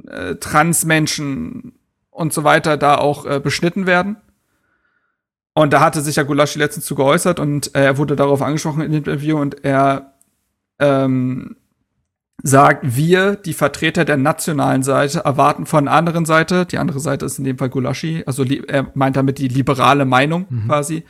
äh, 0.08 0.36
Transmenschen 0.36 1.74
und 2.12 2.34
so 2.34 2.44
weiter 2.44 2.78
da 2.78 2.98
auch 2.98 3.26
äh, 3.26 3.40
beschnitten 3.40 3.88
werden. 3.88 4.18
Und 5.54 5.74
da 5.74 5.82
hatte 5.82 6.02
sich 6.02 6.16
ja 6.16 6.24
Gulaschi 6.24 6.58
letztens 6.60 6.86
zu 6.86 6.96
geäußert 6.96 7.40
und 7.40 7.76
äh, 7.76 7.86
er 7.86 7.98
wurde 7.98 8.16
darauf 8.16 8.42
angesprochen 8.42 8.82
in 8.82 8.92
dem 8.92 9.00
Interview 9.00 9.40
und 9.40 9.64
er 9.64 10.14
ähm, 10.80 11.58
sagt, 12.42 12.82
wir, 12.84 13.36
die 13.36 13.54
Vertreter 13.54 14.06
der 14.06 14.18
nationalen 14.18 14.84
Seite, 14.84 15.20
erwarten 15.20 15.66
von 15.66 15.86
der 15.86 15.94
anderen 15.94 16.26
Seite, 16.26 16.66
die 16.66 16.78
andere 16.78 17.00
Seite 17.00 17.26
ist 17.26 17.38
in 17.38 17.46
dem 17.46 17.58
Fall 17.58 17.70
Gulaschi, 17.70 18.24
also 18.26 18.44
er 18.44 18.88
meint 18.96 19.16
damit 19.16 19.38
die 19.38 19.48
liberale 19.48 20.06
Meinung 20.06 20.48
mhm. 20.50 20.68
quasi, 20.68 21.04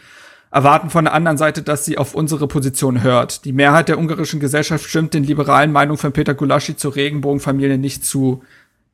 erwarten 0.51 0.91
von 0.91 1.05
der 1.05 1.13
anderen 1.13 1.37
Seite, 1.37 1.63
dass 1.63 1.85
sie 1.85 1.97
auf 1.97 2.13
unsere 2.13 2.47
Position 2.47 3.01
hört. 3.01 3.45
Die 3.45 3.53
Mehrheit 3.53 3.89
der 3.89 3.97
ungarischen 3.97 4.39
Gesellschaft 4.39 4.85
stimmt 4.87 5.15
den 5.15 5.23
liberalen 5.23 5.71
Meinungen 5.71 5.97
von 5.97 6.13
Peter 6.13 6.35
Gulaschi 6.35 6.75
zur 6.75 6.95
Regenbogenfamilie 6.95 7.79
nicht 7.79 8.05
zu. 8.05 8.43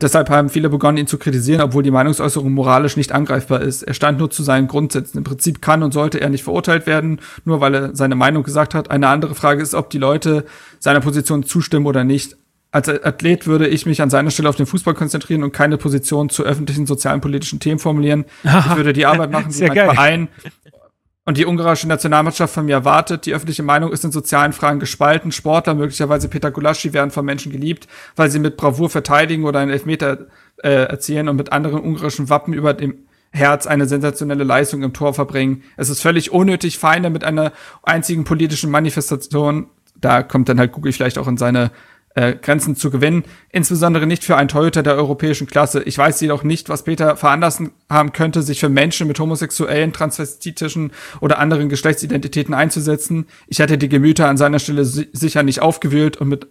Deshalb 0.01 0.29
haben 0.29 0.47
viele 0.47 0.69
begonnen, 0.69 0.97
ihn 0.97 1.07
zu 1.07 1.17
kritisieren, 1.17 1.61
obwohl 1.61 1.83
die 1.83 1.91
Meinungsäußerung 1.91 2.53
moralisch 2.53 2.95
nicht 2.95 3.11
angreifbar 3.11 3.61
ist. 3.61 3.83
Er 3.83 3.93
stand 3.93 4.17
nur 4.17 4.31
zu 4.31 4.43
seinen 4.43 4.69
Grundsätzen. 4.69 5.17
Im 5.17 5.23
Prinzip 5.25 5.61
kann 5.61 5.83
und 5.83 5.93
sollte 5.93 6.21
er 6.21 6.29
nicht 6.29 6.45
verurteilt 6.45 6.87
werden, 6.87 7.19
nur 7.43 7.59
weil 7.59 7.75
er 7.75 7.95
seine 7.95 8.15
Meinung 8.15 8.43
gesagt 8.43 8.75
hat. 8.75 8.89
Eine 8.91 9.09
andere 9.09 9.35
Frage 9.35 9.61
ist, 9.61 9.75
ob 9.75 9.89
die 9.89 9.97
Leute 9.97 10.45
seiner 10.79 11.01
Position 11.01 11.43
zustimmen 11.43 11.85
oder 11.85 12.05
nicht. 12.05 12.37
Als 12.71 12.87
Athlet 12.87 13.47
würde 13.47 13.67
ich 13.67 13.87
mich 13.87 14.01
an 14.01 14.11
seiner 14.11 14.29
Stelle 14.29 14.47
auf 14.47 14.55
den 14.55 14.67
Fußball 14.67 14.93
konzentrieren 14.93 15.43
und 15.43 15.51
keine 15.51 15.77
Position 15.77 16.29
zu 16.29 16.43
öffentlichen 16.43 16.85
sozialen 16.85 17.19
politischen 17.19 17.59
Themen 17.59 17.79
formulieren. 17.79 18.25
Ich 18.43 18.75
würde 18.75 18.93
die 18.93 19.07
Arbeit 19.07 19.31
machen, 19.33 19.51
die 19.51 19.63
mein 19.63 19.75
geil. 19.75 19.89
Verein 19.89 20.27
und 21.29 21.37
die 21.37 21.45
ungarische 21.45 21.87
Nationalmannschaft 21.87 22.55
von 22.55 22.65
mir 22.65 22.73
erwartet. 22.73 23.27
Die 23.27 23.35
öffentliche 23.35 23.61
Meinung 23.61 23.91
ist 23.91 24.03
in 24.03 24.11
sozialen 24.11 24.51
Fragen 24.51 24.79
gespalten. 24.79 25.31
Sportler, 25.31 25.75
möglicherweise 25.75 26.27
Peter 26.27 26.49
Gulaschi, 26.49 26.91
werden 26.91 27.11
von 27.11 27.23
Menschen 27.23 27.51
geliebt, 27.51 27.87
weil 28.15 28.31
sie 28.31 28.39
mit 28.39 28.57
Bravour 28.57 28.89
verteidigen 28.89 29.45
oder 29.45 29.59
einen 29.59 29.69
Elfmeter 29.69 30.25
äh, 30.63 30.85
erzielen 30.85 31.29
und 31.29 31.35
mit 31.35 31.51
anderen 31.51 31.81
ungarischen 31.81 32.29
Wappen 32.29 32.55
über 32.55 32.73
dem 32.73 33.05
Herz 33.29 33.67
eine 33.67 33.85
sensationelle 33.85 34.43
Leistung 34.43 34.81
im 34.81 34.91
Tor 34.91 35.13
verbringen. 35.13 35.61
Es 35.77 35.89
ist 35.89 36.01
völlig 36.01 36.31
unnötig, 36.31 36.79
Feinde 36.79 37.11
mit 37.11 37.23
einer 37.23 37.51
einzigen 37.83 38.23
politischen 38.23 38.71
Manifestation, 38.71 39.67
da 40.01 40.23
kommt 40.23 40.49
dann 40.49 40.57
halt 40.57 40.71
Google 40.71 40.93
vielleicht 40.93 41.19
auch 41.19 41.27
in 41.27 41.37
seine 41.37 41.69
äh, 42.19 42.35
Grenzen 42.35 42.75
zu 42.75 42.91
gewinnen. 42.91 43.23
Insbesondere 43.49 44.05
nicht 44.05 44.23
für 44.23 44.35
einen 44.35 44.49
Torhüter 44.49 44.83
der 44.83 44.95
europäischen 44.95 45.47
Klasse. 45.47 45.83
Ich 45.83 45.97
weiß 45.97 46.19
jedoch 46.21 46.43
nicht, 46.43 46.67
was 46.67 46.83
Peter 46.83 47.15
veranlassen 47.15 47.71
haben 47.89 48.11
könnte, 48.11 48.41
sich 48.41 48.59
für 48.59 48.69
Menschen 48.69 49.07
mit 49.07 49.19
homosexuellen, 49.19 49.93
transvestitischen 49.93 50.91
oder 51.21 51.39
anderen 51.39 51.69
Geschlechtsidentitäten 51.69 52.53
einzusetzen. 52.53 53.27
Ich 53.47 53.59
hätte 53.59 53.77
die 53.77 53.89
Gemüter 53.89 54.27
an 54.27 54.37
seiner 54.37 54.59
Stelle 54.59 54.83
si 54.83 55.07
sicher 55.13 55.43
nicht 55.43 55.61
aufgewühlt 55.61 56.17
und 56.17 56.27
mit 56.27 56.47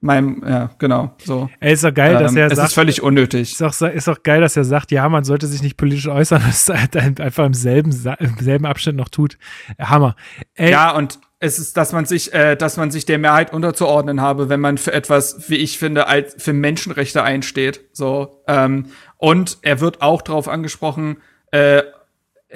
meinem, 0.00 0.42
ja, 0.44 0.70
genau, 0.78 1.14
so. 1.24 1.48
Ey, 1.60 1.72
ist 1.72 1.84
doch 1.84 1.94
geil, 1.94 2.16
ähm, 2.16 2.22
dass 2.22 2.34
er 2.34 2.46
es 2.48 2.56
sagt. 2.56 2.68
ist 2.68 2.74
völlig 2.74 3.02
unnötig. 3.02 3.52
Ist 3.52 3.62
auch, 3.62 3.88
ist 3.88 4.08
auch 4.08 4.22
geil, 4.24 4.40
dass 4.40 4.56
er 4.56 4.64
sagt, 4.64 4.90
ja, 4.90 5.08
man 5.08 5.22
sollte 5.22 5.46
sich 5.46 5.62
nicht 5.62 5.76
politisch 5.76 6.08
äußern, 6.08 6.42
was 6.46 6.68
er 6.68 6.80
halt 6.80 7.20
einfach 7.20 7.46
im 7.46 7.54
selben, 7.54 7.92
im 8.18 8.36
selben 8.40 8.66
Abschnitt 8.66 8.96
noch 8.96 9.08
tut. 9.08 9.38
Hammer. 9.78 10.16
Ey. 10.54 10.72
Ja, 10.72 10.90
und 10.90 11.20
es 11.42 11.58
ist, 11.58 11.76
dass 11.76 11.92
man 11.92 12.04
sich, 12.04 12.32
äh, 12.32 12.54
dass 12.54 12.76
man 12.76 12.92
sich 12.92 13.04
der 13.04 13.18
Mehrheit 13.18 13.52
unterzuordnen 13.52 14.20
habe, 14.20 14.48
wenn 14.48 14.60
man 14.60 14.78
für 14.78 14.92
etwas, 14.92 15.50
wie 15.50 15.56
ich 15.56 15.76
finde, 15.76 16.06
als 16.06 16.36
für 16.38 16.52
Menschenrechte 16.52 17.24
einsteht. 17.24 17.80
So 17.92 18.44
ähm, 18.46 18.86
und 19.16 19.58
er 19.62 19.80
wird 19.80 20.02
auch 20.02 20.22
darauf 20.22 20.46
angesprochen, 20.46 21.16
äh, 21.50 21.82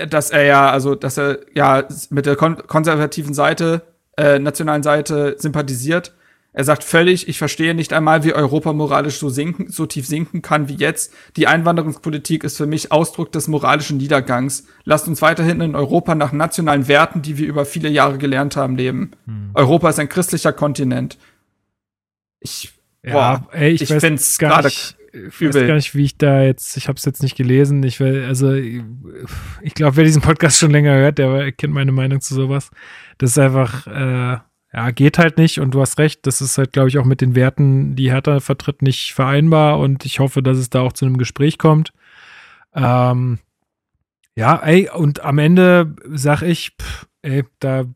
dass 0.08 0.30
er 0.30 0.44
ja, 0.44 0.70
also 0.70 0.94
dass 0.94 1.18
er 1.18 1.40
ja 1.52 1.88
mit 2.10 2.26
der 2.26 2.36
kon 2.36 2.64
konservativen 2.68 3.34
Seite, 3.34 3.82
äh, 4.16 4.38
nationalen 4.38 4.84
Seite 4.84 5.34
sympathisiert 5.36 6.14
er 6.56 6.64
sagt 6.64 6.84
völlig, 6.84 7.28
ich 7.28 7.36
verstehe 7.36 7.74
nicht 7.74 7.92
einmal, 7.92 8.24
wie 8.24 8.32
Europa 8.32 8.72
moralisch 8.72 9.18
so 9.18 9.28
sinken, 9.28 9.68
so 9.68 9.84
tief 9.84 10.06
sinken 10.06 10.40
kann 10.40 10.70
wie 10.70 10.76
jetzt. 10.76 11.12
Die 11.36 11.46
Einwanderungspolitik 11.46 12.44
ist 12.44 12.56
für 12.56 12.66
mich 12.66 12.90
Ausdruck 12.90 13.30
des 13.30 13.46
moralischen 13.46 13.98
Niedergangs. 13.98 14.66
Lasst 14.84 15.06
uns 15.06 15.20
weiterhin 15.20 15.60
in 15.60 15.76
Europa 15.76 16.14
nach 16.14 16.32
nationalen 16.32 16.88
Werten, 16.88 17.20
die 17.20 17.36
wir 17.36 17.46
über 17.46 17.66
viele 17.66 17.90
Jahre 17.90 18.16
gelernt 18.16 18.56
haben, 18.56 18.74
leben. 18.74 19.10
Hm. 19.26 19.50
Europa 19.52 19.90
ist 19.90 19.98
ein 19.98 20.08
christlicher 20.08 20.54
Kontinent. 20.54 21.18
Ich, 22.40 22.72
ja, 23.04 23.12
boah, 23.12 23.48
ey, 23.52 23.72
ich, 23.72 23.82
ich 23.82 23.88
finde 23.88 24.14
es 24.14 24.38
gerade 24.38 24.68
ich 24.68 25.40
weiß 25.40 25.54
gar 25.54 25.74
nicht, 25.74 25.94
wie 25.94 26.04
ich 26.04 26.16
da 26.16 26.42
jetzt, 26.42 26.78
ich 26.78 26.88
habe 26.88 26.96
es 26.96 27.04
jetzt 27.04 27.22
nicht 27.22 27.36
gelesen. 27.36 27.82
Ich 27.82 28.00
will, 28.00 28.24
also 28.26 28.54
ich 28.54 29.74
glaube, 29.74 29.96
wer 29.96 30.04
diesen 30.04 30.22
Podcast 30.22 30.58
schon 30.58 30.70
länger 30.70 30.94
hört, 30.94 31.18
der 31.18 31.52
kennt 31.52 31.74
meine 31.74 31.92
Meinung 31.92 32.22
zu 32.22 32.34
sowas. 32.34 32.70
Das 33.18 33.32
ist 33.32 33.38
einfach, 33.38 33.86
äh, 33.86 34.38
ja, 34.76 34.90
geht 34.90 35.18
halt 35.18 35.38
nicht 35.38 35.58
und 35.58 35.72
du 35.72 35.80
hast 35.80 35.98
recht, 35.98 36.26
das 36.26 36.42
ist 36.42 36.58
halt, 36.58 36.74
glaube 36.74 36.90
ich, 36.90 36.98
auch 36.98 37.06
mit 37.06 37.22
den 37.22 37.34
Werten, 37.34 37.96
die 37.96 38.12
Hertha 38.12 38.40
vertritt, 38.40 38.82
nicht 38.82 39.14
vereinbar 39.14 39.78
und 39.78 40.04
ich 40.04 40.20
hoffe, 40.20 40.42
dass 40.42 40.58
es 40.58 40.68
da 40.68 40.82
auch 40.82 40.92
zu 40.92 41.06
einem 41.06 41.16
Gespräch 41.16 41.56
kommt. 41.56 41.94
Ähm, 42.74 43.38
ja, 44.36 44.56
ey, 44.56 44.90
und 44.90 45.24
am 45.24 45.38
Ende 45.38 45.96
sag 46.12 46.42
ich, 46.42 46.72
pff, 46.78 47.06
ey, 47.22 47.44
da, 47.58 47.86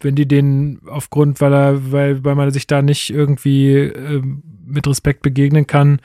wenn 0.00 0.16
die 0.16 0.28
den 0.28 0.80
aufgrund, 0.86 1.40
weil 1.40 1.54
er, 1.54 1.92
weil, 1.92 2.22
weil 2.24 2.34
man 2.34 2.50
sich 2.50 2.66
da 2.66 2.82
nicht 2.82 3.08
irgendwie 3.08 3.76
äh, 3.76 4.22
mit 4.66 4.86
Respekt 4.86 5.22
begegnen 5.22 5.66
kann, 5.66 5.98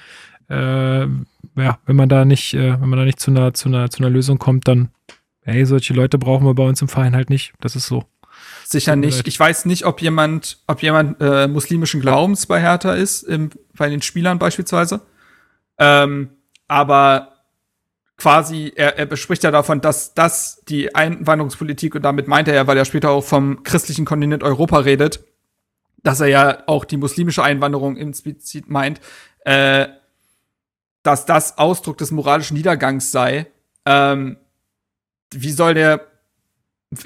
äh, 0.50 1.02
ja, 1.02 1.80
wenn 1.86 1.96
man 1.98 2.08
da 2.08 2.24
nicht, 2.24 2.54
äh, 2.54 2.80
wenn 2.80 2.90
man 2.90 3.00
da 3.00 3.04
nicht 3.04 3.20
zu 3.20 3.30
einer, 3.30 3.54
zu 3.54 3.68
einer, 3.68 3.90
zu 3.90 4.02
einer 4.02 4.10
Lösung 4.10 4.40
kommt, 4.40 4.70
dann, 4.70 4.88
ey, 5.42 5.66
solche 5.66 5.94
Leute 5.94 6.18
brauchen 6.18 6.46
wir 6.46 6.54
bei 6.54 6.66
uns 6.66 6.82
im 6.82 6.88
Verein 6.88 7.14
halt 7.14 7.30
nicht. 7.30 7.52
Das 7.60 7.76
ist 7.76 7.88
so. 7.88 8.06
Sicher 8.74 8.96
nicht. 8.96 9.28
Ich 9.28 9.40
weiß 9.40 9.66
nicht, 9.66 9.86
ob 9.86 10.02
jemand, 10.02 10.58
ob 10.66 10.82
jemand 10.82 11.22
äh, 11.22 11.48
muslimischen 11.48 12.02
Glaubens 12.02 12.48
bei 12.48 12.60
Hertha 12.60 12.94
ist, 12.94 13.22
im, 13.22 13.52
bei 13.78 13.88
den 13.88 14.02
Spielern 14.02 14.40
beispielsweise. 14.40 15.02
Ähm, 15.78 16.32
aber 16.68 17.34
quasi, 18.18 18.74
er, 18.76 18.98
er 18.98 19.06
bespricht 19.06 19.44
ja 19.44 19.52
davon, 19.52 19.80
dass 19.80 20.16
das 20.16 20.64
die 20.68 20.96
Einwanderungspolitik, 20.96 21.94
und 21.94 22.02
damit 22.02 22.28
meint 22.28 22.48
er 22.48 22.56
ja, 22.56 22.66
weil 22.66 22.78
er 22.78 22.86
später 22.86 23.12
auch 23.12 23.24
vom 23.24 23.62
christlichen 23.62 24.06
Kontinent 24.06 24.42
Europa 24.42 24.80
redet, 24.80 25.24
dass 26.02 26.20
er 26.20 26.28
ja 26.28 26.64
auch 26.66 26.84
die 26.84 26.98
muslimische 26.98 27.44
Einwanderung 27.44 27.96
implizit 27.96 28.70
meint, 28.72 29.02
äh, 29.46 29.88
dass 31.04 31.28
das 31.28 31.60
Ausdruck 31.60 32.00
des 32.00 32.10
moralischen 32.10 32.58
Niedergangs 32.58 33.12
sei. 33.12 33.46
Ähm, 33.86 34.38
wie 35.32 35.52
soll 35.52 35.76
der 35.76 36.08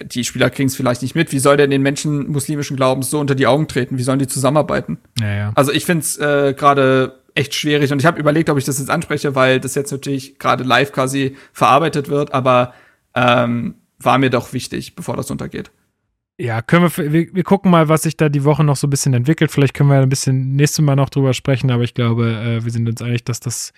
die 0.06 0.24
Spieler 0.24 0.50
kriegen 0.50 0.68
es 0.68 0.76
vielleicht 0.76 1.02
nicht 1.02 1.16
mit. 1.16 1.32
Wie 1.32 1.40
soll 1.40 1.58
der 1.58 1.68
den 1.68 1.82
Menschen 1.82 2.32
muslimischen 2.32 2.78
Glaubens 2.78 3.10
so 3.10 3.20
unter 3.20 3.36
die 3.36 3.48
Augen 3.48 3.68
treten? 3.68 3.98
Wie 3.98 4.04
sollen 4.04 4.20
die 4.20 4.28
zusammenarbeiten? 4.28 4.98
Ja, 5.20 5.36
ja. 5.36 5.52
Also 5.56 5.72
ich 5.72 5.86
finde 5.86 6.02
es 6.02 6.18
äh, 6.18 6.54
gerade 6.58 7.20
echt 7.36 7.54
schwierig 7.54 7.92
und 7.92 8.00
ich 8.00 8.06
habe 8.06 8.20
überlegt, 8.20 8.50
ob 8.50 8.58
ich 8.58 8.66
das 8.66 8.80
jetzt 8.80 8.90
anspreche, 8.90 9.36
weil 9.36 9.60
das 9.60 9.76
jetzt 9.76 9.92
natürlich 9.92 10.40
gerade 10.40 10.64
live 10.64 10.92
quasi 10.92 11.38
verarbeitet 11.54 12.10
wird, 12.10 12.34
aber 12.34 12.74
ähm, 13.16 13.76
war 14.00 14.18
mir 14.18 14.30
doch 14.30 14.54
wichtig, 14.54 14.96
bevor 14.96 15.16
das 15.16 15.30
untergeht. 15.32 15.72
Ja, 16.40 16.62
können 16.62 16.92
wir, 16.96 17.14
wir, 17.14 17.34
wir 17.34 17.44
gucken 17.44 17.72
mal, 17.72 17.90
was 17.90 18.04
sich 18.04 18.16
da 18.16 18.30
die 18.30 18.44
Woche 18.44 18.64
noch 18.64 18.76
so 18.76 18.86
ein 18.86 18.92
bisschen 18.92 19.16
entwickelt. 19.16 19.52
Vielleicht 19.52 19.74
können 19.74 19.90
wir 19.90 20.00
ein 20.00 20.10
bisschen 20.10 20.56
nächstes 20.56 20.86
Mal 20.86 20.96
noch 20.96 21.10
drüber 21.10 21.34
sprechen, 21.34 21.72
aber 21.72 21.84
ich 21.84 21.96
glaube, 21.96 22.30
äh, 22.30 22.64
wir 22.64 22.72
sind 22.72 22.88
uns 22.88 23.02
einig, 23.02 23.24
dass 23.24 23.40
das 23.40 23.74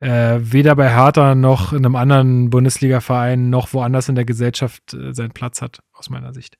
äh, 0.00 0.38
weder 0.40 0.76
bei 0.76 0.90
Hertha 0.90 1.34
noch 1.34 1.72
in 1.72 1.84
einem 1.84 1.96
anderen 1.96 2.50
Bundesliga-Verein 2.50 3.50
noch 3.50 3.72
woanders 3.72 4.08
in 4.08 4.14
der 4.14 4.24
Gesellschaft 4.24 4.94
äh, 4.94 5.14
seinen 5.14 5.32
Platz 5.32 5.62
hat, 5.62 5.80
aus 5.92 6.10
meiner 6.10 6.34
Sicht. 6.34 6.58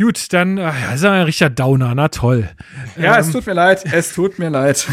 Gut, 0.00 0.32
dann 0.32 0.56
äh, 0.56 0.62
ja, 0.62 0.92
ist 0.94 1.02
er 1.02 1.12
ein 1.12 1.22
richtiger 1.24 1.50
Downer, 1.50 1.94
na 1.94 2.08
toll. 2.08 2.48
Ja, 2.96 3.14
ähm, 3.16 3.20
es 3.20 3.32
tut 3.32 3.46
mir 3.46 3.52
leid, 3.52 3.84
es 3.92 4.14
tut 4.14 4.38
mir 4.38 4.48
leid. 4.48 4.88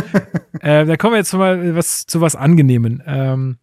äh, 0.60 0.84
dann 0.84 0.98
kommen 0.98 1.12
wir 1.12 1.18
jetzt 1.18 1.32
mal 1.32 1.76
was, 1.76 2.06
zu 2.06 2.20
was 2.20 2.34
Angenehmen. 2.34 3.00
Ähm, 3.06 3.58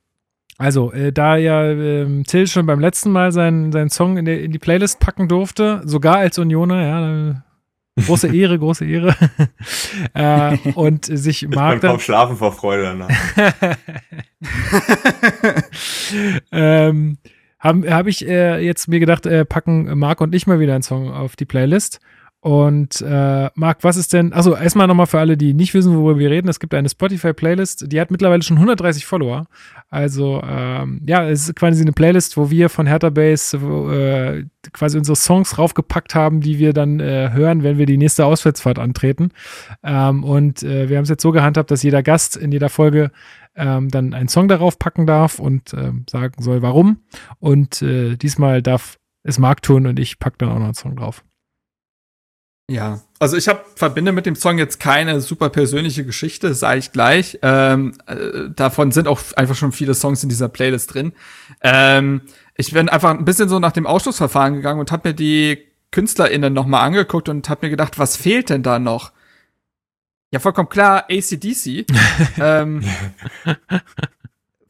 also, 0.57 0.93
äh, 0.93 1.11
da 1.11 1.35
ja 1.35 1.65
ähm, 1.65 2.23
Till 2.23 2.47
schon 2.47 2.65
beim 2.65 2.79
letzten 2.79 3.11
Mal 3.11 3.33
seinen, 3.33 3.73
seinen 3.73 3.89
Song 3.89 4.15
in, 4.15 4.23
der, 4.23 4.41
in 4.41 4.53
die 4.53 4.59
Playlist 4.59 5.01
packen 5.01 5.27
durfte, 5.27 5.81
sogar 5.83 6.15
als 6.15 6.39
Unioner, 6.39 6.81
ja, 6.81 7.43
Große 7.97 8.27
Ehre, 8.27 8.59
große 8.59 8.85
Ehre. 8.85 9.15
äh, 10.13 10.57
und 10.73 11.05
sich 11.05 11.47
mag 11.47 11.79
dann. 11.79 11.99
schlafen 11.99 12.35
vor 12.35 12.51
Freude 12.51 12.83
danach. 12.83 13.09
ähm, 16.51 17.17
Habe 17.57 17.93
hab 17.93 18.07
ich 18.07 18.27
äh, 18.27 18.59
jetzt 18.59 18.89
mir 18.89 18.99
gedacht, 18.99 19.25
äh, 19.25 19.45
packen 19.45 19.97
Marc 19.97 20.19
und 20.19 20.35
ich 20.35 20.45
mal 20.45 20.59
wieder 20.59 20.73
einen 20.73 20.83
Song 20.83 21.11
auf 21.11 21.37
die 21.37 21.45
Playlist. 21.45 22.01
Und 22.41 23.01
äh, 23.01 23.49
Marc, 23.55 23.83
was 23.83 23.97
ist 23.97 24.13
denn, 24.13 24.31
also 24.31 24.55
erstmal 24.55 24.85
nochmal 24.85 25.07
für 25.07 25.19
alle, 25.19 25.35
die 25.35 25.55
nicht 25.55 25.73
wissen, 25.73 25.95
worüber 25.95 26.19
wir 26.19 26.29
reden, 26.29 26.47
es 26.47 26.59
gibt 26.59 26.75
eine 26.75 26.89
Spotify-Playlist, 26.89 27.91
die 27.91 27.99
hat 27.99 28.11
mittlerweile 28.11 28.43
schon 28.43 28.57
130 28.57 29.05
Follower. 29.05 29.47
Also 29.95 30.41
ähm, 30.45 30.99
ja, 31.07 31.25
es 31.29 31.47
ist 31.47 31.55
quasi 31.55 31.81
eine 31.81 31.93
Playlist, 31.93 32.35
wo 32.35 32.49
wir 32.49 32.67
von 32.67 32.85
Hertha 32.85 33.09
Base 33.09 33.55
äh, 33.55 34.43
quasi 34.73 34.97
unsere 34.97 35.15
Songs 35.15 35.57
raufgepackt 35.57 36.15
haben, 36.15 36.41
die 36.41 36.59
wir 36.59 36.73
dann 36.73 36.99
äh, 36.99 37.29
hören, 37.31 37.63
wenn 37.63 37.77
wir 37.77 37.85
die 37.85 37.95
nächste 37.95 38.25
Auswärtsfahrt 38.25 38.77
antreten. 38.77 39.29
Ähm, 39.83 40.25
und 40.25 40.63
äh, 40.63 40.89
wir 40.89 40.97
haben 40.97 41.03
es 41.03 41.09
jetzt 41.09 41.21
so 41.21 41.31
gehandhabt, 41.31 41.71
dass 41.71 41.81
jeder 41.81 42.03
Gast 42.03 42.35
in 42.35 42.51
jeder 42.51 42.67
Folge 42.67 43.09
ähm, 43.55 43.87
dann 43.87 44.13
einen 44.13 44.27
Song 44.27 44.49
darauf 44.49 44.77
packen 44.79 45.07
darf 45.07 45.39
und 45.39 45.73
ähm, 45.73 46.05
sagen 46.09 46.43
soll, 46.43 46.61
warum. 46.61 46.99
Und 47.39 47.81
äh, 47.81 48.17
diesmal 48.17 48.61
darf 48.61 48.97
es 49.23 49.39
Marc 49.39 49.61
tun 49.61 49.87
und 49.87 49.97
ich 49.97 50.19
packe 50.19 50.39
dann 50.39 50.49
auch 50.49 50.59
noch 50.59 50.65
einen 50.65 50.73
Song 50.73 50.97
drauf. 50.97 51.23
Ja, 52.69 52.99
also 53.19 53.37
ich 53.37 53.47
hab, 53.47 53.77
verbinde 53.77 54.11
mit 54.11 54.25
dem 54.25 54.35
Song 54.35 54.57
jetzt 54.57 54.79
keine 54.79 55.21
super 55.21 55.49
persönliche 55.49 56.05
Geschichte, 56.05 56.53
sage 56.53 56.79
ich 56.79 56.91
gleich. 56.91 57.39
Ähm, 57.41 57.93
äh, 58.07 58.49
davon 58.53 58.91
sind 58.91 59.07
auch 59.07 59.21
einfach 59.35 59.55
schon 59.55 59.71
viele 59.71 59.93
Songs 59.93 60.21
in 60.23 60.29
dieser 60.29 60.49
Playlist 60.49 60.93
drin. 60.93 61.13
Ähm, 61.61 62.21
ich 62.55 62.73
bin 62.73 62.89
einfach 62.89 63.11
ein 63.11 63.25
bisschen 63.25 63.47
so 63.49 63.59
nach 63.59 63.71
dem 63.71 63.87
Ausschlussverfahren 63.87 64.55
gegangen 64.55 64.79
und 64.79 64.91
habe 64.91 65.09
mir 65.09 65.13
die 65.13 65.59
KünstlerInnen 65.91 66.53
noch 66.53 66.65
mal 66.65 66.81
angeguckt 66.81 67.29
und 67.29 67.47
habe 67.49 67.67
mir 67.67 67.69
gedacht, 67.69 67.97
was 67.97 68.17
fehlt 68.17 68.49
denn 68.49 68.63
da 68.63 68.79
noch? 68.79 69.13
Ja, 70.31 70.39
vollkommen 70.39 70.67
klar, 70.67 71.05
ACDC. 71.09 71.85
ähm, 72.37 72.83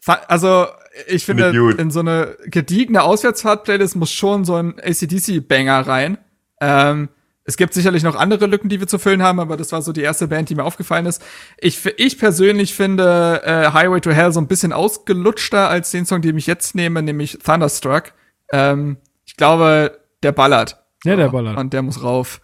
also 0.06 0.68
ich 1.08 1.26
finde, 1.26 1.50
in 1.80 1.90
so 1.90 2.02
eine 2.02 2.38
gediegene 2.46 3.02
Auswärtsfahrt-Playlist 3.02 3.96
muss 3.96 4.12
schon 4.12 4.46
so 4.46 4.56
ein 4.56 4.80
ACDC-Banger 4.80 5.88
rein. 5.88 6.20
Ähm, 6.62 7.10
es 7.48 7.58
gibt 7.58 7.74
sicherlich 7.76 8.02
noch 8.02 8.16
andere 8.16 8.48
Lücken, 8.48 8.70
die 8.70 8.80
wir 8.80 8.88
zu 8.88 8.98
füllen 8.98 9.22
haben, 9.22 9.40
aber 9.40 9.56
das 9.56 9.72
war 9.72 9.84
so 9.84 9.94
die 9.94 10.02
erste 10.02 10.28
Band, 10.28 10.50
die 10.50 10.56
mir 10.56 10.64
aufgefallen 10.64 11.06
ist. 11.06 11.24
Ich, 11.60 11.86
ich 11.98 12.18
persönlich 12.18 12.74
finde 12.74 13.42
äh, 13.46 13.72
Highway 13.72 14.02
to 14.02 14.12
Hell 14.12 14.34
so 14.34 14.42
ein 14.42 14.48
bisschen 14.48 14.74
ausgelutschter 14.74 15.70
als 15.70 15.92
den 15.92 16.08
Song, 16.08 16.22
den 16.22 16.38
ich 16.38 16.48
jetzt 16.48 16.74
nehme, 16.74 17.04
nämlich 17.04 17.38
Thunderstruck. 17.44 18.14
Ähm, 18.52 18.98
ich 19.26 19.38
glaube, 19.38 20.00
der 20.24 20.32
ballert. 20.32 20.84
Ja, 21.04 21.16
der 21.16 21.30
ballert. 21.30 21.56
Und 21.58 21.72
der 21.74 21.84
muss 21.84 22.04
rauf. 22.04 22.42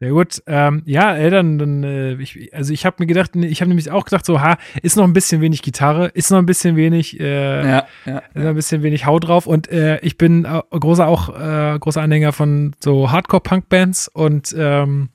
Sehr 0.00 0.10
gut. 0.10 0.42
Ähm, 0.46 0.82
ja, 0.84 1.16
ey, 1.16 1.28
dann, 1.28 1.58
dann 1.58 1.82
äh, 1.82 2.12
ich, 2.14 2.54
also 2.54 2.72
ich 2.72 2.86
habe 2.86 2.96
mir 3.00 3.06
gedacht, 3.06 3.34
ich 3.34 3.60
habe 3.60 3.68
nämlich 3.68 3.90
auch 3.90 4.04
gedacht, 4.04 4.24
so, 4.24 4.40
ha, 4.40 4.56
ist 4.80 4.96
noch 4.96 5.02
ein 5.02 5.12
bisschen 5.12 5.40
wenig 5.40 5.60
Gitarre, 5.60 6.06
ist 6.14 6.30
noch 6.30 6.38
ein 6.38 6.46
bisschen 6.46 6.76
wenig, 6.76 7.18
äh, 7.18 7.68
ja, 7.68 7.86
ja, 8.06 8.18
ist 8.18 8.36
noch 8.36 8.50
ein 8.50 8.54
bisschen 8.54 8.84
wenig 8.84 9.06
Haut 9.06 9.26
drauf 9.26 9.48
und 9.48 9.68
äh, 9.72 9.98
ich 10.00 10.16
bin 10.16 10.44
äh, 10.44 10.62
großer 10.70 11.08
auch 11.08 11.30
äh, 11.30 11.76
großer 11.80 12.00
Anhänger 12.00 12.32
von 12.32 12.76
so 12.78 13.10
Hardcore-Punk-Bands 13.10 14.06
und 14.06 14.54
ähm, 14.56 15.08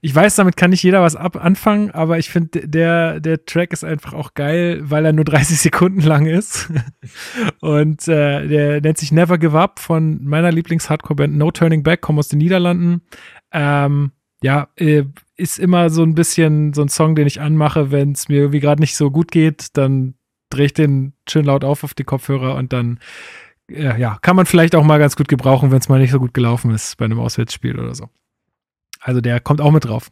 ich 0.00 0.14
weiß, 0.14 0.36
damit 0.36 0.56
kann 0.56 0.70
nicht 0.70 0.82
jeder 0.82 1.02
was 1.02 1.16
ab 1.16 1.42
anfangen, 1.42 1.90
aber 1.90 2.18
ich 2.18 2.28
finde, 2.28 2.68
der, 2.68 3.20
der 3.20 3.44
Track 3.44 3.72
ist 3.72 3.84
einfach 3.84 4.12
auch 4.12 4.34
geil, 4.34 4.80
weil 4.82 5.04
er 5.06 5.12
nur 5.12 5.24
30 5.26 5.58
Sekunden 5.58 6.00
lang 6.00 6.26
ist. 6.26 6.70
Und 7.60 8.08
äh, 8.08 8.46
der 8.46 8.80
nennt 8.80 8.96
sich 8.96 9.12
Never 9.12 9.36
Give 9.38 9.58
Up 9.58 9.78
von 9.78 10.24
meiner 10.24 10.50
Lieblings-Hardcore-Band 10.50 11.36
No 11.36 11.50
Turning 11.50 11.82
Back, 11.82 12.00
kommt 12.00 12.18
aus 12.18 12.28
den 12.28 12.38
Niederlanden. 12.38 13.02
Ähm, 13.52 14.12
ja, 14.42 14.68
äh, 14.76 15.04
ist 15.36 15.58
immer 15.58 15.90
so 15.90 16.02
ein 16.02 16.14
bisschen 16.14 16.72
so 16.72 16.82
ein 16.82 16.88
Song, 16.88 17.14
den 17.14 17.26
ich 17.26 17.40
anmache, 17.40 17.90
wenn 17.90 18.12
es 18.12 18.28
mir 18.28 18.36
irgendwie 18.36 18.60
gerade 18.60 18.80
nicht 18.80 18.96
so 18.96 19.10
gut 19.10 19.30
geht, 19.30 19.76
dann 19.76 20.14
drehe 20.50 20.66
ich 20.66 20.74
den 20.74 21.14
schön 21.28 21.44
laut 21.44 21.64
auf 21.64 21.84
auf 21.84 21.94
die 21.94 22.04
Kopfhörer 22.04 22.54
und 22.54 22.72
dann 22.72 23.00
äh, 23.70 24.00
ja, 24.00 24.18
kann 24.22 24.36
man 24.36 24.46
vielleicht 24.46 24.74
auch 24.74 24.84
mal 24.84 24.98
ganz 24.98 25.16
gut 25.16 25.28
gebrauchen, 25.28 25.70
wenn 25.70 25.78
es 25.78 25.88
mal 25.88 25.98
nicht 25.98 26.12
so 26.12 26.18
gut 26.18 26.34
gelaufen 26.34 26.70
ist 26.70 26.96
bei 26.96 27.04
einem 27.04 27.20
Auswärtsspiel 27.20 27.78
oder 27.78 27.94
so. 27.94 28.08
Also 29.00 29.20
der 29.20 29.40
kommt 29.40 29.60
auch 29.60 29.72
mit 29.72 29.84
drauf. 29.84 30.10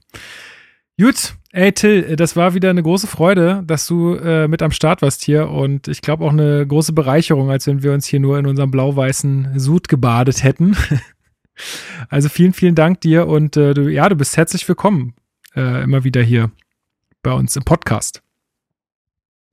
Gut, 1.00 1.34
ey 1.50 1.72
Till, 1.72 2.14
das 2.14 2.36
war 2.36 2.54
wieder 2.54 2.70
eine 2.70 2.82
große 2.82 3.08
Freude, 3.08 3.64
dass 3.66 3.86
du 3.88 4.14
äh, 4.14 4.46
mit 4.46 4.62
am 4.62 4.70
Start 4.70 5.02
warst 5.02 5.24
hier 5.24 5.48
und 5.50 5.88
ich 5.88 6.02
glaube 6.02 6.24
auch 6.24 6.30
eine 6.30 6.64
große 6.64 6.92
Bereicherung, 6.92 7.50
als 7.50 7.66
wenn 7.66 7.82
wir 7.82 7.92
uns 7.92 8.06
hier 8.06 8.20
nur 8.20 8.38
in 8.38 8.46
unserem 8.46 8.70
blau-weißen 8.70 9.58
Sud 9.58 9.88
gebadet 9.88 10.44
hätten. 10.44 10.76
Also 12.08 12.28
vielen, 12.28 12.52
vielen 12.52 12.74
Dank 12.74 13.00
dir 13.00 13.26
und 13.26 13.56
äh, 13.56 13.74
du, 13.74 13.88
ja, 13.88 14.08
du 14.08 14.16
bist 14.16 14.36
herzlich 14.36 14.68
willkommen 14.68 15.14
äh, 15.54 15.82
immer 15.82 16.04
wieder 16.04 16.22
hier 16.22 16.50
bei 17.22 17.32
uns 17.32 17.56
im 17.56 17.64
Podcast. 17.64 18.22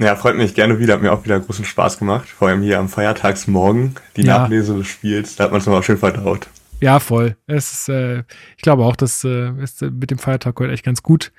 Ja, 0.02 0.16
freut 0.16 0.36
mich 0.36 0.56
gerne 0.56 0.80
wieder. 0.80 0.96
Hat 0.96 1.02
mir 1.04 1.14
auch 1.14 1.24
wieder 1.26 1.40
großen 1.40 1.64
Spaß 1.64 2.00
gemacht. 2.00 2.28
Vor 2.28 2.48
allem 2.48 2.64
hier 2.64 2.80
am 2.80 2.90
Feiertagsmorgen 2.90 3.96
die 4.18 4.24
ja. 4.24 4.40
Nachlese 4.40 4.76
des 4.76 4.88
Spiels. 4.88 5.36
Da 5.36 5.44
hat 5.44 5.52
man 5.52 5.60
es 5.62 5.68
nochmal 5.68 5.84
schön 5.84 6.00
verdaut. 6.00 6.48
Ja, 6.82 7.00
voll. 7.00 7.38
Es 7.46 7.72
ist, 7.72 7.90
äh, 7.90 8.24
ich 8.58 8.64
glaube 8.64 8.84
auch, 8.84 8.96
das 8.96 9.24
äh, 9.24 9.52
ist 9.62 9.84
mit 9.84 10.10
dem 10.10 10.18
Feiertag 10.18 10.60
heute 10.60 10.74
echt 10.74 10.84
ganz 10.84 11.04
gut. 11.04 11.32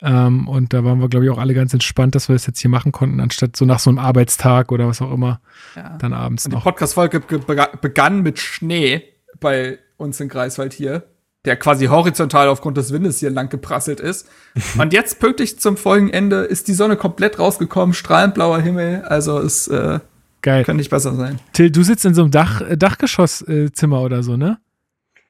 Ähm, 0.00 0.48
und 0.48 0.72
da 0.72 0.82
waren 0.82 1.00
wir, 1.00 1.10
glaube 1.10 1.26
ich, 1.26 1.30
auch 1.30 1.36
alle 1.36 1.52
ganz 1.52 1.74
entspannt, 1.74 2.14
dass 2.14 2.30
wir 2.30 2.34
das 2.34 2.46
jetzt 2.46 2.60
hier 2.60 2.70
machen 2.70 2.92
konnten, 2.92 3.20
anstatt 3.20 3.54
so 3.54 3.66
nach 3.66 3.78
so 3.78 3.90
einem 3.90 3.98
Arbeitstag 3.98 4.72
oder 4.72 4.88
was 4.88 5.02
auch 5.02 5.12
immer, 5.12 5.42
ja. 5.74 5.98
dann 5.98 6.14
abends 6.14 6.46
und 6.46 6.52
noch. 6.52 6.60
Die 6.60 6.64
Podcast-Folge 6.64 7.20
begann 7.20 8.22
mit 8.22 8.38
Schnee 8.38 9.02
bei 9.38 9.78
uns 9.96 10.20
in 10.20 10.28
Greifswald 10.28 10.72
hier, 10.72 11.04
der 11.44 11.56
quasi 11.56 11.86
horizontal 11.86 12.48
aufgrund 12.48 12.76
des 12.76 12.92
Windes 12.92 13.20
hier 13.20 13.30
lang 13.30 13.48
geprasselt 13.48 14.00
ist. 14.00 14.28
Und 14.78 14.92
jetzt 14.92 15.20
pünktlich 15.20 15.58
zum 15.58 15.76
Folgenende 15.76 16.42
ist 16.42 16.68
die 16.68 16.74
Sonne 16.74 16.96
komplett 16.96 17.38
rausgekommen, 17.38 17.94
strahlend 17.94 18.34
blauer 18.34 18.60
Himmel, 18.60 19.02
also 19.02 19.38
es 19.38 19.68
äh, 19.68 20.00
Geil. 20.42 20.64
könnte 20.64 20.78
nicht 20.78 20.90
besser 20.90 21.14
sein. 21.14 21.38
Till, 21.52 21.70
du 21.70 21.82
sitzt 21.82 22.04
in 22.04 22.14
so 22.14 22.22
einem 22.22 22.30
Dach, 22.30 22.60
äh, 22.60 22.76
Dachgeschosszimmer 22.76 24.02
oder 24.02 24.22
so, 24.22 24.36
ne? 24.36 24.58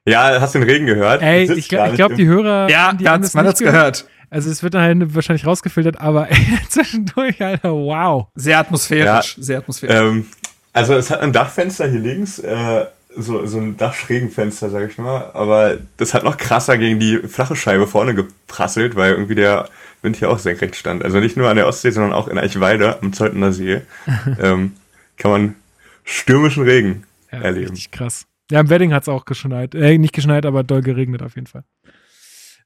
Ja, 0.05 0.39
hast 0.39 0.55
du 0.55 0.59
den 0.59 0.69
Regen 0.69 0.85
gehört? 0.85 1.21
Ey, 1.21 1.51
ich 1.51 1.67
glaube, 1.67 1.93
glaub, 1.95 2.15
die 2.15 2.27
Hörer, 2.27 2.69
ja, 2.69 2.93
die 2.93 3.09
haben 3.09 3.21
das 3.21 3.33
man 3.33 3.45
hat's 3.45 3.59
gehört. 3.59 3.75
gehört. 3.75 4.05
Also 4.29 4.49
es 4.49 4.61
wird 4.61 4.73
dann 4.73 4.81
halt 4.81 5.15
wahrscheinlich 5.15 5.45
rausgefiltert, 5.45 5.99
aber 5.99 6.29
ey, 6.31 6.45
zwischendurch, 6.69 7.41
Alter, 7.41 7.71
wow. 7.73 8.27
Sehr 8.35 8.59
atmosphärisch, 8.59 9.37
ja, 9.37 9.43
sehr 9.43 9.57
atmosphärisch. 9.59 9.95
Ähm, 9.95 10.25
also 10.73 10.93
es 10.93 11.09
hat 11.09 11.21
ein 11.21 11.33
Dachfenster 11.33 11.87
hier 11.87 11.99
links, 11.99 12.39
äh, 12.39 12.85
so, 13.17 13.45
so 13.45 13.57
ein 13.57 13.77
Dachschrägenfenster, 13.77 14.69
sag 14.69 14.89
ich 14.89 14.97
mal. 14.97 15.31
Aber 15.33 15.77
das 15.97 16.13
hat 16.13 16.23
noch 16.23 16.37
krasser 16.37 16.77
gegen 16.77 16.99
die 16.99 17.17
flache 17.19 17.55
Scheibe 17.55 17.87
vorne 17.87 18.15
geprasselt, 18.15 18.95
weil 18.95 19.13
irgendwie 19.13 19.35
der 19.35 19.69
Wind 20.01 20.17
hier 20.17 20.29
auch 20.29 20.39
senkrecht 20.39 20.75
stand. 20.75 21.03
Also 21.03 21.19
nicht 21.19 21.37
nur 21.37 21.49
an 21.49 21.57
der 21.57 21.67
Ostsee, 21.67 21.91
sondern 21.91 22.13
auch 22.13 22.27
in 22.27 22.37
Eichweide 22.37 23.01
am 23.01 23.13
Zeutener 23.13 23.51
See 23.51 23.81
ähm, 24.41 24.73
kann 25.17 25.31
man 25.31 25.55
stürmischen 26.03 26.63
Regen 26.63 27.03
ja, 27.31 27.39
erleben. 27.39 27.71
Richtig 27.71 27.91
krass. 27.91 28.25
Ja, 28.49 28.61
im 28.61 28.69
Wedding 28.69 28.93
hat 28.93 29.03
es 29.03 29.09
auch 29.09 29.25
geschneit. 29.25 29.75
Äh, 29.75 29.97
nicht 29.97 30.13
geschneit, 30.13 30.45
aber 30.45 30.63
doll 30.63 30.81
geregnet 30.81 31.21
auf 31.21 31.35
jeden 31.35 31.47
Fall. 31.47 31.63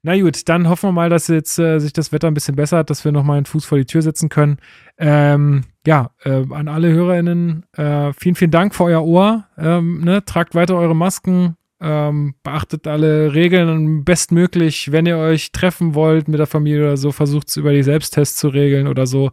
Na 0.04 0.20
gut, 0.20 0.50
dann 0.50 0.68
hoffen 0.68 0.90
wir 0.90 0.94
mal, 0.94 1.10
dass 1.10 1.28
jetzt 1.28 1.60
äh, 1.60 1.80
sich 1.80 1.94
das 1.94 2.12
Wetter 2.12 2.28
ein 2.28 2.34
bisschen 2.34 2.56
bessert, 2.56 2.90
dass 2.90 3.06
wir 3.06 3.12
nochmal 3.12 3.38
einen 3.38 3.46
Fuß 3.46 3.66
vor 3.66 3.78
die 3.78 3.86
Tür 3.86 4.02
setzen 4.02 4.30
können. 4.30 4.58
Ähm, 4.98 5.64
ja, 5.86 6.10
äh, 6.24 6.44
an 6.52 6.68
alle 6.68 6.92
HörerInnen, 6.92 7.66
äh, 7.74 8.12
vielen, 8.14 8.36
vielen 8.36 8.52
Dank 8.52 8.74
für 8.74 8.86
euer 8.86 9.04
Ohr. 9.04 9.46
Ähm, 9.60 10.02
ne? 10.04 10.26
Tragt 10.26 10.56
weiter 10.56 10.76
eure 10.76 10.96
Masken, 10.96 11.56
ähm, 11.80 12.34
beachtet 12.42 12.88
alle 12.88 13.36
Regeln 13.36 14.04
bestmöglich. 14.04 14.92
Wenn 14.92 15.06
ihr 15.06 15.18
euch 15.18 15.52
treffen 15.52 15.94
wollt 15.94 16.28
mit 16.28 16.40
der 16.40 16.48
Familie 16.48 16.82
oder 16.82 16.98
so, 16.98 17.12
versucht 17.12 17.50
es 17.50 17.58
über 17.58 17.72
die 17.72 17.84
Selbsttests 17.84 18.38
zu 18.38 18.48
regeln 18.48 18.88
oder 18.88 19.06
so. 19.06 19.32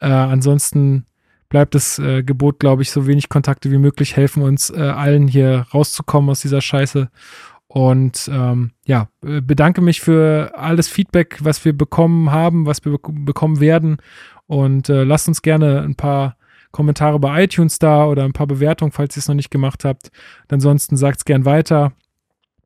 Äh, 0.00 0.06
ansonsten 0.06 1.06
bleibt 1.48 1.74
das 1.74 1.98
äh, 1.98 2.22
Gebot, 2.22 2.60
glaube 2.60 2.82
ich, 2.82 2.90
so 2.90 3.06
wenig 3.06 3.28
Kontakte 3.28 3.70
wie 3.70 3.78
möglich 3.78 4.16
helfen 4.16 4.42
uns 4.42 4.70
äh, 4.70 4.80
allen 4.80 5.26
hier 5.26 5.66
rauszukommen 5.74 6.30
aus 6.30 6.42
dieser 6.42 6.60
Scheiße. 6.60 7.08
Und 7.76 8.30
ähm, 8.32 8.70
ja, 8.86 9.10
äh, 9.22 9.42
bedanke 9.42 9.82
mich 9.82 10.00
für 10.00 10.54
alles 10.56 10.88
Feedback, 10.88 11.36
was 11.42 11.62
wir 11.62 11.76
bekommen 11.76 12.30
haben, 12.30 12.64
was 12.64 12.82
wir 12.82 12.92
be 12.92 12.98
bekommen 13.12 13.60
werden. 13.60 13.98
Und 14.46 14.88
äh, 14.88 15.04
lasst 15.04 15.28
uns 15.28 15.42
gerne 15.42 15.82
ein 15.82 15.94
paar 15.94 16.38
Kommentare 16.70 17.20
bei 17.20 17.44
iTunes 17.44 17.78
da 17.78 18.06
oder 18.06 18.24
ein 18.24 18.32
paar 18.32 18.46
Bewertungen, 18.46 18.92
falls 18.92 19.14
ihr 19.14 19.20
es 19.20 19.28
noch 19.28 19.34
nicht 19.34 19.50
gemacht 19.50 19.84
habt. 19.84 20.10
Ansonsten 20.48 20.96
sagt 20.96 21.18
es 21.18 21.24
gern 21.26 21.44
weiter, 21.44 21.92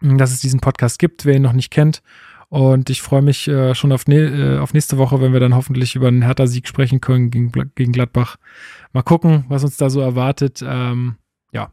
dass 0.01 0.31
es 0.31 0.39
diesen 0.39 0.61
Podcast 0.61 1.01
gibt, 1.01 1.24
wer 1.24 1.35
ihn 1.35 1.43
noch 1.43 1.55
nicht 1.55 1.73
kennt. 1.73 2.03
Und 2.49 2.89
ich 2.89 3.03
freue 3.03 3.23
mich 3.23 3.49
äh, 3.49 3.74
schon 3.74 3.91
auf, 3.91 4.07
ne 4.07 4.19
äh, 4.19 4.59
auf 4.59 4.74
nächste 4.74 4.97
Woche, 4.97 5.20
wenn 5.20 5.32
wir 5.32 5.41
dann 5.41 5.57
hoffentlich 5.57 5.97
über 5.97 6.07
einen 6.07 6.23
Hertha-Sieg 6.23 6.69
sprechen 6.69 7.01
können 7.01 7.32
gegen, 7.32 7.51
gegen 7.74 7.91
Gladbach. 7.91 8.37
Mal 8.93 9.03
gucken, 9.03 9.45
was 9.49 9.65
uns 9.65 9.77
da 9.77 9.91
so 9.91 10.01
erwartet. 10.01 10.62
Ähm, 10.65 11.16
ja, 11.53 11.73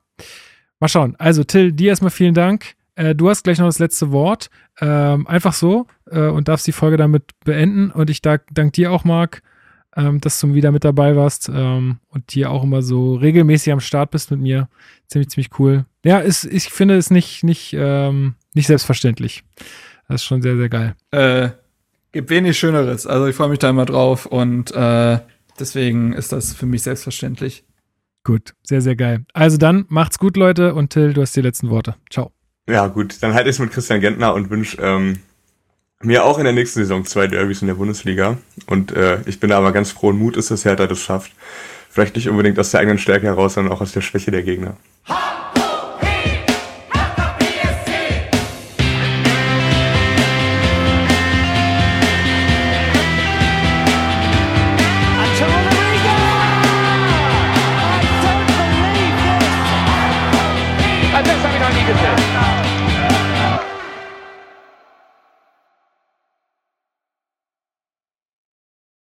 mal 0.79 0.87
schauen. 0.87 1.15
Also 1.17 1.43
Till, 1.43 1.71
dir 1.71 1.89
erstmal 1.89 2.09
vielen 2.09 2.33
Dank. 2.33 2.76
Äh, 2.97 3.15
du 3.15 3.29
hast 3.29 3.43
gleich 3.43 3.59
noch 3.59 3.67
das 3.67 3.79
letzte 3.79 4.11
Wort. 4.11 4.49
Ähm, 4.81 5.27
einfach 5.27 5.53
so 5.53 5.87
äh, 6.09 6.27
und 6.27 6.47
darfst 6.47 6.67
die 6.67 6.71
Folge 6.71 6.97
damit 6.97 7.31
beenden. 7.45 7.91
Und 7.91 8.09
ich 8.09 8.21
danke 8.21 8.45
dank 8.51 8.73
dir 8.73 8.91
auch, 8.91 9.03
Marc, 9.03 9.41
ähm, 9.95 10.19
dass 10.19 10.39
du 10.39 10.53
wieder 10.53 10.71
mit 10.71 10.83
dabei 10.83 11.15
warst 11.15 11.49
ähm, 11.53 11.99
und 12.09 12.31
hier 12.31 12.51
auch 12.51 12.63
immer 12.63 12.81
so 12.81 13.15
regelmäßig 13.15 13.71
am 13.71 13.79
Start 13.79 14.11
bist 14.11 14.31
mit 14.31 14.39
mir. 14.39 14.67
Ziemlich, 15.07 15.29
ziemlich 15.29 15.59
cool. 15.59 15.85
Ja, 16.03 16.19
ist, 16.19 16.43
ich 16.45 16.69
finde 16.69 16.97
es 16.97 17.11
nicht, 17.11 17.43
nicht, 17.43 17.75
ähm, 17.77 18.35
nicht 18.53 18.67
selbstverständlich. 18.67 19.43
Das 20.07 20.21
ist 20.21 20.25
schon 20.25 20.41
sehr, 20.41 20.57
sehr 20.57 20.69
geil. 20.69 20.95
Äh, 21.11 21.49
gibt 22.11 22.29
wenig 22.29 22.57
Schöneres. 22.57 23.05
Also 23.05 23.27
ich 23.27 23.35
freue 23.35 23.49
mich 23.49 23.59
da 23.59 23.69
immer 23.69 23.85
drauf 23.85 24.25
und 24.25 24.71
äh, 24.71 25.19
deswegen 25.59 26.13
ist 26.13 26.31
das 26.31 26.53
für 26.53 26.65
mich 26.65 26.81
selbstverständlich. 26.81 27.63
Gut, 28.23 28.53
sehr, 28.63 28.81
sehr 28.81 28.95
geil. 28.95 29.23
Also 29.33 29.57
dann 29.57 29.85
macht's 29.87 30.19
gut, 30.19 30.35
Leute, 30.35 30.73
und 30.73 30.89
Till, 30.89 31.13
du 31.13 31.21
hast 31.21 31.35
die 31.35 31.41
letzten 31.41 31.69
Worte. 31.69 31.95
Ciao. 32.09 32.36
Ja, 32.69 32.87
gut, 32.87 33.21
dann 33.21 33.33
halte 33.33 33.49
ich 33.49 33.55
es 33.55 33.59
mit 33.59 33.71
Christian 33.71 34.01
Gentner 34.01 34.33
und 34.33 34.49
wünsche 34.49 34.77
ähm, 34.81 35.19
mir 36.01 36.25
auch 36.25 36.37
in 36.37 36.43
der 36.43 36.53
nächsten 36.53 36.79
Saison 36.79 37.05
zwei 37.05 37.27
Derbys 37.27 37.61
in 37.61 37.67
der 37.67 37.75
Bundesliga. 37.75 38.37
Und 38.67 38.91
äh, 38.91 39.21
ich 39.25 39.39
bin 39.39 39.49
da 39.49 39.57
aber 39.57 39.71
ganz 39.71 39.91
frohen 39.91 40.17
Mut, 40.17 40.37
ist, 40.37 40.51
dass 40.51 40.65
Hertha 40.65 40.85
das 40.85 40.99
schafft. 40.99 41.31
Vielleicht 41.89 42.15
nicht 42.15 42.29
unbedingt 42.29 42.59
aus 42.59 42.71
der 42.71 42.81
eigenen 42.81 42.99
Stärke 42.99 43.27
heraus, 43.27 43.53
sondern 43.53 43.73
auch 43.73 43.81
aus 43.81 43.93
der 43.93 44.01
Schwäche 44.01 44.31
der 44.31 44.43
Gegner. 44.43 44.77
Ha! 45.07 45.26